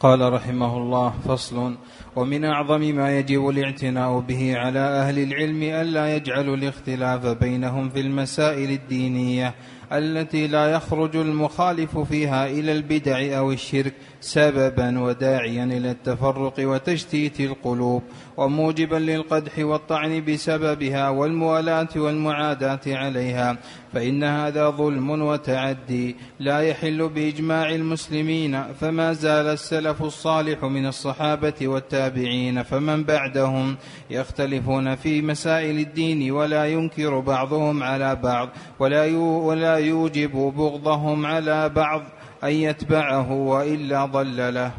قال 0.00 0.32
رحمه 0.32 0.76
الله 0.76 1.12
فصل 1.28 1.74
ومن 2.16 2.44
أعظم 2.44 2.80
ما 2.80 3.18
يجب 3.18 3.48
الاعتناء 3.48 4.20
به 4.20 4.56
على 4.56 4.78
أهل 4.78 5.18
العلم 5.18 5.62
ألا 5.62 6.16
يجعلوا 6.16 6.56
الاختلاف 6.56 7.26
بينهم 7.26 7.88
في 7.88 8.00
المسائل 8.00 8.70
الدينية 8.70 9.54
التي 9.92 10.46
لا 10.46 10.72
يخرج 10.72 11.16
المخالف 11.16 11.98
فيها 11.98 12.46
إلى 12.46 12.72
البدع 12.72 13.38
أو 13.38 13.52
الشرك 13.52 13.92
سببا 14.26 15.00
وداعيا 15.00 15.64
إلى 15.64 15.90
التفرق 15.90 16.54
وتشتيت 16.58 17.40
القلوب 17.40 18.02
وموجبا 18.36 18.96
للقدح 18.96 19.58
والطعن 19.58 20.24
بسببها 20.24 21.08
والموالاة 21.08 21.88
والمعاداة 21.96 22.80
عليها 22.86 23.56
فإن 23.92 24.24
هذا 24.24 24.70
ظلم 24.70 25.10
وتعدي 25.10 26.16
لا 26.38 26.60
يحل 26.60 27.08
بإجماع 27.08 27.70
المسلمين 27.70 28.62
فما 28.72 29.12
زال 29.12 29.46
السلف 29.46 30.02
الصالح 30.02 30.64
من 30.64 30.86
الصحابة 30.86 31.68
والتابعين 31.68 32.62
فمن 32.62 33.04
بعدهم 33.04 33.76
يختلفون 34.10 34.94
في 34.94 35.22
مسائل 35.22 35.78
الدين 35.78 36.30
ولا 36.30 36.66
ينكر 36.66 37.20
بعضهم 37.20 37.82
على 37.82 38.16
بعض 38.16 38.48
ولا 38.78 39.16
ولا 39.16 39.76
يوجب 39.76 40.32
بغضهم 40.32 41.26
على 41.26 41.68
بعض 41.68 42.02
أن 42.46 42.52
يتبعه 42.52 43.32
وإلا 43.32 44.04
ضل 44.04 44.54
له. 44.54 44.70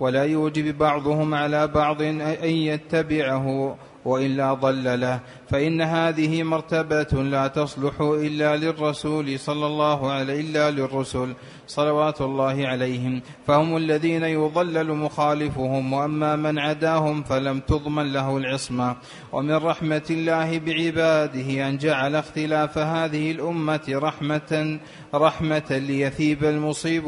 ولا 0.00 0.24
يوجب 0.24 0.78
بعضهم 0.78 1.34
على 1.34 1.66
بعض 1.66 2.02
أن 2.02 2.44
يتبعه. 2.44 3.76
وإلا 4.04 4.54
ضل 4.54 5.00
له. 5.00 5.20
فإن 5.50 5.80
هذه 5.80 6.42
مرتبة 6.42 7.22
لا 7.22 7.46
تصلح 7.46 8.00
إلا 8.00 8.56
للرسول 8.56 9.38
صلى 9.38 9.66
الله 9.66 10.12
عليه 10.12 10.40
إلا 10.40 10.70
للرسل 10.70 11.34
صلوات 11.66 12.20
الله 12.20 12.66
عليهم. 12.66 13.22
فهم 13.46 13.76
الذين 13.76 14.22
يضلل 14.22 14.92
مخالفهم 14.92 15.92
وأما 15.92 16.36
من 16.36 16.58
عداهم 16.58 17.22
فلم 17.22 17.60
تضمن 17.60 18.12
له 18.12 18.36
العصمة. 18.36 18.96
ومن 19.32 19.54
رحمة 19.54 20.02
الله 20.10 20.58
بعباده 20.58 21.68
أن 21.68 21.78
جعل 21.78 22.16
اختلاف 22.16 22.78
هذه 22.78 23.30
الأمة 23.30 23.80
رحمة 23.88 24.78
رحمة 25.14 25.70
ليثيب 25.70 26.44
المصيب 26.44 27.04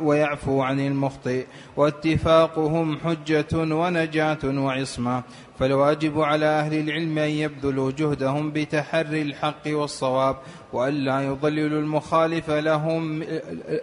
ويعفو 0.00 0.62
عن 0.62 0.80
المخطئ. 0.80 1.46
واتفاقهم 1.76 2.98
حجة 2.98 3.46
ونجاة 3.54 4.38
وعصمة. 4.44 5.22
فالواجب 5.58 6.20
على 6.20 6.46
أهل 6.46 6.74
العلم 6.74 7.18
أن 7.18 7.30
يبذلوا 7.30 7.92
جهدهم 7.98 8.50
بتحري 8.50 9.22
الحق 9.22 9.62
والصواب 9.66 10.36
وألا 10.72 11.20
يضلل 11.20 11.72
المخالف 11.72 12.50
لهم 12.50 13.24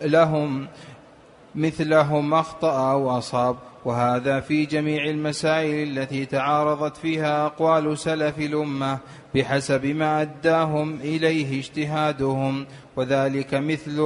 لهم 0.02 0.68
مثلهم 1.56 2.34
أخطأ 2.34 2.92
أو 2.92 3.18
أصاب. 3.18 3.56
وهذا 3.86 4.40
في 4.40 4.66
جميع 4.66 5.04
المسائل 5.06 5.98
التي 5.98 6.26
تعارضت 6.26 6.98
فيها 6.98 7.46
أقوال 7.46 7.98
سلف 7.98 8.40
الأمة 8.40 8.98
بحسب 9.36 9.86
ما 9.86 10.22
أداهم 10.22 11.00
إليه 11.02 11.60
اجتهادهم. 11.60 12.66
وذلك 13.00 13.54
مثل 13.54 14.00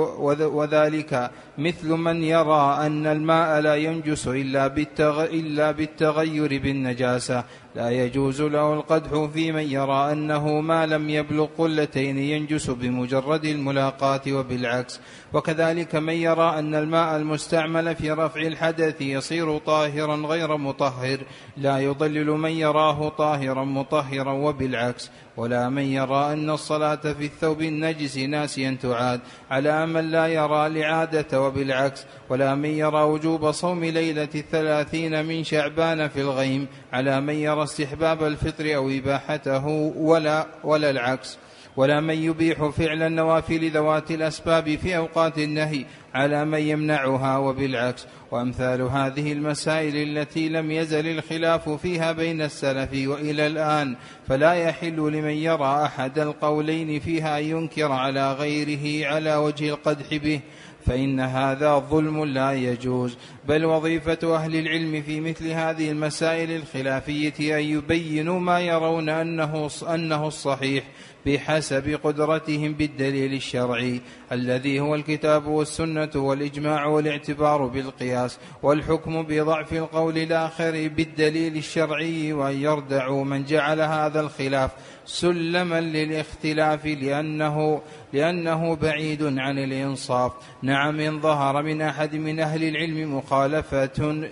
وذلك 0.60 1.32
مثل 1.58 1.88
من 1.88 2.24
يرى 2.24 2.78
أن 2.86 3.08
الماء 3.08 3.60
لا 3.60 3.76
ينجس 3.76 4.28
إلا, 4.28 4.68
بالتغ 4.68 5.24
إلا 5.24 5.72
بالتغير 5.72 6.62
بالنجاسة. 6.64 7.44
لا 7.76 7.90
يجوز 7.90 8.42
له 8.42 8.74
القدح 8.74 9.30
في 9.34 9.52
من 9.52 9.72
يرى 9.72 10.12
أنه 10.12 10.62
ما 10.62 10.86
لم 10.86 11.10
يبلغ 11.10 11.48
قلتين 11.58 12.18
ينجس 12.18 12.70
بمجرد 12.70 13.46
الملاقاة 13.46 14.22
وبالعكس. 14.28 15.00
وكذلك 15.34 15.96
من 15.96 16.14
يرى 16.14 16.60
أن 16.60 16.76
الماء 16.76 17.16
المستعمل 17.16 17.96
في 17.96 18.12
رفع 18.12 18.42
الحدث 18.42 19.02
يصير 19.02 19.58
طاهرا 19.58 20.16
غير 20.16 20.58
مطهر 20.58 21.18
لا 21.58 21.80
يضلل 21.80 22.28
من 22.28 22.52
يراه 22.52 23.10
طاهرا 23.10 23.64
مطهرا 23.64 24.32
وبالعكس. 24.32 25.12
ولا 25.38 25.70
من 25.70 25.84
يرى 25.84 26.34
أن 26.34 26.50
الصلاة 26.50 26.96
في 26.96 27.26
الثوب 27.26 27.62
النجس 27.62 28.18
ناسيا 28.18 28.78
تعاد 28.82 29.20
على 29.52 29.86
من 29.86 30.12
لا 30.12 30.28
يرى 30.28 30.68
الإعادة 30.68 31.42
وبالعكس. 31.42 32.06
ولا 32.30 32.56
من 32.56 32.70
يرى 32.70 33.04
وجوب 33.04 33.52
صوم 33.52 33.84
ليلة 33.84 34.30
الثلاثين 34.36 35.26
من 35.26 35.44
شعبان 35.44 36.08
في 36.08 36.22
الغيم 36.22 36.68
على 36.94 37.22
من 37.22 37.34
يرى 37.34 37.63
استحباب 37.64 38.24
الفطر 38.24 38.76
أو 38.76 38.90
إباحته 38.90 39.68
ولا, 39.98 40.48
ولا 40.64 40.90
العكس. 40.90 41.38
ولا 41.78 42.02
من 42.02 42.14
يبيح 42.14 42.66
فعل 42.66 43.02
النوافل 43.04 43.72
ذوات 43.72 44.12
الأسباب 44.12 44.76
في 44.76 44.98
أوقات 44.98 45.38
النهي 45.38 45.86
على 46.14 46.46
من 46.46 46.60
يمنعها 46.60 47.38
وبالعكس. 47.38 48.06
وأمثال 48.32 48.82
هذه 48.82 49.32
المسائل 49.32 50.18
التي 50.18 50.50
لم 50.50 50.72
يزل 50.72 51.08
الخلاف 51.08 51.70
فيها 51.70 52.12
بين 52.12 52.42
السلف 52.42 52.90
وإلى 52.94 53.48
الآن 53.48 53.96
فلا 54.28 54.54
يحل 54.54 54.96
لمن 54.96 55.34
يرى 55.34 55.86
أحد 55.86 56.20
القولين 56.20 57.00
فيها 57.00 57.40
أن 57.40 57.44
ينكر 57.44 57.92
على 57.92 58.34
غيره 58.34 59.08
على 59.08 59.36
وجه 59.36 59.70
القدح 59.70 60.16
به. 60.16 60.40
فإن 60.86 61.20
هذا 61.20 61.78
ظلم 61.90 62.26
لا 62.26 62.52
يجوز. 62.54 63.18
بل 63.48 63.66
وظيفة 63.66 64.36
أهل 64.36 64.56
العلم 64.56 65.02
في 65.02 65.20
مثل 65.20 65.48
هذه 65.48 65.92
المسائل 65.92 66.52
الخلافية 66.52 67.58
أن 67.58 67.64
يبينوا 67.64 68.40
ما 68.40 68.60
يرون 68.60 69.10
أنه 69.10 69.70
أنه 69.90 70.28
الصحيح 70.28 70.84
بحسب 71.26 72.00
قدرتهم 72.04 72.74
بالدليل 72.74 73.34
الشرعي 73.34 74.02
الذي 74.32 74.80
هو 74.80 74.96
الكتاب 74.96 75.48
والسنة 75.48 76.10
والإجماع 76.16 76.86
والاعتبار 76.86 77.66
بالقياس 77.68 78.40
والحكم 78.64 79.24
بضعف 79.24 79.74
القول 79.74 80.18
الآخر 80.18 80.72
بالدليل 80.88 81.58
الشرعي 81.58 82.34
وأن 82.34 82.62
يردعوا 82.62 83.26
من 83.26 83.46
جعل 83.46 83.82
هذا 83.82 84.20
الخلاف 84.20 84.72
سلما 85.06 85.82
للاختلاف 85.82 86.86
لأنه 86.86 87.82
لأنه 88.14 88.76
بعيد 88.76 89.24
عن 89.40 89.58
الإنصاف. 89.58 90.32
نعم 90.62 91.00
إن 91.00 91.22
ظهر 91.22 91.64
من 91.64 91.82
أحد 91.82 92.16
من 92.16 92.40
أهل 92.40 92.64
العلم 92.64 93.18
مخالفة 93.18 94.28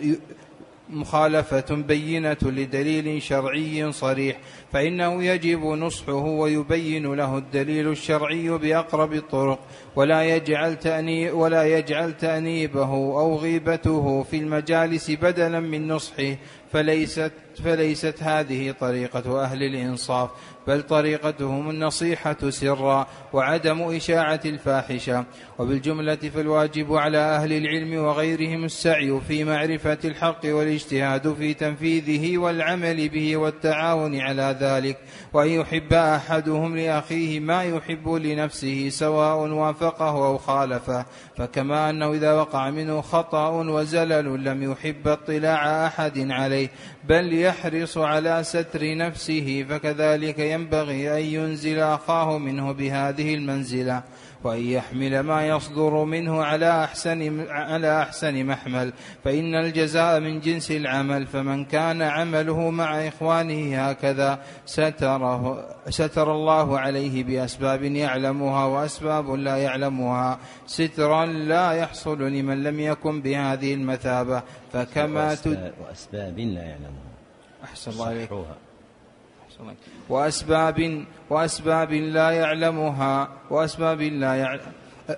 مخالفة 0.91 1.75
بينة 1.75 2.37
لدليل 2.41 3.21
شرعي 3.21 3.91
صريح 3.91 4.37
فإنه 4.73 5.23
يجب 5.23 5.65
نصحه 5.65 6.13
ويبين 6.13 7.13
له 7.13 7.37
الدليل 7.37 7.87
الشرعي 7.87 8.49
بأقرب 8.49 9.13
الطرق 9.13 9.59
ولا 9.95 10.35
يجعل 10.35 10.79
تأنيب 10.79 11.33
ولا 11.33 11.77
يجعل 11.77 12.17
تأنيبه 12.17 12.91
أو 12.91 13.35
غيبته 13.35 14.23
في 14.23 14.37
المجالس 14.37 15.11
بدلا 15.11 15.59
من 15.59 15.87
نصحه 15.87 16.35
فليست 16.73 17.31
فليست 17.63 18.15
هذه 18.23 18.71
طريقة 18.71 19.43
أهل 19.43 19.63
الإنصاف 19.63 20.29
بل 20.67 20.81
طريقتهم 20.81 21.69
النصيحة 21.69 22.49
سرا 22.49 23.07
وعدم 23.33 23.81
إشاعة 23.81 24.39
الفاحشة. 24.45 25.25
وبالجملة 25.59 26.15
فالواجب 26.15 26.93
على 26.93 27.17
أهل 27.17 27.53
العلم 27.53 28.03
وغيرهم 28.03 28.65
السعي 28.65 29.19
في 29.27 29.43
معرفة 29.43 29.97
الحق 30.05 30.39
والاجتهاد 30.45 31.33
في 31.33 31.53
تنفيذه 31.53 32.37
والعمل 32.37 33.09
به 33.09 33.37
والتعاون 33.37 34.19
على 34.19 34.57
ذلك. 34.59 34.97
وأن 35.33 35.47
يحب 35.47 35.93
أحدهم 35.93 36.77
لأخيه 36.77 37.39
ما 37.39 37.63
يحب 37.63 38.09
لنفسه 38.09 38.89
سواء 38.89 39.37
وافقه 39.37 40.27
أو 40.27 40.37
خالفه. 40.37 41.05
فكما 41.37 41.89
أنه 41.89 42.13
إذا 42.13 42.33
وقع 42.33 42.69
منه 42.69 43.01
خطأ 43.01 43.49
وزلل 43.49 44.43
لم 44.43 44.71
يحب 44.71 45.07
اطلاع 45.07 45.87
أحد 45.87 46.31
عليه 46.31 46.69
بل 47.03 47.33
يحرص 47.33 47.97
على 47.97 48.43
ستر 48.43 48.97
نفسه 48.97 49.65
فكذلك 49.69 50.39
ينبغي 50.39 51.17
أن 51.17 51.25
ينزل 51.25 51.79
أخاه 51.79 52.37
منه 52.37 52.71
بهذه 52.71 53.33
المنزلة. 53.33 54.03
وأن 54.43 54.61
يحمل 54.61 55.19
ما 55.19 55.47
يصدر 55.47 56.03
منه 56.03 56.43
على 56.43 56.83
أحسن 56.83 57.49
على 57.49 58.01
أحسن 58.01 58.45
محمل 58.45 58.93
فإن 59.23 59.55
الجزاء 59.55 60.19
من 60.19 60.39
جنس 60.39 60.71
العمل 60.71 61.27
فمن 61.27 61.65
كان 61.65 62.01
عمله 62.01 62.69
مع 62.69 63.07
إخوانه 63.07 63.89
هكذا 63.89 64.39
ستره 64.65 65.65
ستر 65.89 66.31
الله 66.31 66.79
عليه 66.79 67.23
بأسباب 67.23 67.83
يعلمها 67.83 68.65
وأسباب 68.65 69.29
لا 69.29 69.57
يعلمها. 69.57 70.39
سترا 70.67 71.25
لا 71.25 71.71
يحصل 71.71 72.21
لمن 72.21 72.63
لم 72.63 72.79
يكن 72.79 73.21
بهذه 73.21 73.73
المثابة 73.73 74.43
فكما 74.73 75.27
وأسباب 75.81 76.39
لا 76.39 76.61
يعلمها. 76.61 77.11
أحسن 77.63 77.91
الله 77.91 78.07
عليك. 78.07 78.29
وأسباب 80.09 81.05
وأسباب 81.29 81.91
لا 81.93 82.29
يعلمها 82.31 83.29
وأسباب 83.49 84.01
لا 84.01 84.35
يعلم 84.35 84.71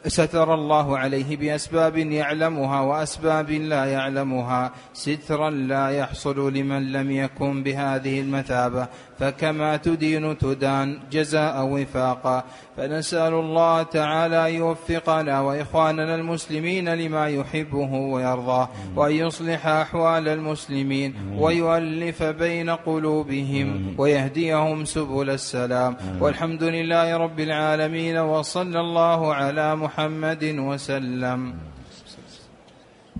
ستر 0.07 0.53
الله 0.53 0.97
عليه 0.97 1.37
بأسباب 1.37 1.97
يعلمها 1.97 2.79
وأسباب 2.81 3.51
لا 3.51 3.85
يعلمها. 3.85 4.71
سترا 4.93 5.49
لا 5.49 5.89
يحصل 5.89 6.53
لمن 6.53 6.91
لم 6.91 7.11
يكن 7.11 7.63
بهذه 7.63 8.19
المثابة. 8.19 8.87
فكما 9.23 9.77
تدين 9.77 10.37
تدان 10.37 10.99
جزاء 11.11 11.65
وفاقا. 11.65 12.43
فنسأل 12.77 13.33
الله 13.33 13.83
تعالى 13.83 14.55
يوفقنا 14.55 15.41
وإخواننا 15.41 16.15
المسلمين 16.15 16.89
لما 16.89 17.27
يحبه 17.27 17.91
ويرضاه 17.93 18.69
وأن 18.95 19.11
يصلح 19.11 19.67
أحوال 19.67 20.27
المسلمين 20.27 21.39
ويؤلف 21.39 22.23
بين 22.23 22.69
قلوبهم 22.69 23.95
ويهديهم 23.97 24.85
سبل 24.85 25.29
السلام. 25.29 25.97
والحمد 26.19 26.63
لله 26.63 27.17
رب 27.17 27.39
العالمين 27.39 28.17
وصلى 28.17 28.79
الله 28.79 29.33
على 29.33 29.75
محمد 29.75 30.43
وسلم. 30.43 31.53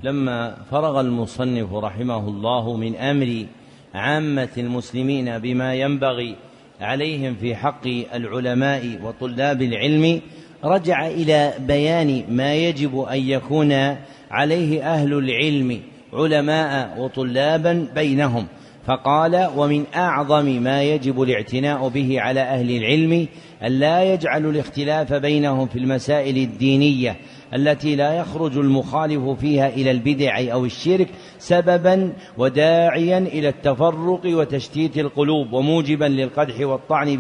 لما 0.04 0.56
فرغ 0.72 1.00
المصنف 1.00 1.74
رحمه 1.74 2.24
الله 2.28 2.78
من 2.78 2.96
أمر 2.96 3.46
عامة 3.94 4.49
المسلمين 4.57 5.40
بما 5.40 5.76
ينبغي 5.76 6.36
عليهم 6.82 7.36
في 7.36 7.56
حق 7.56 7.88
العلماء 8.14 8.99
وطلاب 9.03 9.61
العلم 9.61 10.22
رجع 10.64 11.07
إلى 11.07 11.53
بيان 11.60 12.24
ما 12.30 12.56
يجب 12.56 12.99
أن 12.99 13.20
يكون 13.20 13.98
عليه 14.32 14.94
أهل 14.94 15.14
العلم 15.14 15.80
علماء 16.14 16.99
وطلابا 16.99 17.88
بينهم. 17.95 18.48
فقال 18.86 19.49
ومن 19.56 19.84
أعظم 19.95 20.45
ما 20.45 20.84
يجب 20.84 21.22
الاعتناء 21.22 21.88
به 21.88 22.22
على 22.22 22.41
أهل 22.41 22.72
العلم 22.78 23.28
أن 23.64 23.72
لا 23.72 24.14
يجعلوا 24.14 24.52
الاختلاف 24.52 25.14
بينهم 25.14 25.68
في 25.68 25.80
المسائل 25.80 26.38
الدينية 26.38 27.15
التي 27.56 27.96
لا 27.96 28.14
يخرج 28.14 28.58
المخالف 28.58 29.30
فيها 29.30 29.70
إلى 29.70 29.92
البدع 29.92 30.54
أو 30.54 30.66
الشرك 30.66 31.08
سببا 31.40 32.14
وداعيا 32.38 33.18
إلى 33.18 33.50
التفرق 33.50 34.22
وتشتيت 34.26 34.98
القلوب 34.98 35.54
وموجبا 35.54 36.06
للقدح 36.06 36.60
والطعن 36.60 37.18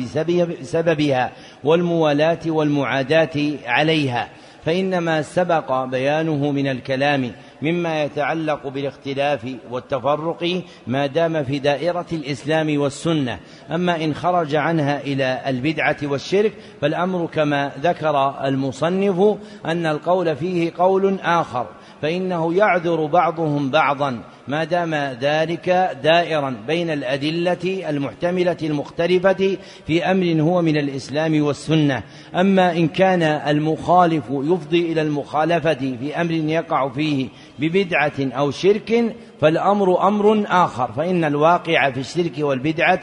بسببها 0.61 1.31
والموالاة 1.63 2.39
والمعاداة 2.47 3.51
عليها. 3.65 4.29
فإنما 4.65 5.21
سبق 5.21 5.83
بيانه 5.83 6.51
من 6.51 6.67
الكلام 6.67 7.31
مما 7.63 8.03
يتعلق 8.03 8.67
بالاختلاف 8.67 9.55
والتفرق 9.71 10.61
ما 10.87 11.05
دام 11.05 11.43
في 11.43 11.59
دائرة 11.59 12.05
الإسلام 12.11 12.77
والسنة. 12.77 13.39
أما 13.71 14.03
إن 14.03 14.13
خرج 14.13 14.55
عنها 14.55 15.01
إلى 15.01 15.41
البدعة 15.47 15.97
والشرك 16.03 16.53
فالأمر 16.81 17.25
كما 17.25 17.71
ذكر 17.81 18.45
المصنف 18.45 19.37
أن 19.65 19.85
القول 19.85 20.35
فيه 20.35 20.71
قول 20.77 21.19
آخر 21.19 21.67
فإنه 22.01 22.53
يعذر 22.53 23.05
بعضهم 23.05 23.69
بعضا 23.69 24.21
ما 24.47 24.63
دام 24.63 24.95
ذلك 25.21 25.69
دائرا 26.03 26.55
بين 26.67 26.89
الأدلة 26.89 27.89
المحتملة 27.89 28.57
المختلفة 28.63 29.57
في 29.87 30.05
أمر 30.05 30.41
هو 30.41 30.61
من 30.61 30.77
الإسلام 30.77 31.43
والسنة. 31.43 32.03
أما 32.35 32.71
إن 32.77 32.87
كان 32.87 33.23
المخالف 33.23 34.23
يفضي 34.29 34.91
إلى 34.91 35.01
المخالفة 35.01 35.73
في 35.73 36.21
أمر 36.21 36.31
يقع 36.31 36.89
فيه 36.89 37.27
ببدعة 37.59 38.13
أو 38.19 38.51
شرك 38.51 39.15
فالأمر 39.43 40.07
أمر 40.07 40.45
آخر 40.47 40.91
فإن 40.91 41.23
الواقع 41.23 41.91
في 41.91 41.99
الشرك 41.99 42.33
والبدعة 42.39 43.01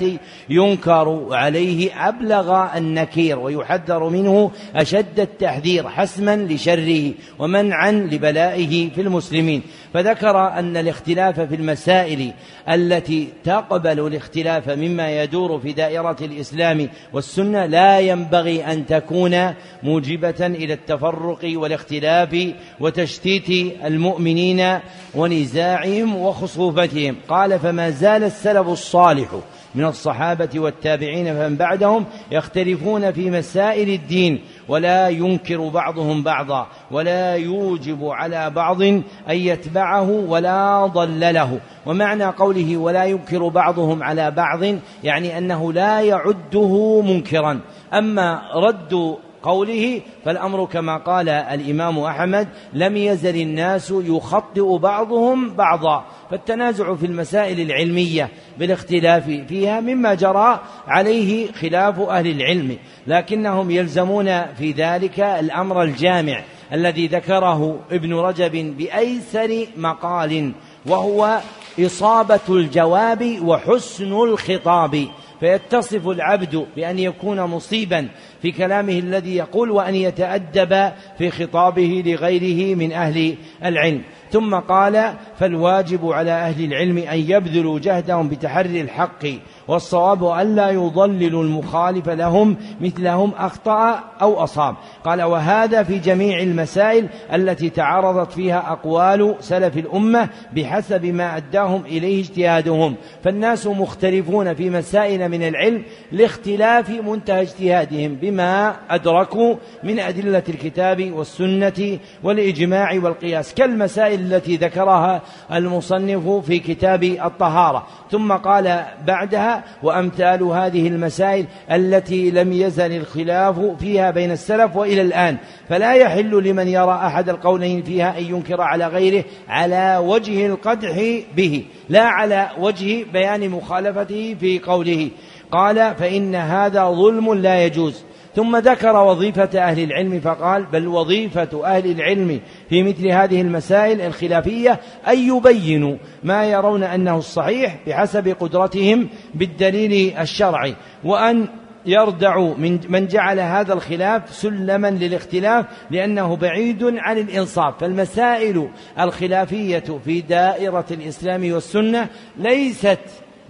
ينكر 0.48 1.26
عليه 1.30 2.08
أبلغ 2.08 2.76
النكير 2.76 3.38
ويحذر 3.38 4.08
منه 4.08 4.50
أشد 4.74 5.20
التحذير 5.20 5.88
حسما 5.88 6.36
لشره 6.36 7.12
ومنعا 7.38 7.92
لبلائه 7.92 8.90
في 8.90 9.00
المسلمين. 9.00 9.62
فذكر 9.94 10.48
أن 10.48 10.76
الاختلاف 10.76 11.40
في 11.40 11.54
المسائل 11.54 12.32
التي 12.68 13.28
تقبل 13.44 14.06
الاختلاف 14.06 14.68
مما 14.68 15.22
يدور 15.22 15.58
في 15.58 15.72
دائرة 15.72 16.16
الإسلام 16.20 16.88
والسنة 17.12 17.66
لا 17.66 18.00
ينبغي 18.00 18.64
أن 18.64 18.86
تكون 18.86 19.54
موجبة 19.82 20.46
إلى 20.46 20.72
التفرق 20.72 21.38
والاختلاف 21.44 22.52
وتشتيت 22.80 23.50
المؤمنين 23.84 24.78
ونزاعهم 25.14 26.30
وخصوفتهم. 26.31 27.16
قال 27.28 27.59
فما 27.59 27.90
زال 27.90 28.24
السلف 28.24 28.69
الصالح 28.69 29.28
من 29.74 29.85
الصحابة 29.85 30.61
والتابعين 30.61 31.35
فمن 31.35 31.57
بعدهم 31.57 32.05
يختلفون 32.31 33.12
في 33.12 33.31
مسائل 33.31 33.89
الدين 33.89 34.40
ولا 34.69 35.09
ينكر 35.09 35.69
بعضهم 35.69 36.23
بعضا 36.23 36.66
ولا 36.90 37.35
يوجب 37.35 38.05
على 38.05 38.51
بعض 38.51 38.82
أن 38.82 39.02
يتبعه 39.28 40.11
ولا 40.11 40.86
ضلله 40.86 41.61
ومعنى 41.86 42.24
قوله 42.24 42.77
ولا 42.77 43.05
ينكر 43.05 43.48
بعضهم 43.48 44.02
على 44.02 44.31
بعض 44.31 44.61
يعني 45.05 45.39
أنه 45.39 45.73
لا 45.73 46.01
يعده 46.01 47.01
منكرا. 47.01 47.61
أما 47.94 48.43
رد 48.55 49.16
قوله 49.43 50.01
فالأمر 50.24 50.65
كما 50.65 50.97
قال 50.97 51.28
الإمام 51.28 51.98
أحمد 51.98 52.48
لم 52.73 52.97
يزل 52.97 53.36
الناس 53.40 53.94
يخطئ 53.97 54.78
بعضهم 54.78 55.55
بعضا. 55.55 56.05
فالتنازع 56.31 56.94
في 56.94 57.07
المسائل 57.07 57.61
العلمية 57.61 58.28
بالاختلاف 58.59 59.24
فيها 59.24 59.81
مما 59.81 60.15
جرى 60.15 60.61
عليه 60.86 61.52
خلاف 61.52 62.01
أهل 62.01 62.27
العلم 62.27 62.77
لكنهم 63.07 63.70
يلزمون 63.70 64.55
في 64.55 64.73
ذلك 64.73 65.20
الأمر 65.20 65.82
الجامع 65.82 66.43
الذي 66.73 67.07
ذكره 67.07 67.78
ابن 67.90 68.15
رجب 68.15 68.77
بأيسر 68.78 69.66
مقال 69.77 70.52
وهو 70.86 71.40
إصابة 71.81 72.40
الجواب 72.48 73.39
وحسن 73.44 74.12
الخطاب. 74.12 75.07
فيتصف 75.40 76.09
العبد 76.09 76.66
بأن 76.77 76.98
يكون 76.98 77.40
مصيبا 77.40 78.09
في 78.43 78.52
كلامه 78.52 78.98
الذي 78.98 79.36
يقول 79.36 79.70
وأن 79.70 79.94
يتأدب 79.94 80.93
في 81.19 81.31
خطابه 81.31 82.02
لغيره 82.07 82.74
من 82.74 82.93
أهل 82.93 83.35
العلم. 83.65 84.02
ثم 84.31 84.55
قال 84.55 85.15
فالواجب 85.39 86.07
على 86.07 86.31
أهل 86.31 86.65
العلم 86.65 86.98
أن 86.98 87.19
يبذلوا 87.19 87.78
جهدهم 87.78 88.28
بتحري 88.28 88.81
الحق 88.81 89.27
والصواب 89.70 90.40
ألا 90.40 90.70
يضللوا 90.70 91.42
المخالف 91.42 92.09
لهم 92.09 92.56
مثلهم 92.80 93.32
أخطأ 93.38 94.01
أو 94.22 94.44
أصاب. 94.44 94.74
قال 95.05 95.22
وهذا 95.22 95.82
في 95.82 95.98
جميع 95.98 96.38
المسائل 96.38 97.09
التي 97.34 97.70
تعارضت 97.70 98.32
فيها 98.32 98.72
أقوال 98.72 99.34
سلف 99.40 99.76
الأمة 99.76 100.28
بحسب 100.56 101.06
ما 101.06 101.36
أداهم 101.36 101.82
إليه 101.86 102.20
اجتهادهم. 102.20 102.94
فالناس 103.24 103.66
مختلفون 103.66 104.55
في 104.55 104.70
مسائل 104.70 105.28
من 105.28 105.42
العلم 105.42 105.82
لاختلاف 106.12 106.90
منتهى 106.90 107.42
اجتهادهم 107.42 108.14
بما 108.14 108.76
أدركوا 108.90 109.55
من 109.84 109.98
أدلة 109.98 110.42
الكتاب 110.48 111.12
والسنة 111.12 111.98
والإجماع 112.22 113.01
والقياس. 113.02 113.55
كالمسائل 113.55 114.01
المسائل 114.01 114.34
التي 114.34 114.56
ذكرها 114.56 115.22
المصنف 115.52 116.28
في 116.28 116.59
كتاب 116.59 117.02
الطهارة. 117.02 117.86
ثم 118.10 118.32
قال 118.32 118.84
بعدها 119.06 119.64
وأمثال 119.82 120.42
هذه 120.42 120.88
المسائل 120.88 121.46
التي 121.70 122.30
لم 122.30 122.52
يزل 122.52 122.96
الخلاف 122.96 123.60
فيها 123.80 124.10
بين 124.10 124.30
السلف 124.30 124.76
وإلى 124.76 125.02
الآن. 125.02 125.36
فلا 125.68 125.94
يحل 125.94 126.30
لمن 126.30 126.68
يرى 126.68 127.00
أحد 127.06 127.28
القولين 127.28 127.82
فيها 127.82 128.18
أن 128.18 128.24
ينكر 128.24 128.60
على 128.60 128.86
غيره 128.86 129.24
على 129.48 129.98
وجه 130.04 130.46
القدح 130.46 131.20
به 131.36 131.64
لا 131.88 132.02
على 132.02 132.48
وجه 132.58 133.04
بيان 133.12 133.48
مخالفته 133.48 134.36
في 134.40 134.58
قوله. 134.58 135.10
قال 135.52 135.94
فإن 135.94 136.34
هذا 136.34 136.84
ظلم 136.90 137.34
لا 137.34 137.64
يجوز. 137.64 138.04
ثم 138.36 138.57
ذكر 138.57 138.97
وظيفة 138.97 139.59
أهل 139.59 139.82
العلم 139.82 140.20
فقال 140.20 140.66
بل 140.66 140.89
وظيفة 140.89 141.65
أهل 141.65 141.90
العلم 141.90 142.40
في 142.69 142.82
مثل 142.82 143.09
هذه 143.09 143.40
المسائل 143.40 144.01
الخلافية 144.01 144.81
أن 145.09 145.19
يبينوا 145.19 145.97
ما 146.23 146.44
يرون 146.44 146.82
أنه 146.82 147.19
الصحيح 147.19 147.78
بحسب 147.86 148.28
قدرتهم 148.40 149.09
بالدليل 149.35 150.19
الشرعي 150.19 150.74
وأن 151.05 151.48
يردع 151.86 152.39
من 152.39 152.81
من 152.89 153.07
جعل 153.07 153.40
هذا 153.40 153.73
الخلاف 153.73 154.35
سلما 154.35 154.90
للاختلاف 154.90 155.66
لأنه 155.90 156.36
بعيد 156.36 156.85
عن 156.85 157.19
الإنصاف. 157.19 157.78
فالمسائل 157.81 158.69
الخلافية 159.01 159.85
في 160.05 160.20
دائرة 160.20 160.86
الإسلام 160.90 161.52
والسنة 161.52 162.09
ليست 162.39 162.98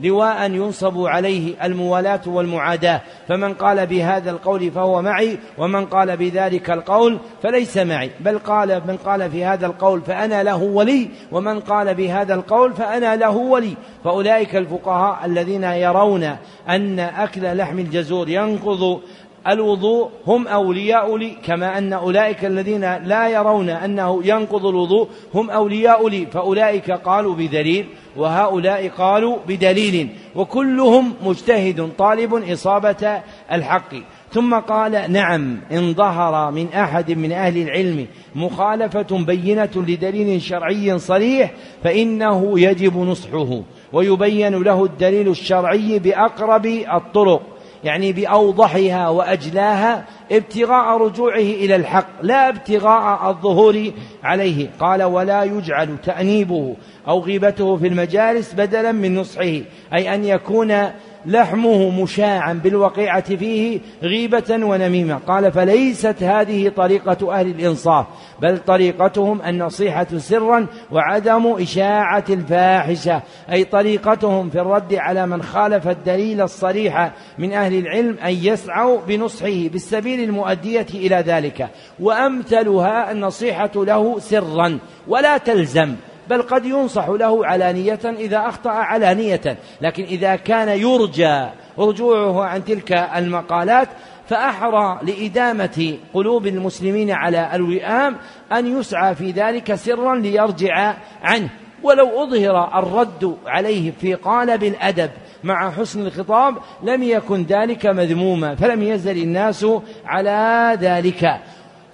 لواء 0.03 0.51
ينصب 0.51 1.01
عليه 1.07 1.67
الموالاة 1.67 2.21
والمعاداة. 2.27 3.01
فمن 3.29 3.55
قال 3.55 3.87
بهذا 3.87 4.31
القول 4.31 4.71
فهو 4.71 5.03
معي 5.03 5.39
ومن 5.59 5.87
قال 5.87 6.17
بذلك 6.17 6.71
القول 6.71 7.19
فليس 7.43 7.77
معي. 7.77 8.11
بل 8.21 8.39
قال 8.39 8.83
من 8.87 8.97
قال 8.97 9.31
في 9.31 9.45
هذا 9.45 9.67
القول 9.67 10.01
فأنا 10.01 10.43
له 10.43 10.63
ولي 10.63 11.09
ومن 11.33 11.61
قال 11.61 11.95
بهذا 11.95 12.35
القول 12.35 12.73
فأنا 12.73 13.17
له 13.17 13.37
ولي. 13.37 13.77
فأولئك 14.05 14.57
الفقهاء 14.57 15.27
الذين 15.27 15.65
يرون 15.65 16.37
أن 16.69 16.99
أكل 16.99 17.57
لحم 17.57 17.79
الجزور 17.79 18.29
ينقض 18.29 19.01
الوضوء 19.49 20.11
هم 20.27 20.49
أولياء 20.49 21.17
لي 21.17 21.37
كما 21.45 21.79
أن 21.79 21.93
أولئك 21.93 22.45
الذين 22.45 22.81
لا 22.97 23.29
يرون 23.29 23.69
أنه 23.69 24.21
ينقض 24.25 24.67
الوضوء 24.67 25.09
هم 25.35 25.51
أولياء 25.51 26.09
لي 26.09 26.27
فأولئك 26.27 26.91
قالوا 26.91 27.35
بدليل 27.35 27.87
وهؤلاء 28.17 28.89
قالوا 28.89 29.37
بدليل 29.49 30.09
وكلهم 30.37 31.13
مجتهد 31.25 31.91
طالب 31.99 32.35
إصابة 32.35 33.23
الحق. 33.53 33.95
ثم 34.33 34.55
قال 34.55 35.13
نعم 35.13 35.61
إن 35.73 35.95
ظهر 35.95 36.51
من 36.51 36.69
أحد 36.73 37.11
من 37.11 37.33
أهل 37.33 37.63
العلم 37.63 38.07
مخالفة 38.35 39.25
بينة 39.25 39.71
لدليل 39.77 40.43
شرعي 40.43 40.99
صريح 40.99 41.53
فإنه 41.85 42.61
يجب 42.61 42.99
نصحه 42.99 43.63
ويبين 43.93 44.63
له 44.63 44.85
الدليل 44.85 45.29
الشرعي 45.29 45.99
بأقرب 45.99 46.67
الطرق. 46.67 47.43
يعني 47.85 48.13
بأوضحها 48.13 49.09
وأجلاها 49.09 50.05
ابتغاء 50.33 51.03
رجوعه 51.03 51.37
إلى 51.37 51.77
الحق 51.77 52.09
لا 52.23 52.49
ابتغاء 52.49 53.31
الظهور 53.31 53.91
عليه. 54.23 54.71
قال 54.81 55.03
ولا 55.03 55.45
يجعل 55.45 55.97
تأنيبه 56.05 56.77
أو 57.09 57.21
غيبته 57.21 57.77
في 57.77 57.87
المجالس 57.87 58.55
بدلا 58.55 58.93
من 58.93 59.15
نصحه 59.15 59.61
أي 59.95 60.15
أن 60.15 60.25
يكون 60.25 60.91
لحمه 61.27 62.03
مشاعا 62.03 62.53
بالوقيعة 62.53 63.37
فيه 63.37 63.81
غيبة 64.03 64.59
ونميمة. 64.63 65.21
قال 65.27 65.53
فليست 65.53 66.23
هذه 66.23 66.69
طريقة 66.69 67.33
أهل 67.33 67.47
الإنصاف 67.47 68.07
بل 68.43 68.59
طريقتهم 68.59 69.43
النصيحة 69.47 70.07
سرا 70.17 70.67
وعدم 70.93 71.47
إشاعة 71.47 72.25
الفاحشة 72.31 73.23
أي 73.53 73.65
طريقتهم 73.65 74.51
في 74.51 74.61
الرد 74.61 74.95
على 74.95 75.27
من 75.27 75.43
خالف 75.43 75.89
الدليل 75.89 76.41
الصريح 76.41 77.13
من 77.39 77.53
أهل 77.53 77.79
العلم 77.79 78.19
أن 78.19 78.33
يسعوا 78.33 78.99
بنصحه 79.09 79.69
بالسبيل 79.73 80.21
المؤدية 80.21 80.87
إلى 80.95 81.17
ذلك. 81.17 81.69
وأمثلها 82.01 83.13
النصيحة 83.13 83.71
له 83.75 84.19
سرا 84.19 84.79
ولا 85.09 85.39
تلزم. 85.39 85.95
بل 86.31 86.43
قد 86.43 86.65
ينصح 86.65 87.09
له 87.09 87.47
علانية 87.47 88.01
إذا 88.05 88.39
أخطأ 88.49 88.71
علانية. 88.71 89.59
لكن 89.81 90.03
إذا 90.03 90.37
كان 90.37 90.69
يرجى 90.69 91.47
رجوعه 91.79 92.45
عن 92.45 92.65
تلك 92.65 92.93
المقالات 92.93 93.89
فأحرى 94.29 94.99
لإدامة 95.03 95.97
قلوب 96.15 96.47
المسلمين 96.47 97.11
على 97.11 97.51
الوئام 97.55 98.17
أن 98.53 98.79
يسعى 98.79 99.15
في 99.15 99.31
ذلك 99.31 99.75
سرا 99.75 100.17
ليرجع 100.17 100.95
عنه. 101.23 101.49
ولو 101.83 102.23
أظهر 102.23 102.79
الرد 102.79 103.37
عليه 103.47 103.93
في 104.01 104.15
قالب 104.15 104.65
الأدب 104.65 105.11
مع 105.45 105.71
حسن 105.71 106.07
الخطاب 106.07 106.57
لم 106.83 107.03
يكن 107.03 107.43
ذلك 107.43 107.87
مذموما 107.87 108.55
فلم 108.55 108.83
يزل 108.83 109.23
الناس 109.23 109.67
على 110.07 110.79
ذلك. 110.81 111.41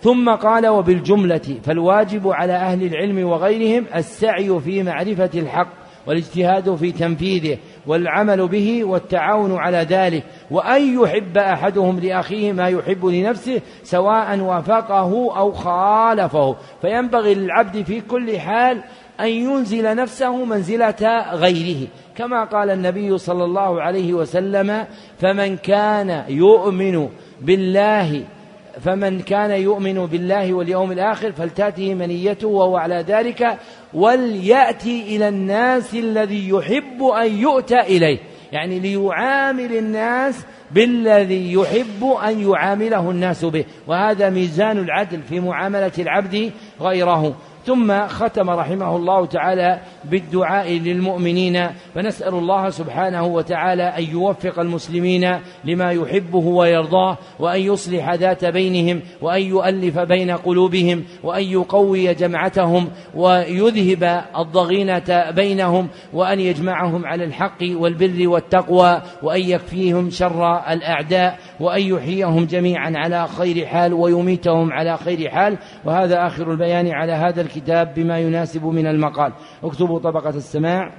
ثم 0.07 0.31
قال 0.31 0.67
وبالجملة 0.67 1.59
فالواجب 1.65 2.29
على 2.29 2.53
أهل 2.53 2.83
العلم 2.83 3.29
وغيرهم 3.29 3.85
السعي 3.95 4.61
في 4.61 4.83
معرفة 4.83 5.31
الحق 5.35 5.69
والاجتهاد 6.07 6.75
في 6.75 6.93
تنفيذه 6.93 7.59
والعمل 7.87 8.49
به 8.49 8.85
والتعاون 8.85 9.57
على 9.57 9.79
ذلك. 9.79 10.25
وأن 10.51 11.03
يحب 11.03 11.39
أحدهم 11.39 12.01
لأخيه 12.01 12.53
ما 12.53 12.69
يحب 12.69 13.07
لنفسه 13.07 13.61
سواء 13.83 14.39
وافقه 14.39 15.39
أو 15.39 15.53
خالفه. 15.53 16.57
فينبغي 16.83 17.35
للعبد 17.35 17.83
في 17.83 18.01
كل 18.01 18.39
حال 18.39 18.83
أن 19.21 19.29
ينزل 19.29 19.97
نفسه 19.97 20.45
منزلة 20.45 21.31
غيره. 21.33 21.89
كما 22.17 22.45
قال 22.45 22.71
النبي 22.71 23.19
صلى 23.19 23.45
الله 23.45 23.83
عليه 23.83 24.15
وسلم 24.15 24.85
فمن 25.19 25.57
كان 25.57 26.25
يؤمن 26.29 27.09
بالله 27.41 28.36
فمن 28.81 29.21
كان 29.21 29.51
يؤمن 29.51 30.07
بالله 30.07 30.53
واليوم 30.55 30.93
الآخر 30.93 31.33
فلتأته 31.33 31.95
منيته 31.95 32.49
وهو 32.49 32.77
على 32.77 33.05
ذلك 33.09 33.59
وليأتي 33.95 35.17
إلى 35.17 35.29
الناس 35.29 35.95
الذي 35.95 36.49
يحب 36.49 37.03
أن 37.03 37.39
يؤتى 37.39 37.81
إليه. 37.81 38.19
يعني 38.53 38.81
ليعامل 38.81 39.77
الناس 39.77 40.45
بالذي 40.71 41.53
يحب 41.53 42.05
أن 42.25 42.51
يعامله 42.51 43.11
الناس 43.11 43.45
به. 43.45 43.65
وهذا 43.87 44.31
ميزان 44.31 44.79
العدل 44.79 45.23
في 45.29 45.41
معاملة 45.41 45.93
العبد 45.99 46.53
غيره. 46.81 47.37
ثم 47.67 48.07
ختم 48.07 48.51
رحمه 48.51 48.97
الله 48.97 49.27
تعالى 49.27 49.81
بالدعاء 50.05 50.73
للمؤمنين. 50.73 51.67
فنسأل 51.95 52.35
الله 52.35 52.71
سبحانه 52.71 53.27
وتعالى 53.27 53.83
أن 53.83 54.03
يوفق 54.03 54.59
المسلمين 54.59 55.41
لما 55.65 55.93
يحبه 55.93 56.39
ويرضاه 56.39 57.19
وأن 57.39 57.61
يصلح 57.61 58.15
ذات 58.15 58.45
بينهم 58.45 59.01
وأن 59.23 59.43
يؤلف 59.43 59.99
بين 59.99 60.31
قلوبهم 60.31 61.05
وأن 61.23 61.43
يقوي 61.43 62.15
جمعتهم 62.15 62.89
ويذهب 63.15 64.25
الضغينة 64.39 65.31
بينهم 65.31 65.89
وأن 66.13 66.41
يجمعهم 66.41 67.07
على 67.07 67.25
الحق 67.25 67.59
والبر 67.63 68.29
والتقوى 68.29 69.03
وأن 69.23 69.41
يكفيهم 69.41 70.11
شر 70.11 70.57
الأعداء 70.71 71.39
وأن 71.61 71.83
يحييهم 71.83 72.45
جميعا 72.45 72.93
على 72.97 73.29
خير 73.29 73.67
حال 73.67 73.93
ويميتهم 73.93 74.73
على 74.73 74.97
خير 74.97 75.31
حال. 75.31 75.59
وهذا 75.85 76.27
آخر 76.27 76.53
البيان 76.53 76.89
على 76.89 77.13
هذا 77.13 77.41
الكتاب 77.41 77.95
بما 77.95 78.19
يناسب 78.19 78.65
من 78.65 78.87
المقال. 78.87 79.33
اكتبوا 79.65 79.99
طبقة 79.99 80.31
السماع. 80.31 80.93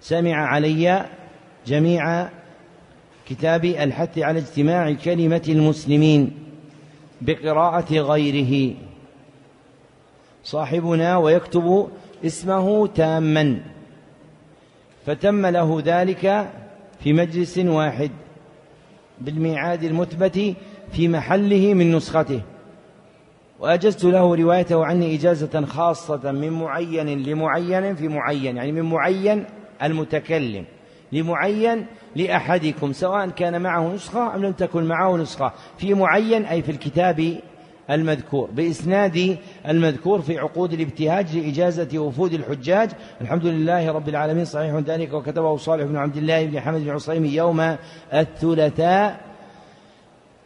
سمع 0.00 0.34
علي 0.34 1.06
جميع 1.66 2.28
كتاب 3.28 3.64
الحث 3.64 4.18
على 4.18 4.38
اجتماع 4.38 4.92
كلمة 4.92 5.42
المسلمين 5.48 6.32
بقراءة 7.20 7.94
غيره. 7.94 8.74
صاحبنا 10.44 11.16
ويكتب 11.16 11.88
اسمه 12.24 12.86
تاما. 12.86 13.60
فتم 15.06 15.46
له 15.46 15.82
ذلك 15.84 16.50
في 17.00 17.12
مجلس 17.12 17.58
واحد. 17.58 18.10
بالميعاد 19.20 19.84
المثبت 19.84 20.54
في 20.92 21.08
محله 21.08 21.74
من 21.74 21.96
نسخته. 21.96 22.40
وأجزت 23.60 24.04
له 24.04 24.34
روايته 24.36 24.84
عني 24.84 25.14
إجازة 25.14 25.66
خاصة 25.66 26.32
من 26.32 26.50
معين 26.50 27.22
لمعين 27.22 27.94
في 27.94 28.08
معين 28.08 28.56
يعني 28.56 28.72
من 28.72 28.82
معين 28.82 29.44
المتكلم 29.82 30.64
لمعين 31.12 31.86
لأحدكم 32.16 32.92
سواء 32.92 33.28
كان 33.28 33.62
معه 33.62 33.94
نسخة 33.94 34.34
أم 34.34 34.44
لم 34.44 34.52
تكن 34.52 34.84
معه 34.84 35.16
نسخة 35.16 35.52
في 35.78 35.94
معين 35.94 36.44
أي 36.44 36.62
في 36.62 36.72
الكتاب 36.72 37.36
المذكور 37.90 38.50
بإسناد 38.50 39.38
المذكور 39.68 40.22
في 40.22 40.38
عقود 40.38 40.72
الابتهاج 40.72 41.36
لإجازة 41.36 41.98
وفود 41.98 42.32
الحجاج. 42.32 42.90
الحمد 43.20 43.46
لله 43.46 43.92
رب 43.92 44.08
العالمين 44.08 44.44
صحيح 44.44 44.74
ذلك 44.74 45.12
وكتبه 45.12 45.56
صالح 45.56 45.84
بن 45.84 45.96
عبد 45.96 46.16
الله 46.16 46.46
بن 46.46 46.60
حمد 46.60 46.80
العصيمي 46.80 47.28
يوم 47.28 47.76
الثلاثاء 48.12 49.20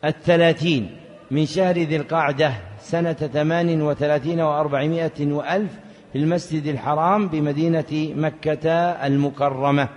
الثلاثين 0.05 0.91
من 1.31 1.47
شهر 1.47 1.79
ذي 1.79 1.97
القعدة 1.97 2.53
سنة 2.81 3.13
ثمان 3.13 3.83
وثلاثين 3.83 4.41
وأربعمائة 4.41 5.33
وألف 5.33 5.73
في 6.13 6.19
المسجد 6.19 6.67
الحرام 6.67 7.29
بمدينة 7.29 8.15
مكة 8.17 8.71
المكرمة. 9.07 9.89